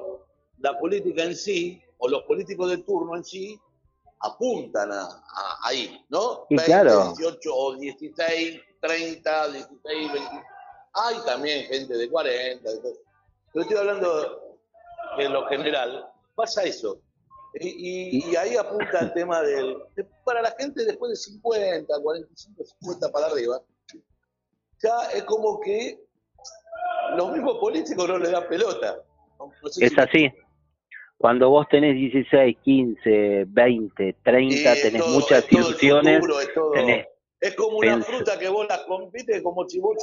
la 0.59 0.77
política 0.77 1.23
en 1.23 1.38
sí 1.38 1.81
o 1.99 2.09
los 2.09 2.23
políticos 2.23 2.69
de 2.71 2.79
turno 2.79 3.15
en 3.15 3.23
sí 3.23 3.57
apuntan 4.19 4.91
a, 4.91 5.02
a- 5.03 5.60
ahí, 5.64 6.03
¿no? 6.10 6.45
Y 6.49 6.57
claro. 6.57 7.14
18 7.18 7.49
o 7.53 7.76
16, 7.76 8.61
30, 8.81 9.48
16, 9.49 10.14
20. 10.14 10.30
Hay 10.94 11.15
también 11.26 11.65
gente 11.68 11.94
de 11.95 12.10
40, 12.10 12.69
de 12.69 12.80
pero 13.53 13.61
estoy 13.64 13.77
hablando 13.77 14.57
en 15.18 15.34
lo 15.34 15.45
general, 15.48 16.07
pasa 16.35 16.64
eso. 16.64 16.99
Y, 17.60 17.68
y- 18.19 18.31
y 18.31 18.35
ahí 18.35 18.56
apunta 18.56 18.99
el 18.99 19.14
tema 19.14 19.41
del... 19.41 19.77
de- 19.95 20.03
para 20.23 20.41
la 20.41 20.52
gente 20.60 20.84
después 20.85 21.10
de 21.11 21.15
50, 21.15 21.99
45, 22.02 22.64
50 22.81 23.11
para 23.11 23.27
arriba, 23.27 23.61
ya 24.84 25.02
es 25.14 25.23
como 25.23 25.60
que 25.60 25.99
los 27.15 27.31
mismos 27.31 27.57
políticos 27.60 28.07
no 28.07 28.18
le 28.19 28.30
dan 28.30 28.48
pelota. 28.48 28.99
No 29.39 29.69
sé 29.69 29.85
Es 29.85 29.94
si- 29.94 29.99
así. 29.99 30.34
Cuando 31.18 31.49
vos 31.49 31.68
tenés 31.69 31.95
16, 31.95 32.57
15, 32.64 33.45
20, 33.48 34.15
30, 34.23 34.56
Sí, 34.56 34.65
es 34.68 34.81
tenés 34.84 35.02
todo- 35.02 35.14
muchas 35.19 35.44
es 35.45 35.52
ilusiones, 35.52 36.19
futuro, 36.19 36.39
es, 36.39 36.53
todo- 36.53 36.72
tenés 36.72 37.07
es 37.39 37.56
como 37.56 37.77
una 37.77 38.02
fruta 38.02 38.38
que 38.39 38.49
vos 38.49 38.65
la 38.68 38.84
compites, 38.85 39.41
como 39.44 39.68
si 39.69 39.80
vos 39.80 39.95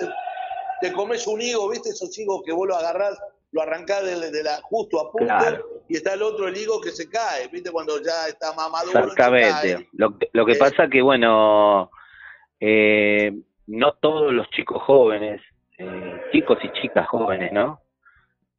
te, 0.81 0.93
comes 0.93 1.27
un 1.27 1.41
higo, 1.41 1.69
¿viste? 1.71 1.89
Esos 1.91 2.17
higos 2.19 2.43
que 2.45 2.53
vos 2.53 2.69
lo 2.69 2.77
agarrás, 2.77 3.19
lo 3.53 3.63
arrancás 3.63 4.05
de, 4.05 4.31
de 4.31 4.43
la, 4.43 4.61
justo 4.63 5.01
a 5.01 5.11
punto, 5.11 5.27
Claro. 5.27 5.67
y 5.89 5.97
está 5.97 6.15
el 6.15 6.23
otro, 6.23 6.47
el 6.49 6.57
higo 6.57 6.81
que 6.81 6.91
se 6.91 7.09
cae, 7.09 7.49
¿viste? 7.49 7.71
Cuando 7.73 8.01
ya 8.03 8.29
está 8.29 8.53
más 8.55 8.71
maduro. 8.71 8.93
se 8.93 8.99
Exactamente. 9.01 9.89
Lo, 9.93 10.17
que- 10.19 10.29
lo 10.33 10.45
que 10.47 10.53
Eh, 10.53 10.59
pasa 10.59 10.89
que, 10.89 11.01
bueno, 11.03 11.91
eh, 12.61 13.33
no 13.69 13.93
todos 13.95 14.33
los 14.33 14.49
chicos 14.51 14.83
jóvenes, 14.83 15.41
eh, 15.79 16.21
chicos 16.33 16.59
y 16.63 16.71
chicas 16.83 17.09
jóvenes, 17.09 17.53
¿no? 17.53 17.81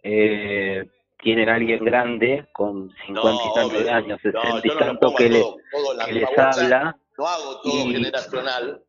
Eh, 0.04 0.86
tienen 1.26 1.50
a 1.50 1.56
alguien 1.56 1.84
grande 1.84 2.46
con 2.54 2.94
50 3.08 3.44
y 3.44 3.54
tantos 3.56 3.88
años, 3.90 4.20
No, 4.24 4.32
60 4.32 4.42
yo 4.52 4.60
y 4.64 4.68
no 4.68 4.74
lo 4.76 4.80
tanto 4.86 5.16
que, 5.16 5.26
a 5.26 5.30
le- 5.30 5.40
todo- 5.42 5.58
todo 5.72 5.92
en 5.92 5.98
la 5.98 6.06
que 6.06 6.14
les 6.14 6.26
bolsa. 6.28 6.50
habla. 6.52 6.98
No 7.18 7.28
hago 7.28 7.62
todo 7.62 7.74
y- 7.90 7.94
generacional, 7.94 8.84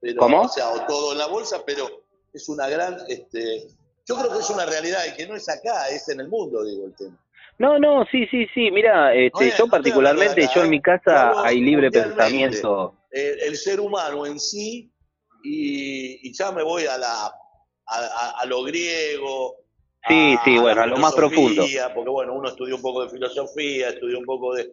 pero, 0.00 0.16
¿Cómo? 0.18 0.40
o 0.42 0.48
sea, 0.48 0.86
todo 0.88 1.12
en 1.12 1.18
la 1.18 1.26
bolsa, 1.28 1.62
pero 1.64 1.88
es 2.34 2.48
una 2.48 2.68
gran, 2.68 2.96
este, 3.08 3.68
yo 4.04 4.16
creo 4.16 4.32
que 4.32 4.38
es 4.40 4.50
una 4.50 4.66
realidad 4.66 4.98
y 5.08 5.16
que 5.16 5.28
no 5.28 5.36
es 5.36 5.48
acá, 5.48 5.88
es 5.90 6.08
en 6.08 6.18
el 6.18 6.28
mundo, 6.28 6.64
digo 6.64 6.86
el 6.86 6.94
tema. 6.96 7.16
No, 7.58 7.78
no, 7.78 8.04
sí, 8.10 8.26
sí, 8.32 8.46
sí, 8.52 8.70
mira, 8.72 9.14
este, 9.14 9.48
es- 9.48 9.56
yo 9.56 9.68
particularmente, 9.68 10.44
acá, 10.44 10.54
yo 10.56 10.64
en 10.64 10.70
mi 10.70 10.78
¿eh? 10.78 10.82
Casa 10.82 11.40
hay 11.44 11.60
libre 11.60 11.90
pensamiento. 11.92 12.94
El, 13.12 13.40
el 13.42 13.56
ser 13.56 13.78
humano 13.78 14.26
en 14.26 14.40
sí, 14.40 14.90
y, 15.44 16.28
y 16.28 16.32
ya 16.34 16.50
me 16.50 16.64
voy 16.64 16.84
a 16.86 16.98
la 16.98 17.26
a, 17.88 17.98
a- 17.98 18.34
a 18.40 18.46
lo 18.46 18.64
griego. 18.64 19.54
Sí, 20.08 20.36
sí, 20.44 20.54
la 20.54 20.60
bueno, 20.62 20.82
a 20.82 20.86
lo 20.86 20.96
más 20.98 21.14
profundo. 21.14 21.50
filosofía, 21.50 21.92
Porque 21.94 22.10
bueno, 22.10 22.34
uno 22.34 22.48
estudió 22.48 22.76
un 22.76 22.82
poco 22.82 23.02
de 23.04 23.10
filosofía, 23.10 23.88
estudió 23.90 24.18
un 24.18 24.24
poco 24.24 24.54
de, 24.54 24.70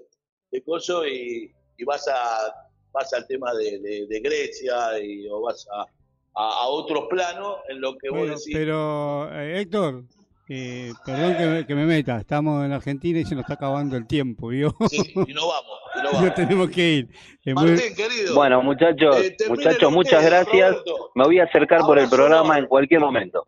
de 0.52 0.64
coso 0.64 1.08
y, 1.08 1.52
y 1.78 1.84
vas 1.86 2.08
a 2.08 2.54
vas 2.92 3.12
al 3.14 3.26
tema 3.26 3.52
de, 3.56 3.80
de- 3.80 4.06
de 4.08 4.20
Grecia 4.20 5.00
y, 5.04 5.28
o 5.28 5.42
vas 5.42 5.66
a, 5.74 5.82
a, 5.82 6.64
a 6.64 6.68
otros 6.68 7.06
planos 7.10 7.58
en 7.68 7.82
lo 7.82 7.98
que 7.98 8.10
Bueno, 8.12 8.34
vos 8.34 8.44
decís. 8.44 8.54
pero 8.56 9.30
eh, 9.34 9.62
Héctor, 9.62 10.04
eh, 10.48 10.94
perdón 11.04 11.36
que 11.36 11.46
me, 11.48 11.66
que 11.66 11.74
me 11.74 11.86
meta, 11.86 12.18
estamos 12.20 12.64
en 12.64 12.72
Argentina 12.72 13.18
y 13.20 13.26
se 13.26 13.34
nos 13.34 13.42
está 13.46 13.56
acabando 13.56 13.98
el 13.98 14.06
tiempo, 14.06 14.50
¿vio? 14.50 14.76
Sí, 14.92 14.98
y 15.26 15.34
no 15.34 15.48
vamos, 15.48 15.80
y 15.96 16.04
no 16.04 16.04
vamos. 16.14 16.22
ya 16.30 16.34
tenemos 16.36 16.70
que 16.70 16.88
ir. 16.92 17.10
Eh, 17.44 17.56
muy- 17.56 17.72
Martín, 17.72 17.96
querido. 17.96 18.36
Bueno, 18.36 18.62
muchachos, 18.62 19.22
Eh, 19.22 19.36
muchachos, 19.50 19.92
muchas 19.92 20.24
ustedes, 20.24 20.46
gracias. 20.46 20.70
Roberto. 20.72 21.12
Me 21.16 21.24
voy 21.24 21.40
a 21.40 21.46
acercar 21.46 21.82
por 21.82 21.98
el 21.98 22.08
programa 22.10 22.60
en 22.60 22.68
cualquier 22.68 23.00
momento. 23.00 23.48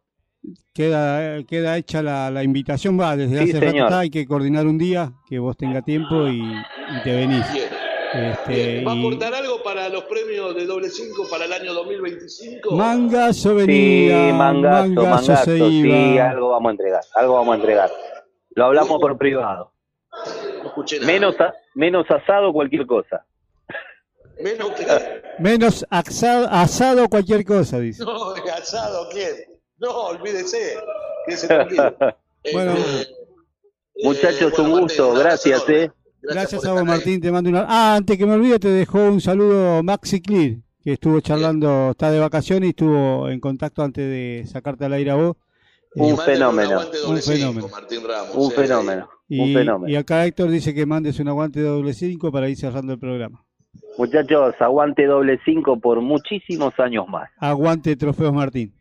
Queda, 0.74 1.44
queda 1.44 1.78
hecha 1.78 2.02
la, 2.02 2.30
la 2.32 2.44
invitación, 2.44 3.00
va, 3.00 3.16
desde 3.16 3.38
Sí, 3.38 3.44
hace 3.50 3.54
rato 3.60 3.68
señor. 3.72 3.88
está, 3.88 4.00
hay 4.00 4.10
que 4.10 4.26
coordinar 4.28 4.66
un 4.68 4.78
día 4.78 5.12
que 5.28 5.40
vos 5.40 5.56
tenga 5.58 5.82
tiempo 5.82 6.28
y, 6.28 6.40
y 6.42 7.04
te 7.04 7.16
venís. 7.16 7.46
Bien. 7.54 7.70
Este. 8.14 8.84
¿Va 8.86 8.94
a 8.94 8.96
y 8.96 9.00
aportar 9.00 9.34
algo 9.34 9.62
para 9.62 9.90
los 9.90 10.06
premios 10.06 10.56
de 10.56 10.66
doble 10.66 10.90
5 10.90 11.28
para 11.30 11.46
el 11.46 11.52
año 11.54 11.74
2025? 11.74 12.72
Mangazo 12.76 13.50
Sí, 13.50 13.56
venía, 13.56 14.34
mangazo, 14.34 14.88
mangazo, 15.04 15.36
se 15.44 15.58
sí, 15.58 15.64
iba. 15.80 16.30
algo 16.30 16.50
vamos 16.52 16.70
a 16.70 16.72
entregar, 16.72 17.02
algo 17.16 17.34
vamos 17.34 17.54
a 17.54 17.56
entregar. 17.58 17.90
Lo 18.52 18.66
hablamos 18.66 19.02
por 19.02 19.18
privado. 19.18 19.74
No 20.62 20.68
escuché 20.70 21.00
nada. 21.02 21.12
Menos, 21.12 21.36
a- 21.42 21.54
menos 21.74 22.06
asado, 22.10 22.54
cualquier 22.54 22.86
cosa. 22.88 23.26
Menos 24.42 24.70
que. 24.72 24.86
Menos 25.40 25.86
asado, 25.90 26.48
asado 26.50 27.10
cualquier 27.10 27.44
cosa, 27.44 27.80
dice. 27.80 28.04
No, 28.04 28.32
asado, 28.58 29.10
¿quién? 29.12 29.55
No, 29.80 29.90
olvídese. 30.08 30.78
Quédese 31.26 31.48
tranquilo. 31.50 31.96
Bueno. 32.54 32.74
Este, 32.74 33.14
Muchachos, 34.04 34.52
bueno, 34.58 34.74
un 34.76 34.82
gusto, 34.82 35.14
gracias, 35.14 35.64
enorme. 35.70 35.84
eh. 35.86 35.92
Gracias 36.22 36.66
a 36.66 36.72
vos, 36.74 36.82
ahí. 36.82 36.88
Martín, 36.88 37.22
te 37.22 37.32
mando 37.32 37.50
una... 37.50 37.66
Ah, 37.68 37.96
antes 37.96 38.18
que 38.18 38.26
me 38.26 38.34
olvide, 38.34 38.60
te 38.60 38.68
dejó 38.70 39.00
un 39.00 39.22
saludo 39.22 39.82
Maxi 39.84 40.22
Clear, 40.22 40.58
que 40.84 40.94
estuvo 40.94 41.20
charlando, 41.22 41.92
está 41.92 42.12
de 42.12 42.20
vacaciones 42.20 42.68
y 42.68 42.70
estuvo 42.72 43.30
en 43.30 43.40
contacto 43.40 43.84
antes 43.84 44.04
de 44.06 44.44
sacarte 44.48 44.86
al 44.86 44.94
aire 44.94 45.12
a 45.12 45.16
vos. 45.16 45.38
Un 45.96 46.18
fenómeno. 46.18 46.82
Un 47.08 47.18
fenómeno. 47.22 47.70
Martín 47.70 48.02
Ramos. 48.06 48.36
Un 48.36 48.52
eh. 48.52 48.56
fenómeno, 48.56 49.10
un 49.30 49.36
Y, 49.48 49.54
fenómeno. 49.54 49.90
y 49.94 49.96
acá 49.96 50.26
Héctor 50.26 50.50
dice 50.50 50.74
que 50.74 50.86
mandes 50.86 51.20
un 51.20 51.30
aguante 51.30 51.62
de 51.62 51.68
doble 51.70 51.94
cinco 51.94 52.32
para 52.34 52.50
ir 52.50 52.58
cerrando 52.58 52.92
el 52.94 53.00
programa. 53.00 53.46
Muchachos, 53.98 54.56
aguante 54.60 55.06
doble 55.06 55.40
cinco 55.46 55.80
por 55.80 56.02
muchísimos 56.02 56.74
años 56.80 57.08
más. 57.08 57.30
Aguante 57.38 57.96
Trofeos 57.96 58.34
Martín. 58.34 58.74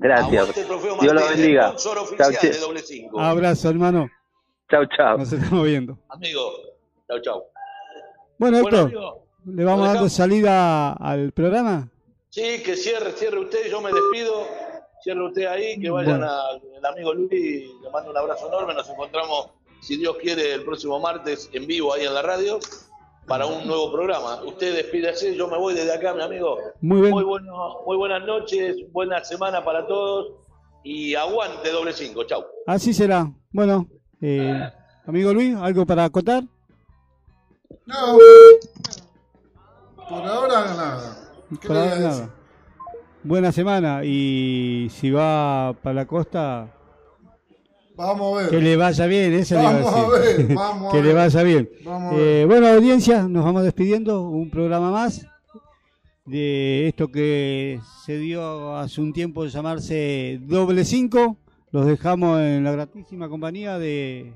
Gracias. 0.00 0.40
Aguante 0.42 0.64
trofeo 0.64 0.96
Dios 1.00 1.14
lo 1.14 1.28
bendiga. 1.28 1.68
sponsor 1.68 1.94
Chau, 1.96 2.04
oficial 2.04 2.36
che. 2.38 2.50
de 2.50 2.58
doble 2.58 2.80
5. 2.80 3.20
Abrazo, 3.20 3.68
hermano. 3.68 4.10
Chau, 4.70 4.84
chau. 4.96 5.18
Nos 5.18 5.32
estamos 5.32 5.64
viendo. 5.66 5.98
Amigo, 6.08 6.52
chau, 7.06 7.20
chau. 7.20 7.44
Bueno, 8.38 8.58
Héctor, 8.58 8.90
¿le 9.44 9.64
vamos 9.64 9.86
dando 9.92 10.08
salida 10.08 10.92
al 10.94 11.32
programa? 11.32 11.88
Sí, 12.30 12.62
que 12.64 12.76
cierre, 12.76 13.12
cierre 13.12 13.38
usted, 13.40 13.70
yo 13.70 13.80
me 13.80 13.90
despido. 13.92 14.46
Cierre 15.02 15.26
usted 15.26 15.46
ahí, 15.46 15.78
que 15.80 15.90
vayan 15.90 16.18
Bueno. 16.20 16.30
al 16.30 16.86
amigo 16.86 17.14
Luis, 17.14 17.68
le 17.82 17.90
mando 17.90 18.10
un 18.10 18.16
abrazo 18.16 18.48
enorme. 18.48 18.72
Nos 18.74 18.88
encontramos, 18.88 19.50
si 19.82 19.96
Dios 19.96 20.16
quiere, 20.20 20.54
el 20.54 20.62
próximo 20.64 20.98
martes 21.00 21.48
en 21.52 21.66
vivo 21.66 21.92
ahí 21.94 22.04
en 22.06 22.14
la 22.14 22.22
radio 22.22 22.58
para 23.26 23.46
un 23.46 23.66
nuevo 23.66 23.92
programa. 23.92 24.42
Usted 24.44 24.74
despídase, 24.74 25.36
yo 25.36 25.48
me 25.48 25.56
voy 25.56 25.74
desde 25.74 25.94
acá, 25.94 26.14
mi 26.14 26.22
amigo. 26.22 26.58
Muy 26.80 27.02
bien. 27.02 27.12
Muy, 27.12 27.24
bueno, 27.24 27.78
muy 27.86 27.96
buenas 27.96 28.24
noches, 28.26 28.76
buena 28.92 29.22
semana 29.24 29.64
para 29.64 29.86
todos 29.86 30.32
y 30.82 31.14
aguante 31.14 31.70
doble 31.70 31.92
cinco. 31.92 32.24
Chau. 32.24 32.44
Así 32.66 32.92
será. 32.92 33.30
Bueno, 33.52 33.86
eh, 34.20 34.70
amigo 35.06 35.32
Luis, 35.32 35.56
¿algo 35.56 35.86
para 35.86 36.04
acotar? 36.04 36.44
No, 37.86 38.18
por 40.08 40.24
ahora 40.24 40.64
nada. 40.64 41.16
¿Qué 41.60 41.68
Por 41.68 41.76
ahora 41.76 41.98
nada. 41.98 42.34
Buena 43.22 43.52
semana 43.52 44.02
y 44.04 44.88
si 44.90 45.10
va 45.10 45.74
para 45.82 45.94
la 45.94 46.06
costa, 46.06 46.68
Vamos 48.00 48.38
a 48.38 48.40
ver. 48.42 48.50
que 48.50 48.60
le 48.60 48.76
vaya 48.76 49.06
bien, 49.06 49.32
eso 49.34 49.54
le 49.56 49.62
Vamos 49.62 49.92
a 49.94 50.00
a 50.00 50.18
decir. 50.18 50.46
ver, 50.46 50.54
vamos 50.56 50.88
a 50.88 50.92
que 50.96 51.02
le 51.02 51.08
ver. 51.08 51.16
vaya 51.16 51.42
bien. 51.42 51.70
Vamos 51.84 52.14
Eh, 52.16 52.44
bueno, 52.48 52.66
audiencia, 52.68 53.28
nos 53.28 53.44
vamos 53.44 53.62
despidiendo, 53.64 54.22
un 54.22 54.50
programa 54.50 54.90
más 54.90 55.26
de 56.26 56.88
esto 56.88 57.08
que 57.08 57.80
se 58.04 58.18
dio 58.18 58.76
hace 58.76 59.00
un 59.00 59.12
tiempo 59.12 59.44
de 59.44 59.50
llamarse 59.50 60.38
Doble 60.42 60.84
Cinco. 60.84 61.36
Los 61.72 61.86
dejamos 61.86 62.40
en 62.40 62.64
la 62.64 62.72
gratísima 62.72 63.28
compañía 63.28 63.78
de, 63.78 64.32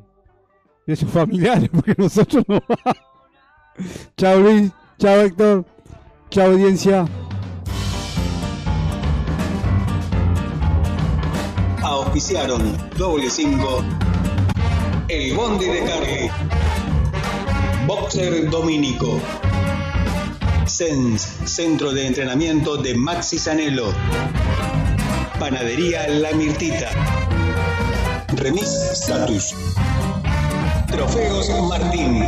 de 0.87 0.97
sus 0.97 1.11
familiares, 1.11 1.69
porque 1.73 1.95
nosotros 1.99 2.45
no 2.49 2.61
vamos. 2.69 2.97
Chao 4.17 4.39
Luis, 4.41 4.71
chao 4.99 5.21
Héctor, 5.21 5.65
chao 6.31 6.47
audiencia. 6.53 7.07
Auspiciaron 12.15 12.79
doble 12.97 13.29
cinco. 13.29 13.83
El 15.09 15.35
Bondi 15.35 15.67
de 15.67 15.85
Carly. 15.85 16.31
Boxer 17.89 18.49
Dominico. 18.49 19.21
Sens, 20.65 21.23
Centro 21.45 21.93
de 21.93 22.07
Entrenamiento 22.07 22.77
de 22.77 22.95
Maxi 22.95 23.37
Sanelo. 23.37 23.93
Panadería 25.41 26.07
La 26.07 26.31
Mirtita. 26.31 26.89
Remis 28.37 28.69
Status. 28.93 29.53
Trofeos 30.87 31.51
Martín. 31.69 32.23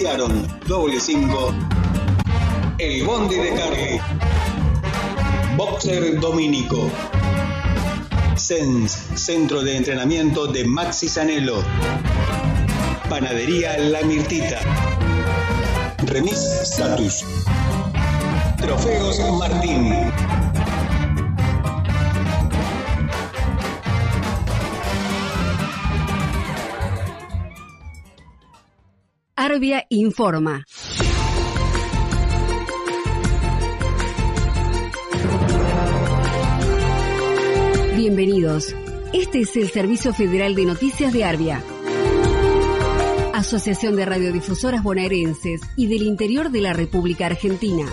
Auspiciaron 0.00 0.60
doble 0.66 0.98
cinco. 0.98 1.52
El 2.78 3.04
Bondi 3.04 3.36
de 3.36 3.54
Carly. 3.54 4.00
Boxer 5.58 6.18
Dominico. 6.18 6.90
Sens, 8.34 8.92
Centro 9.14 9.62
de 9.62 9.76
Entrenamiento 9.76 10.46
de 10.46 10.64
Maxi 10.64 11.06
Sanelo. 11.06 11.62
Panadería 13.10 13.76
La 13.76 14.00
Mirtita. 14.00 14.60
Remis 16.06 16.38
Status. 16.62 17.22
Trofeos 18.56 19.20
Martín. 19.38 20.39
Arbia 29.42 29.86
informa. 29.88 30.66
Bienvenidos. 37.96 38.76
Este 39.14 39.40
es 39.40 39.56
el 39.56 39.70
Servicio 39.70 40.12
Federal 40.12 40.54
de 40.54 40.66
Noticias 40.66 41.14
de 41.14 41.24
Arbia. 41.24 41.64
Asociación 43.32 43.96
de 43.96 44.04
Radiodifusoras 44.04 44.82
Bonaerenses 44.82 45.62
y 45.74 45.86
del 45.86 46.02
Interior 46.02 46.50
de 46.50 46.60
la 46.60 46.74
República 46.74 47.24
Argentina. 47.24 47.86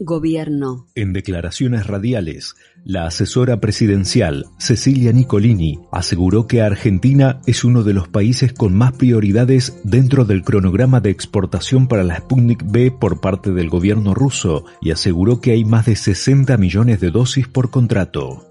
Gobierno. 0.00 0.86
En 0.94 1.12
declaraciones 1.12 1.86
radiales, 1.86 2.54
la 2.84 3.06
asesora 3.06 3.60
presidencial, 3.60 4.46
Cecilia 4.58 5.12
Nicolini, 5.12 5.80
aseguró 5.92 6.46
que 6.46 6.62
Argentina 6.62 7.40
es 7.46 7.64
uno 7.64 7.82
de 7.82 7.94
los 7.94 8.08
países 8.08 8.52
con 8.52 8.74
más 8.74 8.92
prioridades 8.92 9.78
dentro 9.84 10.24
del 10.24 10.42
cronograma 10.42 11.00
de 11.00 11.10
exportación 11.10 11.86
para 11.86 12.04
la 12.04 12.16
Sputnik 12.16 12.64
B 12.64 12.90
por 12.90 13.20
parte 13.20 13.52
del 13.52 13.70
gobierno 13.70 14.14
ruso 14.14 14.64
y 14.80 14.90
aseguró 14.90 15.40
que 15.40 15.52
hay 15.52 15.64
más 15.64 15.86
de 15.86 15.96
60 15.96 16.56
millones 16.56 17.00
de 17.00 17.10
dosis 17.10 17.46
por 17.46 17.70
contrato. 17.70 18.48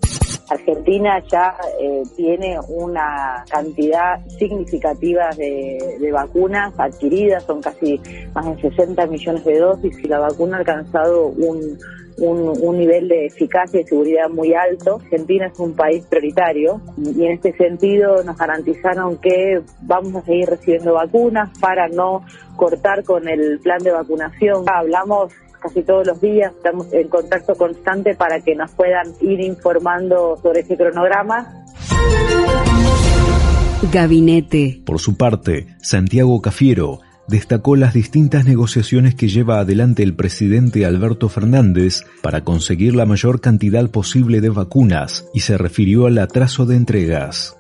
Argentina 0.52 1.24
ya 1.32 1.56
eh, 1.80 2.04
tiene 2.18 2.60
una 2.68 3.46
cantidad 3.50 4.20
significativa 4.38 5.30
de, 5.38 6.12
vacunas 6.12 6.74
adquiridas, 6.78 7.44
son 7.46 7.62
casi 7.62 8.02
más 8.34 8.46
de 8.58 8.70
60 8.70 9.08
millones 9.08 9.46
de 9.46 9.60
dosis 9.60 9.98
y 10.04 10.08
la 10.10 10.20
vacuna 10.20 10.58
ha 10.58 10.60
alcanzado 10.60 11.28
un, 11.28 11.78
un 12.18 12.78
nivel 12.78 13.08
de 13.08 13.28
eficacia 13.28 13.80
y 13.80 13.86
seguridad 13.86 14.30
muy 14.30 14.54
alto. 14.54 15.00
Argentina 15.02 15.48
es 15.48 15.58
un 15.58 15.74
país 15.74 16.06
prioritario 16.08 16.82
y 16.98 17.26
en 17.26 17.32
este 17.32 17.56
sentido 17.56 18.22
nos 18.24 18.38
garantizaron 18.38 19.18
que 19.18 19.62
vamos 19.82 20.16
a 20.16 20.22
seguir 20.26 20.50
recibiendo 20.50 20.96
vacunas 20.96 21.58
para 21.60 21.88
no 21.88 22.26
cortar 22.58 23.06
con 23.06 23.30
el 23.30 23.60
plan 23.60 23.80
de 23.80 23.92
vacunación. 23.92 24.66
Hablamos 24.68 25.34
casi 25.62 25.84
todos 25.84 26.06
los 26.08 26.20
días, 26.20 26.52
estamos 26.56 26.92
en 26.92 27.08
contacto 27.08 27.56
constante 27.56 28.16
para 28.16 28.42
que 28.42 28.56
nos 28.56 28.72
puedan 28.72 29.14
ir 29.22 29.40
informando 29.40 30.38
sobre 30.42 30.62
ese 30.62 30.76
cronograma. 30.76 31.66
Gabinete. 33.92 34.82
Por 34.86 35.00
su 35.00 35.18
parte, 35.18 35.68
Santiago 35.82 36.42
Cafiero 36.42 37.00
destacó 37.28 37.76
las 37.76 37.94
distintas 37.94 38.46
negociaciones 38.46 39.16
que 39.16 39.30
lleva 39.30 39.60
adelante 39.60 40.04
el 40.04 40.16
presidente 40.16 40.86
Alberto 40.86 41.30
Fernández 41.30 42.04
para 42.22 42.44
conseguir 42.44 42.96
la 42.96 43.06
mayor 43.06 43.40
cantidad 43.40 43.90
posible 43.90 44.42
de 44.42 44.50
vacunas 44.50 45.26
y 45.34 45.42
se 45.42 45.58
refirió 45.58 46.08
al 46.08 46.18
atraso 46.18 46.66
de 46.66 46.76
entregas. 46.76 47.56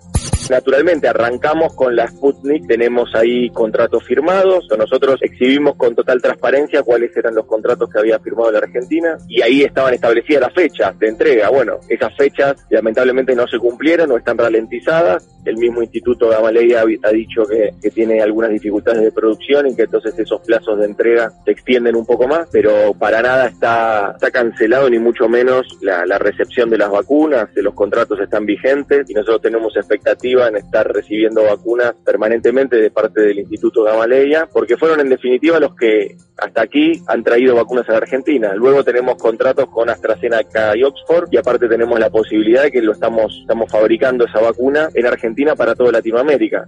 Naturalmente, 0.49 1.07
arrancamos 1.07 1.73
con 1.75 1.95
la 1.95 2.07
Sputnik, 2.07 2.67
tenemos 2.67 3.15
ahí 3.15 3.49
contratos 3.51 4.03
firmados, 4.03 4.67
nosotros 4.77 5.17
exhibimos 5.21 5.75
con 5.75 5.95
total 5.95 6.21
transparencia 6.21 6.83
cuáles 6.83 7.15
eran 7.15 7.35
los 7.35 7.45
contratos 7.45 7.89
que 7.89 7.99
había 7.99 8.19
firmado 8.19 8.51
la 8.51 8.57
Argentina 8.57 9.17
y 9.29 9.41
ahí 9.41 9.61
estaban 9.61 9.93
establecidas 9.93 10.41
las 10.41 10.53
fechas 10.53 10.97
de 10.99 11.07
entrega. 11.07 11.49
Bueno, 11.49 11.79
esas 11.87 12.13
fechas 12.17 12.65
lamentablemente 12.69 13.33
no 13.35 13.47
se 13.47 13.57
cumplieron 13.59 14.11
o 14.11 14.17
están 14.17 14.37
ralentizadas. 14.37 15.25
El 15.45 15.57
mismo 15.57 15.81
Instituto 15.81 16.27
Gamaleya 16.27 16.81
ha 16.81 17.11
dicho 17.11 17.45
que, 17.45 17.71
tiene 17.91 18.21
algunas 18.21 18.51
dificultades 18.51 19.01
de 19.01 19.11
producción 19.11 19.67
y 19.67 19.75
que 19.75 19.83
entonces 19.83 20.17
esos 20.17 20.41
plazos 20.41 20.79
de 20.79 20.85
entrega 20.85 21.31
se 21.45 21.51
extienden 21.51 21.95
un 21.95 22.05
poco 22.05 22.27
más, 22.27 22.47
pero 22.51 22.93
para 22.93 23.21
nada 23.21 23.47
está, 23.47 24.15
cancelado 24.31 24.89
ni 24.89 24.97
mucho 24.97 25.27
menos 25.27 25.77
la, 25.81 26.05
la 26.05 26.17
recepción 26.17 26.69
de 26.69 26.77
las 26.77 26.89
vacunas, 26.89 27.49
los 27.55 27.73
contratos 27.73 28.19
están 28.19 28.45
vigentes 28.45 29.09
y 29.09 29.13
nosotros 29.13 29.41
tenemos 29.41 29.75
expectativa 30.11 30.47
en 30.47 30.57
estar 30.57 30.87
recibiendo 30.87 31.43
vacunas 31.43 31.93
permanentemente 32.05 32.75
de 32.77 32.91
parte 32.91 33.21
del 33.21 33.39
Instituto 33.39 33.83
Gamaleya, 33.83 34.47
porque 34.51 34.77
fueron 34.77 34.99
en 34.99 35.09
definitiva 35.09 35.59
los 35.59 35.75
que 35.75 36.15
hasta 36.37 36.63
aquí 36.63 37.01
han 37.07 37.23
traído 37.23 37.55
vacunas 37.55 37.87
a 37.89 37.93
la 37.93 37.97
Argentina. 37.99 38.53
Luego 38.55 38.83
tenemos 38.83 39.15
contratos 39.17 39.67
con 39.69 39.89
AstraZeneca 39.89 40.75
y 40.75 40.83
Oxford 40.83 41.29
y 41.31 41.37
aparte 41.37 41.67
tenemos 41.67 41.99
la 41.99 42.09
posibilidad 42.09 42.63
de 42.63 42.71
que 42.71 42.81
lo 42.81 42.93
estamos, 42.93 43.37
estamos 43.41 43.71
fabricando 43.71 44.25
esa 44.25 44.39
vacuna 44.39 44.89
en 44.93 45.05
Argentina 45.05 45.55
para 45.55 45.75
toda 45.75 45.91
Latinoamérica. 45.91 46.65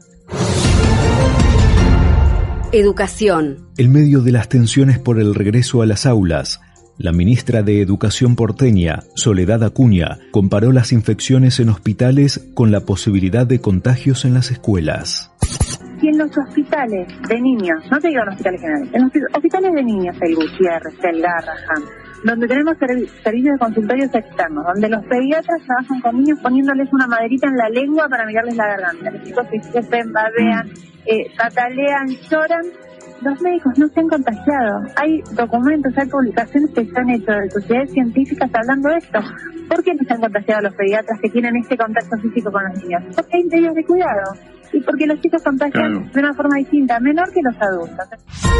Educación. 2.71 3.69
En 3.77 3.91
medio 3.91 4.21
de 4.21 4.31
las 4.31 4.49
tensiones 4.49 4.97
por 4.97 5.19
el 5.19 5.35
regreso 5.35 5.83
a 5.83 5.85
las 5.85 6.07
aulas, 6.07 6.59
la 6.97 7.11
ministra 7.11 7.63
de 7.63 7.81
Educación 7.81 8.35
porteña, 8.35 8.99
Soledad 9.15 9.63
Acuña, 9.63 10.19
comparó 10.31 10.71
las 10.71 10.91
infecciones 10.91 11.59
en 11.59 11.69
hospitales 11.69 12.49
con 12.53 12.71
la 12.71 12.81
posibilidad 12.81 13.47
de 13.47 13.59
contagios 13.61 14.25
en 14.25 14.33
las 14.33 14.51
escuelas. 14.51 15.31
Si 15.99 16.07
en 16.07 16.17
los 16.17 16.29
hospitales 16.37 17.07
de 17.29 17.41
niños, 17.41 17.79
no 17.89 17.99
te 17.99 18.09
digo 18.09 18.21
en 18.23 18.29
hospitales 18.29 18.61
generales, 18.61 18.89
en 18.93 19.01
los 19.01 19.11
hospitales 19.35 19.73
de 19.73 19.83
niños, 19.83 20.15
el 20.21 20.35
Gutiérrez, 20.35 20.93
el 21.03 21.21
Garrahan, 21.21 21.83
donde 22.25 22.47
tenemos 22.47 22.73
servi- 22.77 23.07
servicios 23.23 23.53
de 23.53 23.59
consultorios 23.59 24.13
externos, 24.13 24.65
donde 24.73 24.89
los 24.89 25.03
pediatras 25.05 25.61
trabajan 25.65 26.01
con 26.01 26.17
niños 26.21 26.39
poniéndoles 26.41 26.87
una 26.93 27.07
maderita 27.07 27.47
en 27.47 27.55
la 27.57 27.69
lengua 27.69 28.07
para 28.09 28.25
mirarles 28.25 28.55
la 28.55 28.67
garganta. 28.67 29.11
Los 29.11 29.23
chicos 29.23 29.47
se 29.49 30.03
babean, 30.11 30.69
eh, 31.05 31.25
patalean, 31.37 32.07
lloran. 32.29 32.63
Los 33.23 33.39
médicos 33.41 33.73
no 33.77 33.87
se 33.87 33.99
han 34.01 34.09
contagiado. 34.09 34.81
Hay 34.97 35.21
documentos, 35.31 35.93
hay 35.97 36.07
publicaciones 36.09 36.71
que 36.71 36.85
se 36.85 36.99
han 36.99 37.09
hecho 37.09 37.31
de 37.31 37.49
sociedades 37.49 37.91
científicas 37.91 38.49
hablando 38.53 38.89
de 38.89 38.97
esto. 38.97 39.19
¿Por 39.69 39.81
qué 39.81 39.93
no 39.93 40.03
se 40.05 40.13
han 40.13 40.19
contagiado 40.19 40.63
los 40.63 40.75
pediatras 40.75 41.19
que 41.21 41.29
tienen 41.29 41.55
este 41.55 41.77
contacto 41.77 42.17
físico 42.17 42.51
con 42.51 42.63
los 42.65 42.83
niños? 42.83 43.01
Porque 43.15 43.37
hay 43.37 43.43
medidas 43.45 43.75
de 43.75 43.85
cuidado. 43.85 44.33
Y 44.73 44.81
porque 44.81 45.07
los 45.07 45.21
chicos 45.21 45.41
contagian 45.41 46.11
de 46.11 46.19
una 46.19 46.33
forma 46.33 46.57
distinta, 46.57 46.99
menor 46.99 47.31
que 47.31 47.41
los 47.43 47.55
adultos. 47.61 48.53